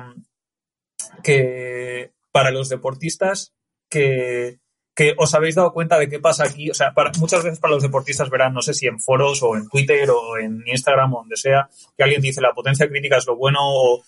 que 1.22 2.12
para 2.30 2.50
los 2.50 2.68
deportistas 2.68 3.54
que, 3.88 4.60
que 4.98 5.14
os 5.16 5.32
habéis 5.34 5.54
dado 5.54 5.72
cuenta 5.72 5.98
de 5.98 6.08
qué 6.08 6.18
pasa 6.18 6.44
aquí, 6.44 6.70
o 6.70 6.74
sea, 6.74 6.92
para, 6.92 7.12
muchas 7.18 7.44
veces 7.44 7.60
para 7.60 7.74
los 7.74 7.82
deportistas 7.84 8.30
verán, 8.30 8.52
no 8.52 8.62
sé 8.62 8.74
si 8.74 8.88
en 8.88 8.98
foros 8.98 9.42
o 9.44 9.56
en 9.56 9.68
Twitter 9.68 10.10
o 10.10 10.36
en 10.38 10.62
Instagram 10.66 11.14
o 11.14 11.18
donde 11.20 11.36
sea, 11.36 11.68
que 11.96 12.02
alguien 12.02 12.20
dice 12.20 12.40
la 12.40 12.52
potencia 12.52 12.88
crítica 12.88 13.16
es 13.16 13.26
lo 13.26 13.36
bueno 13.36 13.60
o 13.60 14.02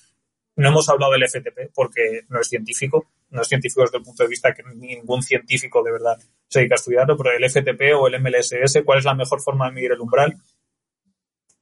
no 0.57 0.69
hemos 0.69 0.89
hablado 0.89 1.13
del 1.13 1.29
FTP 1.29 1.73
porque 1.73 2.23
no 2.29 2.41
es 2.41 2.49
científico, 2.49 3.07
no 3.31 3.43
es 3.43 3.49
científico 3.49 3.83
desde 3.83 3.99
el 3.99 4.05
punto 4.05 4.23
de 4.23 4.29
vista 4.29 4.53
que 4.53 4.63
ningún 4.75 5.23
científico 5.23 5.83
de 5.83 5.93
verdad 5.93 6.19
se 6.49 6.61
dedica 6.61 6.75
a 6.75 6.77
estudiarlo, 6.77 7.17
pero 7.17 7.33
el 7.33 7.49
FTP 7.49 7.95
o 7.97 8.09
el 8.09 8.21
MLSS, 8.21 8.83
¿cuál 8.85 8.99
es 8.99 9.05
la 9.05 9.15
mejor 9.15 9.41
forma 9.41 9.67
de 9.67 9.73
medir 9.73 9.93
el 9.93 10.01
umbral? 10.01 10.37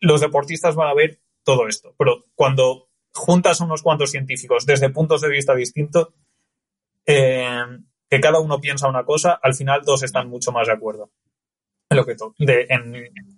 Los 0.00 0.20
deportistas 0.20 0.74
van 0.74 0.88
a 0.88 0.94
ver 0.94 1.20
todo 1.44 1.68
esto, 1.68 1.94
pero 1.98 2.24
cuando 2.34 2.88
juntas 3.12 3.60
unos 3.60 3.82
cuantos 3.82 4.10
científicos 4.10 4.66
desde 4.66 4.90
puntos 4.90 5.20
de 5.20 5.28
vista 5.28 5.54
distintos, 5.54 6.08
eh, 7.06 7.62
que 8.08 8.20
cada 8.20 8.40
uno 8.40 8.60
piensa 8.60 8.88
una 8.88 9.04
cosa, 9.04 9.38
al 9.42 9.54
final 9.54 9.82
todos 9.84 10.02
están 10.02 10.28
mucho 10.28 10.52
más 10.52 10.66
de 10.66 10.72
acuerdo 10.72 11.10
en, 11.90 11.96
lo 11.96 12.04
que 12.06 12.16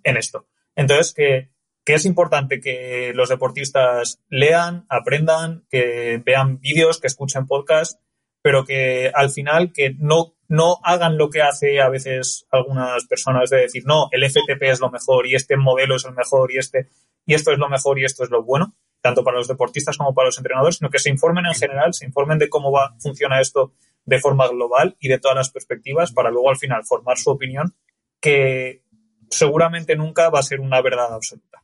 en 0.03 0.17
esto. 0.17 0.47
Entonces, 0.75 1.13
que 1.13 1.51
que 1.83 1.93
es 1.95 2.05
importante 2.05 2.59
que 2.59 3.11
los 3.15 3.29
deportistas 3.29 4.21
lean, 4.29 4.85
aprendan, 4.89 5.65
que 5.69 6.21
vean 6.23 6.59
vídeos, 6.59 6.99
que 6.99 7.07
escuchen 7.07 7.47
podcasts, 7.47 7.99
pero 8.41 8.65
que 8.65 9.11
al 9.13 9.29
final 9.29 9.71
que 9.71 9.95
no, 9.97 10.33
no 10.47 10.77
hagan 10.83 11.17
lo 11.17 11.29
que 11.29 11.41
hace 11.41 11.79
a 11.81 11.89
veces 11.89 12.47
algunas 12.51 13.05
personas 13.05 13.49
de 13.49 13.61
decir, 13.61 13.83
no, 13.85 14.07
el 14.11 14.29
FTP 14.29 14.63
es 14.63 14.79
lo 14.79 14.89
mejor 14.89 15.27
y 15.27 15.35
este 15.35 15.57
modelo 15.57 15.95
es 15.95 16.05
el 16.05 16.13
mejor 16.13 16.51
y 16.51 16.57
este, 16.57 16.89
y 17.25 17.33
esto 17.33 17.51
es 17.51 17.59
lo 17.59 17.69
mejor 17.69 17.99
y 17.99 18.05
esto 18.05 18.23
es 18.23 18.29
lo 18.29 18.43
bueno, 18.43 18.75
tanto 19.01 19.23
para 19.23 19.37
los 19.37 19.47
deportistas 19.47 19.97
como 19.97 20.13
para 20.13 20.27
los 20.27 20.37
entrenadores, 20.37 20.77
sino 20.77 20.89
que 20.89 20.99
se 20.99 21.09
informen 21.09 21.45
en 21.45 21.53
general, 21.53 21.93
se 21.93 22.05
informen 22.05 22.39
de 22.39 22.49
cómo 22.49 22.71
va, 22.71 22.95
funciona 22.99 23.39
esto 23.39 23.73
de 24.05 24.19
forma 24.19 24.47
global 24.47 24.95
y 24.99 25.07
de 25.07 25.19
todas 25.19 25.37
las 25.37 25.51
perspectivas 25.51 26.11
para 26.11 26.31
luego 26.31 26.49
al 26.49 26.57
final 26.57 26.83
formar 26.83 27.17
su 27.17 27.29
opinión 27.29 27.75
que 28.19 28.83
seguramente 29.29 29.95
nunca 29.95 30.29
va 30.29 30.39
a 30.39 30.43
ser 30.43 30.59
una 30.59 30.81
verdad 30.81 31.13
absoluta. 31.13 31.60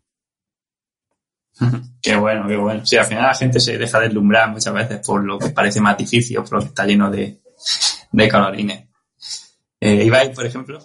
Qué 2.02 2.16
bueno, 2.16 2.48
qué 2.48 2.56
bueno. 2.56 2.86
Sí, 2.86 2.98
al 2.98 3.06
final 3.06 3.24
la 3.24 3.36
gente 3.36 3.60
se 3.60 3.78
deja 3.78 4.00
deslumbrar 4.00 4.52
muchas 4.52 4.74
veces 4.74 5.00
por 5.06 5.24
lo 5.24 5.40
que 5.40 5.50
parece 5.50 5.82
más 5.82 5.98
difícil, 5.98 6.38
por 6.38 6.54
lo 6.54 6.60
que 6.60 6.68
está 6.68 6.86
lleno 6.86 7.10
de, 7.10 7.42
de 8.12 8.30
colorines. 8.30 8.88
Eh, 9.80 10.04
Ibai, 10.06 10.34
por 10.34 10.46
ejemplo, 10.46 10.80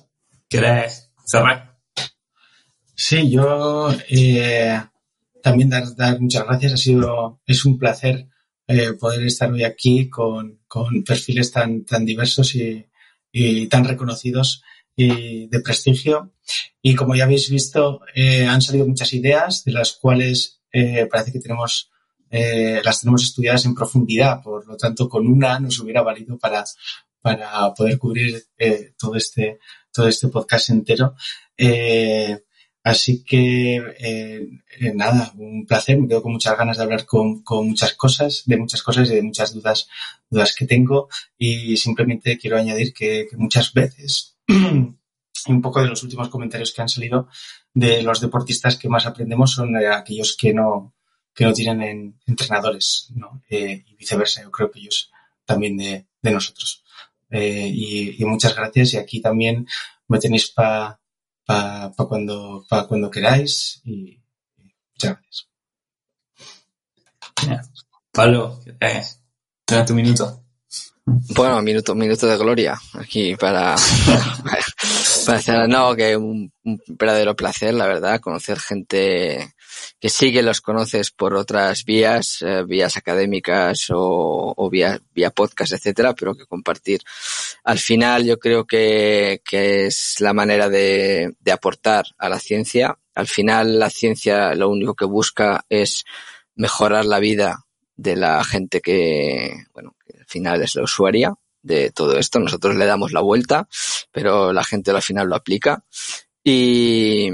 ¿quieres 0.48 1.10
cerrar? 1.24 1.78
Sí, 2.94 3.30
yo 3.30 3.90
eh, 4.08 4.80
también 5.42 5.68
dar, 5.70 5.94
dar 5.96 6.20
muchas 6.20 6.44
gracias. 6.44 6.72
Ha 6.72 6.76
sido, 6.76 7.40
es 7.46 7.64
un 7.64 7.78
placer 7.78 8.28
eh, 8.66 8.92
poder 8.98 9.26
estar 9.26 9.50
hoy 9.50 9.64
aquí 9.64 10.08
con, 10.08 10.60
con 10.68 11.02
perfiles 11.04 11.52
tan, 11.52 11.84
tan 11.84 12.04
diversos 12.04 12.54
y, 12.54 12.86
y 13.30 13.66
tan 13.66 13.84
reconocidos 13.84 14.62
y 14.94 15.48
de 15.48 15.60
prestigio. 15.60 16.34
Y 16.80 16.94
como 16.94 17.14
ya 17.14 17.24
habéis 17.24 17.50
visto, 17.50 18.00
eh, 18.14 18.46
han 18.46 18.62
salido 18.62 18.86
muchas 18.86 19.12
ideas 19.12 19.64
de 19.64 19.72
las 19.72 19.92
cuales 19.92 20.61
eh, 20.72 21.06
parece 21.10 21.32
que 21.32 21.40
tenemos 21.40 21.90
eh, 22.32 22.80
las 22.82 23.00
tenemos 23.00 23.22
estudiadas 23.22 23.66
en 23.66 23.74
profundidad. 23.74 24.42
Por 24.42 24.66
lo 24.66 24.76
tanto, 24.76 25.08
con 25.08 25.26
una 25.26 25.60
nos 25.60 25.78
hubiera 25.78 26.02
valido 26.02 26.38
para, 26.38 26.64
para 27.20 27.72
poder 27.74 27.98
cubrir 27.98 28.42
eh, 28.58 28.94
todo 28.98 29.16
este 29.16 29.60
todo 29.92 30.08
este 30.08 30.28
podcast 30.28 30.70
entero. 30.70 31.14
Eh, 31.58 32.40
así 32.82 33.22
que 33.22 33.76
eh, 33.76 34.48
eh, 34.80 34.92
nada, 34.94 35.32
un 35.36 35.66
placer. 35.66 35.98
Me 35.98 36.08
quedo 36.08 36.22
con 36.22 36.32
muchas 36.32 36.56
ganas 36.56 36.78
de 36.78 36.84
hablar 36.84 37.04
con, 37.04 37.42
con 37.42 37.68
muchas 37.68 37.92
cosas, 37.94 38.44
de 38.46 38.56
muchas 38.56 38.82
cosas 38.82 39.10
y 39.10 39.14
de 39.14 39.22
muchas 39.22 39.52
dudas 39.52 39.88
dudas 40.30 40.54
que 40.54 40.66
tengo. 40.66 41.08
Y 41.36 41.76
simplemente 41.76 42.38
quiero 42.38 42.56
añadir 42.56 42.94
que, 42.94 43.26
que 43.30 43.36
muchas 43.36 43.74
veces 43.74 44.38
un 45.48 45.62
poco 45.62 45.81
de 45.81 45.89
los 45.89 46.02
últimos 46.02 46.28
comentarios 46.28 46.73
que 46.73 46.82
han 46.82 46.89
salido 46.89 47.28
de 47.74 48.02
los 48.02 48.20
deportistas 48.20 48.77
que 48.77 48.89
más 48.89 49.06
aprendemos 49.06 49.52
son 49.52 49.77
eh, 49.77 49.89
aquellos 49.89 50.36
que 50.36 50.52
no, 50.52 50.94
que 51.35 51.44
no 51.44 51.52
tienen 51.52 51.82
en, 51.82 52.20
entrenadores, 52.27 53.09
¿no? 53.14 53.43
Eh, 53.48 53.85
y 53.86 53.94
viceversa, 53.94 54.43
yo 54.43 54.51
creo 54.51 54.70
que 54.70 54.81
ellos 54.81 55.10
también 55.44 55.77
de, 55.77 56.06
de 56.20 56.31
nosotros. 56.31 56.85
Eh, 57.31 57.70
y, 57.73 58.23
y, 58.23 58.24
muchas 58.27 58.55
gracias 58.55 58.93
y 58.93 58.98
aquí 58.98 59.20
también 59.20 59.66
me 60.06 60.19
tenéis 60.19 60.51
para 60.51 61.01
pa, 61.47 61.90
pa 61.97 62.06
cuando, 62.06 62.66
pa 62.69 62.86
cuando 62.86 63.10
queráis 63.10 63.81
y, 63.85 64.20
y 64.59 64.74
muchas 64.93 65.19
gracias. 65.19 65.48
Pablo, 68.12 68.60
eh, 68.81 69.02
tu 69.86 69.94
minuto. 69.94 70.41
Bueno, 71.04 71.60
minuto, 71.62 71.96
minuto 71.96 72.28
de 72.28 72.36
gloria 72.36 72.80
aquí 72.94 73.34
para, 73.34 73.74
para 75.26 75.38
hacer, 75.38 75.68
no, 75.68 75.96
que 75.96 76.16
un, 76.16 76.52
verdadero 76.86 77.34
placer, 77.34 77.74
la 77.74 77.88
verdad, 77.88 78.20
conocer 78.20 78.60
gente 78.60 79.52
que 79.98 80.08
sí 80.08 80.32
que 80.32 80.44
los 80.44 80.60
conoces 80.60 81.10
por 81.10 81.34
otras 81.34 81.84
vías, 81.84 82.38
eh, 82.42 82.62
vías 82.64 82.96
académicas 82.96 83.88
o, 83.90 84.68
vía, 84.70 85.00
vía 85.12 85.30
podcast, 85.30 85.72
etcétera, 85.72 86.14
pero 86.14 86.36
que 86.36 86.46
compartir. 86.46 87.00
Al 87.64 87.80
final 87.80 88.24
yo 88.24 88.38
creo 88.38 88.64
que, 88.64 89.42
que 89.44 89.86
es 89.86 90.20
la 90.20 90.32
manera 90.32 90.68
de, 90.68 91.34
de 91.40 91.52
aportar 91.52 92.04
a 92.16 92.28
la 92.28 92.38
ciencia. 92.38 92.96
Al 93.16 93.26
final 93.26 93.80
la 93.80 93.90
ciencia 93.90 94.54
lo 94.54 94.68
único 94.70 94.94
que 94.94 95.04
busca 95.04 95.64
es 95.68 96.04
mejorar 96.54 97.06
la 97.06 97.18
vida 97.18 97.64
de 97.96 98.16
la 98.16 98.42
gente 98.44 98.80
que, 98.80 99.64
bueno, 99.72 99.96
final 100.32 100.62
es 100.62 100.74
la 100.74 100.82
usuaria 100.82 101.34
de 101.62 101.90
todo 101.90 102.18
esto. 102.18 102.38
Nosotros 102.38 102.76
le 102.76 102.86
damos 102.86 103.12
la 103.12 103.20
vuelta, 103.20 103.68
pero 104.10 104.52
la 104.52 104.64
gente 104.64 104.90
al 104.90 105.02
final 105.02 105.28
lo 105.28 105.36
aplica. 105.36 105.84
Y, 106.44 107.30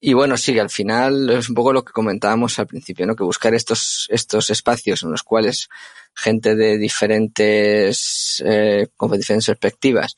y 0.00 0.12
bueno, 0.14 0.36
sí, 0.36 0.58
al 0.58 0.70
final 0.70 1.30
es 1.30 1.48
un 1.48 1.54
poco 1.54 1.72
lo 1.72 1.84
que 1.84 1.92
comentábamos 1.92 2.58
al 2.58 2.66
principio, 2.66 3.06
¿no? 3.06 3.16
Que 3.16 3.24
buscar 3.24 3.54
estos, 3.54 4.06
estos 4.10 4.50
espacios 4.50 5.02
en 5.02 5.10
los 5.10 5.22
cuales 5.22 5.68
gente 6.14 6.54
de 6.54 6.78
diferentes, 6.78 8.42
eh, 8.44 8.88
diferentes 9.00 9.46
perspectivas, 9.46 10.16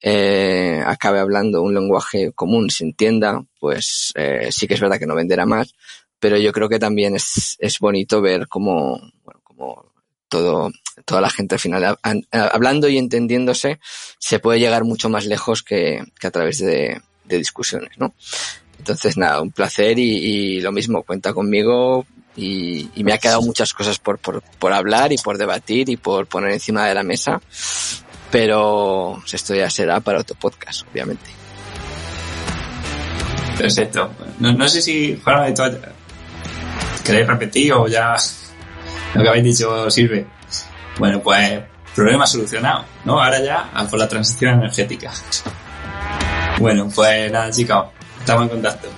eh, 0.00 0.80
acabe 0.86 1.18
hablando 1.18 1.62
un 1.62 1.74
lenguaje 1.74 2.32
común, 2.32 2.70
se 2.70 2.84
entienda, 2.84 3.44
pues 3.58 4.12
eh, 4.14 4.48
sí 4.50 4.68
que 4.68 4.74
es 4.74 4.80
verdad 4.80 4.98
que 4.98 5.06
no 5.06 5.14
venderá 5.14 5.46
más, 5.46 5.74
pero 6.18 6.36
yo 6.38 6.52
creo 6.52 6.68
que 6.68 6.78
también 6.78 7.16
es, 7.16 7.56
es 7.58 7.78
bonito 7.78 8.20
ver 8.20 8.46
cómo, 8.48 9.00
cómo 9.42 9.92
todo, 10.28 10.70
toda 11.04 11.20
la 11.20 11.30
gente 11.30 11.54
al 11.54 11.60
final, 11.60 11.98
hablando 12.32 12.88
y 12.88 12.98
entendiéndose, 12.98 13.78
se 14.18 14.38
puede 14.38 14.60
llegar 14.60 14.84
mucho 14.84 15.08
más 15.08 15.26
lejos 15.26 15.62
que, 15.62 16.02
que 16.18 16.26
a 16.26 16.30
través 16.30 16.58
de, 16.58 17.00
discusiones, 17.24 17.90
¿no? 17.98 18.14
Entonces, 18.78 19.16
nada, 19.16 19.40
un 19.40 19.50
placer 19.50 19.98
y, 19.98 20.60
lo 20.60 20.70
mismo, 20.72 21.02
cuenta 21.02 21.32
conmigo 21.32 22.06
y, 22.36 22.90
y, 22.94 23.04
me 23.04 23.12
ha 23.12 23.18
quedado 23.18 23.42
muchas 23.42 23.72
cosas 23.72 23.98
por, 23.98 24.18
por, 24.18 24.42
por 24.58 24.72
hablar 24.72 25.12
y 25.12 25.18
por 25.18 25.38
debatir 25.38 25.88
y 25.88 25.96
por 25.96 26.26
poner 26.26 26.52
encima 26.52 26.86
de 26.86 26.94
la 26.94 27.02
mesa, 27.02 27.40
pero 28.30 29.22
esto 29.30 29.54
ya 29.54 29.70
será 29.70 30.00
para 30.00 30.20
otro 30.20 30.36
podcast, 30.36 30.86
obviamente. 30.92 31.30
Perfecto. 33.56 34.10
No, 34.38 34.52
no 34.52 34.68
sé 34.68 34.82
si, 34.82 35.18
Juan, 35.22 35.54
¿queréis 37.04 37.26
repetir 37.26 37.72
o 37.72 37.88
ya 37.88 38.14
lo 39.14 39.22
que 39.22 39.28
habéis 39.28 39.44
dicho 39.44 39.90
sirve? 39.90 40.26
Bueno, 40.98 41.20
pues 41.20 41.60
problema 41.94 42.26
solucionado, 42.26 42.84
¿no? 43.04 43.22
Ahora 43.22 43.40
ya 43.42 43.70
por 43.90 43.98
la 43.98 44.08
transición 44.08 44.54
energética. 44.54 45.12
Bueno, 46.58 46.88
pues 46.94 47.30
nada, 47.32 47.50
chicos, 47.50 47.86
estamos 48.18 48.44
en 48.44 48.48
contacto. 48.48 48.88